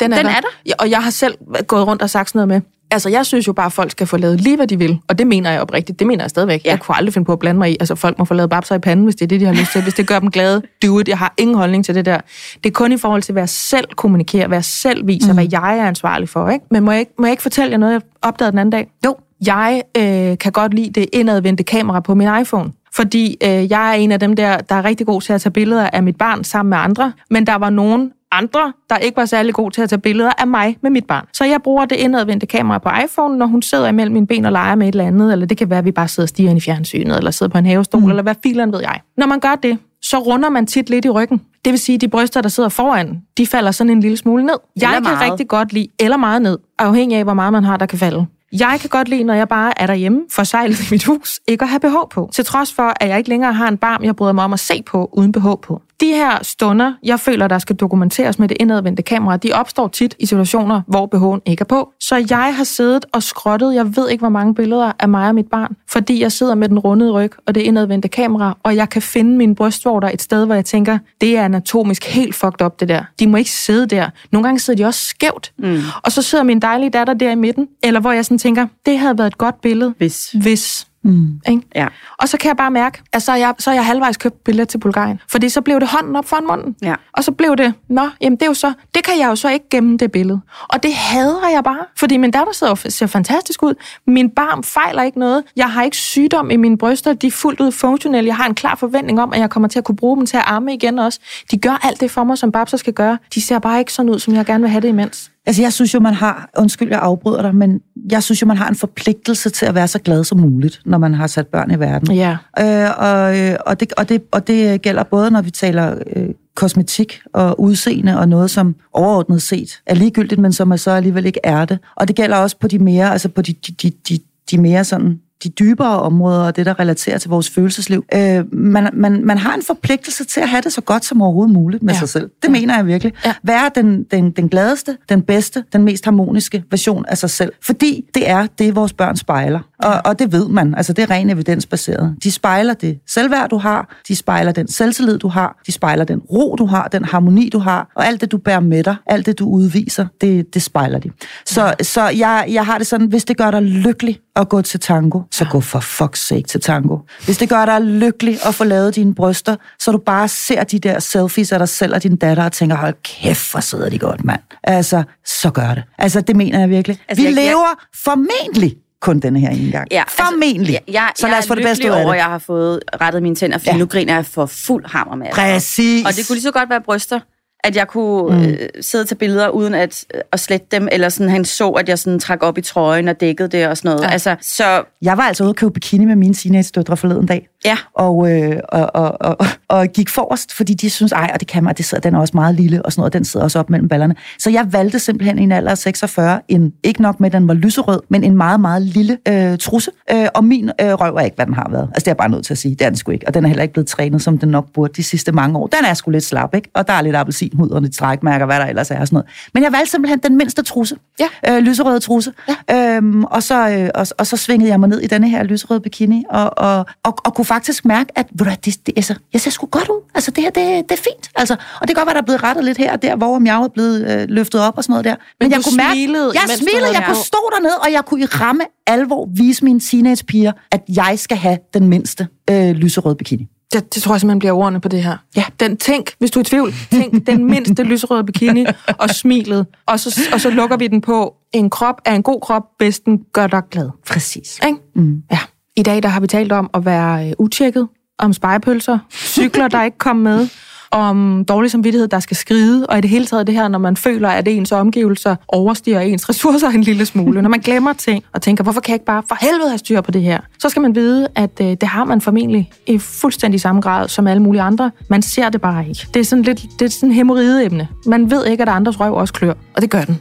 Den 0.00 0.12
er, 0.12 0.16
den 0.16 0.26
der. 0.26 0.32
er 0.32 0.40
der. 0.40 0.48
Ja, 0.66 0.72
og 0.78 0.90
jeg 0.90 1.02
har 1.02 1.10
selv 1.10 1.34
gået 1.66 1.86
rundt 1.86 2.02
og 2.02 2.10
sagt 2.10 2.28
sådan 2.28 2.38
noget 2.38 2.48
med, 2.48 2.60
altså 2.90 3.08
jeg 3.08 3.26
synes 3.26 3.46
jo 3.46 3.52
bare, 3.52 3.66
at 3.66 3.72
folk 3.72 3.90
skal 3.90 4.06
få 4.06 4.16
lavet 4.16 4.40
lige, 4.40 4.56
hvad 4.56 4.66
de 4.66 4.78
vil. 4.78 4.98
Og 5.08 5.18
det 5.18 5.26
mener 5.26 5.50
jeg 5.50 5.60
oprigtigt. 5.60 5.98
Det 5.98 6.06
mener 6.06 6.24
jeg 6.24 6.30
stadigvæk. 6.30 6.64
Ja. 6.64 6.70
Jeg 6.70 6.80
kunne 6.80 6.96
aldrig 6.96 7.14
finde 7.14 7.26
på 7.26 7.32
at 7.32 7.38
blande 7.38 7.58
mig 7.58 7.70
i. 7.70 7.76
Altså 7.80 7.94
folk 7.94 8.18
må 8.18 8.24
få 8.24 8.34
lavet 8.34 8.50
babser 8.50 8.74
i 8.74 8.78
panden, 8.78 9.04
hvis 9.04 9.14
det 9.14 9.22
er 9.22 9.26
det, 9.26 9.40
de 9.40 9.46
har 9.46 9.52
lyst 9.52 9.72
til. 9.72 9.82
Hvis 9.82 9.94
det 9.94 10.06
gør 10.06 10.18
dem 10.18 10.30
glade, 10.30 10.62
do 10.82 10.98
it. 10.98 11.08
Jeg 11.08 11.18
har 11.18 11.34
ingen 11.38 11.56
holdning 11.56 11.84
til 11.84 11.94
det 11.94 12.04
der. 12.04 12.20
Det 12.54 12.70
er 12.70 12.74
kun 12.74 12.92
i 12.92 12.96
forhold 12.96 13.22
til, 13.22 13.32
hvad 13.32 13.42
jeg 13.42 13.48
selv 13.48 13.86
kommunikerer, 13.96 14.46
hvad 14.46 14.56
jeg 14.56 14.64
selv 14.64 15.06
viser, 15.06 15.28
mm. 15.28 15.34
hvad 15.34 15.48
jeg 15.52 15.78
er 15.78 15.84
ansvarlig 15.84 16.28
for. 16.28 16.48
Ikke? 16.48 16.64
Men 16.70 16.82
må 16.82 16.90
jeg, 16.90 17.00
ikke, 17.00 17.12
må 17.18 17.26
jeg 17.26 17.32
ikke 17.32 17.42
fortælle 17.42 17.70
jer 17.70 17.78
noget, 17.78 17.92
jeg 17.92 18.00
opdagede 18.22 18.50
den 18.50 18.58
anden 18.58 18.70
dag? 18.70 18.86
Jo. 19.06 19.16
Jeg 19.46 19.82
øh, 19.96 20.38
kan 20.38 20.52
godt 20.52 20.74
lide 20.74 21.00
det 21.00 21.06
indadvendte 21.12 21.64
kamera 21.64 22.00
på 22.00 22.14
min 22.14 22.28
iPhone. 22.40 22.72
Fordi 22.94 23.36
øh, 23.44 23.70
jeg 23.70 23.90
er 23.90 23.92
en 23.92 24.12
af 24.12 24.20
dem 24.20 24.36
der, 24.36 24.56
der 24.56 24.74
er 24.74 24.84
rigtig 24.84 25.06
god 25.06 25.20
til 25.20 25.32
at 25.32 25.40
tage 25.40 25.52
billeder 25.52 25.90
af 25.92 26.02
mit 26.02 26.16
barn 26.16 26.44
sammen 26.44 26.70
med 26.70 26.78
andre. 26.78 27.12
Men 27.30 27.46
der 27.46 27.54
var 27.54 27.70
nogen 27.70 28.12
andre, 28.32 28.72
der 28.90 28.96
ikke 28.96 29.16
var 29.16 29.24
særlig 29.24 29.54
god 29.54 29.70
til 29.70 29.82
at 29.82 29.88
tage 29.88 30.00
billeder 30.00 30.32
af 30.38 30.46
mig 30.46 30.76
med 30.82 30.90
mit 30.90 31.04
barn. 31.04 31.26
Så 31.32 31.44
jeg 31.44 31.62
bruger 31.62 31.84
det 31.84 31.96
indadvendte 31.96 32.46
kamera 32.46 32.78
på 32.78 32.88
iPhone, 33.04 33.38
når 33.38 33.46
hun 33.46 33.62
sidder 33.62 33.88
imellem 33.88 34.12
mine 34.12 34.26
ben 34.26 34.44
og 34.44 34.52
leger 34.52 34.74
med 34.74 34.88
et 34.88 34.92
eller 34.92 35.06
andet, 35.06 35.32
eller 35.32 35.46
det 35.46 35.58
kan 35.58 35.70
være, 35.70 35.78
at 35.78 35.84
vi 35.84 35.92
bare 35.92 36.08
sidder 36.08 36.24
og 36.24 36.28
stiger 36.28 36.50
ind 36.50 36.56
i 36.56 36.60
fjernsynet, 36.60 37.16
eller 37.16 37.30
sidder 37.30 37.52
på 37.52 37.58
en 37.58 37.66
havestol, 37.66 38.00
mm. 38.00 38.08
eller 38.08 38.22
hvad 38.22 38.34
filen 38.42 38.72
ved 38.72 38.80
jeg. 38.80 39.00
Når 39.16 39.26
man 39.26 39.40
gør 39.40 39.54
det, 39.62 39.78
så 40.02 40.18
runder 40.18 40.48
man 40.48 40.66
tit 40.66 40.90
lidt 40.90 41.04
i 41.04 41.10
ryggen. 41.10 41.40
Det 41.64 41.70
vil 41.70 41.78
sige, 41.78 41.94
at 41.94 42.00
de 42.00 42.08
bryster, 42.08 42.40
der 42.40 42.48
sidder 42.48 42.68
foran, 42.68 43.22
de 43.38 43.46
falder 43.46 43.70
sådan 43.70 43.90
en 43.90 44.00
lille 44.00 44.16
smule 44.16 44.46
ned. 44.46 44.54
Eller 44.76 44.88
jeg 44.88 44.94
kan 44.94 45.02
meget. 45.02 45.30
rigtig 45.32 45.48
godt 45.48 45.72
lide, 45.72 45.88
eller 45.98 46.16
meget 46.16 46.42
ned, 46.42 46.58
afhængig 46.78 47.18
af, 47.18 47.24
hvor 47.24 47.34
meget 47.34 47.52
man 47.52 47.64
har, 47.64 47.76
der 47.76 47.86
kan 47.86 47.98
falde. 47.98 48.26
Jeg 48.52 48.78
kan 48.80 48.90
godt 48.90 49.08
lide, 49.08 49.24
når 49.24 49.34
jeg 49.34 49.48
bare 49.48 49.80
er 49.80 49.86
derhjemme, 49.86 50.20
forsejlet 50.30 50.80
i 50.80 50.86
mit 50.90 51.04
hus, 51.04 51.40
ikke 51.48 51.62
at 51.62 51.68
have 51.68 51.80
behov 51.80 52.10
på. 52.10 52.30
Til 52.32 52.44
trods 52.44 52.72
for, 52.72 52.92
at 53.00 53.08
jeg 53.08 53.18
ikke 53.18 53.30
længere 53.30 53.52
har 53.52 53.68
en 53.68 53.78
barm, 53.78 54.04
jeg 54.04 54.16
bryder 54.16 54.32
mig 54.32 54.44
om 54.44 54.52
at 54.52 54.60
se 54.60 54.82
på, 54.82 55.10
uden 55.12 55.32
behov 55.32 55.60
på. 55.60 55.82
De 56.00 56.06
her 56.06 56.38
stunder, 56.42 56.92
jeg 57.02 57.20
føler, 57.20 57.48
der 57.48 57.58
skal 57.58 57.76
dokumenteres 57.76 58.38
med 58.38 58.48
det 58.48 58.56
indadvendte 58.60 59.02
kamera, 59.02 59.36
de 59.36 59.52
opstår 59.52 59.88
tit 59.88 60.14
i 60.18 60.26
situationer, 60.26 60.82
hvor 60.86 61.08
BH'en 61.14 61.40
ikke 61.46 61.60
er 61.60 61.64
på. 61.64 61.92
Så 62.00 62.26
jeg 62.30 62.56
har 62.56 62.64
siddet 62.64 63.04
og 63.12 63.22
skrottet, 63.22 63.74
jeg 63.74 63.96
ved 63.96 64.08
ikke, 64.08 64.22
hvor 64.22 64.28
mange 64.28 64.54
billeder 64.54 64.92
af 64.98 65.08
mig 65.08 65.28
og 65.28 65.34
mit 65.34 65.46
barn, 65.50 65.76
fordi 65.88 66.22
jeg 66.22 66.32
sidder 66.32 66.54
med 66.54 66.68
den 66.68 66.78
rundede 66.78 67.12
ryg 67.12 67.32
og 67.46 67.54
det 67.54 67.60
indadvendte 67.60 68.08
kamera, 68.08 68.58
og 68.62 68.76
jeg 68.76 68.88
kan 68.88 69.02
finde 69.02 69.36
mine 69.36 69.54
brystvorter 69.54 70.10
et 70.14 70.22
sted, 70.22 70.46
hvor 70.46 70.54
jeg 70.54 70.64
tænker, 70.64 70.98
det 71.20 71.36
er 71.36 71.44
anatomisk 71.44 72.04
helt 72.04 72.34
fucked 72.34 72.66
up, 72.66 72.80
det 72.80 72.88
der. 72.88 73.04
De 73.18 73.26
må 73.26 73.36
ikke 73.36 73.50
sidde 73.50 73.86
der. 73.86 74.10
Nogle 74.32 74.46
gange 74.48 74.60
sidder 74.60 74.84
de 74.84 74.88
også 74.88 75.06
skævt. 75.06 75.52
Mm. 75.58 75.78
Og 76.02 76.12
så 76.12 76.22
sidder 76.22 76.44
min 76.44 76.60
dejlige 76.60 76.90
datter 76.90 77.14
der 77.14 77.30
i 77.30 77.34
midten, 77.34 77.68
eller 77.82 78.00
hvor 78.00 78.12
jeg 78.12 78.24
sådan 78.24 78.38
tænker, 78.38 78.66
det 78.86 78.98
havde 78.98 79.18
været 79.18 79.26
et 79.26 79.38
godt 79.38 79.60
billede, 79.60 79.94
Hvis. 79.98 80.30
hvis 80.42 80.86
Mm. 81.02 81.40
ikke? 81.48 81.62
Ja. 81.74 81.86
Og 82.18 82.28
så 82.28 82.36
kan 82.36 82.48
jeg 82.48 82.56
bare 82.56 82.70
mærke, 82.70 83.02
at 83.12 83.22
så 83.22 83.32
er 83.32 83.36
jeg, 83.36 83.54
så 83.58 83.70
er 83.70 83.74
jeg 83.74 83.86
halvvejs 83.86 84.16
købt 84.16 84.44
billet 84.44 84.68
til 84.68 84.78
Bulgarien. 84.78 85.20
Fordi 85.28 85.48
så 85.48 85.60
blev 85.60 85.80
det 85.80 85.88
hånden 85.88 86.16
op 86.16 86.24
foran 86.24 86.46
munden. 86.46 86.76
Ja. 86.82 86.94
Og 87.12 87.24
så 87.24 87.32
blev 87.32 87.56
det, 87.56 87.74
nå, 87.88 88.08
jamen 88.20 88.36
det 88.36 88.42
er 88.42 88.46
jo 88.46 88.54
så, 88.54 88.72
det 88.94 89.04
kan 89.04 89.18
jeg 89.18 89.26
jo 89.26 89.36
så 89.36 89.48
ikke 89.50 89.68
gemme 89.70 89.96
det 89.96 90.12
billede. 90.12 90.40
Og 90.68 90.82
det 90.82 90.94
hader 90.94 91.48
jeg 91.52 91.64
bare, 91.64 91.84
fordi 91.98 92.16
min 92.16 92.30
datter 92.30 92.52
sidder 92.52 92.72
og 92.72 92.78
ser 92.78 93.06
fantastisk 93.06 93.62
ud. 93.62 93.74
Min 94.06 94.30
barm 94.30 94.62
fejler 94.62 95.02
ikke 95.02 95.18
noget. 95.18 95.44
Jeg 95.56 95.70
har 95.72 95.82
ikke 95.82 95.96
sygdom 95.96 96.50
i 96.50 96.56
mine 96.56 96.78
bryster. 96.78 97.12
De 97.12 97.26
er 97.26 97.30
fuldt 97.30 97.60
ud 97.60 97.72
funktionelle. 97.72 98.28
Jeg 98.28 98.36
har 98.36 98.46
en 98.46 98.54
klar 98.54 98.74
forventning 98.74 99.20
om, 99.20 99.32
at 99.32 99.40
jeg 99.40 99.50
kommer 99.50 99.68
til 99.68 99.78
at 99.78 99.84
kunne 99.84 99.96
bruge 99.96 100.16
dem 100.16 100.26
til 100.26 100.36
at 100.36 100.44
arme 100.46 100.74
igen 100.74 100.98
også. 100.98 101.20
De 101.50 101.58
gør 101.58 101.86
alt 101.86 102.00
det 102.00 102.10
for 102.10 102.24
mig, 102.24 102.38
som 102.38 102.52
babser 102.52 102.76
skal 102.76 102.92
gøre. 102.92 103.18
De 103.34 103.40
ser 103.40 103.58
bare 103.58 103.78
ikke 103.78 103.92
sådan 103.92 104.10
ud, 104.10 104.18
som 104.18 104.34
jeg 104.34 104.46
gerne 104.46 104.62
vil 104.62 104.70
have 104.70 104.80
det 104.80 104.88
imens. 104.88 105.30
Altså, 105.50 105.62
jeg 105.62 105.72
synes 105.72 105.94
jo, 105.94 106.00
man 106.00 106.14
har... 106.14 106.50
Undskyld, 106.58 106.88
jeg 106.88 106.98
afbryder 107.00 107.42
dig, 107.42 107.54
men 107.54 107.80
jeg 108.10 108.22
synes 108.22 108.42
jo, 108.42 108.46
man 108.46 108.56
har 108.56 108.68
en 108.68 108.74
forpligtelse 108.74 109.50
til 109.50 109.66
at 109.66 109.74
være 109.74 109.88
så 109.88 109.98
glad 109.98 110.24
som 110.24 110.38
muligt, 110.38 110.80
når 110.84 110.98
man 110.98 111.14
har 111.14 111.26
sat 111.26 111.46
børn 111.46 111.70
i 111.70 111.80
verden. 111.80 112.14
Ja. 112.14 112.36
Øh, 112.58 112.90
og, 112.98 113.38
øh, 113.38 113.56
og, 113.66 113.80
det, 113.80 113.92
og, 113.92 114.08
det, 114.08 114.22
og 114.32 114.46
det 114.46 114.82
gælder 114.82 115.02
både, 115.02 115.30
når 115.30 115.42
vi 115.42 115.50
taler 115.50 115.94
øh, 116.16 116.28
kosmetik 116.54 117.20
og 117.32 117.60
udseende 117.60 118.18
og 118.18 118.28
noget, 118.28 118.50
som 118.50 118.74
overordnet 118.92 119.42
set 119.42 119.80
er 119.86 119.94
ligegyldigt, 119.94 120.40
men 120.40 120.52
som 120.52 120.70
er 120.70 120.76
så 120.76 120.90
alligevel 120.90 121.26
ikke 121.26 121.40
er 121.44 121.64
det. 121.64 121.78
Og 121.96 122.08
det 122.08 122.16
gælder 122.16 122.36
også 122.36 122.56
på 122.58 122.68
de 122.68 122.78
mere, 122.78 123.12
altså 123.12 123.28
på 123.28 123.42
de, 123.42 123.52
de, 123.52 123.72
de, 123.72 123.92
de, 124.08 124.18
de 124.50 124.58
mere 124.58 124.84
sådan 124.84 125.20
de 125.44 125.48
dybere 125.48 126.00
områder 126.02 126.40
og 126.44 126.56
det, 126.56 126.66
der 126.66 126.80
relaterer 126.80 127.18
til 127.18 127.30
vores 127.30 127.50
følelsesliv. 127.50 128.04
Øh, 128.14 128.44
man, 128.52 128.90
man, 128.92 129.24
man 129.24 129.38
har 129.38 129.54
en 129.54 129.62
forpligtelse 129.62 130.24
til 130.24 130.40
at 130.40 130.48
have 130.48 130.62
det 130.62 130.72
så 130.72 130.80
godt 130.80 131.04
som 131.04 131.22
overhovedet 131.22 131.54
muligt 131.54 131.82
med 131.82 131.94
Ja. 131.94 131.98
sig 131.98 132.08
selv. 132.08 132.30
Det 132.42 132.50
mener 132.50 132.76
jeg 132.76 132.86
virkelig. 132.86 133.12
Ja. 133.24 133.34
Være 133.42 133.70
den, 133.74 134.02
den, 134.10 134.30
den 134.30 134.48
gladeste, 134.48 134.96
den 135.08 135.22
bedste, 135.22 135.64
den 135.72 135.82
mest 135.82 136.04
harmoniske 136.04 136.64
version 136.70 137.04
af 137.08 137.18
sig 137.18 137.30
selv. 137.30 137.52
Fordi 137.62 138.04
det 138.14 138.30
er 138.30 138.46
det, 138.58 138.76
vores 138.76 138.92
børn 138.92 139.16
spejler. 139.16 139.60
Og, 139.78 139.94
og 140.04 140.18
det 140.18 140.32
ved 140.32 140.48
man. 140.48 140.74
Altså, 140.74 140.92
det 140.92 141.02
er 141.02 141.10
ren 141.10 141.30
evidensbaseret. 141.30 142.14
De 142.22 142.30
spejler 142.30 142.74
det 142.74 142.98
selvværd, 143.08 143.48
du 143.50 143.56
har. 143.58 144.00
De 144.08 144.16
spejler 144.16 144.52
den 144.52 144.68
selvtillid, 144.68 145.18
du 145.18 145.28
har. 145.28 145.60
De 145.66 145.72
spejler 145.72 146.04
den 146.04 146.18
ro, 146.18 146.56
du 146.58 146.66
har. 146.66 146.88
Den 146.88 147.04
harmoni, 147.04 147.48
du 147.52 147.58
har. 147.58 147.90
Og 147.96 148.06
alt 148.06 148.20
det, 148.20 148.32
du 148.32 148.38
bærer 148.38 148.60
med 148.60 148.82
dig. 148.84 148.96
Alt 149.06 149.26
det, 149.26 149.38
du 149.38 149.48
udviser, 149.48 150.06
det, 150.20 150.54
det 150.54 150.62
spejler 150.62 150.98
de. 150.98 151.10
Så, 151.46 151.74
så 151.82 152.08
jeg, 152.08 152.46
jeg 152.50 152.66
har 152.66 152.78
det 152.78 152.86
sådan, 152.86 153.06
hvis 153.06 153.24
det 153.24 153.36
gør 153.36 153.50
dig 153.50 153.62
lykkelig 153.62 154.18
at 154.40 154.48
gå 154.48 154.62
til 154.62 154.80
tango, 154.80 155.20
så 155.30 155.44
gå 155.50 155.60
for 155.60 155.78
fuck's 155.78 156.16
sake 156.26 156.42
til 156.42 156.60
tango. 156.60 156.98
Hvis 157.24 157.38
det 157.38 157.48
gør 157.48 157.64
dig 157.64 157.80
lykkelig 157.80 158.38
at 158.46 158.54
få 158.54 158.64
lavet 158.64 158.94
dine 158.96 159.14
bryster, 159.14 159.56
så 159.78 159.92
du 159.92 159.98
bare 159.98 160.28
ser 160.28 160.64
de 160.64 160.78
der 160.78 160.98
selfies 160.98 161.52
af 161.52 161.58
dig 161.58 161.68
selv 161.68 161.94
og 161.94 162.02
din 162.02 162.16
datter 162.16 162.44
og 162.44 162.52
tænker, 162.52 162.76
hold 162.76 162.94
kæft, 163.04 163.50
hvor 163.52 163.60
sidder 163.60 163.88
de 163.88 163.98
godt, 163.98 164.24
mand. 164.24 164.40
Altså, 164.62 165.02
så 165.26 165.50
gør 165.50 165.74
det. 165.74 165.82
Altså, 165.98 166.20
det 166.20 166.36
mener 166.36 166.58
jeg 166.60 166.70
virkelig. 166.70 166.98
Altså, 167.08 167.22
Vi 167.22 167.28
jeg- 167.28 167.36
jeg- 167.36 167.44
lever 167.44 167.80
formentlig 168.04 168.76
kun 169.00 169.20
denne 169.20 169.40
her 169.40 169.50
ene 169.50 169.70
gang. 169.72 169.88
Ja, 169.90 170.02
formentlig. 170.08 170.74
Altså, 170.76 170.92
jeg, 170.92 171.10
så 171.16 171.26
jeg 171.26 171.32
lad 171.32 171.38
os 171.38 171.46
få 171.46 171.54
det 171.54 171.64
bedste 171.64 171.84
ud 171.90 171.94
af 171.94 172.06
det. 172.06 172.16
jeg 172.16 172.24
har 172.24 172.38
fået 172.38 172.80
rettet 173.00 173.22
mine 173.22 173.34
tænder, 173.34 173.58
fordi 173.58 173.68
Ja. 173.70 173.74
ja. 173.74 173.78
nu 173.78 173.86
griner 173.86 174.14
jeg 174.14 174.26
for 174.26 174.46
fuld 174.46 174.84
hammer 174.86 175.16
med. 175.16 175.26
Præcis. 175.32 176.06
Og 176.06 176.12
det 176.16 176.26
kunne 176.26 176.34
lige 176.36 176.42
så 176.42 176.50
godt 176.50 176.70
være 176.70 176.80
bryster, 176.80 177.20
at 177.64 177.76
jeg 177.76 177.88
kunne 177.88 178.36
mm. 178.36 178.44
øh, 178.44 178.58
sidde 178.80 179.02
og 179.02 179.08
tage 179.08 179.16
billeder 179.16 179.48
uden 179.48 179.74
at, 179.74 180.04
øh, 180.14 180.20
at 180.32 180.40
slette 180.40 180.66
dem, 180.70 180.88
eller 180.92 181.08
sådan, 181.08 181.30
han 181.30 181.44
så, 181.44 181.68
at 181.68 181.88
jeg 181.88 181.98
sådan 181.98 182.18
trak 182.18 182.42
op 182.42 182.58
i 182.58 182.60
trøjen 182.60 183.08
og 183.08 183.20
dækkede 183.20 183.48
det 183.48 183.68
og 183.68 183.76
sådan 183.76 183.88
noget. 183.88 184.02
Ja. 184.02 184.12
Altså, 184.12 184.36
så 184.40 184.82
Jeg 185.02 185.16
var 185.16 185.22
altså 185.22 185.44
ude 185.44 185.50
og 185.50 185.56
købe 185.56 185.72
bikini 185.72 186.04
med 186.04 186.16
mine 186.16 186.34
teenage-døtre 186.34 186.96
forleden 186.96 187.26
dag. 187.26 187.48
ja, 187.64 187.76
og, 187.94 188.32
øh, 188.32 188.56
og, 188.68 188.90
og, 188.94 189.16
og, 189.20 189.46
og 189.68 189.88
gik 189.88 190.08
forrest, 190.08 190.54
fordi 190.54 190.74
de 190.74 190.90
synes, 190.90 191.12
ej, 191.12 191.30
og 191.34 191.40
det 191.40 191.48
kan 191.48 191.64
man, 191.64 191.74
det 191.74 191.84
sidder, 191.84 192.02
den 192.02 192.14
er 192.14 192.18
også 192.18 192.32
meget 192.34 192.54
lille, 192.54 192.82
og 192.82 192.92
sådan 192.92 193.00
noget, 193.00 193.12
den 193.12 193.24
sidder 193.24 193.44
også 193.44 193.58
op 193.58 193.70
mellem 193.70 193.88
ballerne. 193.88 194.14
Så 194.38 194.50
jeg 194.50 194.72
valgte 194.72 194.98
simpelthen 194.98 195.38
i 195.38 195.42
en 195.42 195.52
alder 195.52 195.70
af 195.70 195.78
46, 195.78 196.40
en, 196.48 196.72
ikke 196.82 197.02
nok 197.02 197.20
med, 197.20 197.26
at 197.26 197.32
den 197.32 197.48
var 197.48 197.54
lyserød, 197.54 198.00
men 198.08 198.24
en 198.24 198.36
meget, 198.36 198.60
meget 198.60 198.82
lille 198.82 199.18
øh, 199.28 199.58
trusse, 199.58 199.90
øh, 200.12 200.26
og 200.34 200.44
min 200.44 200.70
øh, 200.80 200.92
røv 200.92 201.14
er 201.14 201.20
ikke, 201.20 201.34
hvad 201.34 201.46
den 201.46 201.54
har 201.54 201.68
været. 201.70 201.88
Altså, 201.94 202.00
det 202.00 202.06
er 202.06 202.10
jeg 202.10 202.16
bare 202.16 202.28
nødt 202.28 202.44
til 202.44 202.54
at 202.54 202.58
sige, 202.58 202.74
det 202.74 202.84
er 202.84 202.88
den 202.88 202.96
sgu 202.96 203.12
ikke, 203.12 203.28
og 203.28 203.34
den 203.34 203.44
er 203.44 203.48
heller 203.48 203.62
ikke 203.62 203.72
blevet 203.72 203.88
trænet, 203.88 204.22
som 204.22 204.38
den 204.38 204.48
nok 204.48 204.72
burde 204.74 204.92
de 204.96 205.02
sidste 205.02 205.32
mange 205.32 205.58
år. 205.58 205.66
Den 205.66 205.84
er 205.84 205.94
sgu 205.94 206.10
lidt 206.10 206.24
slap, 206.24 206.54
ikke? 206.54 206.70
Og 206.74 206.86
der 206.86 206.92
er 206.92 207.02
lidt 207.02 207.16
appelsinhud 207.50 207.70
og 207.70 207.82
lidt 207.82 207.94
strækmærker, 207.94 208.46
hvad 208.46 208.56
der 208.60 208.66
ellers 208.66 208.90
er 208.90 209.00
og 209.00 209.06
sådan 209.06 209.14
noget. 209.16 209.28
Men 209.54 209.62
jeg 209.62 209.72
valgte 209.72 209.90
simpelthen 209.90 210.18
den 210.18 210.36
mindste 210.36 210.62
trusse, 210.62 210.96
Ja. 211.20 211.56
øh, 211.56 211.58
lyserøde 211.62 212.00
trusse, 212.00 212.32
ja. 212.68 212.96
øhm, 212.96 213.24
og, 213.24 213.42
så, 213.42 213.68
øh, 213.68 213.90
og, 213.94 214.06
og 214.18 214.26
så 214.26 214.36
svingede 214.36 214.70
jeg 214.70 214.80
mig 214.80 214.88
ned 214.88 215.00
i 215.00 215.06
denne 215.06 215.28
her 215.28 215.42
lyserøde 215.42 215.80
bikini, 215.80 216.24
og, 216.30 216.58
og, 216.58 216.86
og, 217.04 217.14
og 217.24 217.34
kunne 217.34 217.44
faktisk 217.44 217.84
mærke, 217.84 218.18
at 218.18 218.26
ved 218.32 218.46
du, 218.46 218.52
det, 218.64 218.86
det, 218.86 218.92
altså, 218.96 219.14
jeg 219.32 219.40
ser 219.40 219.50
sgu 219.50 219.66
godt 219.66 219.88
ud. 219.88 220.10
Altså, 220.14 220.30
det 220.30 220.44
her, 220.44 220.50
det, 220.50 220.88
det 220.88 220.98
er 220.98 221.02
fint. 221.02 221.30
Altså, 221.36 221.54
og 221.54 221.88
det 221.88 221.88
kan 221.88 221.94
godt 221.94 222.06
være, 222.06 222.14
der 222.14 222.20
er 222.20 222.24
blevet 222.24 222.42
rettet 222.42 222.64
lidt 222.64 222.78
her 222.78 222.92
og 222.92 223.02
der, 223.02 223.16
hvor 223.16 223.42
jeg 223.44 223.62
er 223.64 223.68
blevet 223.68 224.20
øh, 224.20 224.26
løftet 224.28 224.60
op 224.60 224.76
og 224.76 224.84
sådan 224.84 224.92
noget 224.92 225.04
der. 225.04 225.14
Men, 225.40 225.50
du 225.50 225.56
jeg 225.56 225.64
kunne 225.64 225.76
mærke, 225.76 225.92
smilede, 225.92 226.30
jeg 226.34 226.58
smilede, 226.58 226.92
jeg 226.94 227.02
kunne 227.06 227.24
stå 227.24 227.38
dernede, 227.56 227.78
og 227.84 227.92
jeg 227.92 228.04
kunne 228.04 228.20
i 228.22 228.24
ramme 228.24 228.62
alvor 228.86 229.28
vise 229.36 229.64
mine 229.64 229.80
teenagepiger, 229.80 230.52
at 230.72 230.80
jeg 230.96 231.14
skal 231.18 231.36
have 231.36 231.58
den 231.74 231.88
mindste 231.88 232.28
øh, 232.50 232.70
lyserøde 232.70 233.14
bikini. 233.14 233.48
Det, 233.72 233.94
det 233.94 234.02
tror 234.02 234.14
jeg 234.14 234.20
simpelthen 234.20 234.38
bliver 234.38 234.52
ordene 234.52 234.80
på 234.80 234.88
det 234.88 235.02
her. 235.02 235.16
Ja. 235.36 235.44
Den, 235.60 235.76
tænk, 235.76 236.10
hvis 236.18 236.30
du 236.30 236.38
er 236.38 236.42
i 236.42 236.44
tvivl, 236.44 236.74
tænk 236.90 237.26
den 237.26 237.44
mindste 237.44 237.82
lyserøde 237.82 238.24
bikini 238.24 238.66
og 238.98 239.10
smilet, 239.10 239.66
og 239.86 240.00
så, 240.00 240.20
og 240.32 240.40
så 240.40 240.50
lukker 240.50 240.76
vi 240.76 240.86
den 240.86 241.00
på. 241.00 241.34
En 241.52 241.70
krop 241.70 242.00
er 242.04 242.14
en 242.14 242.22
god 242.22 242.40
krop, 242.40 242.62
hvis 242.78 243.00
den 243.00 243.20
gør 243.32 243.46
dig 243.46 243.62
glad. 243.70 243.90
Præcis. 244.06 244.60
Ikke? 244.66 244.78
Mm. 244.94 245.22
Ja. 245.32 245.38
I 245.76 245.82
dag 245.82 246.02
der 246.02 246.08
har 246.08 246.20
vi 246.20 246.26
talt 246.26 246.52
om 246.52 246.70
at 246.74 246.84
være 246.84 247.28
øh, 247.28 247.32
utjekket, 247.38 247.88
om 248.18 248.32
spejepølser, 248.32 248.98
cykler, 249.12 249.68
der 249.68 249.82
ikke 249.84 249.98
kom 249.98 250.16
med, 250.16 250.48
om 250.90 251.44
dårlig 251.44 251.70
samvittighed, 251.70 252.08
der 252.08 252.20
skal 252.20 252.36
skride, 252.36 252.86
og 252.86 252.98
i 252.98 253.00
det 253.00 253.10
hele 253.10 253.26
taget 253.26 253.46
det 253.46 253.54
her, 253.54 253.68
når 253.68 253.78
man 253.78 253.96
føler, 253.96 254.28
at 254.28 254.48
ens 254.48 254.72
omgivelser 254.72 255.36
overstiger 255.48 256.00
ens 256.00 256.28
ressourcer 256.28 256.68
en 256.68 256.82
lille 256.82 257.06
smule. 257.06 257.42
Når 257.42 257.50
man 257.50 257.60
glemmer 257.60 257.92
ting 257.92 258.24
og 258.32 258.42
tænker, 258.42 258.64
hvorfor 258.64 258.80
kan 258.80 258.90
jeg 258.90 258.94
ikke 258.94 259.04
bare 259.04 259.22
for 259.28 259.36
helvede 259.40 259.68
have 259.68 259.78
styr 259.78 260.00
på 260.00 260.10
det 260.10 260.22
her? 260.22 260.40
Så 260.58 260.68
skal 260.68 260.82
man 260.82 260.94
vide, 260.94 261.28
at 261.34 261.50
øh, 261.60 261.66
det 261.66 261.82
har 261.82 262.04
man 262.04 262.20
formentlig 262.20 262.70
i 262.86 262.98
fuldstændig 262.98 263.60
samme 263.60 263.80
grad 263.80 264.08
som 264.08 264.26
alle 264.26 264.42
mulige 264.42 264.62
andre. 264.62 264.90
Man 265.08 265.22
ser 265.22 265.48
det 265.48 265.60
bare 265.60 265.88
ikke. 265.88 266.06
Det 266.14 266.20
er 266.20 266.24
sådan 266.24 266.44
lidt 266.44 266.62
det 266.78 266.84
er 266.84 266.90
sådan 266.90 267.12
hemorrideemne. 267.12 267.88
Man 268.06 268.30
ved 268.30 268.46
ikke, 268.46 268.62
at 268.62 268.68
andres 268.68 269.00
røv 269.00 269.14
også 269.14 269.34
klør, 269.34 269.54
og 269.76 269.82
det 269.82 269.90
gør 269.90 270.04
den. 270.04 270.20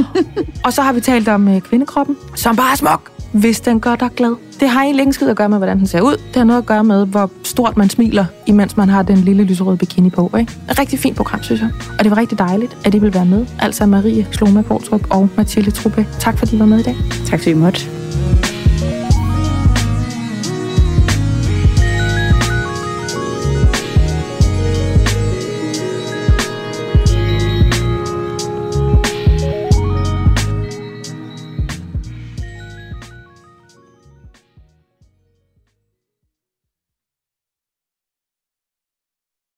og 0.64 0.72
så 0.72 0.82
har 0.82 0.92
vi 0.92 1.00
talt 1.00 1.28
om 1.28 1.48
øh, 1.48 1.60
kvindekroppen, 1.60 2.16
som 2.34 2.56
bare 2.56 2.72
er 2.72 2.76
smuk, 2.76 3.10
hvis 3.32 3.60
den 3.60 3.80
gør 3.80 3.96
dig 3.96 4.10
glad. 4.16 4.49
Det 4.60 4.68
har 4.68 4.82
egentlig 4.82 5.02
ikke 5.02 5.12
skid 5.12 5.28
at 5.28 5.36
gøre 5.36 5.48
med, 5.48 5.58
hvordan 5.58 5.78
den 5.78 5.86
ser 5.86 6.00
ud. 6.00 6.12
Det 6.12 6.36
har 6.36 6.44
noget 6.44 6.60
at 6.60 6.66
gøre 6.66 6.84
med, 6.84 7.06
hvor 7.06 7.30
stort 7.44 7.76
man 7.76 7.88
smiler, 7.90 8.24
imens 8.46 8.76
man 8.76 8.88
har 8.88 9.02
den 9.02 9.16
lille 9.16 9.44
lyserøde 9.44 9.76
bikini 9.76 10.10
på. 10.10 10.30
Ikke? 10.38 10.52
Et 10.70 10.78
rigtig 10.78 10.98
fint 10.98 11.16
program, 11.16 11.42
synes 11.42 11.60
jeg. 11.60 11.70
Og 11.98 12.04
det 12.04 12.10
var 12.10 12.16
rigtig 12.16 12.38
dejligt, 12.38 12.76
at 12.84 12.94
I 12.94 12.98
ville 12.98 13.14
være 13.14 13.26
med. 13.26 13.46
Altså 13.58 13.86
Marie 13.86 14.26
Sloma 14.32 14.62
Kortrup 14.62 15.06
og 15.10 15.28
Mathilde 15.36 15.70
Truppe. 15.70 16.06
Tak 16.18 16.38
fordi 16.38 16.56
I 16.56 16.58
var 16.58 16.66
med 16.66 16.78
i 16.78 16.82
dag. 16.82 16.96
tak 17.26 17.38
fordi 17.38 17.50
I 17.50 17.54
måtte. 17.54 17.80